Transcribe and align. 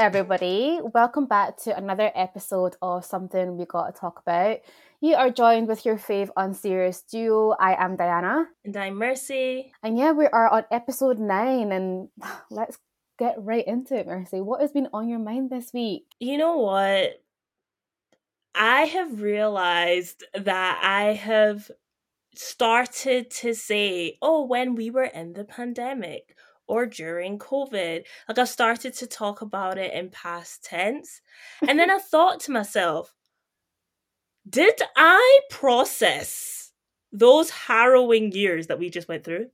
everybody. 0.00 0.80
Welcome 0.94 1.26
back 1.26 1.58
to 1.64 1.76
another 1.76 2.10
episode 2.14 2.74
of 2.80 3.04
Something 3.04 3.58
We 3.58 3.66
Gotta 3.66 3.92
Talk 3.92 4.18
About. 4.20 4.60
You 5.02 5.14
are 5.16 5.28
joined 5.28 5.68
with 5.68 5.84
your 5.84 5.98
fave 5.98 6.30
unserious 6.38 7.02
duo. 7.02 7.54
I 7.60 7.74
am 7.74 7.96
Diana. 7.96 8.46
And 8.64 8.74
I'm 8.78 8.94
Mercy. 8.94 9.72
And 9.82 9.98
yeah, 9.98 10.12
we 10.12 10.24
are 10.24 10.48
on 10.48 10.64
episode 10.70 11.18
nine, 11.18 11.70
and 11.70 12.08
let's 12.50 12.78
get 13.18 13.34
right 13.40 13.66
into 13.66 13.94
it, 13.94 14.06
Mercy. 14.06 14.40
What 14.40 14.62
has 14.62 14.72
been 14.72 14.88
on 14.94 15.06
your 15.06 15.18
mind 15.18 15.50
this 15.50 15.70
week? 15.74 16.06
You 16.18 16.38
know 16.38 16.56
what? 16.56 17.22
I 18.54 18.84
have 18.84 19.20
realized 19.20 20.24
that 20.32 20.80
I 20.82 21.12
have 21.12 21.70
started 22.34 23.30
to 23.32 23.52
say, 23.52 24.16
oh, 24.22 24.46
when 24.46 24.76
we 24.76 24.90
were 24.90 25.04
in 25.04 25.34
the 25.34 25.44
pandemic 25.44 26.34
or 26.70 26.86
during 26.86 27.38
COVID. 27.38 28.04
Like 28.28 28.38
I've 28.38 28.48
started 28.48 28.94
to 28.94 29.06
talk 29.06 29.42
about 29.42 29.76
it 29.76 29.92
in 29.92 30.08
past 30.10 30.64
tense. 30.64 31.20
And 31.66 31.78
then 31.78 31.90
I 31.90 31.98
thought 32.10 32.40
to 32.40 32.52
myself, 32.52 33.12
did 34.48 34.80
I 34.96 35.40
process 35.50 36.72
those 37.12 37.50
harrowing 37.50 38.32
years 38.32 38.68
that 38.68 38.78
we 38.78 38.88
just 38.88 39.08
went 39.08 39.24
through? 39.24 39.48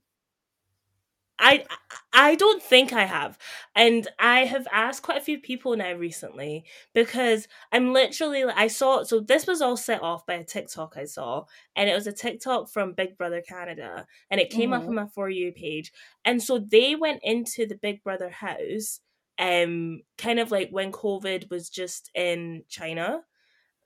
I 1.39 1.65
I 2.13 2.35
don't 2.35 2.63
think 2.63 2.93
I 2.93 3.05
have. 3.05 3.37
And 3.75 4.07
I 4.19 4.45
have 4.45 4.67
asked 4.71 5.03
quite 5.03 5.17
a 5.17 5.23
few 5.23 5.39
people 5.39 5.75
now 5.75 5.93
recently 5.93 6.65
because 6.93 7.47
I'm 7.71 7.93
literally 7.93 8.43
I 8.43 8.67
saw 8.67 9.03
so 9.03 9.19
this 9.19 9.45
was 9.45 9.61
all 9.61 9.77
set 9.77 10.01
off 10.01 10.25
by 10.25 10.35
a 10.35 10.43
TikTok 10.43 10.95
I 10.97 11.05
saw 11.05 11.45
and 11.75 11.89
it 11.89 11.93
was 11.93 12.07
a 12.07 12.11
TikTok 12.11 12.69
from 12.69 12.93
Big 12.93 13.17
Brother 13.17 13.41
Canada 13.41 14.07
and 14.31 14.41
it 14.41 14.49
came 14.49 14.71
mm-hmm. 14.71 14.81
up 14.81 14.87
on 14.87 14.95
my 14.95 15.05
for 15.07 15.29
you 15.29 15.51
page. 15.51 15.91
And 16.25 16.41
so 16.41 16.59
they 16.59 16.95
went 16.95 17.21
into 17.23 17.65
the 17.65 17.75
Big 17.75 18.03
Brother 18.03 18.29
house 18.29 18.99
um 19.39 20.01
kind 20.17 20.39
of 20.39 20.49
like 20.49 20.69
when 20.71 20.91
COVID 20.91 21.51
was 21.51 21.69
just 21.69 22.09
in 22.15 22.63
China 22.67 23.21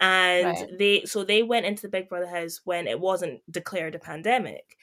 and 0.02 0.46
right. 0.48 0.78
they 0.80 1.04
so 1.06 1.24
they 1.24 1.44
went 1.44 1.66
into 1.66 1.84
the 1.84 1.90
Big 1.90 2.10
Brother 2.10 2.28
house 2.28 2.62
when 2.64 2.88
it 2.88 3.00
wasn't 3.00 3.42
declared 3.50 3.96
a 3.96 4.00
pandemic. 4.00 4.78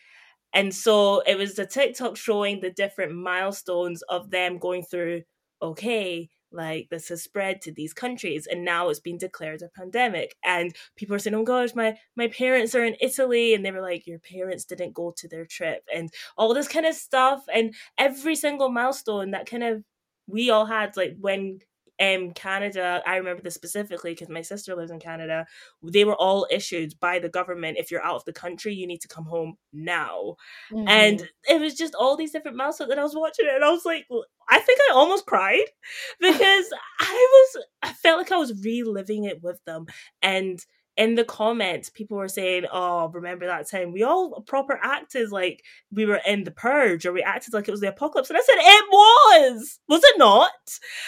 And 0.59 0.75
so 0.75 1.21
it 1.21 1.39
was 1.39 1.55
the 1.55 1.67
TikTok 1.67 2.17
showing 2.17 2.59
the 2.59 2.71
different 2.71 3.15
milestones 3.15 4.03
of 4.03 4.31
them 4.33 4.59
going 4.59 4.83
through, 4.83 5.23
okay, 5.63 6.29
like 6.51 6.89
this 6.91 7.11
has 7.11 7.23
spread 7.23 7.63
to 7.63 7.73
these 7.73 7.95
countries 7.95 8.49
and 8.51 8.65
now 8.65 8.89
it's 8.89 8.99
been 8.99 9.19
declared 9.19 9.63
a 9.63 9.69
pandemic. 9.69 10.35
And 10.45 10.75
people 10.97 11.15
are 11.15 11.21
saying 11.21 11.37
oh 11.37 11.45
gosh 11.45 11.77
my 11.77 11.97
my 12.17 12.27
parents 12.27 12.75
are 12.75 12.85
in 12.85 12.97
italy 13.01 13.55
and 13.55 13.65
they 13.65 13.71
were 13.71 13.83
like 13.83 14.07
your 14.07 14.19
parents 14.19 14.65
didn't 14.65 14.95
go 14.95 15.13
to 15.19 15.29
their 15.29 15.45
trip 15.45 15.85
and 15.95 16.11
all 16.37 16.53
this 16.55 16.67
kind 16.67 16.87
of 16.87 16.97
stuff. 16.97 17.45
And 17.55 17.73
every 17.97 18.35
single 18.35 18.69
milestone 18.71 19.31
that 19.31 19.47
kind 19.47 19.63
of 19.63 19.85
we 20.27 20.51
all 20.51 20.67
had 20.67 20.97
like 20.97 21.15
when 21.21 21.61
um 22.01 22.33
Canada, 22.33 23.03
I 23.07 23.17
remember 23.17 23.43
this 23.43 23.55
specifically 23.55 24.13
because 24.13 24.29
my 24.29 24.43
sister 24.43 24.75
lives 24.75 24.91
in 24.91 25.01
Canada. 25.01 25.47
They 25.83 26.05
were 26.05 26.15
all 26.15 26.47
issued 26.51 26.95
by 27.01 27.19
the 27.19 27.29
government. 27.29 27.79
If 27.79 27.91
you're 27.91 28.05
out 28.05 28.17
of 28.17 28.25
the 28.25 28.33
country, 28.33 28.75
you 28.75 28.87
need 28.87 29.01
to 29.03 29.09
come 29.09 29.25
home 29.25 29.57
now. 29.73 30.37
Mm-hmm. 30.73 30.89
And 30.89 31.29
it 31.49 31.61
was 31.61 31.75
just 31.75 31.95
all 31.95 32.17
these 32.17 32.33
different 32.33 32.57
milestones. 32.57 32.91
And 32.91 33.01
I 33.01 33.05
was 33.05 33.17
watching 33.17 33.47
it, 33.47 33.55
and 33.55 33.65
I 33.65 33.71
was 33.71 33.85
like, 33.85 34.07
I 34.49 34.59
think 34.61 34.79
I 34.89 34.95
almost 34.95 35.27
cried 35.27 35.67
because 36.21 36.67
I 37.01 37.29
was, 37.33 37.65
I 37.83 37.93
felt 37.93 38.19
like 38.19 38.33
I 38.33 38.37
was 38.37 38.63
reliving 38.63 39.25
it 39.25 39.43
with 39.43 39.63
them, 39.65 39.87
and 40.23 40.65
in 40.99 41.15
the 41.15 41.25
comments, 41.25 41.91
people 41.91 42.19
were 42.19 42.29
saying, 42.29 42.67
"Oh, 42.73 43.09
remember 43.09 43.47
that 43.47 43.71
time 43.71 43.93
we 43.93 44.03
all 44.03 44.43
proper 44.43 44.79
acted 44.83 45.33
like 45.33 45.65
we 45.93 46.05
were 46.07 46.21
in 46.27 46.45
the 46.45 46.51
purge, 46.51 47.07
or 47.07 47.13
we 47.13 47.23
acted 47.23 47.55
like 47.55 47.69
it 47.69 47.73
was 47.73 47.81
the 47.81 47.89
apocalypse." 47.91 48.31
And 48.31 48.39
I 48.39 48.43
said, 48.43 48.57
"It 48.59 48.85
was, 48.91 49.81
was 49.89 50.03
it 50.05 50.19
not? 50.19 50.51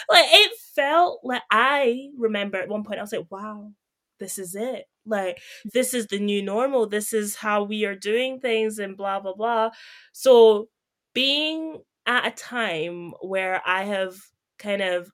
Like 0.08 0.26
it 0.30 0.52
felt 0.74 1.20
like 1.24 1.42
I 1.50 2.10
remember 2.18 2.58
at 2.58 2.68
one 2.68 2.84
point 2.84 2.98
I 3.00 3.02
was 3.02 3.12
like, 3.12 3.30
wow." 3.30 3.72
This 4.18 4.38
is 4.38 4.54
it. 4.54 4.84
Like, 5.06 5.40
this 5.72 5.94
is 5.94 6.06
the 6.08 6.18
new 6.18 6.42
normal. 6.42 6.86
This 6.86 7.14
is 7.14 7.36
how 7.36 7.62
we 7.64 7.86
are 7.86 7.96
doing 7.96 8.38
things, 8.40 8.78
and 8.78 8.96
blah, 8.96 9.18
blah, 9.20 9.34
blah. 9.34 9.70
So, 10.12 10.68
being 11.14 11.78
at 12.06 12.26
a 12.26 12.30
time 12.30 13.12
where 13.22 13.62
I 13.66 13.84
have 13.84 14.16
kind 14.58 14.82
of 14.82 15.10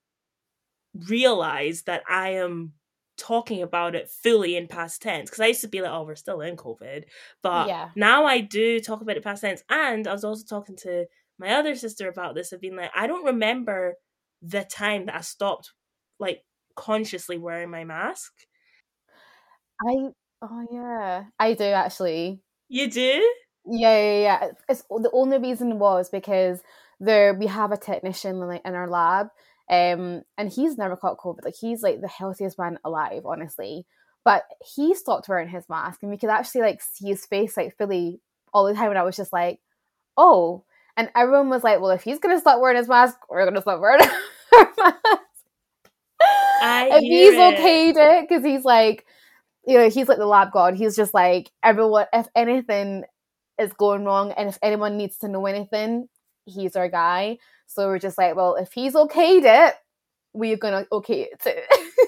realized 1.09 1.87
that 1.87 2.03
I 2.09 2.31
am 2.31 2.73
talking 3.17 3.63
about 3.63 3.95
it 3.95 4.11
fully 4.11 4.57
in 4.57 4.67
past 4.67 5.03
tense 5.03 5.31
because 5.31 5.41
I 5.41 5.47
used 5.47 5.63
to 5.63 5.69
be 5.69 5.81
like, 5.81 5.91
oh, 5.91 6.05
we're 6.05 6.17
still 6.17 6.41
in 6.41 6.57
COVID. 6.57 7.05
But 7.43 7.69
yeah. 7.69 7.91
now 7.97 8.25
I 8.27 8.41
do 8.41 8.81
talk 8.81 9.01
about 9.01 9.17
it 9.17 9.25
past 9.25 9.43
tense. 9.43 9.63
And 9.71 10.07
I 10.07 10.13
was 10.13 10.25
also 10.25 10.45
talking 10.45 10.77
to 10.79 11.07
my 11.39 11.55
other 11.55 11.75
sister 11.75 12.09
about 12.09 12.35
this 12.35 12.53
of 12.53 12.61
being 12.61 12.77
like, 12.77 12.91
I 12.95 13.07
don't 13.07 13.25
remember 13.25 13.95
the 14.43 14.65
time 14.65 15.07
that 15.07 15.17
I 15.17 15.21
stopped 15.21 15.73
like 16.19 16.43
consciously 16.75 17.39
wearing 17.39 17.71
my 17.71 17.85
mask. 17.85 18.33
I 19.81 20.09
oh 20.43 20.67
yeah. 20.71 21.25
I 21.39 21.55
do 21.55 21.65
actually. 21.65 22.43
You 22.69 22.91
do? 22.91 23.33
Yeah, 23.69 24.01
yeah, 24.01 24.21
yeah. 24.21 24.51
It's 24.69 24.83
the 24.89 25.11
only 25.13 25.39
reason 25.39 25.79
was 25.79 26.09
because 26.09 26.63
there 27.01 27.35
we 27.35 27.47
have 27.47 27.73
a 27.73 27.77
technician 27.77 28.41
like 28.41 28.63
in 28.65 28.75
our 28.75 28.89
lab 28.89 29.29
um, 29.69 30.23
and 30.39 30.51
he's 30.53 30.79
never 30.79 30.97
caught 30.97 31.19
COVID. 31.19 31.45
Like 31.45 31.57
he's 31.61 31.83
like 31.83 32.01
the 32.01 32.09
healthiest 32.09 32.59
man 32.59 32.79
alive, 32.85 33.23
honestly. 33.25 33.87
But 34.25 34.45
he 34.75 34.95
stopped 34.95 35.29
wearing 35.29 35.49
his 35.49 35.69
mask, 35.69 36.01
and 36.03 36.11
we 36.11 36.19
could 36.19 36.31
actually 36.31 36.63
like 36.63 36.83
see 36.83 37.09
his 37.09 37.27
face 37.27 37.57
like 37.57 37.77
fully 37.77 38.21
all 38.53 38.67
the 38.67 38.75
time. 38.75 38.91
And 38.91 38.99
I 38.99 39.03
was 39.03 39.17
just 39.17 39.33
like, 39.33 39.61
oh. 40.17 40.65
And 40.97 41.11
everyone 41.15 41.51
was 41.51 41.63
like, 41.63 41.81
well, 41.81 41.91
if 41.91 42.03
he's 42.03 42.19
gonna 42.19 42.41
stop 42.41 42.61
wearing 42.61 42.77
his 42.79 42.89
mask, 42.89 43.19
we're 43.29 43.45
gonna 43.45 43.61
stop 43.61 43.81
wearing 43.81 44.01
our 44.57 44.73
mask. 44.79 45.21
I 46.63 46.89
if 46.93 47.03
he's 47.03 47.35
it. 47.35 47.37
okayed 47.37 47.97
it, 47.97 48.29
because 48.29 48.45
he's 48.45 48.65
like, 48.65 49.05
you 49.67 49.79
know, 49.79 49.91
he's 49.91 50.09
like 50.09 50.19
the 50.19 50.27
lab 50.27 50.53
god. 50.53 50.75
He's 50.75 50.97
just 50.97 51.13
like 51.13 51.51
everyone. 51.63 52.07
If 52.13 52.29
anything 52.35 53.05
is 53.59 53.73
going 53.73 54.05
wrong, 54.05 54.33
and 54.33 54.49
if 54.49 54.59
anyone 54.63 54.97
needs 54.97 55.19
to 55.19 55.29
know 55.29 55.47
anything, 55.47 56.09
he's 56.47 56.77
our 56.77 56.89
guy. 56.89 57.39
So 57.67 57.89
we're 57.89 57.99
just 57.99 58.17
like, 58.17 58.37
well, 58.37 58.55
if 58.55 58.73
he's 58.73 58.95
okayed 58.95 59.43
it, 59.45 59.75
we're 60.33 60.57
gonna 60.57 60.87
okay 60.91 61.29
it 61.33 61.41
too. 61.43 62.07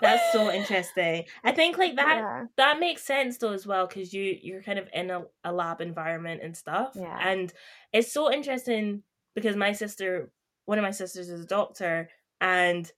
That's 0.00 0.32
so 0.32 0.52
interesting. 0.52 1.24
I 1.44 1.52
think 1.52 1.78
like 1.78 1.96
that 1.96 2.18
yeah. 2.18 2.44
that 2.56 2.80
makes 2.80 3.02
sense 3.02 3.38
though 3.38 3.52
as 3.52 3.66
well 3.66 3.86
because 3.86 4.12
you 4.12 4.36
you're 4.40 4.62
kind 4.62 4.78
of 4.78 4.88
in 4.92 5.10
a, 5.10 5.22
a 5.44 5.52
lab 5.52 5.80
environment 5.80 6.40
and 6.42 6.56
stuff. 6.56 6.92
Yeah. 6.94 7.18
And 7.20 7.52
it's 7.92 8.12
so 8.12 8.32
interesting 8.32 9.02
because 9.34 9.56
my 9.56 9.72
sister, 9.72 10.30
one 10.64 10.78
of 10.78 10.82
my 10.82 10.90
sisters 10.90 11.28
is 11.28 11.44
a 11.44 11.46
doctor, 11.46 12.08
and 12.40 12.90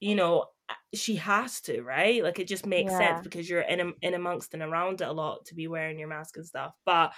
you 0.00 0.14
know 0.14 0.46
she 0.94 1.16
has 1.16 1.60
to 1.60 1.82
right 1.82 2.22
like 2.22 2.38
it 2.38 2.46
just 2.46 2.66
makes 2.66 2.92
yeah. 2.92 2.98
sense 2.98 3.24
because 3.24 3.48
you're 3.48 3.60
in 3.60 3.92
in 4.02 4.14
amongst 4.14 4.54
and 4.54 4.62
around 4.62 5.00
it 5.00 5.08
a 5.08 5.12
lot 5.12 5.44
to 5.44 5.54
be 5.54 5.66
wearing 5.66 5.98
your 5.98 6.08
mask 6.08 6.36
and 6.36 6.46
stuff 6.46 6.74
but 6.84 7.12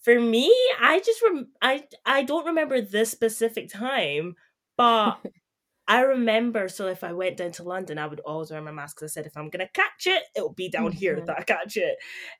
for 0.00 0.18
me, 0.18 0.54
I 0.80 1.00
just 1.04 1.22
rem- 1.22 1.52
I 1.60 1.84
I 2.06 2.22
don't 2.22 2.46
remember 2.46 2.80
this 2.80 3.10
specific 3.10 3.70
time, 3.70 4.34
but 4.76 5.18
I 5.88 6.02
remember. 6.02 6.68
So 6.68 6.86
if 6.86 7.04
I 7.04 7.12
went 7.12 7.36
down 7.36 7.52
to 7.52 7.64
London, 7.64 7.98
I 7.98 8.06
would 8.06 8.20
always 8.20 8.50
wear 8.50 8.62
my 8.62 8.70
mask. 8.70 9.02
I 9.02 9.06
said 9.06 9.26
if 9.26 9.36
I'm 9.36 9.50
gonna 9.50 9.68
catch 9.68 10.06
it, 10.06 10.22
it'll 10.34 10.52
be 10.52 10.68
down 10.68 10.92
here 10.92 11.16
mm-hmm. 11.16 11.26
that 11.26 11.38
I 11.38 11.42
catch 11.42 11.76
it. 11.76 11.96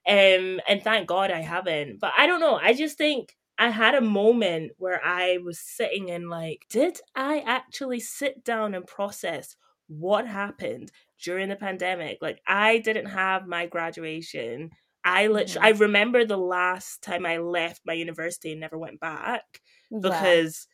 Um, 0.07 0.61
and 0.69 0.83
thank 0.83 1.07
God 1.07 1.31
I 1.31 1.41
haven't. 1.41 2.01
But 2.01 2.13
I 2.17 2.27
don't 2.27 2.41
know. 2.41 2.57
I 2.57 2.73
just 2.73 2.97
think 2.97 3.37
I 3.59 3.69
had 3.69 3.95
a 3.95 4.01
moment 4.01 4.73
where 4.79 5.05
I 5.05 5.39
was 5.45 5.59
sitting 5.59 6.11
and 6.11 6.31
like, 6.31 6.65
did 6.71 6.99
I 7.15 7.41
actually 7.41 8.01
sit 8.01 8.43
down 8.43 8.75
and 8.75 8.87
process 8.87 9.55
what 9.87 10.27
happened 10.27 10.91
during 11.23 11.51
the 11.51 11.57
pandemic? 11.57 12.19
Like 12.23 12.41
I 12.47 12.79
didn't 12.79 13.07
have 13.07 13.47
my 13.47 13.67
graduation 13.67 14.71
I 15.05 15.29
literally, 15.29 15.67
I 15.67 15.71
remember 15.79 16.25
the 16.25 16.37
last 16.37 17.03
time 17.03 17.25
I 17.25 17.39
left 17.39 17.81
my 17.87 17.95
university 17.95 18.53
and 18.53 18.61
never 18.61 18.79
went 18.79 19.01
back 19.01 19.45
yeah. 19.91 19.99
because 20.03 20.67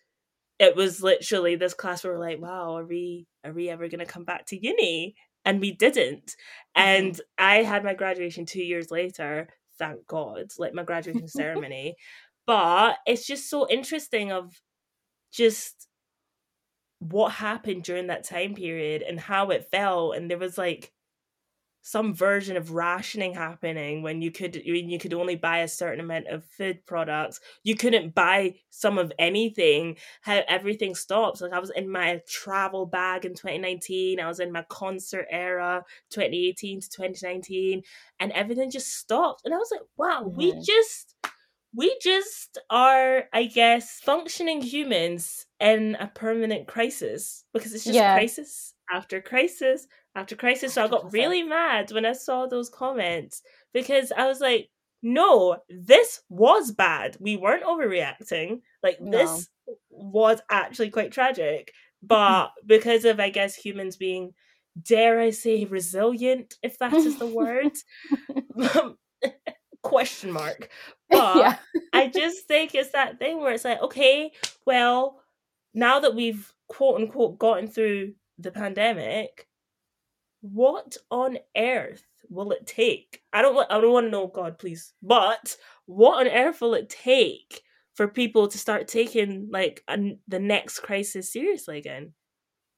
it 0.58 0.74
was 0.74 1.02
literally 1.02 1.56
this 1.56 1.74
class 1.74 2.02
where 2.02 2.14
we're 2.14 2.20
like, 2.20 2.40
wow, 2.40 2.76
are 2.76 2.86
we 2.86 3.26
are 3.44 3.52
we 3.52 3.68
ever 3.68 3.88
gonna 3.88 4.06
come 4.06 4.24
back 4.24 4.46
to 4.46 4.58
uni? 4.60 5.14
And 5.44 5.60
we 5.60 5.72
didn't. 5.72 6.34
Mm-hmm. 6.76 6.82
And 6.82 7.20
I 7.38 7.62
had 7.62 7.84
my 7.84 7.94
graduation 7.94 8.46
two 8.46 8.62
years 8.62 8.90
later, 8.90 9.48
thank 9.78 10.06
God, 10.06 10.50
like 10.58 10.74
my 10.74 10.82
graduation 10.82 11.28
ceremony. 11.28 11.94
But 12.46 12.96
it's 13.06 13.26
just 13.26 13.50
so 13.50 13.68
interesting 13.68 14.32
of 14.32 14.52
just 15.32 15.88
what 16.98 17.32
happened 17.32 17.82
during 17.82 18.06
that 18.06 18.24
time 18.24 18.54
period 18.54 19.02
and 19.02 19.20
how 19.20 19.50
it 19.50 19.68
felt. 19.70 20.16
And 20.16 20.30
there 20.30 20.38
was 20.38 20.56
like 20.56 20.92
some 21.86 22.12
version 22.12 22.56
of 22.56 22.72
rationing 22.72 23.32
happening 23.32 24.02
when 24.02 24.20
you 24.20 24.32
could 24.32 24.60
when 24.66 24.90
you 24.90 24.98
could 24.98 25.14
only 25.14 25.36
buy 25.36 25.58
a 25.58 25.68
certain 25.68 26.00
amount 26.00 26.26
of 26.26 26.44
food 26.44 26.84
products. 26.84 27.38
You 27.62 27.76
couldn't 27.76 28.12
buy 28.12 28.56
some 28.70 28.98
of 28.98 29.12
anything. 29.20 29.96
How 30.20 30.40
everything 30.48 30.96
stops. 30.96 31.40
Like 31.40 31.52
i 31.52 31.60
was 31.60 31.70
in 31.70 31.88
my 31.88 32.20
travel 32.26 32.86
bag 32.86 33.24
in 33.24 33.34
2019 33.34 34.18
i 34.18 34.26
was 34.26 34.40
in 34.40 34.50
my 34.50 34.64
concert 34.68 35.26
era 35.30 35.84
2018 36.10 36.80
to 36.80 36.90
2019 36.90 37.82
and 38.18 38.32
everything 38.32 38.68
just 38.68 38.92
stopped. 38.92 39.42
And 39.44 39.54
i 39.54 39.56
was 39.56 39.70
like 39.70 39.82
wow 39.96 40.24
mm-hmm. 40.26 40.36
we 40.36 40.60
just 40.60 41.14
we 41.76 41.94
just 42.00 42.58
are, 42.70 43.24
I 43.34 43.44
guess, 43.44 44.00
functioning 44.00 44.62
humans 44.62 45.44
in 45.60 45.94
a 46.00 46.06
permanent 46.06 46.66
crisis 46.66 47.44
because 47.52 47.74
it's 47.74 47.84
just 47.84 47.94
yeah. 47.94 48.14
crisis 48.14 48.72
after 48.90 49.20
crisis 49.20 49.86
after 50.16 50.34
crisis. 50.34 50.74
So 50.74 50.82
I 50.82 50.88
got 50.88 51.12
really 51.12 51.42
mad 51.42 51.92
when 51.92 52.06
I 52.06 52.12
saw 52.12 52.46
those 52.46 52.70
comments 52.70 53.42
because 53.72 54.10
I 54.16 54.26
was 54.26 54.40
like, 54.40 54.70
no, 55.02 55.58
this 55.68 56.22
was 56.30 56.72
bad. 56.72 57.16
We 57.20 57.36
weren't 57.36 57.64
overreacting. 57.64 58.62
Like, 58.82 59.00
no. 59.00 59.10
this 59.10 59.48
was 59.90 60.40
actually 60.50 60.90
quite 60.90 61.12
tragic. 61.12 61.72
But 62.02 62.52
because 62.64 63.04
of, 63.04 63.18
I 63.18 63.30
guess, 63.30 63.56
humans 63.56 63.96
being, 63.96 64.32
dare 64.80 65.18
I 65.18 65.30
say, 65.30 65.64
resilient, 65.64 66.54
if 66.62 66.78
that 66.78 66.92
is 66.92 67.18
the 67.18 67.26
word, 67.26 67.72
question 69.82 70.30
mark. 70.30 70.68
But 71.10 71.36
yeah. 71.36 71.56
I 71.92 72.08
just 72.08 72.46
think 72.46 72.74
it's 72.74 72.92
that 72.92 73.18
thing 73.18 73.40
where 73.40 73.52
it's 73.52 73.64
like, 73.64 73.82
okay, 73.82 74.30
well, 74.66 75.20
now 75.74 75.98
that 75.98 76.14
we've 76.14 76.52
quote 76.68 77.00
unquote 77.00 77.38
gotten 77.38 77.66
through 77.66 78.12
the 78.38 78.52
pandemic, 78.52 79.48
what 80.52 80.96
on 81.10 81.38
earth 81.56 82.04
will 82.28 82.52
it 82.52 82.66
take? 82.66 83.22
I 83.32 83.42
don't 83.42 83.54
want 83.54 83.70
I 83.70 83.80
don't 83.80 83.92
want 83.92 84.06
to 84.06 84.10
know 84.10 84.26
God, 84.26 84.58
please. 84.58 84.92
But 85.02 85.56
what 85.86 86.26
on 86.26 86.32
earth 86.32 86.60
will 86.60 86.74
it 86.74 86.88
take 86.88 87.62
for 87.94 88.08
people 88.08 88.48
to 88.48 88.58
start 88.58 88.88
taking 88.88 89.48
like 89.50 89.82
a, 89.88 89.96
the 90.28 90.38
next 90.38 90.80
crisis 90.80 91.32
seriously 91.32 91.78
again? 91.78 92.12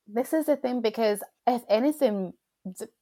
This 0.06 0.32
is 0.32 0.47
the 0.47 0.56
thing 0.56 0.81
because 0.81 1.23
if 1.47 1.62
anything, 1.69 2.32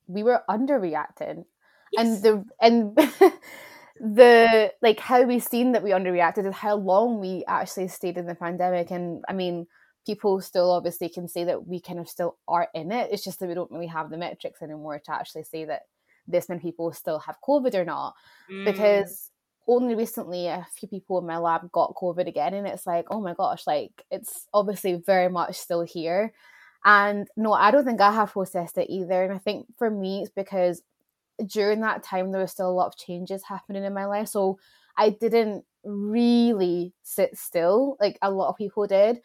we 0.06 0.22
were 0.22 0.42
underreacting, 0.50 1.44
yes. 1.92 1.98
and 1.98 2.22
the 2.22 2.44
and 2.60 2.96
the 4.00 4.72
like 4.82 4.98
how 4.98 5.22
we've 5.22 5.42
seen 5.42 5.72
that 5.72 5.82
we 5.82 5.90
underreacted 5.90 6.46
is 6.46 6.54
how 6.54 6.76
long 6.76 7.20
we 7.20 7.44
actually 7.46 7.88
stayed 7.88 8.18
in 8.18 8.26
the 8.26 8.34
pandemic, 8.34 8.90
and 8.90 9.24
I 9.28 9.34
mean 9.34 9.66
people 10.06 10.40
still 10.40 10.70
obviously 10.70 11.08
can 11.08 11.28
say 11.28 11.44
that 11.44 11.66
we 11.66 11.80
kind 11.80 11.98
of 11.98 12.08
still 12.08 12.38
are 12.48 12.68
in 12.74 12.92
it. 12.92 13.10
It's 13.12 13.24
just 13.24 13.40
that 13.40 13.48
we 13.48 13.54
don't 13.54 13.70
really 13.70 13.88
have 13.88 14.10
the 14.10 14.16
metrics 14.16 14.62
anymore 14.62 14.98
to 14.98 15.12
actually 15.12 15.44
say 15.44 15.64
that 15.64 15.82
this 16.26 16.48
many 16.48 16.60
people 16.60 16.92
still 16.92 17.18
have 17.18 17.36
COVID 17.46 17.74
or 17.74 17.84
not. 17.84 18.14
Mm. 18.50 18.64
Because 18.64 19.30
only 19.68 19.94
recently 19.94 20.46
a 20.46 20.66
few 20.76 20.88
people 20.88 21.18
in 21.18 21.26
my 21.26 21.38
lab 21.38 21.70
got 21.72 21.94
COVID 21.96 22.28
again, 22.28 22.54
and 22.54 22.66
it's 22.66 22.86
like, 22.86 23.06
oh 23.10 23.20
my 23.20 23.34
gosh, 23.34 23.66
like 23.66 24.04
it's 24.10 24.46
obviously 24.54 24.94
very 24.94 25.28
much 25.28 25.56
still 25.56 25.82
here. 25.82 26.32
And 26.84 27.26
no, 27.36 27.52
I 27.52 27.72
don't 27.72 27.84
think 27.84 28.00
I 28.00 28.12
have 28.12 28.32
processed 28.32 28.78
it 28.78 28.88
either. 28.88 29.24
And 29.24 29.32
I 29.32 29.38
think 29.38 29.66
for 29.76 29.90
me, 29.90 30.22
it's 30.22 30.30
because 30.30 30.82
during 31.44 31.80
that 31.80 32.04
time 32.04 32.30
there 32.30 32.40
was 32.40 32.52
still 32.52 32.70
a 32.70 32.72
lot 32.72 32.86
of 32.86 32.96
changes 32.96 33.42
happening 33.42 33.84
in 33.84 33.92
my 33.92 34.04
life. 34.04 34.28
So 34.28 34.58
I 34.96 35.10
didn't 35.10 35.64
really 35.84 36.92
sit 37.02 37.36
still 37.36 37.96
like 38.00 38.18
a 38.22 38.30
lot 38.30 38.50
of 38.50 38.56
people 38.56 38.86
did. 38.86 39.20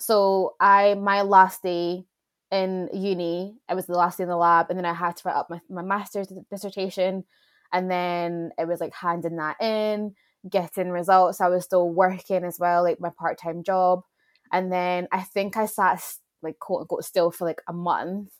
So 0.00 0.54
I 0.60 0.94
my 0.94 1.22
last 1.22 1.62
day 1.62 2.04
in 2.50 2.88
uni, 2.92 3.56
it 3.68 3.74
was 3.74 3.86
the 3.86 3.96
last 3.96 4.18
day 4.18 4.24
in 4.24 4.30
the 4.30 4.36
lab, 4.36 4.66
and 4.70 4.78
then 4.78 4.86
I 4.86 4.94
had 4.94 5.16
to 5.16 5.22
write 5.26 5.36
up 5.36 5.50
my, 5.50 5.60
my 5.68 5.82
master's 5.82 6.32
dissertation, 6.50 7.24
and 7.72 7.90
then 7.90 8.50
it 8.58 8.66
was 8.66 8.80
like 8.80 8.94
handing 8.94 9.36
that 9.36 9.60
in, 9.62 10.14
getting 10.48 10.90
results. 10.90 11.40
I 11.40 11.48
was 11.48 11.64
still 11.64 11.88
working 11.90 12.44
as 12.44 12.58
well, 12.58 12.82
like 12.82 13.00
my 13.00 13.10
part 13.10 13.38
time 13.38 13.62
job, 13.62 14.02
and 14.52 14.72
then 14.72 15.06
I 15.12 15.22
think 15.22 15.56
I 15.56 15.66
sat 15.66 16.02
like 16.42 16.58
quote 16.58 16.82
unquote 16.82 17.04
still 17.04 17.30
for 17.30 17.44
like 17.44 17.62
a 17.68 17.72
month, 17.72 18.30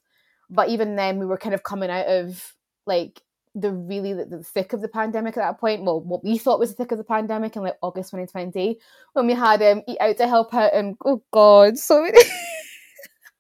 but 0.49 0.69
even 0.71 0.97
then 0.97 1.19
we 1.19 1.27
were 1.27 1.39
kind 1.39 1.55
of 1.55 1.63
coming 1.63 1.91
out 1.91 2.07
of 2.07 2.55
like 2.87 3.21
the 3.55 3.73
really 3.73 4.13
the, 4.13 4.25
the 4.25 4.43
thick 4.43 4.73
of 4.73 4.81
the 4.81 4.89
pandemic 4.89 5.37
at 5.37 5.41
that 5.41 5.61
point. 5.61 5.83
Well, 5.85 6.01
what 6.01 6.25
we 6.25 6.39
thought 6.39 6.61
was 6.61 6.71
the 6.71 6.77
thick 6.77 6.93
of 6.93 6.99
the 6.99 7.05
pandemic 7.05 7.57
in 7.57 7.63
like 7.63 7.79
August 7.83 8.11
2020 8.11 8.79
when 9.15 9.27
we 9.27 9.35
had 9.35 9.63
um 9.63 9.83
eat 9.89 9.99
out 10.01 10.17
to 10.19 10.29
help 10.29 10.55
out 10.55 10.73
and 10.75 10.97
oh 11.05 11.23
god, 11.33 11.79
so 11.79 12.03
many. 12.03 12.21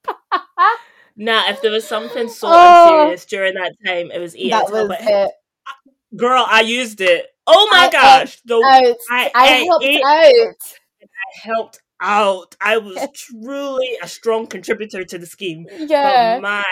nah, 1.16 1.48
if 1.48 1.62
there 1.62 1.70
was 1.70 1.86
something 1.86 2.28
so 2.28 2.48
oh, 2.50 3.04
serious 3.04 3.24
during 3.26 3.54
that 3.54 3.74
time, 3.86 4.10
it 4.10 4.18
was 4.18 4.36
eat 4.36 4.52
out 4.52 4.68
to 4.68 4.74
help 4.74 4.90
out. 4.90 5.30
Girl, 6.16 6.44
I 6.48 6.62
used 6.62 7.00
it. 7.00 7.26
Oh 7.46 7.68
my 7.70 7.86
I 7.86 7.90
gosh, 7.90 8.40
the, 8.44 8.56
I, 8.56 8.96
I, 9.10 9.30
I 9.34 9.46
helped 9.46 9.84
ate, 9.84 10.02
out. 10.04 10.54
I 11.02 11.40
helped 11.42 11.80
out. 12.00 12.56
I 12.60 12.78
was 12.78 12.98
truly 13.14 13.96
a 14.02 14.08
strong 14.08 14.46
contributor 14.46 15.04
to 15.04 15.18
the 15.18 15.26
scheme. 15.26 15.66
Yeah. 15.70 16.36
But 16.36 16.42
my 16.42 16.64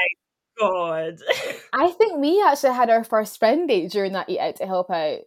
god. 0.58 1.18
I 1.72 1.88
think 1.90 2.18
we 2.18 2.42
actually 2.42 2.74
had 2.74 2.90
our 2.90 3.04
first 3.04 3.38
friend 3.38 3.68
date 3.68 3.90
during 3.90 4.12
that 4.12 4.28
eat 4.28 4.38
out 4.38 4.56
to 4.56 4.66
help 4.66 4.90
out. 4.90 5.20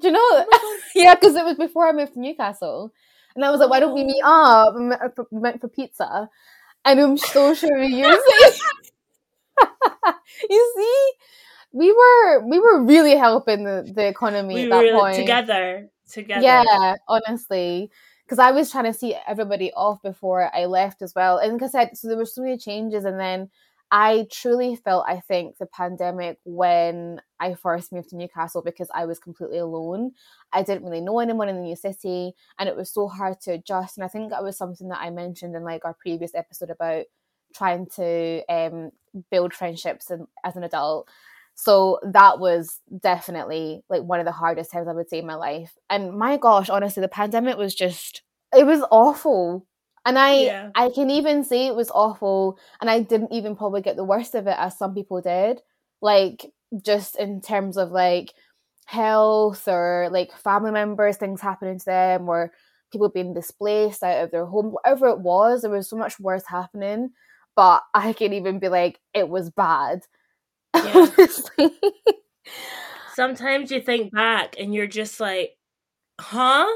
Do 0.00 0.08
you 0.08 0.12
know? 0.12 0.20
Oh 0.20 0.80
yeah, 0.94 1.14
because 1.14 1.36
it 1.36 1.44
was 1.44 1.56
before 1.56 1.88
I 1.88 1.92
moved 1.92 2.14
to 2.14 2.20
Newcastle. 2.20 2.92
And 3.34 3.44
I 3.44 3.50
was 3.50 3.60
like, 3.60 3.70
why 3.70 3.80
don't 3.80 3.94
we 3.94 4.04
meet 4.04 4.22
oh. 4.24 4.68
up? 5.08 5.28
We 5.30 5.38
went 5.38 5.60
for 5.60 5.68
pizza. 5.68 6.28
And 6.84 7.00
I'm 7.00 7.18
so 7.18 7.54
sure 7.54 7.80
we 7.80 7.86
used 7.86 8.22
it. 8.26 8.60
you 10.50 10.72
see? 10.76 11.12
We 11.72 11.92
were 11.92 12.46
we 12.46 12.60
were 12.60 12.84
really 12.84 13.16
helping 13.16 13.64
the, 13.64 13.90
the 13.92 14.06
economy 14.06 14.54
we 14.54 14.64
at 14.64 14.70
that 14.70 14.92
point. 14.92 15.16
Together. 15.16 15.88
Together. 16.08 16.42
Yeah, 16.42 16.94
honestly 17.08 17.90
because 18.24 18.38
I 18.38 18.50
was 18.52 18.70
trying 18.70 18.84
to 18.84 18.94
see 18.94 19.14
everybody 19.26 19.72
off 19.72 20.02
before 20.02 20.50
I 20.54 20.64
left 20.64 21.02
as 21.02 21.14
well. 21.14 21.38
And 21.38 21.52
like 21.52 21.62
I 21.62 21.66
said, 21.66 21.96
so 21.96 22.08
there 22.08 22.16
were 22.16 22.24
so 22.24 22.42
many 22.42 22.56
changes, 22.56 23.04
and 23.04 23.20
then 23.20 23.50
I 23.90 24.26
truly 24.30 24.76
felt, 24.76 25.04
I 25.08 25.20
think, 25.20 25.58
the 25.58 25.66
pandemic 25.66 26.38
when 26.44 27.20
I 27.38 27.54
first 27.54 27.92
moved 27.92 28.08
to 28.10 28.16
Newcastle 28.16 28.62
because 28.62 28.88
I 28.92 29.06
was 29.06 29.18
completely 29.20 29.58
alone. 29.58 30.12
I 30.52 30.62
didn't 30.62 30.84
really 30.84 31.00
know 31.00 31.20
anyone 31.20 31.48
in 31.48 31.56
the 31.56 31.62
new 31.62 31.76
city 31.76 32.34
and 32.58 32.68
it 32.68 32.76
was 32.76 32.90
so 32.90 33.06
hard 33.08 33.40
to 33.42 33.52
adjust. 33.52 33.96
And 33.96 34.04
I 34.04 34.08
think 34.08 34.30
that 34.30 34.42
was 34.42 34.56
something 34.58 34.88
that 34.88 35.00
I 35.00 35.10
mentioned 35.10 35.54
in 35.54 35.62
like 35.62 35.84
our 35.84 35.94
previous 35.94 36.34
episode 36.34 36.70
about 36.70 37.04
trying 37.54 37.86
to 37.96 38.42
um, 38.48 38.90
build 39.30 39.54
friendships 39.54 40.10
and, 40.10 40.26
as 40.44 40.56
an 40.56 40.64
adult. 40.64 41.08
So 41.54 42.00
that 42.02 42.40
was 42.40 42.80
definitely 43.00 43.84
like 43.88 44.02
one 44.02 44.18
of 44.18 44.26
the 44.26 44.32
hardest 44.32 44.72
times 44.72 44.88
I 44.88 44.92
would 44.92 45.08
say 45.08 45.20
in 45.20 45.26
my 45.26 45.36
life. 45.36 45.76
And 45.88 46.18
my 46.18 46.36
gosh, 46.36 46.68
honestly, 46.68 47.00
the 47.00 47.08
pandemic 47.08 47.56
was 47.56 47.74
just, 47.76 48.22
it 48.56 48.66
was 48.66 48.82
awful 48.90 49.66
and 50.04 50.18
I 50.18 50.34
yeah. 50.34 50.70
I 50.74 50.90
can 50.90 51.10
even 51.10 51.44
say 51.44 51.66
it 51.66 51.74
was 51.74 51.90
awful 51.90 52.58
and 52.80 52.90
I 52.90 53.00
didn't 53.00 53.32
even 53.32 53.56
probably 53.56 53.82
get 53.82 53.96
the 53.96 54.04
worst 54.04 54.34
of 54.34 54.46
it 54.46 54.56
as 54.58 54.78
some 54.78 54.94
people 54.94 55.20
did. 55.20 55.60
Like 56.02 56.52
just 56.82 57.16
in 57.16 57.40
terms 57.40 57.76
of 57.76 57.90
like 57.90 58.32
health 58.86 59.66
or 59.66 60.08
like 60.10 60.36
family 60.36 60.72
members, 60.72 61.16
things 61.16 61.40
happening 61.40 61.78
to 61.78 61.84
them 61.84 62.28
or 62.28 62.52
people 62.92 63.08
being 63.08 63.34
displaced 63.34 64.02
out 64.02 64.24
of 64.24 64.30
their 64.30 64.46
home, 64.46 64.72
whatever 64.72 65.08
it 65.08 65.20
was, 65.20 65.62
there 65.62 65.70
was 65.70 65.88
so 65.88 65.96
much 65.96 66.20
worse 66.20 66.44
happening. 66.46 67.10
But 67.56 67.82
I 67.94 68.12
can 68.12 68.32
even 68.32 68.58
be 68.58 68.68
like, 68.68 69.00
it 69.12 69.28
was 69.28 69.50
bad. 69.50 70.00
Yeah. 70.74 71.06
Sometimes 73.14 73.70
you 73.70 73.80
think 73.80 74.12
back 74.12 74.56
and 74.58 74.74
you're 74.74 74.86
just 74.88 75.18
like, 75.18 75.56
huh? 76.20 76.66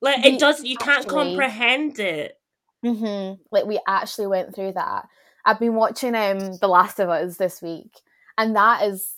Like 0.00 0.24
it 0.24 0.38
doesn't 0.38 0.66
you 0.66 0.76
can't 0.76 1.08
comprehend 1.08 1.98
it. 1.98 2.35
Mm-hmm. 2.84 3.42
Like 3.50 3.66
we 3.66 3.80
actually 3.86 4.26
went 4.26 4.54
through 4.54 4.72
that. 4.72 5.08
I've 5.44 5.60
been 5.60 5.74
watching 5.74 6.14
um 6.14 6.38
The 6.60 6.68
Last 6.68 6.98
of 6.98 7.08
Us 7.08 7.36
this 7.36 7.62
week, 7.62 8.00
and 8.36 8.56
that 8.56 8.82
is 8.84 9.12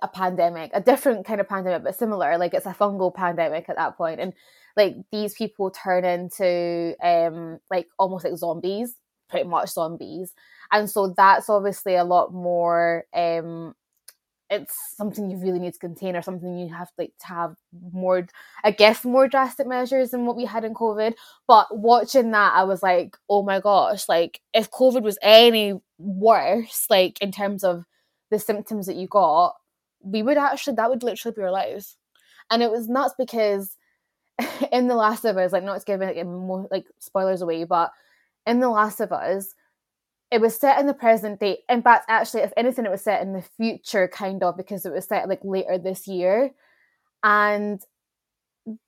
a 0.00 0.08
pandemic, 0.08 0.70
a 0.72 0.80
different 0.80 1.26
kind 1.26 1.40
of 1.40 1.48
pandemic, 1.48 1.84
but 1.84 1.98
similar. 1.98 2.38
Like 2.38 2.54
it's 2.54 2.66
a 2.66 2.72
fungal 2.72 3.14
pandemic 3.14 3.68
at 3.68 3.76
that 3.76 3.96
point, 3.96 4.20
and 4.20 4.32
like 4.76 4.96
these 5.12 5.34
people 5.34 5.70
turn 5.70 6.04
into 6.04 6.94
um 7.02 7.58
like 7.70 7.88
almost 7.98 8.24
like 8.24 8.36
zombies, 8.36 8.94
pretty 9.28 9.48
much 9.48 9.70
zombies, 9.70 10.32
and 10.72 10.88
so 10.88 11.14
that's 11.16 11.48
obviously 11.48 11.96
a 11.96 12.04
lot 12.04 12.32
more 12.32 13.04
um 13.12 13.74
it's 14.50 14.74
something 14.96 15.30
you 15.30 15.36
really 15.36 15.58
need 15.58 15.74
to 15.74 15.78
contain 15.78 16.16
or 16.16 16.22
something 16.22 16.58
you 16.58 16.72
have 16.72 16.90
like 16.96 17.12
to 17.20 17.26
have 17.26 17.56
more 17.92 18.26
i 18.64 18.70
guess 18.70 19.04
more 19.04 19.28
drastic 19.28 19.66
measures 19.66 20.10
than 20.10 20.24
what 20.24 20.36
we 20.36 20.44
had 20.44 20.64
in 20.64 20.74
covid. 20.74 21.14
But 21.46 21.76
watching 21.76 22.30
that 22.30 22.54
i 22.54 22.64
was 22.64 22.82
like 22.82 23.16
oh 23.28 23.42
my 23.42 23.60
gosh 23.60 24.08
like 24.08 24.40
if 24.54 24.70
covid 24.70 25.02
was 25.02 25.18
any 25.22 25.74
worse 25.98 26.86
like 26.88 27.20
in 27.20 27.32
terms 27.32 27.64
of 27.64 27.84
the 28.30 28.38
symptoms 28.38 28.86
that 28.86 28.96
you 28.96 29.06
got 29.06 29.54
we 30.00 30.22
would 30.22 30.38
actually 30.38 30.76
that 30.76 30.90
would 30.90 31.02
literally 31.02 31.34
be 31.34 31.42
our 31.42 31.50
lives. 31.50 31.96
And 32.50 32.62
it 32.62 32.70
was 32.70 32.88
nuts 32.88 33.14
because 33.18 33.76
in 34.72 34.88
the 34.88 34.94
last 34.94 35.24
of 35.24 35.36
us 35.36 35.52
like 35.52 35.64
not 35.64 35.80
to 35.80 35.84
give 35.84 36.00
like, 36.00 36.24
more 36.24 36.68
like 36.70 36.86
spoilers 36.98 37.42
away 37.42 37.64
but 37.64 37.90
in 38.46 38.60
the 38.60 38.68
last 38.68 39.00
of 39.00 39.12
us 39.12 39.54
it 40.30 40.40
was 40.40 40.56
set 40.56 40.78
in 40.78 40.86
the 40.86 40.94
present 40.94 41.40
day. 41.40 41.58
In 41.68 41.82
fact, 41.82 42.06
actually, 42.08 42.42
if 42.42 42.52
anything, 42.56 42.84
it 42.84 42.90
was 42.90 43.02
set 43.02 43.22
in 43.22 43.32
the 43.32 43.44
future, 43.56 44.08
kind 44.08 44.42
of, 44.42 44.56
because 44.56 44.84
it 44.84 44.92
was 44.92 45.06
set 45.06 45.28
like 45.28 45.40
later 45.42 45.78
this 45.78 46.06
year. 46.06 46.50
And 47.22 47.80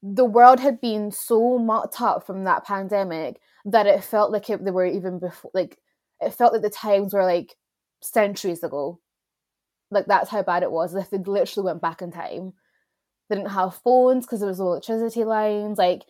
the 0.02 0.24
world 0.24 0.60
had 0.60 0.80
been 0.80 1.10
so 1.10 1.58
mucked 1.58 2.00
up 2.00 2.26
from 2.26 2.44
that 2.44 2.64
pandemic 2.64 3.40
that 3.64 3.86
it 3.86 4.04
felt 4.04 4.30
like 4.30 4.50
it, 4.50 4.64
they 4.64 4.70
were 4.70 4.86
even 4.86 5.18
before, 5.18 5.50
like, 5.54 5.78
it 6.20 6.34
felt 6.34 6.52
like 6.52 6.62
the 6.62 6.70
times 6.70 7.14
were 7.14 7.24
like 7.24 7.56
centuries 8.02 8.62
ago. 8.62 9.00
Like, 9.90 10.06
that's 10.06 10.30
how 10.30 10.42
bad 10.42 10.62
it 10.62 10.70
was, 10.70 10.94
if 10.94 11.10
they 11.10 11.18
literally 11.18 11.64
went 11.64 11.80
back 11.80 12.02
in 12.02 12.12
time. 12.12 12.52
They 13.28 13.36
didn't 13.36 13.50
have 13.52 13.80
phones 13.82 14.26
because 14.26 14.40
there 14.40 14.48
was 14.48 14.58
no 14.58 14.66
electricity 14.66 15.24
lines. 15.24 15.78
Like 15.78 16.02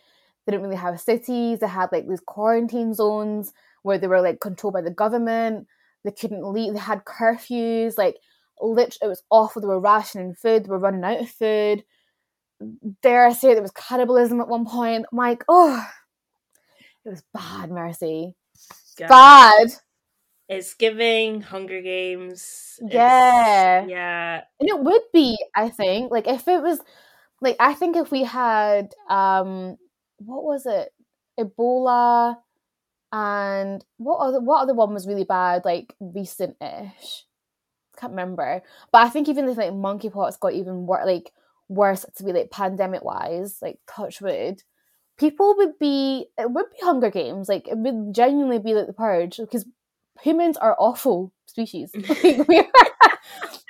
they 0.45 0.51
didn't 0.51 0.63
really 0.63 0.75
have 0.75 0.99
cities. 0.99 1.59
They 1.59 1.67
had 1.67 1.91
like 1.91 2.07
these 2.07 2.19
quarantine 2.19 2.93
zones 2.93 3.53
where 3.83 3.97
they 3.97 4.07
were 4.07 4.21
like 4.21 4.39
controlled 4.39 4.73
by 4.73 4.81
the 4.81 4.91
government. 4.91 5.67
They 6.03 6.11
couldn't 6.11 6.43
leave. 6.51 6.73
They 6.73 6.79
had 6.79 7.05
curfews. 7.05 7.97
Like 7.97 8.17
literally, 8.59 8.97
it 9.01 9.07
was 9.07 9.23
awful. 9.29 9.61
They 9.61 9.67
were 9.67 9.79
rationing 9.79 10.33
food. 10.35 10.65
They 10.65 10.69
were 10.69 10.79
running 10.79 11.03
out 11.03 11.21
of 11.21 11.29
food. 11.29 11.83
Dare 13.01 13.25
I 13.27 13.33
say 13.33 13.53
there 13.53 13.61
was 13.61 13.71
cannibalism 13.71 14.39
at 14.39 14.47
one 14.47 14.65
point? 14.65 15.05
I'm 15.11 15.17
like, 15.17 15.43
oh, 15.49 15.83
it 17.05 17.09
was 17.09 17.23
bad, 17.33 17.71
Mercy. 17.71 18.35
God. 18.97 19.07
Bad. 19.09 19.67
It's 20.49 20.73
giving 20.73 21.41
Hunger 21.41 21.81
Games. 21.81 22.77
It's- 22.81 22.93
Yeah. 22.93 23.85
yeah. 23.87 24.41
And 24.59 24.69
it 24.69 24.79
would 24.79 25.01
be, 25.13 25.37
I 25.55 25.69
think, 25.69 26.11
like 26.11 26.27
if 26.27 26.47
it 26.47 26.61
was 26.61 26.79
like 27.41 27.55
I 27.59 27.73
think 27.73 27.95
if 27.95 28.11
we 28.11 28.23
had 28.23 28.93
um 29.09 29.77
what 30.17 30.43
was 30.43 30.65
it? 30.65 30.89
Ebola 31.39 32.35
and 33.11 33.83
what 33.97 34.17
other 34.17 34.39
what 34.39 34.61
other 34.61 34.73
one 34.73 34.93
was 34.93 35.07
really 35.07 35.23
bad, 35.23 35.65
like 35.65 35.93
recent 35.99 36.55
ish. 36.61 37.25
Can't 37.97 38.11
remember. 38.11 38.63
But 38.91 39.03
I 39.03 39.09
think 39.09 39.29
even 39.29 39.47
if 39.49 39.57
like 39.57 39.71
monkeypox 39.71 40.39
got 40.39 40.53
even 40.53 40.87
worse 40.87 41.05
like 41.05 41.31
worse 41.67 42.05
to 42.15 42.23
be 42.23 42.33
like 42.33 42.51
pandemic 42.51 43.03
wise, 43.03 43.57
like 43.61 43.79
touch 43.87 44.21
wood, 44.21 44.63
people 45.17 45.55
would 45.57 45.77
be 45.79 46.27
it 46.37 46.51
would 46.51 46.65
be 46.71 46.85
Hunger 46.85 47.11
Games. 47.11 47.49
Like 47.49 47.67
it 47.67 47.77
would 47.77 48.13
genuinely 48.13 48.59
be 48.59 48.73
like 48.73 48.87
the 48.87 48.93
purge 48.93 49.37
because 49.37 49.65
humans 50.21 50.57
are 50.57 50.75
awful 50.79 51.33
species. 51.45 51.93
Like, 52.23 52.47
we 52.47 52.59
are 52.59 52.65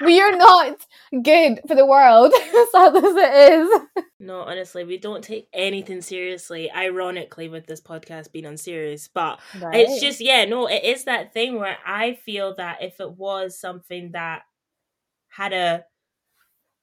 we 0.03 0.21
are 0.21 0.35
not 0.35 0.85
good 1.23 1.61
for 1.67 1.75
the 1.75 1.85
world, 1.85 2.33
sad 2.71 2.95
as 2.95 3.03
it 3.03 3.51
is. 3.53 4.05
No, 4.19 4.41
honestly, 4.41 4.83
we 4.83 4.97
don't 4.97 5.23
take 5.23 5.47
anything 5.53 6.01
seriously. 6.01 6.71
Ironically, 6.71 7.49
with 7.49 7.65
this 7.65 7.81
podcast 7.81 8.31
being 8.31 8.45
unserious, 8.45 9.07
but 9.07 9.39
it's 9.55 10.01
just 10.01 10.21
yeah, 10.21 10.45
no, 10.45 10.67
it 10.67 10.83
is 10.83 11.05
that 11.05 11.33
thing 11.33 11.59
where 11.59 11.77
I 11.85 12.13
feel 12.13 12.55
that 12.55 12.83
if 12.83 12.99
it 12.99 13.11
was 13.11 13.59
something 13.59 14.11
that 14.11 14.43
had 15.29 15.53
a 15.53 15.85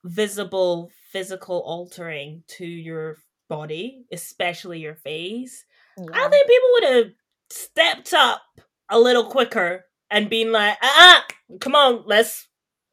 visible 0.04 0.90
physical 1.12 1.60
altering 1.60 2.42
to 2.48 2.66
your 2.66 3.18
body, 3.48 4.04
especially 4.12 4.80
your 4.80 4.96
face, 4.96 5.64
I 5.98 6.28
think 6.28 6.48
people 6.48 6.68
would 6.72 6.84
have 6.84 7.12
stepped 7.50 8.12
up 8.14 8.42
a 8.90 8.98
little 8.98 9.24
quicker 9.24 9.84
and 10.10 10.30
been 10.30 10.52
like, 10.52 10.76
ah, 10.82 11.24
come 11.60 11.74
on, 11.74 12.04
let's 12.06 12.47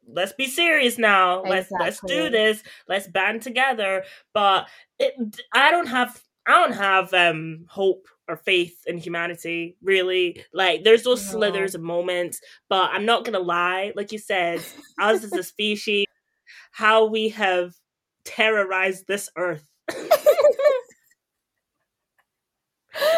let's 0.06 0.32
be 0.32 0.46
serious 0.46 0.98
now. 0.98 1.42
Let's 1.44 1.74
let's 1.78 2.00
do 2.00 2.30
this. 2.30 2.62
Let's 2.88 3.08
band 3.08 3.42
together. 3.42 4.04
But 4.34 4.68
it, 4.98 5.14
I 5.52 5.70
don't 5.70 5.86
have 5.88 6.20
I 6.46 6.52
don't 6.52 6.76
have 6.76 7.12
um 7.14 7.66
hope 7.68 8.08
or 8.28 8.36
faith 8.36 8.82
in 8.86 8.98
humanity 8.98 9.76
really 9.82 10.44
like 10.52 10.82
there's 10.82 11.04
those 11.04 11.24
slithers 11.24 11.76
of 11.76 11.80
moments 11.80 12.40
but 12.68 12.90
i'm 12.92 13.04
not 13.04 13.24
gonna 13.24 13.38
lie 13.38 13.92
like 13.94 14.10
you 14.10 14.18
said 14.18 14.66
us 14.98 15.22
as 15.22 15.36
a 15.36 15.42
species 15.44 16.06
how 16.72 17.06
we 17.06 17.28
have 17.30 17.74
terrorized 18.24 19.06
this 19.06 19.30
earth 19.36 19.66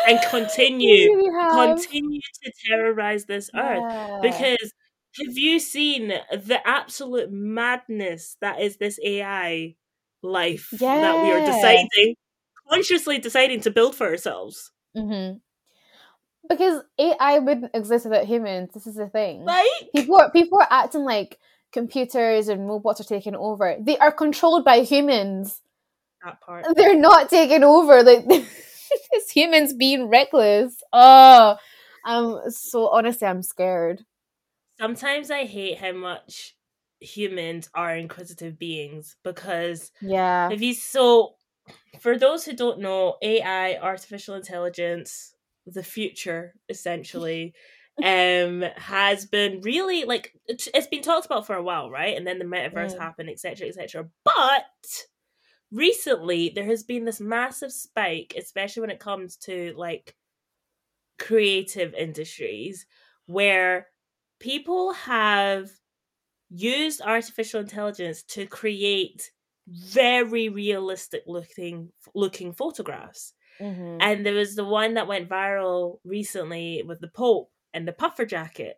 and 0.06 0.20
continue 0.30 1.10
We 1.10 1.14
really 1.14 1.32
have. 1.38 1.48
continue 1.50 2.20
to 2.42 2.52
terrorize 2.66 3.24
this 3.26 3.50
earth 3.56 3.84
Yeah. 3.84 4.18
because 4.20 4.72
have 5.16 5.36
you 5.36 5.58
seen 5.58 6.08
the 6.08 6.60
absolute 6.64 7.30
madness 7.32 8.36
that 8.40 8.60
is 8.60 8.76
this 8.76 8.98
AI 9.04 9.74
life 10.22 10.68
that 10.80 11.20
we 11.20 11.32
are 11.32 11.40
deciding 11.40 12.14
consciously 12.68 13.18
deciding 13.18 13.60
to 13.62 13.70
build 13.70 13.94
for 13.94 14.06
ourselves? 14.06 14.70
hmm 14.94 15.32
Because 16.48 16.82
AI 16.98 17.38
wouldn't 17.40 17.70
exist 17.74 18.04
without 18.06 18.26
humans. 18.26 18.70
This 18.72 18.86
is 18.86 18.94
the 18.94 19.08
thing. 19.08 19.44
Like 19.44 19.66
People 19.94 20.16
are 20.16 20.30
people 20.30 20.58
are 20.58 20.68
acting 20.70 21.04
like 21.04 21.38
computers 21.72 22.48
and 22.48 22.66
robots 22.68 23.00
are 23.00 23.04
taking 23.04 23.34
over. 23.34 23.76
They 23.80 23.98
are 23.98 24.12
controlled 24.12 24.64
by 24.64 24.80
humans. 24.80 25.60
that 26.24 26.40
part. 26.40 26.66
They're 26.76 26.96
not 26.98 27.28
taking 27.28 27.64
over. 27.64 28.02
Like 28.02 28.24
it's 29.12 29.30
humans 29.30 29.74
being 29.74 30.08
reckless. 30.08 30.82
Oh, 30.92 31.56
I'm 32.04 32.50
so 32.50 32.88
honestly, 32.88 33.26
I'm 33.26 33.42
scared. 33.42 34.04
Sometimes 34.80 35.30
I 35.30 35.44
hate 35.44 35.78
how 35.78 35.92
much 35.92 36.56
humans 37.00 37.68
are 37.74 37.96
inquisitive 37.96 38.58
beings 38.58 39.16
because 39.22 39.92
Yeah. 40.00 40.50
if 40.50 40.62
you 40.62 40.74
so 40.74 41.36
for 42.00 42.18
those 42.18 42.44
who 42.44 42.54
don't 42.54 42.80
know, 42.80 43.18
AI, 43.22 43.78
artificial 43.78 44.34
intelligence, 44.36 45.34
the 45.66 45.82
future 45.84 46.54
essentially, 46.68 47.54
um, 48.02 48.62
has 48.76 49.26
been 49.26 49.60
really 49.62 50.04
like 50.04 50.34
it- 50.46 50.68
it's 50.74 50.86
been 50.88 51.02
talked 51.02 51.26
about 51.26 51.46
for 51.46 51.56
a 51.56 51.62
while, 51.62 51.90
right? 51.90 52.16
And 52.16 52.26
then 52.26 52.38
the 52.40 52.44
metaverse 52.46 52.94
Mm. 52.94 52.98
happened, 52.98 53.30
etc., 53.30 53.68
etc. 53.68 54.10
But 54.24 55.06
recently, 55.70 56.50
there 56.50 56.64
has 56.66 56.82
been 56.84 57.04
this 57.04 57.20
massive 57.20 57.72
spike, 57.72 58.34
especially 58.36 58.82
when 58.82 58.90
it 58.90 59.00
comes 59.00 59.36
to 59.38 59.74
like 59.76 60.16
creative 61.18 61.94
industries, 61.94 62.86
where 63.26 63.88
people 64.40 64.92
have 64.92 65.70
used 66.50 67.00
artificial 67.02 67.60
intelligence 67.60 68.22
to 68.24 68.46
create 68.46 69.32
very 69.68 70.48
realistic 70.48 71.22
looking 71.26 71.92
looking 72.14 72.52
photographs. 72.54 73.34
hmm 73.60 74.00
And 74.00 74.26
there 74.26 74.34
was 74.34 74.56
the 74.56 74.64
one 74.64 74.94
that 74.94 75.08
went 75.08 75.28
viral 75.30 76.00
recently 76.04 76.82
with 76.84 77.00
the 77.00 77.08
Pope 77.08 77.52
and 77.74 77.88
the 77.88 77.92
puffer 77.92 78.26
jacket. 78.26 78.76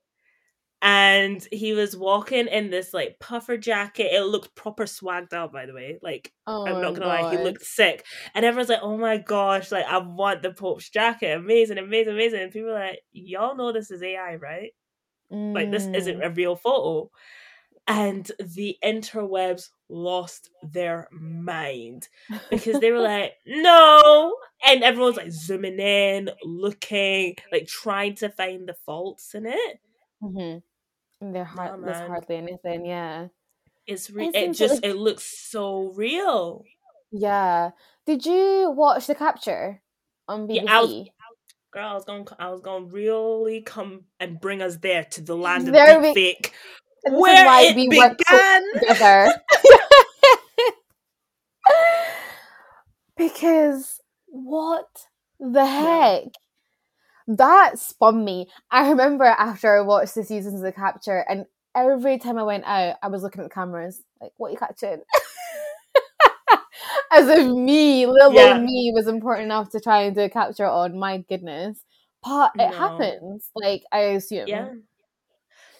And 0.83 1.47
he 1.53 1.75
was 1.75 1.97
walking 1.97 2.47
in 2.49 2.71
this 2.71 2.95
like 2.95 3.19
puffer 3.21 3.57
jacket. 3.59 4.15
It 4.15 4.23
looked 4.25 4.55
proper 4.55 4.85
swagged 4.85 5.33
out, 5.35 5.53
by 5.53 5.67
the 5.67 5.75
way. 5.75 5.99
Like 6.03 6.33
Oh 6.47 6.67
I'm 6.67 6.81
not 6.81 6.95
gonna 6.95 7.09
lie, 7.09 7.25
he 7.25 7.37
looked 7.39 7.63
sick. 7.65 8.07
And 8.35 8.45
everyone's 8.47 8.71
like, 8.71 8.81
"Oh 8.83 8.97
my 8.97 9.19
gosh, 9.19 9.71
like 9.73 9.85
I 9.87 9.99
want 9.99 10.43
the 10.43 10.53
Pope's 10.55 10.89
jacket, 10.91 11.37
amazing, 11.37 11.79
amazing, 11.79 12.15
amazing." 12.15 12.41
And 12.41 12.53
people 12.53 12.71
are 12.71 12.81
like, 12.89 13.01
"Y'all 13.13 13.57
know 13.57 13.73
this 13.73 13.91
is 13.91 14.03
AI, 14.03 14.37
right? 14.37 14.73
Like 15.31 15.71
this 15.71 15.87
isn't 15.87 16.19
Mm. 16.21 16.27
a 16.27 16.31
real 16.31 16.57
photo." 16.57 17.11
And 17.89 18.31
the 18.39 18.77
interwebs 18.85 19.71
lost 19.89 20.51
their 20.63 21.09
mind 21.11 22.09
because 22.51 22.79
they 22.79 22.93
were 22.93 23.01
like, 23.01 23.33
"No!" 23.47 24.37
And 24.67 24.85
everyone's 24.85 25.17
like 25.17 25.33
zooming 25.33 25.79
in, 25.81 26.31
looking, 26.45 27.37
like 27.51 27.67
trying 27.67 28.15
to 28.17 28.29
find 28.29 28.69
the 28.69 28.75
faults 28.75 29.35
in 29.35 29.47
it. 29.47 29.81
Mm-hmm. 30.23 31.33
There 31.33 31.45
har- 31.45 31.77
Nah, 31.79 31.85
there's 31.87 32.07
hardly 32.09 32.37
anything. 32.37 32.85
Yeah. 32.87 33.29
It's 33.87 34.11
re- 34.11 34.29
It 34.29 34.35
it 34.37 34.53
just 34.53 34.83
like- 34.83 34.85
it 34.85 34.97
looks 34.97 35.25
so 35.25 35.93
real. 35.97 36.63
Yeah. 37.11 37.71
Did 38.07 38.25
you 38.25 38.71
watch 38.77 39.07
the 39.09 39.15
capture 39.17 39.83
on 40.29 40.47
BBC? 40.47 40.65
Yeah, 40.65 40.79
I 40.79 40.81
was- 40.83 41.09
Girl, 41.73 41.87
I 41.87 41.95
was 41.95 42.05
gonna, 42.05 42.25
I 42.39 42.49
was 42.51 42.61
gonna 42.61 42.87
really 42.87 43.61
come 43.63 44.03
and 44.19 44.41
bring 44.41 44.61
us 44.61 44.77
there 44.79 45.05
to 45.05 45.21
the 45.23 45.37
land 45.37 45.69
of 45.69 45.75
There 45.75 46.01
we- 46.01 46.13
And 47.05 47.15
this 47.15 47.39
is 47.39 47.45
where 47.45 47.71
it 47.71 47.77
we 47.77 47.85
began. 47.85 48.63
together. 48.75 49.29
because 53.17 54.01
what 54.27 54.89
the 55.39 55.65
heck? 55.65 56.25
That 57.29 57.79
spun 57.79 58.25
me. 58.25 58.49
I 58.73 58.89
remember 58.91 59.25
after 59.25 59.77
I 59.79 59.83
watched 59.83 60.17
the 60.17 60.25
seasons 60.25 60.55
of 60.57 60.63
the 60.63 60.73
capture, 60.73 61.25
and 61.29 61.47
every 61.77 62.19
time 62.19 62.39
I 62.39 62.43
went 62.43 62.65
out, 62.65 62.97
I 63.03 63.09
was 63.09 63.23
looking 63.23 63.43
at 63.43 63.45
the 63.49 63.55
cameras, 63.55 64.03
like, 64.21 64.33
what 64.39 64.49
are 64.49 64.53
you 64.53 64.59
catching? 64.59 65.03
As 67.13 67.29
if 67.29 67.45
me, 67.47 68.07
little 68.07 68.33
Yeah. 68.33 68.55
me, 68.55 68.93
was 68.95 69.09
important 69.09 69.47
enough 69.47 69.71
to 69.71 69.81
try 69.81 70.03
and 70.03 70.15
do 70.15 70.23
a 70.23 70.29
capture 70.31 70.67
on. 70.67 70.97
My 70.99 71.19
goodness. 71.19 71.85
But 72.23 72.53
it 72.59 72.71
No. 72.71 72.77
happens. 72.77 73.51
Like, 73.55 73.83
I 73.93 74.01
assume. 74.01 74.49
Yeah. 74.49 74.75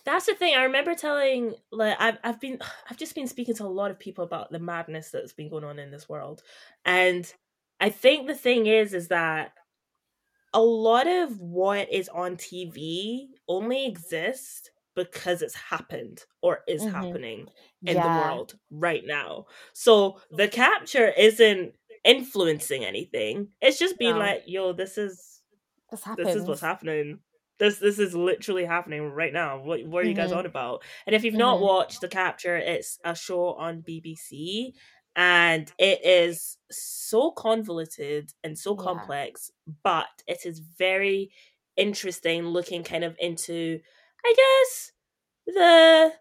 That's 0.05 0.27
the 0.27 0.35
thing. 0.35 0.55
I 0.57 0.65
remember 0.65 0.95
telling 0.95 1.55
like 1.71 1.97
I've 2.01 2.19
I've 2.25 2.41
been 2.41 2.59
I've 2.91 2.97
just 2.97 3.15
been 3.15 3.27
speaking 3.29 3.55
to 3.57 3.65
a 3.65 3.67
lot 3.67 3.91
of 3.91 3.99
people 3.99 4.25
about 4.25 4.51
the 4.51 4.59
madness 4.59 5.11
that's 5.11 5.33
been 5.33 5.49
going 5.51 5.65
on 5.65 5.79
in 5.79 5.91
this 5.91 6.09
world. 6.09 6.43
And 6.85 7.33
I 7.81 7.91
think 7.91 8.27
the 8.27 8.35
thing 8.35 8.67
is 8.67 8.95
is 8.95 9.09
that 9.09 9.53
a 10.53 10.61
lot 10.61 11.07
of 11.07 11.41
what 11.41 11.93
is 11.93 12.09
on 12.09 12.37
TV 12.37 13.29
only 13.49 13.87
exists 13.87 14.71
because 15.05 15.43
it's 15.43 15.55
happened 15.55 16.25
or 16.43 16.61
is 16.69 16.85
Mhm. 16.85 16.87
happening 16.87 17.49
in 17.87 18.01
Yeah. 18.01 18.03
the 18.03 18.11
world 18.11 18.55
right 18.71 19.05
now. 19.05 19.47
So 19.75 20.21
the 20.31 20.49
capture 20.49 21.09
isn't 21.09 21.75
influencing 22.05 22.85
anything. 22.85 23.49
It's 23.61 23.79
just 23.79 23.99
being 23.99 24.17
No. 24.17 24.19
like, 24.19 24.43
yo, 24.47 24.73
this 24.73 24.99
is 24.99 25.43
This 25.91 26.05
this 26.17 26.35
is 26.35 26.47
what's 26.49 26.61
happening. 26.61 27.21
This 27.59 27.79
this 27.79 27.99
is 27.99 28.15
literally 28.15 28.65
happening 28.65 29.03
right 29.03 29.33
now. 29.33 29.61
What 29.63 29.85
what 29.87 30.05
are 30.05 30.09
you 30.09 30.15
guys 30.15 30.33
Mhm. 30.33 30.41
on 30.41 30.47
about? 30.47 30.83
And 31.07 31.15
if 31.15 31.25
you've 31.25 31.35
not 31.35 31.61
Mhm. 31.61 31.61
watched 31.61 32.01
the 32.01 32.09
capture, 32.09 32.57
it's 32.57 32.99
a 33.05 33.15
show 33.15 33.55
on 33.55 33.83
BBC, 33.83 34.75
and 35.17 35.73
it 35.79 36.05
is 36.05 36.59
so 36.71 37.33
convoluted 37.33 38.31
and 38.45 38.59
so 38.59 38.75
Yeah. 38.75 39.11
complex, 39.17 39.51
but 39.83 40.09
it 40.27 40.47
is 40.47 40.61
very 40.61 41.33
interesting 41.77 42.45
looking 42.45 42.83
kind 42.83 43.05
of 43.05 43.17
into, 43.19 43.81
I 44.25 44.35
guess, 44.37 44.93
the 45.47 46.15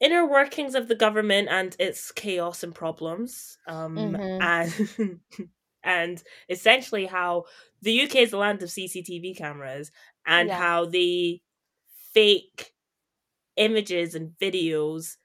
inner 0.00 0.26
workings 0.26 0.74
of 0.74 0.88
the 0.88 0.96
government 0.96 1.48
and 1.50 1.76
its 1.80 2.12
chaos 2.12 2.62
and 2.62 2.74
problems. 2.74 3.58
Um, 3.66 4.16
Mhm. 4.16 4.40
and 4.40 4.72
and 5.84 6.22
essentially 6.48 7.06
how 7.06 7.44
the 7.82 7.92
UK 7.92 8.22
is 8.22 8.32
the 8.32 8.38
land 8.38 8.62
of 8.62 8.70
CCTV 8.70 9.34
cameras 9.34 9.92
and 10.26 10.50
Yeah. 10.50 10.52
how 10.52 10.86
they 10.86 11.42
fake 12.14 12.74
images 13.56 14.14
and 14.14 14.32
videos 14.38 15.16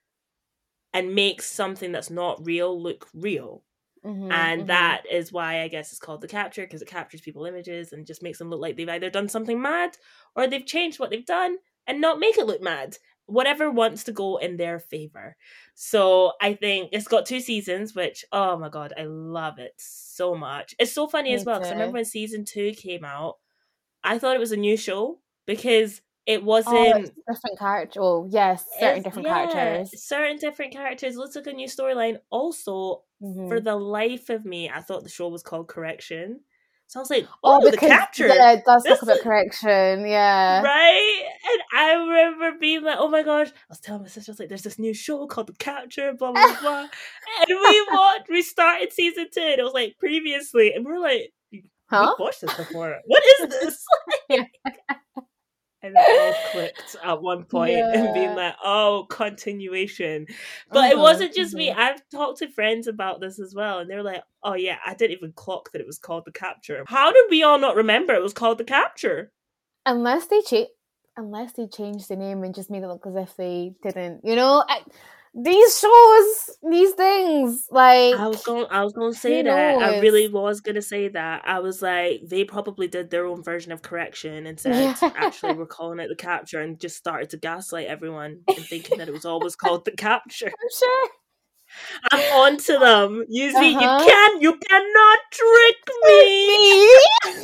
and 0.94 1.14
make 1.14 1.42
something 1.42 1.92
that's 1.92 2.10
not 2.10 2.44
real 2.46 2.82
look 2.82 3.08
real. 3.14 3.64
Mhm, 4.04 4.20
And 4.32 4.68
mhm. 4.68 4.68
that 4.68 5.04
is 5.12 5.32
why 5.32 5.62
I 5.62 5.70
guess 5.70 5.92
it's 5.92 6.00
called 6.00 6.22
the 6.22 6.28
capture 6.30 6.64
because 6.66 6.82
it 6.82 6.88
captures 6.90 7.22
people 7.22 7.46
images 7.46 7.94
and 7.94 8.08
just 8.08 8.24
makes 8.24 8.40
them 8.40 8.50
look 8.50 8.62
like 8.62 8.78
they've 8.78 8.90
either 8.90 9.10
done 9.10 9.30
something 9.30 9.62
mad 9.62 9.98
or 10.36 10.48
they've 10.48 10.66
changed 10.66 11.00
what 11.00 11.12
they've 11.12 11.26
done 11.26 11.58
and 11.88 12.02
not 12.02 12.20
make 12.20 12.38
it 12.38 12.46
look 12.46 12.62
mad. 12.62 12.98
Whatever 13.26 13.70
wants 13.72 14.04
to 14.06 14.14
go 14.14 14.38
in 14.38 14.58
their 14.58 14.80
favor. 14.80 15.36
So 15.76 16.34
I 16.42 16.54
think 16.54 16.90
it's 16.94 17.08
got 17.10 17.26
two 17.26 17.42
seasons, 17.42 17.94
which 17.96 18.24
oh 18.32 18.58
my 18.58 18.70
god, 18.70 18.94
I 18.98 19.04
love 19.04 19.60
it 19.60 19.74
so 19.78 20.36
much. 20.36 20.76
It's 20.80 20.94
so 20.94 21.08
funny 21.08 21.34
as 21.34 21.46
well 21.46 21.60
because 21.60 21.72
I 21.72 21.76
remember 21.76 21.96
when 21.96 22.06
season 22.06 22.46
two 22.46 22.74
came 22.74 23.04
out, 23.06 23.38
I 24.04 24.20
thought 24.20 24.36
it 24.36 24.40
was 24.40 24.52
a 24.54 24.58
new 24.58 24.78
show 24.78 25.22
because 25.48 26.02
it 26.26 26.44
Oh, 26.66 26.94
wasn't 26.94 26.96
it's 26.96 27.12
different 27.28 27.58
character. 27.60 28.00
Oh, 28.02 28.28
yes, 28.30 28.66
certain 28.78 29.02
different 29.04 29.28
yeah, 29.28 29.78
characters. 29.90 29.96
Certain 29.96 30.38
different 30.38 30.74
characters. 30.74 31.16
Looks 31.16 31.36
like 31.36 31.48
a 31.48 31.54
new 31.54 31.68
storyline. 31.68 32.20
Also, 32.30 33.04
Mhm. 33.20 33.48
for 33.48 33.60
the 33.60 33.76
life 33.76 34.30
of 34.30 34.46
me, 34.46 34.70
I 34.70 34.82
thought 34.82 35.04
the 35.04 35.10
show 35.10 35.30
was 35.30 35.44
called 35.44 35.68
Correction. 35.70 36.42
So 36.90 37.00
I 37.00 37.02
was 37.02 37.10
like, 37.10 37.28
Oh, 37.44 37.60
oh, 37.62 37.70
the 37.70 37.76
capture. 37.78 38.28
yeah, 38.28 38.54
it 38.54 38.64
does 38.66 38.84
This 38.84 38.94
talk 38.94 39.04
about 39.04 39.18
is- 39.18 39.24
correction. 39.24 40.06
Yeah. 40.08 40.62
Right? 40.62 41.24
And 41.52 41.62
I 41.82 41.94
remember 41.94 42.58
being 42.60 42.84
like, 42.84 42.96
oh 43.00 43.10
my 43.10 43.24
gosh. 43.24 43.50
I 43.50 43.54
was 43.70 43.80
telling 43.82 44.04
my 44.04 44.08
sister, 44.08 44.32
I 44.32 44.34
was 44.34 44.40
like, 44.40 44.50
there's 44.50 44.62
this 44.64 44.80
new 44.80 44.94
show 44.94 45.28
called 45.28 45.48
The 45.48 45.54
Capture, 45.54 46.14
blah, 46.14 46.32
blah, 46.32 46.58
blah. 46.62 46.80
and 46.80 47.60
we 47.70 47.88
watched, 47.92 48.30
we 48.30 48.42
started 48.42 48.94
season 48.94 49.28
two, 49.34 49.42
and 49.42 49.60
it 49.60 49.64
was 49.64 49.74
like 49.74 49.98
previously, 50.00 50.74
and 50.74 50.86
we 50.86 50.94
are 50.94 51.00
like, 51.00 51.34
Huh? 51.90 52.14
we've 52.18 52.26
watched 52.26 52.42
this 52.42 52.54
before. 52.54 52.98
What 53.06 53.24
is 53.42 53.50
this? 53.50 53.86
Yeah. 54.30 54.44
And 55.84 55.96
it 55.96 56.06
all 56.10 56.34
clicked 56.52 56.96
at 57.04 57.22
one 57.22 57.44
point 57.50 57.94
and 57.94 58.14
being 58.14 58.36
like, 58.36 58.56
oh, 58.64 59.06
continuation. 59.10 60.28
But 60.72 60.92
it 60.92 60.98
Mhm, 60.98 61.02
wasn't 61.02 61.34
just 61.34 61.54
me. 61.54 61.70
mhm. 61.70 61.78
I've 61.78 62.02
talked 62.10 62.40
to 62.40 62.50
friends 62.50 62.88
about 62.88 63.22
this 63.22 63.40
as 63.40 63.54
well, 63.56 63.80
and 63.80 63.90
they 63.90 63.96
were 63.96 64.04
like, 64.04 64.24
oh, 64.44 64.56
yeah, 64.56 64.78
I 64.86 64.94
didn't 64.94 65.18
even 65.18 65.34
clock 65.34 65.72
that 65.72 65.82
it 65.82 65.88
was 65.88 66.00
called 66.00 66.26
The 66.26 66.32
Capture. 66.32 66.84
How 66.88 67.12
did 67.12 67.26
we 67.30 67.44
all 67.44 67.60
not 67.60 67.76
remember 67.76 68.14
it 68.14 68.22
was 68.24 68.34
called 68.34 68.58
The 68.58 68.64
Capture? 68.64 69.32
Unless 69.86 70.28
they 70.28 70.42
change, 70.42 70.70
unless 71.16 71.54
they 71.54 71.68
changed 71.68 72.10
the 72.10 72.16
name 72.16 72.44
and 72.44 72.54
just 72.54 72.70
made 72.70 72.84
it 72.84 72.88
look 72.88 73.06
as 73.08 73.16
if 73.16 73.36
they 73.38 73.74
didn't. 73.82 74.22
You 74.24 74.36
know, 74.36 74.64
I, 74.68 74.82
these 75.44 75.80
shows, 75.80 76.58
these 76.70 76.92
things, 76.94 77.68
like 77.70 78.16
I 78.16 78.28
was 78.28 78.42
going. 78.42 78.66
I 78.72 78.84
was 78.84 78.94
going 78.94 79.14
to 79.14 79.20
say 79.20 79.44
that. 79.44 79.82
I 79.82 80.00
really 80.00 80.28
was 80.30 80.62
going 80.62 80.76
to 80.76 80.82
say 80.82 81.10
that. 81.10 81.44
I 81.46 81.60
was 81.60 81.82
like, 81.82 82.22
they 82.26 82.44
probably 82.44 82.88
did 82.88 83.10
their 83.12 83.26
own 83.26 83.44
version 83.44 83.72
of 83.72 83.82
correction 83.84 84.48
and 84.48 84.60
said, 84.60 84.96
Yeah. 85.02 85.12
actually, 85.16 85.54
we're 85.54 85.66
calling 85.68 86.00
it 86.00 86.08
the 86.08 86.16
capture, 86.16 86.62
and 86.62 86.80
just 86.80 86.98
started 86.98 87.30
to 87.32 87.38
gaslight 87.38 87.88
everyone 87.88 88.40
and 88.48 88.66
thinking 88.66 88.98
that 88.98 89.10
it 89.10 89.14
was 89.14 89.26
always 89.26 89.56
called 89.56 89.86
the 89.86 89.92
capture. 89.92 90.48
I'm 90.62 90.70
sure. 90.78 91.10
I'm 92.12 92.20
on 92.34 92.58
to 92.58 92.80
them. 92.80 93.26
You 93.30 93.52
see, 93.52 93.76
Uh-huh. 93.76 94.00
you 94.00 94.06
can, 94.08 94.42
you 94.42 94.58
cannot 94.58 95.20
trick 95.32 95.76
me. 96.08 96.48
Me. 96.48 97.00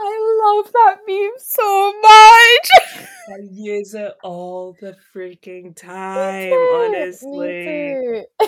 I 0.00 0.16
love 0.44 0.72
that 0.72 0.98
meme 1.06 1.38
so 1.38 1.92
much. 2.00 3.08
I 3.28 3.38
use 3.50 3.94
it 3.94 4.12
all 4.22 4.76
the 4.80 4.96
freaking 5.14 5.76
time. 5.76 6.52
Honestly, 6.52 8.24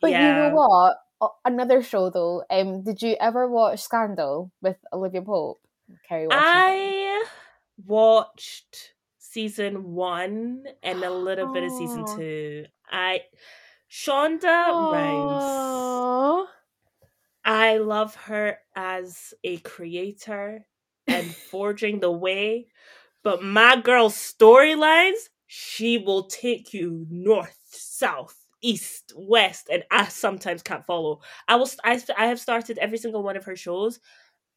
but 0.00 0.10
you 0.10 0.18
know 0.18 0.50
what? 0.54 0.96
Another 1.44 1.82
show 1.82 2.10
though. 2.10 2.42
Um, 2.50 2.82
did 2.82 3.02
you 3.02 3.16
ever 3.20 3.48
watch 3.48 3.80
Scandal 3.80 4.50
with 4.60 4.76
Olivia 4.92 5.22
Pope, 5.22 5.60
Kerry 6.08 6.26
Washington? 6.26 6.52
I 6.52 7.24
watched 7.86 8.94
season 9.18 9.92
one 9.94 10.64
and 10.82 11.04
a 11.04 11.10
little 11.10 11.52
bit 11.52 11.64
of 11.64 11.70
season 11.72 12.04
two. 12.16 12.64
I 12.90 13.20
Shonda 13.90 14.92
Rhimes. 14.92 16.48
I 17.44 17.78
love 17.78 18.14
her 18.14 18.58
as 18.76 19.34
a 19.44 19.58
creator 19.58 20.66
and 21.06 21.34
forging 21.50 22.00
the 22.00 22.10
way. 22.10 22.68
But 23.22 23.42
my 23.42 23.80
girl's 23.80 24.16
storylines, 24.16 25.28
she 25.46 25.98
will 25.98 26.24
take 26.24 26.72
you 26.74 27.06
north, 27.10 27.58
south, 27.70 28.36
east, 28.62 29.12
west, 29.16 29.68
and 29.70 29.84
I 29.90 30.06
sometimes 30.08 30.62
can't 30.62 30.84
follow. 30.86 31.20
I 31.48 31.56
will. 31.56 31.68
I, 31.84 32.00
I 32.16 32.26
have 32.26 32.40
started 32.40 32.78
every 32.78 32.98
single 32.98 33.22
one 33.22 33.36
of 33.36 33.44
her 33.44 33.56
shows, 33.56 34.00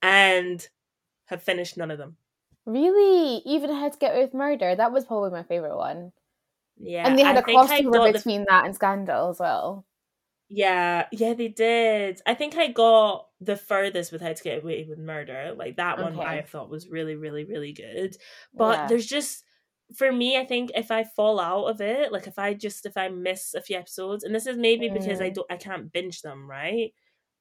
and 0.01 0.67
have 1.25 1.43
finished 1.43 1.77
none 1.77 1.91
of 1.91 1.97
them. 1.97 2.17
Really? 2.65 3.41
Even 3.45 3.71
How 3.71 3.89
to 3.89 3.97
Get 3.97 4.13
Away 4.13 4.25
with 4.25 4.33
Murder? 4.33 4.75
That 4.75 4.91
was 4.91 5.05
probably 5.05 5.31
my 5.31 5.43
favourite 5.43 5.75
one. 5.75 6.11
Yeah, 6.77 7.07
and 7.07 7.17
they 7.17 7.23
had 7.23 7.37
a 7.37 7.39
a 7.39 7.43
crossover 7.43 7.91
got 7.93 8.07
the 8.07 8.13
between 8.13 8.45
that 8.49 8.65
and 8.65 8.75
Scandal 8.75 9.29
as 9.29 9.39
well. 9.39 9.85
Yeah, 10.49 11.07
yeah, 11.11 11.33
they 11.33 11.47
did. 11.47 12.21
I 12.27 12.35
think 12.35 12.55
I 12.55 12.67
got 12.71 13.29
the 13.41 13.57
furthest 13.57 14.11
with 14.11 14.21
How 14.21 14.33
to 14.33 14.43
Get 14.43 14.63
Away 14.63 14.85
with 14.87 14.99
Murder. 14.99 15.53
Like 15.57 15.77
that 15.77 15.99
one, 15.99 16.21
I 16.21 16.43
thought 16.43 16.69
was 16.69 16.87
really, 16.87 17.15
really, 17.15 17.45
really 17.45 17.73
good. 17.73 18.15
But 18.57 18.81
Yeah. 18.83 18.87
there's 18.87 19.07
just 19.07 19.43
for 19.95 20.11
me, 20.11 20.37
I 20.37 20.45
think 20.45 20.71
if 20.75 20.91
I 20.91 21.03
fall 21.03 21.39
out 21.39 21.65
of 21.65 21.81
it, 21.81 22.11
like 22.11 22.27
if 22.27 22.37
I 22.37 22.53
just 22.53 22.85
if 22.85 22.95
I 22.97 23.09
miss 23.09 23.53
a 23.55 23.61
few 23.61 23.77
episodes, 23.77 24.23
and 24.23 24.35
this 24.35 24.45
is 24.47 24.57
maybe 24.57 24.87
because 24.89 25.19
I 25.19 25.29
Mm. 25.29 25.31
don't, 25.31 25.51
I 25.51 25.57
can't 25.57 25.91
binge 25.91 26.21
them, 26.21 26.47
right? 26.49 26.93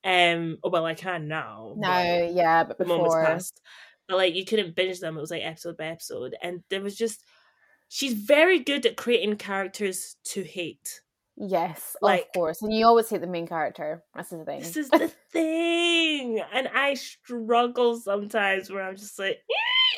Um, 0.03 0.59
oh, 0.63 0.71
well, 0.71 0.87
I 0.87 0.95
can 0.95 1.29
now. 1.29 1.77
No, 1.77 1.85
but 1.85 2.23
yeah, 2.33 2.65
but 2.65 2.79
the 2.79 2.87
moment's 2.87 3.17
before. 3.17 3.17
passed. 3.17 3.61
But 4.09 4.17
like 4.19 4.35
you 4.35 4.45
couldn't 4.47 4.77
binge 4.77 5.01
them; 5.01 5.19
it 5.19 5.21
was 5.21 5.31
like 5.31 5.43
episode 5.45 5.77
by 5.77 5.87
episode, 5.87 6.37
and 6.43 6.65
there 6.71 6.81
was 6.83 6.97
just. 6.97 7.23
She's 7.89 8.15
very 8.15 8.61
good 8.61 8.87
at 8.87 8.97
creating 8.99 9.37
characters 9.37 10.17
to 10.25 10.45
hate. 10.45 11.03
Yes, 11.37 11.97
Like- 12.01 12.27
of 12.27 12.33
course. 12.33 12.63
And 12.63 12.73
you 12.73 12.87
always 12.87 13.09
hate 13.11 13.21
the 13.21 13.27
main 13.27 13.47
character. 13.47 14.03
That's 14.15 14.31
the 14.31 14.45
thing. 14.45 14.61
This 14.61 14.77
is 14.77 14.89
the 14.91 15.09
thing. 15.33 16.41
And 16.53 16.69
I 16.69 16.95
struggle 16.95 17.97
sometimes 17.99 18.71
where 18.71 18.83
I'm 18.83 18.97
just 18.97 19.19
like, 19.19 19.41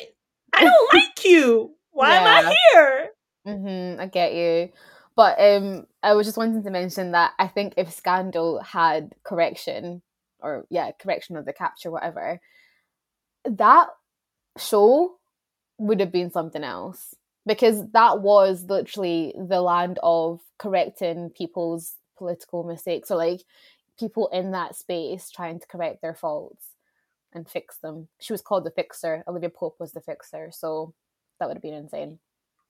"Eh, 0.01 0.05
I 0.53 0.63
don't 0.63 0.93
like 0.93 1.23
you. 1.23 1.75
Why 1.91 2.15
am 2.15 2.27
I 2.45 2.55
here? 2.73 3.09
hmm 3.45 3.99
I 3.99 4.07
get 4.07 4.33
you. 4.33 4.69
But 5.15 5.39
um, 5.39 5.87
I 6.03 6.13
was 6.13 6.27
just 6.27 6.37
wanting 6.37 6.63
to 6.63 6.69
mention 6.69 7.11
that 7.13 7.33
I 7.39 7.47
think 7.47 7.73
if 7.77 7.91
Scandal 7.91 8.59
had 8.61 9.13
correction, 9.23 10.01
or 10.39 10.65
yeah, 10.69 10.91
correction 10.99 11.37
of 11.37 11.45
the 11.45 11.53
capture, 11.53 11.89
whatever, 11.89 12.39
that 13.45 13.87
show 14.57 15.15
would 15.79 15.99
have 15.99 16.11
been 16.11 16.29
something 16.31 16.63
else 16.63 17.15
because 17.47 17.89
that 17.91 18.21
was 18.21 18.63
literally 18.65 19.33
the 19.37 19.61
land 19.61 19.99
of 20.03 20.41
correcting 20.59 21.29
people's 21.31 21.95
political 22.17 22.63
mistakes 22.63 23.09
or 23.09 23.17
like 23.17 23.41
people 23.99 24.27
in 24.33 24.51
that 24.51 24.75
space 24.75 25.29
trying 25.31 25.59
to 25.59 25.67
correct 25.67 26.01
their 26.01 26.13
faults 26.13 26.67
and 27.33 27.47
fix 27.49 27.77
them. 27.77 28.07
She 28.19 28.33
was 28.33 28.41
called 28.41 28.63
the 28.65 28.71
fixer. 28.71 29.23
Olivia 29.27 29.49
Pope 29.49 29.77
was 29.79 29.91
the 29.93 30.01
fixer, 30.01 30.49
so 30.51 30.93
that 31.39 31.47
would 31.47 31.57
have 31.57 31.61
been 31.63 31.73
insane. 31.73 32.19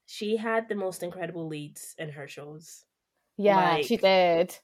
She 0.06 0.38
had 0.38 0.70
the 0.70 0.76
most 0.76 1.04
incredible 1.04 1.48
leads 1.48 1.94
in 1.98 2.10
her 2.12 2.28
shows. 2.28 2.86
Yeah, 3.38 3.82
she 3.82 3.98
did. 3.98 4.58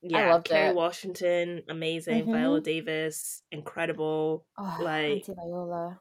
Yeah, 0.00 0.30
loved 0.32 0.46
Kerry 0.48 0.68
it. 0.68 0.76
Washington, 0.76 1.62
amazing. 1.68 2.26
Mhm. 2.26 2.32
Viola 2.32 2.60
Davis, 2.60 3.42
incredible. 3.50 4.46
Oh, 4.56 4.78
like- 4.80 5.26
Auntie 5.26 5.34
Viola. 5.34 6.00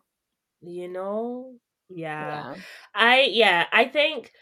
You 0.61 0.87
know? 0.87 1.55
Yeah. 1.89 2.45
Yeah. 2.45 2.63
I 2.93 3.21
yeah, 3.21 3.67
I 3.71 3.85
think 3.85 4.33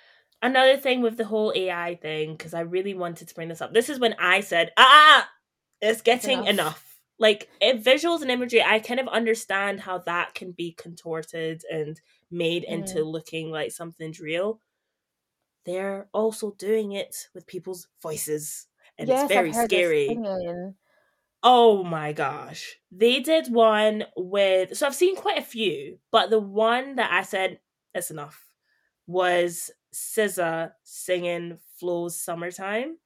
another 0.42 0.78
thing 0.78 1.02
with 1.02 1.18
the 1.18 1.26
whole 1.26 1.54
AI 1.56 1.96
thing 1.96 2.34
because 2.34 2.54
I 2.54 2.62
really 2.62 2.94
wanted 2.94 3.28
to 3.28 3.36
bring 3.36 3.50
this 3.50 3.62
up. 3.62 3.74
This 3.74 3.90
is 3.90 4.00
when 4.00 4.14
I 4.20 4.42
said, 4.42 4.72
"Ah, 4.78 5.30
it's 5.82 6.02
getting 6.02 6.44
enough." 6.44 6.46
enough." 6.46 7.00
Like 7.20 7.50
if 7.62 7.84
visuals 7.84 8.22
and 8.22 8.32
imagery, 8.32 8.62
I 8.64 8.80
kind 8.80 9.00
of 9.00 9.08
understand 9.08 9.80
how 9.82 10.00
that 10.00 10.34
can 10.36 10.52
be 10.54 10.74
contorted 10.74 11.64
and 11.72 12.02
made 12.32 12.64
into 12.66 13.04
looking 13.04 13.52
like 13.52 13.72
something's 13.72 14.20
real. 14.20 14.60
They're 15.66 16.08
also 16.14 16.52
doing 16.52 16.94
it 16.94 17.28
with 17.34 17.46
people's 17.48 17.88
voices, 18.02 18.68
and 18.98 19.10
yes, 19.10 19.24
it's 19.24 19.24
very 19.24 19.52
I've 19.52 19.56
heard 19.56 19.72
this 19.72 19.94
scary. 19.94 20.24
Oh 21.48 21.84
my 21.84 22.12
gosh. 22.12 22.76
They 22.92 23.20
did 23.20 23.54
one 23.54 24.06
with 24.18 24.76
so 24.76 24.88
I've 24.88 24.96
seen 24.96 25.16
quite 25.16 25.38
a 25.38 25.44
few, 25.44 26.00
but 26.12 26.30
the 26.32 26.40
one 26.40 26.96
that 26.96 27.12
I 27.14 27.22
said 27.22 27.60
it's 27.94 28.10
enough 28.12 28.44
was 29.08 29.70
SZA 29.94 30.72
singing 30.84 31.60
Flo's 31.80 32.20
Summertime. 32.20 32.98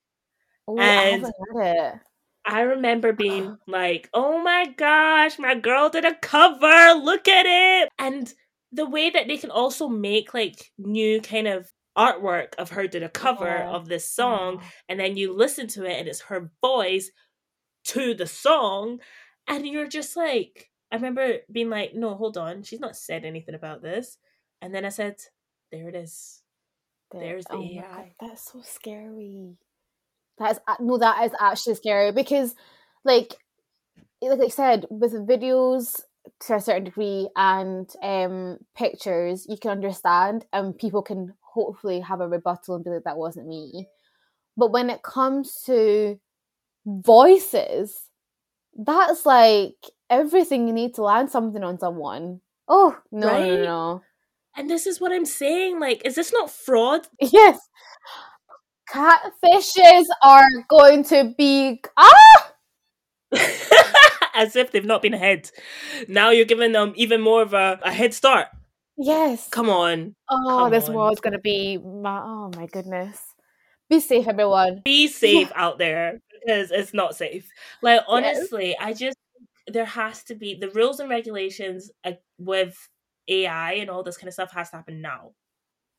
Oh, 0.68 0.78
I 0.80 0.84
And- 0.84 1.26
it. 1.56 1.94
I 2.46 2.62
remember 2.62 3.12
being 3.26 3.58
like, 3.68 4.10
oh 4.14 4.42
my 4.42 4.68
gosh, 4.78 5.38
my 5.38 5.54
girl 5.56 5.90
did 5.90 6.06
a 6.06 6.16
cover. 6.16 6.94
Look 6.94 7.28
at 7.28 7.46
it. 7.46 7.90
And 8.00 8.34
the 8.72 8.88
way 8.90 9.10
that 9.10 9.28
they 9.28 9.38
can 9.38 9.52
also 9.52 9.90
make 9.90 10.34
like 10.34 10.72
new 10.78 11.20
kind 11.22 11.48
of 11.48 11.70
artwork 11.98 12.56
of 12.58 12.70
her 12.70 12.88
did 12.88 13.04
a 13.04 13.10
cover 13.10 13.46
Yeah. 13.48 13.70
of 13.72 13.88
this 13.90 14.10
song. 14.10 14.62
And 14.88 14.98
then 15.00 15.18
you 15.18 15.34
listen 15.36 15.68
to 15.70 15.84
it 15.86 16.00
and 16.00 16.08
it's 16.08 16.22
her 16.22 16.50
voice 16.62 17.12
to 17.94 18.14
the 18.14 18.28
song. 18.28 19.00
And 19.48 19.68
you're 19.68 19.88
just 19.88 20.16
like, 20.16 20.70
I 20.92 20.96
remember 20.96 21.38
being 21.52 21.70
like, 21.70 21.94
no, 21.96 22.16
hold 22.16 22.38
on. 22.38 22.64
She's 22.64 22.80
not 22.80 22.96
said 22.96 23.26
anything 23.26 23.56
about 23.56 23.82
this. 23.82 24.18
And 24.62 24.74
then 24.74 24.86
I 24.86 24.90
said, 24.90 25.18
there 25.72 25.88
it 25.90 25.96
is. 25.96 26.42
The- 27.12 27.20
There's 27.20 27.46
the 27.46 27.56
oh 27.56 27.64
AI. 27.64 27.82
God, 27.82 28.06
that's 28.20 28.52
so 28.52 28.62
scary. 28.62 29.58
That 30.40 30.52
is 30.54 30.60
no, 30.80 30.98
that 30.98 31.26
is 31.26 31.32
actually 31.40 31.76
scary 31.76 32.12
because, 32.12 32.56
like, 33.04 33.36
like 34.22 34.40
I 34.40 34.48
said, 34.50 34.86
with 34.90 35.14
videos 35.28 36.02
to 36.42 36.56
a 36.56 36.62
certain 36.62 36.86
degree 36.86 37.30
and 37.36 37.90
um 38.04 38.58
pictures, 38.76 39.46
you 39.50 39.58
can 39.58 39.72
understand 39.72 40.46
and 40.54 40.78
people 40.78 41.02
can 41.02 41.34
hopefully 41.42 42.00
have 42.02 42.22
a 42.22 42.28
rebuttal 42.28 42.76
and 42.76 42.84
be 42.84 42.92
like, 42.92 43.04
"That 43.06 43.18
wasn't 43.18 43.48
me." 43.48 43.88
But 44.58 44.72
when 44.72 44.90
it 44.90 45.04
comes 45.04 45.64
to 45.66 46.20
voices, 47.06 47.98
that's 48.76 49.26
like 49.26 49.76
everything 50.10 50.68
you 50.68 50.74
need 50.74 50.96
to 50.96 51.04
land 51.04 51.30
something 51.32 51.64
on 51.64 51.80
someone. 51.80 52.42
Oh 52.68 52.98
no, 53.12 53.28
no, 53.28 53.34
Right? 53.34 53.48
no, 53.48 53.64
no. 53.64 54.02
And 54.58 54.70
this 54.70 54.88
is 54.88 55.00
what 55.00 55.12
I'm 55.12 55.26
saying. 55.26 55.80
Like, 55.80 56.02
is 56.06 56.16
this 56.16 56.34
not 56.34 56.50
fraud? 56.52 57.08
Yes. 57.22 57.60
Catfishes 58.92 60.06
are 60.24 60.48
going 60.68 61.04
to 61.06 61.34
be 61.38 61.80
ah 61.96 62.54
As 64.34 64.56
if 64.56 64.72
they've 64.72 64.86
not 64.86 65.02
been 65.02 65.14
ahead. 65.14 65.52
Now 66.08 66.30
you're 66.32 66.46
giving 66.46 66.72
them 66.72 66.94
even 66.96 67.22
more 67.22 67.42
of 67.42 67.54
a, 67.54 67.80
a 67.84 67.92
head 67.92 68.14
start. 68.14 68.48
yes. 68.98 69.48
Come 69.50 69.70
on. 69.70 70.16
Oh, 70.30 70.46
come 70.48 70.72
this 70.72 70.90
on. 70.90 70.96
world's 70.96 71.22
gonna 71.22 71.40
be 71.40 71.78
my 71.78 72.20
oh 72.24 72.52
my 72.56 72.66
goodness. 72.68 73.20
Be 73.90 74.00
safe, 74.00 74.28
everyone. 74.28 74.82
Be 74.86 75.08
safe 75.24 75.52
out 75.56 75.78
there 75.78 76.20
because 76.32 76.72
it's 76.72 76.94
not 76.94 77.16
safe. 77.16 77.50
Like, 77.82 78.02
Yes. 78.02 78.08
honestly, 78.08 78.78
I 78.80 78.94
just, 78.94 79.18
there 79.68 79.86
has 79.86 80.24
to 80.26 80.36
be 80.36 80.56
the 80.56 80.70
rules 80.70 81.00
and 81.00 81.10
regulations 81.10 81.92
uh, 82.04 82.14
with 82.38 82.78
AI 83.28 83.74
and 83.74 83.90
all 83.90 84.04
this 84.04 84.18
kind 84.18 84.28
of 84.28 84.34
stuff 84.34 84.52
has 84.54 84.70
to 84.72 84.78
happen 84.78 85.02
now. 85.02 85.32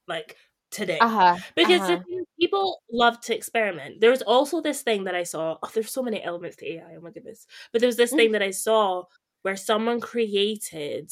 Like, 0.08 0.36
today. 0.70 0.98
Uh 1.00 1.08
huh. 1.08 1.36
Because 1.56 1.80
uh-huh. 1.80 1.98
people 2.38 2.80
love 2.92 3.20
to 3.22 3.34
experiment. 3.34 4.00
There's 4.00 4.22
also 4.22 4.60
this 4.60 4.82
thing 4.82 5.04
that 5.04 5.14
I 5.14 5.24
saw. 5.24 5.56
Oh, 5.62 5.70
there's 5.74 5.90
so 5.92 6.02
many 6.02 6.22
elements 6.22 6.56
to 6.58 6.66
AI. 6.74 6.94
Oh 6.96 7.00
my 7.00 7.10
goodness! 7.10 7.46
But 7.72 7.80
there's 7.80 7.96
this 7.96 8.12
Mm. 8.12 8.16
thing 8.16 8.32
that 8.32 8.42
I 8.42 8.50
saw 8.50 9.04
where 9.42 9.56
someone 9.56 10.00
created, 10.00 11.10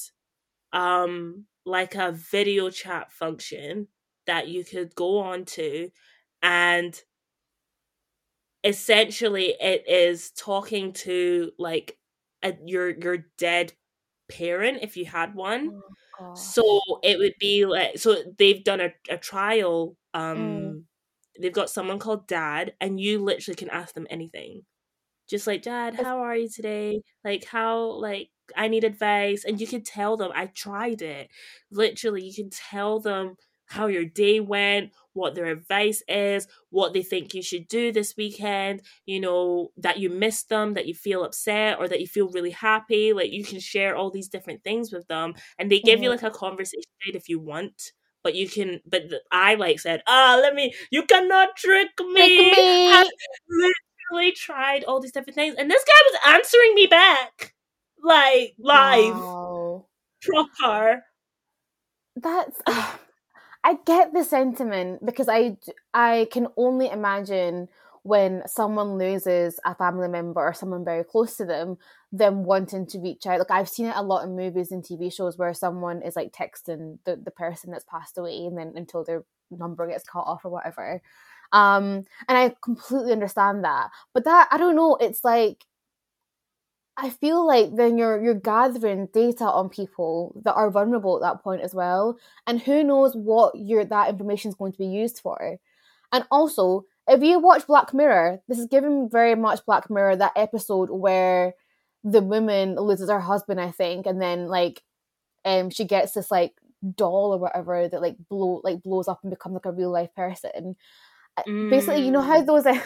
um, 0.73 1.47
like 1.65 1.95
a 1.95 2.13
video 2.13 2.71
chat 2.71 3.13
function 3.13 3.89
that 4.27 4.49
you 4.49 4.65
could 4.65 4.95
go 4.95 5.19
on 5.19 5.45
to, 5.47 5.91
and 6.43 7.03
essentially 8.65 9.55
it 9.61 9.87
is 9.89 10.31
talking 10.33 10.93
to 10.93 11.53
like 11.59 11.99
a, 12.43 12.55
your 12.65 12.91
your 12.91 13.19
dead 13.37 13.73
parent 14.31 14.81
if 14.83 14.97
you 14.97 15.05
had 15.07 15.35
one. 15.35 15.73
Oh, 16.19 16.35
so 16.35 16.63
it 17.05 17.19
would 17.19 17.35
be 17.41 17.67
like 17.67 17.99
so 17.99 18.23
they've 18.39 18.65
done 18.65 18.81
a, 18.81 18.91
a 19.11 19.19
trial 19.19 19.97
um 20.15 20.77
Mm. 20.77 20.87
they've 21.41 21.53
got 21.55 21.71
someone 21.71 21.99
called 22.01 22.29
dad 22.29 22.75
and 22.81 23.01
you 23.01 23.21
literally 23.23 23.57
can 23.57 23.71
ask 23.71 23.95
them 23.95 24.07
anything. 24.11 24.63
Just 25.29 25.47
like 25.47 25.63
dad 25.63 25.95
how 25.95 26.21
are 26.21 26.37
you 26.37 26.49
today? 26.49 27.03
Like 27.25 27.45
how 27.45 27.81
like 28.01 28.31
i 28.57 28.69
need 28.69 28.85
advice. 28.85 29.45
And 29.45 29.61
you 29.61 29.67
can 29.67 29.83
tell 29.83 30.17
them 30.17 30.33
i 30.35 30.47
tried 30.47 31.03
it. 31.03 31.31
Literally 31.71 32.25
you 32.25 32.35
can 32.35 32.51
tell 32.51 33.01
them 33.01 33.37
how 33.69 33.87
your 33.87 34.05
day 34.05 34.41
went 34.41 34.91
what 35.13 35.35
their 35.35 35.47
advice 35.47 36.03
is 36.09 36.47
what 36.71 36.93
they 36.93 37.03
think 37.03 37.35
you 37.35 37.43
should 37.43 37.67
do 37.69 37.91
this 37.93 38.17
weekend 38.17 38.83
you 39.07 39.21
know 39.21 39.71
that 39.77 39.99
you 39.99 40.09
miss 40.11 40.45
them 40.45 40.75
that 40.75 40.87
you 40.87 40.95
feel 40.95 41.25
upset 41.25 41.79
or 41.79 41.89
that 41.89 42.01
you 42.01 42.07
feel 42.07 42.29
really 42.31 42.51
happy 42.51 43.13
like 43.13 43.31
you 43.33 43.45
can 43.45 43.61
share 43.61 43.97
all 43.97 44.11
these 44.11 44.29
different 44.29 44.63
things 44.65 44.93
with 44.93 45.07
them 45.09 45.35
and 45.59 45.71
they 45.71 45.81
give 45.81 46.03
you 46.03 46.09
Mhm. 46.09 46.13
like 46.13 46.23
a 46.23 46.31
conversation 46.31 46.91
guide 47.05 47.17
if 47.17 47.29
you 47.29 47.39
want 47.39 47.93
but 48.23 48.35
you 48.35 48.49
can 48.49 48.81
but 48.87 49.03
i 49.31 49.55
like 49.55 49.79
said 49.81 50.03
ah 50.07 50.39
let 50.41 50.55
me 50.55 50.75
you 50.91 51.03
cannot 51.05 51.57
trick 51.57 51.91
me, 52.01 52.39
Pick 52.51 52.59
me. 52.59 52.93
I 52.93 53.09
literally 54.11 54.33
tried 54.33 54.85
all 54.85 55.01
these 55.01 55.13
different 55.13 55.35
things 55.37 55.55
and 55.59 55.71
this 55.71 55.85
guy 55.85 56.01
was 56.11 56.37
answering 56.37 56.75
me 56.75 56.87
back 56.87 57.55
like 58.03 58.55
live 58.59 59.17
Wow. 59.17 59.87
proper 60.23 61.05
That's 62.17 62.61
I 63.65 63.77
get 63.87 64.13
the 64.13 64.25
sentiment 64.25 65.05
because 65.05 65.29
I 65.29 65.57
I 65.93 66.29
can 66.33 66.49
only 66.57 66.89
imagine 66.91 67.69
when 68.05 68.43
someone 68.47 68.97
loses 68.97 69.61
a 69.67 69.75
family 69.75 70.09
member 70.09 70.41
or 70.41 70.55
someone 70.55 70.85
very 70.85 71.05
close 71.05 71.37
to 71.37 71.45
them, 71.45 71.77
them 72.13 72.45
wanting 72.45 72.87
to 72.87 72.99
reach 73.01 73.27
out. 73.27 73.39
Like 73.39 73.51
I've 73.51 73.69
seen 73.69 73.87
it 73.87 73.97
a 73.97 74.03
lot 74.03 74.25
in 74.25 74.37
movies 74.37 74.73
and 74.73 74.85
TV 74.85 75.11
shows 75.11 75.37
where 75.37 75.53
someone 75.53 76.01
is 76.03 76.17
like 76.17 76.33
texting 76.33 76.99
the, 77.05 77.17
the 77.17 77.31
person 77.33 77.71
that's 77.71 77.85
passed 77.85 78.17
away 78.17 78.47
and 78.47 78.57
then 78.57 78.73
until 78.77 79.05
their 79.05 79.25
number 79.51 79.87
gets 79.89 80.05
cut 80.05 80.21
off 80.21 80.45
or 80.45 80.51
whatever. 80.51 81.03
Um 81.53 82.05
and 82.29 82.39
I 82.39 82.55
completely 82.63 83.13
understand 83.13 83.65
that. 83.65 83.91
But 84.15 84.25
that 84.25 84.49
I 84.51 84.57
don't 84.59 84.77
know, 84.77 84.97
it's 85.01 85.25
like 85.25 85.65
I 86.99 87.11
feel 87.11 87.47
like 87.47 87.77
then 87.77 87.99
you're 87.99 88.23
you're 88.23 88.35
gathering 88.35 89.07
data 89.15 89.45
on 89.45 89.71
people 89.71 90.35
that 90.45 90.55
are 90.55 90.71
vulnerable 90.71 91.17
at 91.17 91.23
that 91.23 91.43
point 91.45 91.63
as 91.63 91.75
well, 91.75 92.19
and 92.47 92.61
who 92.61 92.85
knows 92.85 93.15
what 93.17 93.55
your 93.57 93.85
that 93.85 94.11
information 94.11 94.51
is 94.51 94.57
going 94.57 94.73
to 94.73 94.79
be 94.79 94.87
used 94.87 95.21
for. 95.21 95.59
And 96.13 96.25
also, 96.31 96.85
if 97.09 97.23
you 97.23 97.39
watch 97.41 97.67
Black 97.67 97.95
Mirror, 97.95 98.41
this 98.49 98.59
is 98.59 98.67
giving 98.67 99.11
very 99.11 99.35
much 99.37 99.65
Black 99.67 99.91
Mirror 99.91 100.17
that 100.17 100.33
episode 100.37 100.91
where 100.91 101.55
the 102.05 102.23
woman 102.23 102.77
loses 102.77 103.11
her 103.11 103.21
husband, 103.21 103.61
I 103.61 103.71
think, 103.73 104.07
and 104.07 104.21
then 104.23 104.49
like 104.49 104.83
um 105.45 105.71
she 105.71 105.85
gets 105.85 106.13
this 106.13 106.31
like 106.31 106.55
doll 106.97 107.35
or 107.35 107.39
whatever 107.39 107.89
that 107.89 108.03
like 108.03 108.17
blow 108.31 108.61
like 108.65 108.83
blows 108.83 109.09
up 109.09 109.21
and 109.23 109.31
becomes 109.31 109.55
like 109.55 109.67
a 109.67 109.73
real 109.73 109.91
life 109.91 110.15
person. 110.17 110.77
Uh, 111.37 111.43
Basically, 111.71 112.05
you 112.05 112.11
know 112.13 112.23
how 112.23 112.43
Mm. 112.43 112.47
those 112.47 112.65
you 112.67 112.81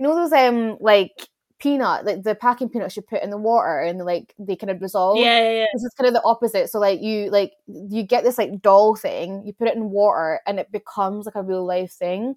know 0.00 0.14
those 0.16 0.32
um 0.32 0.78
like 0.80 1.12
peanut 1.58 2.04
like 2.04 2.22
the 2.22 2.34
packing 2.34 2.68
peanuts 2.68 2.96
you 2.96 3.02
put 3.02 3.22
in 3.22 3.30
the 3.30 3.38
water 3.38 3.80
and 3.80 3.98
like 4.04 4.34
they 4.38 4.56
kind 4.56 4.70
of 4.70 4.80
dissolve. 4.80 5.18
Yeah 5.18 5.40
yeah, 5.40 5.58
yeah. 5.58 5.66
this 5.72 5.84
is 5.84 5.94
kind 5.96 6.08
of 6.08 6.14
the 6.14 6.22
opposite. 6.24 6.68
So 6.70 6.78
like 6.78 7.00
you 7.00 7.30
like 7.30 7.52
you 7.66 8.02
get 8.02 8.24
this 8.24 8.38
like 8.38 8.60
doll 8.60 8.94
thing 8.94 9.42
you 9.44 9.52
put 9.52 9.68
it 9.68 9.76
in 9.76 9.90
water 9.90 10.40
and 10.46 10.58
it 10.58 10.70
becomes 10.70 11.26
like 11.26 11.34
a 11.34 11.42
real 11.42 11.64
life 11.64 11.92
thing. 11.92 12.34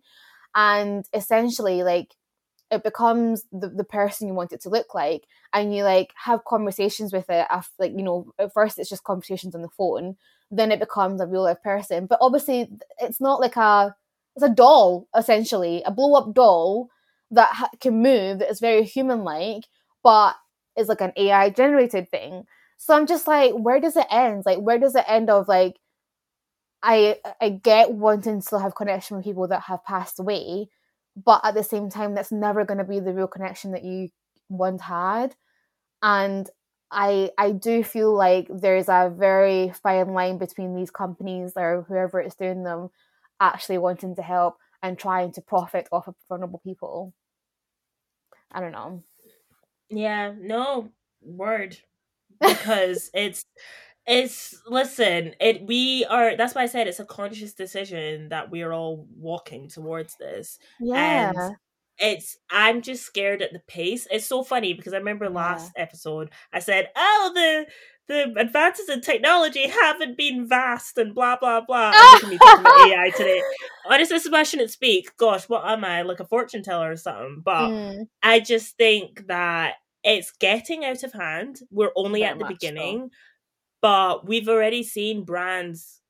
And 0.56 1.06
essentially 1.14 1.84
like 1.84 2.16
it 2.72 2.84
becomes 2.84 3.46
the, 3.52 3.70
the 3.70 3.84
person 3.84 4.28
you 4.28 4.34
want 4.34 4.54
it 4.54 4.62
to 4.62 4.70
look 4.70 4.94
like 4.94 5.26
and 5.54 5.76
you 5.76 5.84
like 5.84 6.14
have 6.16 6.46
conversations 6.46 7.12
with 7.12 7.30
it 7.30 7.48
after 7.50 7.72
like 7.80 7.92
you 7.96 8.04
know 8.04 8.32
at 8.38 8.54
first 8.54 8.78
it's 8.78 8.90
just 8.90 9.04
conversations 9.04 9.56
on 9.56 9.64
the 9.64 9.70
phone 9.70 10.16
then 10.52 10.72
it 10.72 10.80
becomes 10.80 11.22
a 11.22 11.28
real 11.28 11.44
life 11.44 11.62
person. 11.64 12.06
But 12.06 12.20
obviously 12.22 12.70
it's 13.00 13.22
not 13.22 13.40
like 13.40 13.56
a 13.56 13.96
it's 14.36 14.44
a 14.44 14.50
doll 14.50 15.08
essentially 15.16 15.84
a 15.86 15.92
blow 15.92 16.16
up 16.16 16.34
doll 16.34 16.90
that 17.32 17.50
ha- 17.54 17.70
can 17.80 18.02
move 18.02 18.40
that 18.40 18.50
is 18.50 18.60
very 18.60 18.84
human 18.84 19.24
like 19.24 19.66
but 20.04 20.36
is 20.78 20.88
like 20.88 21.02
an 21.02 21.14
ai 21.18 21.50
generated 21.50 22.10
thing. 22.12 22.44
So 22.78 22.96
i'm 22.96 23.08
just 23.08 23.28
like 23.28 23.54
where 23.54 23.80
does 23.80 23.98
it 23.98 24.08
end? 24.12 24.44
Like 24.46 24.60
where 24.60 24.80
does 24.80 24.96
it 24.96 25.06
end 25.08 25.30
of 25.30 25.48
like 25.48 25.78
i 26.82 27.18
i 27.42 27.50
get 27.50 27.92
wanting 27.94 28.40
to 28.40 28.46
still 28.46 28.60
have 28.60 28.76
connection 28.76 29.18
with 29.18 29.26
people 29.26 29.48
that 29.48 29.62
have 29.64 29.84
passed 29.84 30.20
away 30.20 30.68
but 31.26 31.42
at 31.44 31.54
the 31.54 31.64
same 31.64 31.90
time 31.90 32.16
that's 32.16 32.32
never 32.32 32.64
going 32.64 32.78
to 32.78 32.84
be 32.84 33.00
the 33.00 33.14
real 33.14 33.28
connection 33.28 33.72
that 33.72 33.84
you 33.84 34.08
once 34.48 34.82
had. 34.82 35.36
And 36.04 36.50
i 36.92 37.32
i 37.38 37.52
do 37.52 37.84
feel 37.84 38.14
like 38.16 38.48
there's 38.52 38.90
a 38.90 39.14
very 39.18 39.72
fine 39.84 40.14
line 40.14 40.38
between 40.40 40.76
these 40.76 40.92
companies 40.92 41.54
or 41.58 41.86
whoever 41.88 42.22
is 42.22 42.36
doing 42.36 42.64
them 42.64 42.90
actually 43.42 43.78
wanting 43.80 44.16
to 44.16 44.22
help 44.24 44.58
and 44.84 44.98
trying 45.00 45.32
to 45.34 45.42
profit 45.42 45.88
off 45.92 46.08
of 46.08 46.16
vulnerable 46.30 46.62
people 46.64 47.14
i 48.52 48.60
don't 48.60 48.72
know. 48.72 49.04
Yeah, 49.90 50.34
no 50.40 50.90
word. 51.22 51.78
Because 52.42 53.10
it's 53.14 53.44
it's 54.08 54.62
listen 54.66 55.34
it 55.42 55.68
we 55.68 56.06
are 56.06 56.38
that's 56.38 56.56
why 56.56 56.62
i 56.64 56.66
said 56.68 56.88
it's 56.88 57.02
a 57.02 57.06
conscious 57.06 57.54
decision 57.54 58.30
that 58.30 58.50
we're 58.50 58.72
all 58.72 59.06
walking 59.18 59.68
towards 59.68 60.16
this. 60.18 60.58
Yeah. 60.80 61.32
and 61.36 61.56
it's 61.98 62.38
i'm 62.50 62.82
just 62.82 63.04
scared 63.06 63.42
at 63.42 63.52
the 63.52 63.60
pace. 63.68 64.08
It's 64.10 64.26
so 64.26 64.44
funny 64.44 64.74
because 64.74 64.94
i 64.94 64.98
remember 64.98 65.26
Yeah. 65.26 65.32
last 65.32 65.74
episode 65.76 66.30
i 66.54 66.60
said 66.60 66.90
oh 66.96 67.32
the 67.36 67.68
the 68.10 68.34
advances 68.38 68.90
in 68.90 69.02
technology 69.02 69.68
haven't 69.68 70.18
been 70.18 70.48
vast 70.48 70.98
and 70.98 71.14
blah 71.14 71.38
blah 71.38 71.62
blah. 71.62 71.92
I'm 71.96 72.30
me 72.30 72.38
talking 72.40 72.62
about 72.62 72.88
AI 72.88 73.12
today. 73.16 73.42
Honestly, 73.86 74.20
Sebastian 74.20 74.60
it 74.60 74.72
speak. 74.72 75.16
Gosh, 75.16 75.48
what 75.48 75.66
am 75.66 75.86
I 75.86 76.02
like 76.02 76.20
a 76.20 76.26
fortune 76.26 76.64
teller 76.64 76.92
or 76.92 76.98
something? 76.98 77.42
But 77.46 77.70
mm. 77.70 78.08
I 78.24 78.40
just 78.40 78.76
think 78.78 79.28
that 79.28 79.76
it's 80.04 80.32
getting 80.32 80.84
out 80.84 81.04
of 81.04 81.14
hand. 81.14 81.60
We're 81.70 81.92
only 81.96 82.22
Very 82.22 82.32
at 82.32 82.40
the 82.40 82.46
beginning, 82.46 83.10
so. 83.12 83.18
but 83.82 84.28
we've 84.28 84.50
already 84.50 84.82
seen 84.82 85.24
brands. 85.24 86.02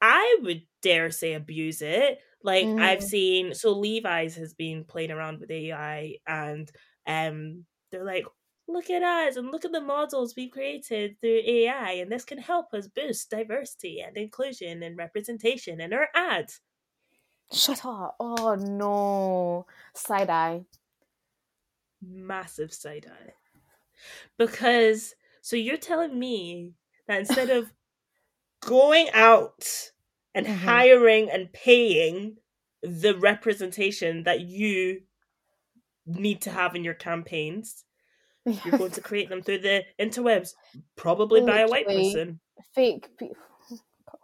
I 0.00 0.38
would 0.40 0.62
dare 0.80 1.10
say 1.10 1.34
abuse 1.34 1.82
it. 1.82 2.18
Like 2.42 2.66
mm. 2.66 2.80
I've 2.80 3.02
seen, 3.02 3.54
so 3.54 3.78
Levi's 3.78 4.34
has 4.36 4.54
been 4.54 4.84
playing 4.84 5.10
around 5.10 5.40
with 5.40 5.50
AI, 5.50 6.16
and 6.26 6.70
um, 7.06 7.64
they're 7.92 8.02
like, 8.02 8.24
look 8.68 8.90
at 8.90 9.02
us 9.02 9.36
and 9.36 9.50
look 9.50 9.64
at 9.64 9.72
the 9.72 9.80
models 9.80 10.34
we've 10.36 10.50
created 10.50 11.20
through 11.20 11.42
AI, 11.46 11.92
and 11.92 12.10
this 12.10 12.24
can 12.24 12.38
help 12.38 12.72
us 12.72 12.88
boost 12.88 13.30
diversity 13.30 14.00
and 14.00 14.16
inclusion 14.16 14.82
and 14.82 14.96
representation 14.96 15.80
in 15.80 15.92
our 15.92 16.08
ads. 16.14 16.60
Shut 17.52 17.84
up. 17.84 18.16
Oh 18.18 18.54
no. 18.54 19.66
Side 19.94 20.30
eye. 20.30 20.64
Massive 22.00 22.72
side 22.72 23.06
eye. 23.10 23.32
Because, 24.38 25.14
so 25.42 25.56
you're 25.56 25.76
telling 25.76 26.18
me 26.18 26.72
that 27.06 27.20
instead 27.20 27.50
of 27.50 27.72
going 28.60 29.08
out 29.12 29.90
and 30.34 30.46
mm-hmm. 30.46 30.66
hiring 30.66 31.30
and 31.30 31.52
paying 31.52 32.36
the 32.82 33.16
representation 33.16 34.24
that 34.24 34.40
you 34.40 35.02
need 36.06 36.40
to 36.42 36.50
have 36.50 36.74
in 36.74 36.82
your 36.82 36.94
campaigns, 36.94 37.84
you're 38.44 38.78
going 38.78 38.90
to 38.92 39.00
create 39.00 39.28
them 39.28 39.42
through 39.42 39.58
the 39.58 39.84
interwebs, 40.00 40.54
probably 40.96 41.40
by 41.42 41.60
a 41.60 41.68
white 41.68 41.86
person. 41.86 42.40
Fake 42.74 43.08
people. 43.18 43.36
God. 43.70 44.18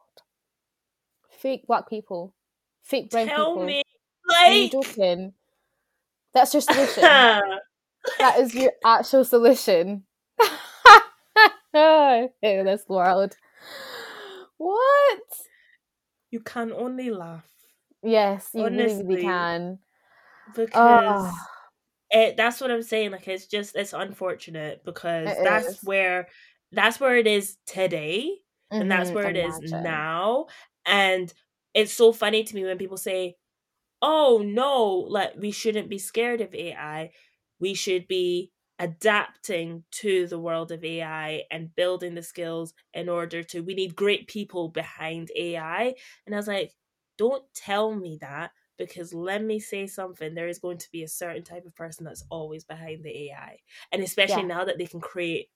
Fake 1.31 1.67
black 1.67 1.89
people. 1.89 2.35
Fake 2.83 3.11
brown 3.11 3.27
Tell 3.27 3.55
people. 3.55 3.67
me, 3.67 3.83
like... 4.29 4.49
Are 4.49 4.53
you 4.53 4.71
joking? 4.71 5.33
That's 6.35 6.53
your 6.55 6.61
solution. 6.63 7.03
that 8.19 8.39
is 8.39 8.55
your 8.55 8.73
actual 8.85 9.25
solution. 9.25 10.05
in 11.75 12.65
this 12.65 12.85
world. 12.89 13.37
What? 14.57 15.21
You 16.31 16.41
can 16.41 16.73
only 16.73 17.11
laugh. 17.11 17.45
Yes, 18.03 18.51
you 18.53 18.65
Honestly, 18.65 19.03
really, 19.03 19.05
really 19.07 19.23
can. 19.23 19.79
Because 20.55 20.71
oh 20.75 21.33
it 22.11 22.37
that's 22.37 22.61
what 22.61 22.71
I'm 22.71 22.83
saying. 22.83 23.11
Like 23.12 23.29
it's 23.29 23.47
just 23.47 23.77
it's 23.77 23.92
unfortunate 23.92 24.85
because 24.85 25.38
it 25.38 25.42
that's 25.42 25.79
is. 25.79 25.83
where 25.83 26.29
that's 26.73 27.01
where 27.01 27.16
it 27.16 27.27
is 27.27 27.59
today, 27.66 28.38
mm-hmm, 28.73 28.81
and 28.81 28.90
that's 28.90 29.14
where 29.14 29.29
imagine. 29.29 29.37
it 29.37 29.37
is 29.37 29.61
now. 29.62 30.47
And 30.87 31.33
it's 31.75 31.92
so 31.92 32.12
funny 32.12 32.44
to 32.44 32.55
me 32.55 32.64
when 32.64 32.79
people 32.79 32.97
say, 32.97 33.37
"Oh 34.03 34.42
no, 34.44 34.87
like 34.87 35.35
we 35.37 35.51
shouldn't 35.51 35.88
be 35.90 35.99
scared 35.99 36.40
of 36.40 36.55
AI. 36.55 37.12
We 37.61 37.75
should 37.75 38.07
be 38.09 38.53
adapting 38.79 39.85
to 39.90 40.27
the 40.29 40.38
world 40.38 40.71
of 40.73 40.85
AI 40.85 41.44
and 41.51 41.75
building 41.75 42.14
the 42.14 42.23
skills 42.23 42.75
in 42.94 43.09
order 43.09 43.42
to 43.44 43.61
we 43.62 43.75
need 43.75 43.97
great 43.97 44.29
people 44.29 44.68
behind 44.68 45.31
AI." 45.37 45.94
And 46.27 46.35
I 46.35 46.38
was 46.38 46.49
like, 46.49 46.75
"Don't 47.16 47.44
tell 47.55 47.94
me 47.94 48.18
that 48.21 48.53
because 48.79 49.12
let 49.12 49.43
me 49.43 49.59
say 49.59 49.87
something 49.87 50.35
there 50.35 50.49
is 50.49 50.59
going 50.59 50.79
to 50.79 50.91
be 50.93 51.03
a 51.03 51.09
certain 51.09 51.43
type 51.43 51.67
of 51.67 51.75
person 51.75 52.05
that's 52.05 52.25
always 52.31 52.64
behind 52.64 53.05
the 53.05 53.25
ai 53.25 53.59
and 53.93 54.03
especially 54.03 54.43
yeah. 54.43 54.49
now 54.49 54.64
that 54.64 54.79
they 54.79 54.87
can 54.87 55.01
create 55.01 55.49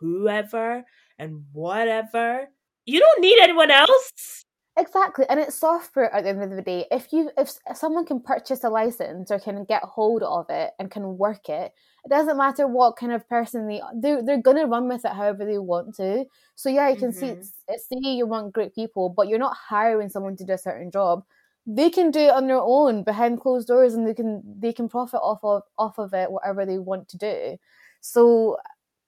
whoever 0.00 0.82
and 1.18 1.44
whatever 1.52 2.48
you 2.86 3.00
don't 3.00 3.20
need 3.20 3.38
anyone 3.40 3.70
else. 3.70 4.44
Exactly 4.78 5.26
and 5.28 5.38
it's 5.38 5.56
software 5.56 6.12
at 6.14 6.24
the 6.24 6.30
end 6.30 6.42
of 6.42 6.50
the 6.50 6.62
day. 6.62 6.86
If 6.90 7.12
you 7.12 7.30
if 7.36 7.50
someone 7.74 8.06
can 8.06 8.20
purchase 8.20 8.64
a 8.64 8.70
license 8.70 9.30
or 9.30 9.38
can 9.38 9.64
get 9.64 9.82
hold 9.82 10.22
of 10.22 10.46
it 10.48 10.70
and 10.78 10.90
can 10.90 11.18
work 11.18 11.48
it 11.48 11.72
it 12.04 12.08
doesn't 12.08 12.38
matter 12.38 12.66
what 12.66 12.96
kind 12.96 13.12
of 13.12 13.28
person 13.28 13.66
they 13.66 13.82
they're, 14.00 14.24
they're 14.24 14.40
gonna 14.40 14.66
run 14.66 14.88
with 14.88 15.04
it 15.04 15.12
however 15.12 15.44
they 15.44 15.58
want 15.58 15.96
to. 15.96 16.24
So 16.54 16.70
yeah 16.70 16.88
you 16.88 16.96
can 16.96 17.12
mm-hmm. 17.12 17.42
see 17.42 17.78
see 18.00 18.16
you 18.16 18.26
want 18.26 18.54
great 18.54 18.74
people 18.74 19.08
but 19.10 19.28
you're 19.28 19.38
not 19.38 19.56
hiring 19.56 20.08
someone 20.08 20.36
to 20.36 20.44
do 20.44 20.54
a 20.54 20.58
certain 20.58 20.90
job 20.90 21.24
they 21.66 21.90
can 21.90 22.10
do 22.10 22.20
it 22.20 22.34
on 22.34 22.46
their 22.46 22.60
own 22.60 23.02
behind 23.02 23.40
closed 23.40 23.68
doors 23.68 23.94
and 23.94 24.06
they 24.06 24.14
can 24.14 24.42
they 24.58 24.72
can 24.72 24.88
profit 24.88 25.20
off 25.22 25.40
of 25.42 25.62
off 25.78 25.98
of 25.98 26.14
it 26.14 26.30
whatever 26.30 26.64
they 26.64 26.78
want 26.78 27.08
to 27.08 27.18
do. 27.18 27.56
So 28.00 28.56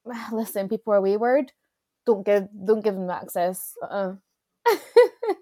listen 0.31 0.69
people 0.69 0.93
are 0.93 1.01
wayward. 1.01 1.51
Don't 2.05 2.25
give 2.25 2.47
don't 2.65 2.83
give 2.83 2.95
them 2.95 3.09
access. 3.09 3.73
Uh-uh. 3.81 4.15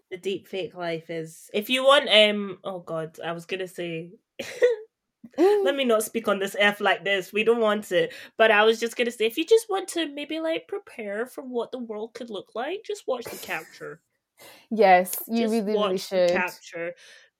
the 0.09 0.17
deep 0.17 0.47
fake 0.47 0.75
life 0.75 1.09
is 1.09 1.49
if 1.53 1.69
you 1.69 1.83
want 1.83 2.09
um 2.09 2.57
oh 2.63 2.79
god 2.79 3.19
i 3.23 3.31
was 3.31 3.45
gonna 3.45 3.67
say 3.67 4.09
let 5.37 5.75
me 5.75 5.83
not 5.85 6.01
speak 6.03 6.27
on 6.27 6.39
this 6.39 6.55
f 6.57 6.81
like 6.81 7.03
this. 7.03 7.31
We 7.31 7.43
don't 7.43 7.61
want 7.61 7.91
it. 7.91 8.13
But 8.37 8.51
i 8.51 8.63
was 8.63 8.79
just 8.79 8.97
gonna 8.97 9.11
say 9.11 9.25
if 9.25 9.37
you 9.37 9.45
just 9.45 9.69
want 9.69 9.87
to 9.89 10.07
maybe 10.07 10.39
like 10.39 10.67
prepare 10.67 11.25
for 11.25 11.43
what 11.43 11.71
the 11.71 11.79
world 11.79 12.13
could 12.13 12.29
look 12.29 12.51
like 12.55 12.81
just 12.85 13.07
watch 13.07 13.25
the 13.25 13.37
capture 13.37 14.01
Yes, 14.69 15.15
you 15.27 15.43
Just 15.43 15.51
really, 15.53 15.73
really 15.73 15.97
should. 15.97 16.31
Capture. 16.31 16.93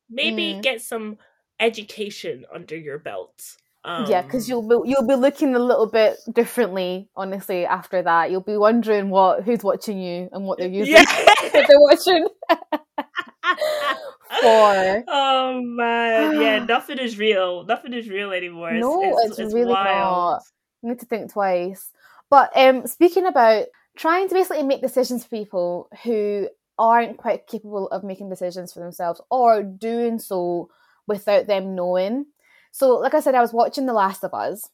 Maybe 0.10 0.54
mm. 0.54 0.62
get 0.62 0.82
some 0.82 1.18
education 1.60 2.46
under 2.54 2.76
your 2.76 3.00
belt. 3.00 3.56
Um, 3.84 4.06
yeah, 4.08 4.22
because 4.22 4.48
you'll 4.48 4.68
be 4.68 4.90
you'll 4.90 5.08
be 5.08 5.16
looking 5.16 5.56
a 5.56 5.60
little 5.60 5.88
bit 5.88 6.18
differently, 6.32 7.10
honestly. 7.16 7.66
After 7.66 8.02
that, 8.04 8.30
you'll 8.30 8.42
be 8.42 8.58
wondering 8.58 9.10
what 9.10 9.44
who's 9.44 9.64
watching 9.64 10.00
you 10.00 10.30
and 10.32 10.46
what 10.46 10.60
they're 10.60 10.68
using. 10.70 10.96
Yeah. 11.54 11.66
they're 11.68 11.80
watching. 11.80 12.28
For 14.40 15.04
oh 15.10 15.62
man, 15.62 16.40
yeah, 16.40 16.60
nothing 16.70 17.00
is 17.00 17.18
real. 17.18 17.66
Nothing 17.66 17.94
is 17.94 18.08
real 18.08 18.32
anymore. 18.32 18.72
No, 18.74 19.02
it's, 19.04 19.32
it's, 19.32 19.40
it's 19.40 19.54
really 19.54 19.72
wild. 19.72 20.34
not. 20.34 20.44
You 20.82 20.90
need 20.90 21.00
to 21.00 21.06
think 21.06 21.34
twice. 21.34 21.92
But 22.30 22.52
um, 22.56 22.88
speaking 22.88 23.26
about 23.26 23.66
trying 23.98 24.30
to 24.30 24.36
basically 24.36 24.64
make 24.64 24.82
decisions 24.82 25.24
for 25.24 25.30
people 25.30 25.90
who 26.04 26.48
aren't 26.78 27.18
quite 27.18 27.48
capable 27.48 27.88
of 27.88 28.04
making 28.04 28.30
decisions 28.30 28.74
for 28.74 28.80
themselves 28.80 29.22
or 29.30 29.64
doing 29.64 30.20
so 30.20 30.70
without 31.08 31.48
them 31.48 31.76
knowing. 31.76 32.26
So, 32.72 32.96
like 32.96 33.14
I 33.14 33.20
said, 33.20 33.36
I 33.36 33.42
was 33.42 33.54
watching 33.54 33.86
The 33.86 33.94
Last 33.94 34.24
of 34.24 34.34
Us, 34.34 34.70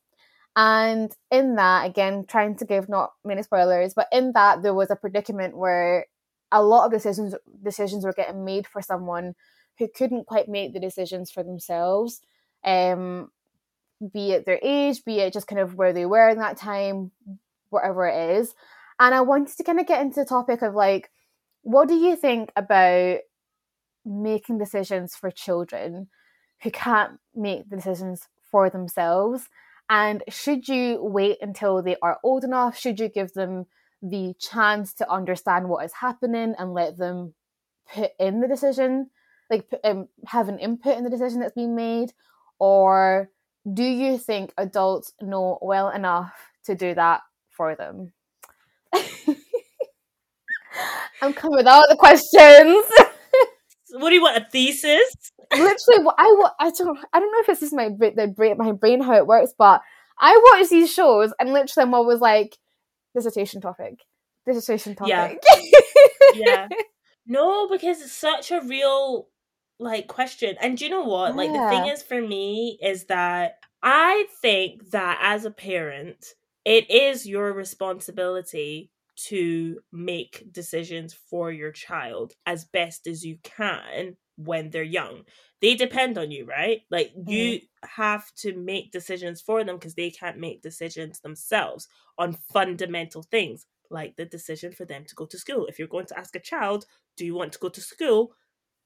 and 0.56 1.16
in 1.32 1.56
that, 1.56 1.86
again, 1.86 2.26
trying 2.28 2.56
to 2.58 2.66
give 2.66 2.90
not 2.90 3.14
many 3.24 3.44
spoilers, 3.44 3.94
but 3.94 4.08
in 4.12 4.32
that 4.34 4.64
there 4.64 4.74
was 4.74 4.90
a 4.90 4.96
predicament 4.96 5.56
where 5.58 6.08
a 6.52 6.64
lot 6.64 6.86
of 6.86 6.92
decisions 6.92 7.36
decisions 7.64 8.06
were 8.06 8.14
getting 8.14 8.46
made 8.46 8.68
for 8.68 8.82
someone 8.82 9.36
who 9.78 9.88
couldn't 9.88 10.26
quite 10.26 10.48
make 10.48 10.74
the 10.74 10.80
decisions 10.80 11.30
for 11.30 11.44
themselves. 11.44 12.22
Um, 12.64 13.30
be 14.14 14.32
it 14.32 14.46
their 14.46 14.60
age, 14.62 15.04
be 15.06 15.20
it 15.20 15.34
just 15.34 15.48
kind 15.48 15.62
of 15.62 15.76
where 15.76 15.94
they 15.94 16.06
were 16.06 16.30
in 16.30 16.40
that 16.40 16.58
time, 16.58 17.12
whatever 17.70 18.08
it 18.08 18.38
is. 18.38 18.54
And 19.00 19.14
I 19.14 19.22
wanted 19.22 19.58
to 19.58 19.64
kind 19.64 19.80
of 19.80 19.88
get 19.88 20.02
into 20.02 20.20
the 20.20 20.26
topic 20.26 20.62
of 20.62 20.74
like 20.74 21.12
what 21.68 21.90
do 21.90 21.96
you 21.96 22.16
think 22.16 22.50
about 22.56 23.18
making 24.06 24.58
decisions 24.58 25.18
for 25.18 25.30
children 25.30 26.08
who 26.64 26.72
can't 26.72 27.20
make 27.36 27.70
the 27.70 27.76
decisions 27.76 28.30
for 28.50 28.70
themselves? 28.70 29.50
And 29.90 30.24
should 30.30 30.70
you 30.70 31.04
wait 31.04 31.40
until 31.42 31.84
they 31.84 31.98
are 32.02 32.20
old 32.24 32.46
enough? 32.46 32.80
Should 32.80 33.02
you 33.02 33.10
give 33.10 33.34
them 33.34 33.66
the 34.02 34.34
chance 34.40 34.94
to 34.94 35.12
understand 35.12 35.68
what 35.68 35.84
is 35.84 35.92
happening 35.92 36.56
and 36.58 36.74
let 36.74 36.96
them 36.96 37.34
put 37.94 38.12
in 38.18 38.40
the 38.40 38.48
decision, 38.48 39.10
like 39.50 39.68
um, 39.84 40.08
have 40.28 40.48
an 40.48 40.60
input 40.60 40.98
in 40.98 41.04
the 41.04 41.10
decision 41.10 41.42
that's 41.42 41.52
being 41.54 41.76
made? 41.76 42.14
Or 42.60 43.30
do 43.74 43.84
you 43.84 44.18
think 44.18 44.54
adults 44.58 45.12
know 45.22 45.60
well 45.62 45.90
enough 45.90 46.32
to 46.64 46.76
do 46.76 46.96
that 46.96 47.24
for 47.50 47.76
them? 47.76 48.14
I'm 51.22 51.34
coming 51.34 51.58
with 51.58 51.68
all 51.68 51.84
the 51.90 51.96
questions. 51.96 52.86
what 54.02 54.10
do 54.10 54.16
you 54.16 54.22
want? 54.22 54.38
A 54.38 54.48
thesis? 54.52 55.32
Literally, 55.52 56.04
what 56.04 56.16
I 56.18 56.50
I 56.60 56.72
don't 56.72 57.00
I 57.14 57.20
don't 57.20 57.32
know 57.32 57.40
if 57.40 57.50
it's 57.50 57.62
just 57.62 57.74
my 57.74 57.90
the 57.90 58.34
brain 58.36 58.58
my 58.58 58.72
brain 58.74 59.02
how 59.02 59.14
it 59.14 59.28
works, 59.28 59.54
but 59.58 59.82
I 60.20 60.40
watch 60.54 60.70
these 60.70 60.92
shows 60.92 61.34
and 61.40 61.54
literally 61.54 61.88
I'm 61.88 61.94
always 61.94 62.20
like 62.20 62.58
dissertation 63.16 63.62
topic, 63.62 64.04
dissertation 64.46 64.96
topic. 64.96 65.12
Yeah. 65.14 65.38
yeah. 66.36 66.68
No, 67.26 67.68
because 67.68 68.02
it's 68.02 68.14
such 68.14 68.52
a 68.52 68.62
real 68.62 69.28
like 69.80 70.08
question. 70.08 70.56
And 70.62 70.78
do 70.78 70.86
you 70.86 70.92
know 70.92 71.04
what? 71.04 71.30
Yeah. 71.30 71.36
Like 71.36 71.52
the 71.52 71.70
thing 71.70 71.94
is 71.94 72.04
for 72.04 72.22
me 72.22 72.78
is 72.82 73.06
that 73.06 73.60
I 73.82 74.26
think 74.42 74.90
that 74.92 75.20
as 75.22 75.46
a 75.46 75.52
parent, 75.52 76.26
it 76.66 76.90
is 76.90 77.26
your 77.26 77.54
responsibility 77.54 78.92
to 79.28 79.80
make 79.92 80.46
decisions 80.52 81.14
for 81.14 81.52
your 81.52 81.72
child 81.72 82.34
as 82.46 82.66
best 82.66 83.08
as 83.08 83.24
you 83.24 83.38
can 83.44 84.16
when 84.38 84.70
they're 84.70 84.84
young. 84.84 85.24
They 85.62 85.76
depend 85.76 86.18
on 86.18 86.30
you, 86.32 86.46
right? 86.46 86.82
Like 86.92 87.14
mm. 87.18 87.28
you 87.28 87.60
have 87.84 88.32
to 88.38 88.56
make 88.56 88.92
decisions 88.92 89.42
for 89.42 89.64
them 89.64 89.76
because 89.78 89.96
they 89.96 90.12
can't 90.12 90.38
make 90.38 90.62
decisions 90.62 91.20
themselves 91.20 91.88
on 92.18 92.38
fundamental 92.54 93.24
things 93.24 93.66
like 93.90 94.16
the 94.16 94.26
decision 94.26 94.72
for 94.72 94.86
them 94.86 95.04
to 95.06 95.16
go 95.16 95.26
to 95.26 95.38
school. 95.38 95.66
If 95.66 95.80
you're 95.80 95.88
going 95.88 96.06
to 96.08 96.20
ask 96.20 96.36
a 96.36 96.40
child, 96.40 96.86
do 97.16 97.26
you 97.26 97.36
want 97.36 97.54
to 97.54 97.60
go 97.60 97.70
to 97.70 97.82
school? 97.82 98.34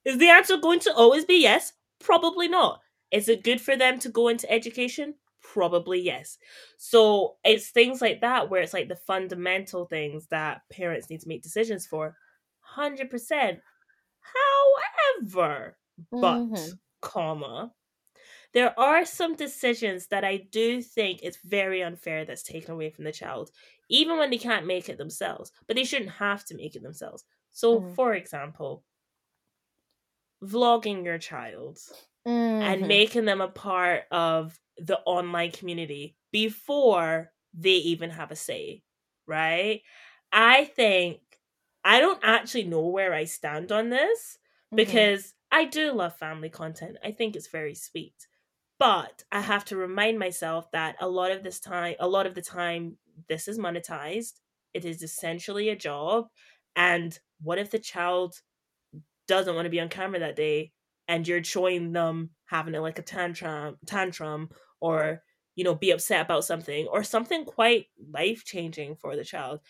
Is 0.04 0.18
the 0.18 0.28
answer 0.28 0.56
going 0.56 0.80
to 0.80 0.94
always 0.94 1.24
be 1.24 1.42
yes? 1.42 1.74
Probably 2.00 2.48
not. 2.48 2.80
Is 3.10 3.28
it 3.28 3.44
good 3.44 3.60
for 3.60 3.76
them 3.76 3.98
to 4.00 4.08
go 4.08 4.28
into 4.28 4.50
education? 4.50 5.14
Probably 5.42 6.00
yes. 6.00 6.38
So 6.78 7.36
it's 7.44 7.70
things 7.70 8.00
like 8.00 8.20
that 8.20 8.48
where 8.48 8.62
it's 8.62 8.72
like 8.72 8.88
the 8.88 8.96
fundamental 8.96 9.86
things 9.86 10.26
that 10.28 10.62
parents 10.70 11.10
need 11.10 11.20
to 11.20 11.28
make 11.28 11.42
decisions 11.42 11.86
for. 11.86 12.16
100%. 12.76 13.58
However, 15.20 15.76
but, 16.10 16.38
mm-hmm. 16.38 16.72
comma, 17.00 17.72
there 18.54 18.78
are 18.78 19.04
some 19.04 19.34
decisions 19.34 20.08
that 20.08 20.24
I 20.24 20.48
do 20.50 20.82
think 20.82 21.22
is 21.22 21.38
very 21.44 21.82
unfair 21.82 22.24
that's 22.24 22.42
taken 22.42 22.72
away 22.72 22.90
from 22.90 23.04
the 23.04 23.12
child, 23.12 23.50
even 23.88 24.18
when 24.18 24.30
they 24.30 24.38
can't 24.38 24.66
make 24.66 24.88
it 24.88 24.98
themselves, 24.98 25.52
but 25.66 25.76
they 25.76 25.84
shouldn't 25.84 26.12
have 26.12 26.44
to 26.46 26.56
make 26.56 26.76
it 26.76 26.82
themselves. 26.82 27.24
So, 27.50 27.80
mm-hmm. 27.80 27.94
for 27.94 28.14
example, 28.14 28.84
vlogging 30.42 31.04
your 31.04 31.18
child 31.18 31.78
mm-hmm. 32.26 32.62
and 32.62 32.88
making 32.88 33.24
them 33.24 33.40
a 33.40 33.48
part 33.48 34.04
of 34.10 34.58
the 34.78 34.98
online 35.00 35.50
community 35.50 36.16
before 36.32 37.30
they 37.54 37.70
even 37.70 38.10
have 38.10 38.30
a 38.30 38.36
say, 38.36 38.82
right? 39.26 39.82
I 40.32 40.64
think 40.64 41.20
I 41.84 42.00
don't 42.00 42.20
actually 42.22 42.64
know 42.64 42.86
where 42.86 43.12
I 43.12 43.24
stand 43.24 43.72
on 43.72 43.90
this 43.90 44.38
mm-hmm. 44.66 44.76
because 44.76 45.34
I 45.50 45.66
do 45.66 45.92
love 45.92 46.16
family 46.16 46.48
content. 46.48 46.96
I 47.04 47.12
think 47.12 47.36
it's 47.36 47.48
very 47.48 47.74
sweet. 47.74 48.14
But 48.78 49.22
I 49.30 49.40
have 49.40 49.64
to 49.66 49.76
remind 49.76 50.18
myself 50.18 50.70
that 50.72 50.96
a 51.00 51.08
lot 51.08 51.30
of 51.30 51.44
this 51.44 51.60
time, 51.60 51.94
a 52.00 52.08
lot 52.08 52.26
of 52.26 52.34
the 52.34 52.42
time, 52.42 52.96
this 53.28 53.46
is 53.46 53.58
monetized. 53.58 54.40
It 54.74 54.84
is 54.84 55.02
essentially 55.02 55.68
a 55.68 55.76
job. 55.76 56.26
And 56.74 57.16
what 57.40 57.58
if 57.58 57.70
the 57.70 57.78
child 57.78 58.40
doesn't 59.28 59.54
want 59.54 59.66
to 59.66 59.70
be 59.70 59.80
on 59.80 59.88
camera 59.88 60.18
that 60.18 60.36
day 60.36 60.72
and 61.08 61.26
you're 61.26 61.44
showing 61.44 61.92
them 61.92 62.30
having 62.46 62.74
a, 62.74 62.80
like 62.80 62.98
a 62.98 63.02
tantrum 63.02 63.76
tantrum 63.86 64.50
or 64.80 65.22
you 65.54 65.64
know 65.64 65.74
be 65.74 65.90
upset 65.90 66.24
about 66.24 66.44
something 66.44 66.86
or 66.88 67.02
something 67.02 67.44
quite 67.44 67.86
life 68.12 68.44
changing 68.44 68.96
for 68.96 69.16
the 69.16 69.24
child. 69.24 69.60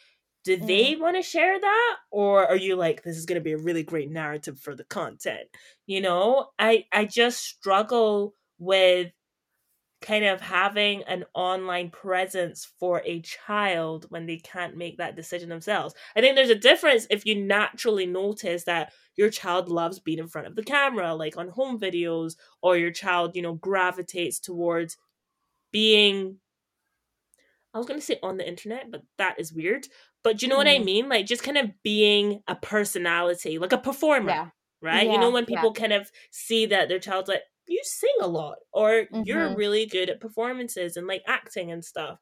Do 0.44 0.58
mm. 0.58 0.66
they 0.66 0.96
want 0.96 1.16
to 1.16 1.22
share 1.22 1.58
that? 1.60 1.96
Or 2.10 2.46
are 2.46 2.56
you 2.56 2.74
like 2.76 3.02
this 3.02 3.16
is 3.16 3.26
going 3.26 3.40
to 3.40 3.44
be 3.44 3.52
a 3.52 3.58
really 3.58 3.84
great 3.84 4.10
narrative 4.10 4.58
for 4.58 4.74
the 4.74 4.84
content 4.84 5.48
you 5.86 6.00
know? 6.00 6.48
I 6.58 6.84
i 6.92 7.04
just 7.04 7.44
struggle 7.44 8.34
with 8.58 9.12
kind 10.02 10.24
of 10.24 10.40
having 10.40 11.02
an 11.04 11.24
online 11.34 11.90
presence 11.90 12.68
for 12.78 13.02
a 13.04 13.20
child 13.20 14.06
when 14.08 14.26
they 14.26 14.36
can't 14.36 14.76
make 14.76 14.98
that 14.98 15.16
decision 15.16 15.48
themselves. 15.48 15.94
I 16.14 16.20
think 16.20 16.36
there's 16.36 16.50
a 16.50 16.54
difference 16.54 17.06
if 17.10 17.24
you 17.24 17.34
naturally 17.34 18.06
notice 18.06 18.64
that 18.64 18.92
your 19.16 19.30
child 19.30 19.68
loves 19.68 19.98
being 19.98 20.18
in 20.18 20.28
front 20.28 20.46
of 20.46 20.56
the 20.56 20.62
camera, 20.62 21.14
like 21.14 21.36
on 21.36 21.48
home 21.48 21.78
videos, 21.78 22.36
or 22.62 22.76
your 22.76 22.90
child, 22.90 23.36
you 23.36 23.42
know, 23.42 23.54
gravitates 23.54 24.38
towards 24.38 24.96
being. 25.70 26.38
I 27.74 27.78
was 27.78 27.86
going 27.86 27.98
to 27.98 28.04
say 28.04 28.18
on 28.22 28.36
the 28.36 28.46
internet, 28.46 28.90
but 28.90 29.02
that 29.16 29.40
is 29.40 29.52
weird. 29.52 29.86
But 30.22 30.42
you 30.42 30.48
know 30.48 30.56
mm. 30.56 30.58
what 30.58 30.68
I 30.68 30.78
mm. 30.78 30.84
mean? 30.84 31.08
Like 31.08 31.26
just 31.26 31.42
kind 31.42 31.56
of 31.56 31.70
being 31.82 32.42
a 32.46 32.54
personality, 32.54 33.58
like 33.58 33.72
a 33.72 33.78
performer. 33.78 34.30
Yeah. 34.30 34.48
Right? 34.82 35.06
Yeah, 35.06 35.12
you 35.12 35.18
know, 35.18 35.30
when 35.30 35.46
people 35.46 35.72
yeah. 35.76 35.80
kind 35.80 35.92
of 35.92 36.10
see 36.32 36.66
that 36.66 36.88
their 36.88 36.98
child's 36.98 37.28
like, 37.28 37.42
you 37.66 37.80
sing 37.84 38.14
a 38.20 38.26
lot 38.26 38.56
or 38.72 38.90
mm-hmm. 38.90 39.22
you're 39.24 39.54
really 39.56 39.86
good 39.86 40.10
at 40.10 40.20
performances 40.20 40.96
and 40.96 41.06
like 41.06 41.22
acting 41.26 41.72
and 41.72 41.84
stuff. 41.84 42.18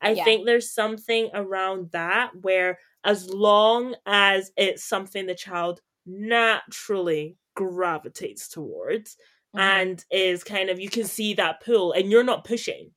I 0.00 0.12
yeah. 0.12 0.24
think 0.24 0.44
there's 0.44 0.72
something 0.72 1.30
around 1.34 1.90
that 1.92 2.30
where 2.42 2.78
as 3.04 3.28
long 3.28 3.94
as 4.06 4.50
it's 4.56 4.84
something 4.84 5.26
the 5.26 5.34
child 5.34 5.80
naturally 6.06 7.36
gravitates 7.54 8.48
towards 8.48 9.16
mm-hmm. 9.54 9.60
and 9.60 10.04
is 10.10 10.44
kind 10.44 10.70
of 10.70 10.80
you 10.80 10.88
can 10.88 11.04
see 11.04 11.34
that 11.34 11.62
pull 11.64 11.92
and 11.92 12.10
you're 12.10 12.24
not 12.24 12.44
pushing 12.44 12.90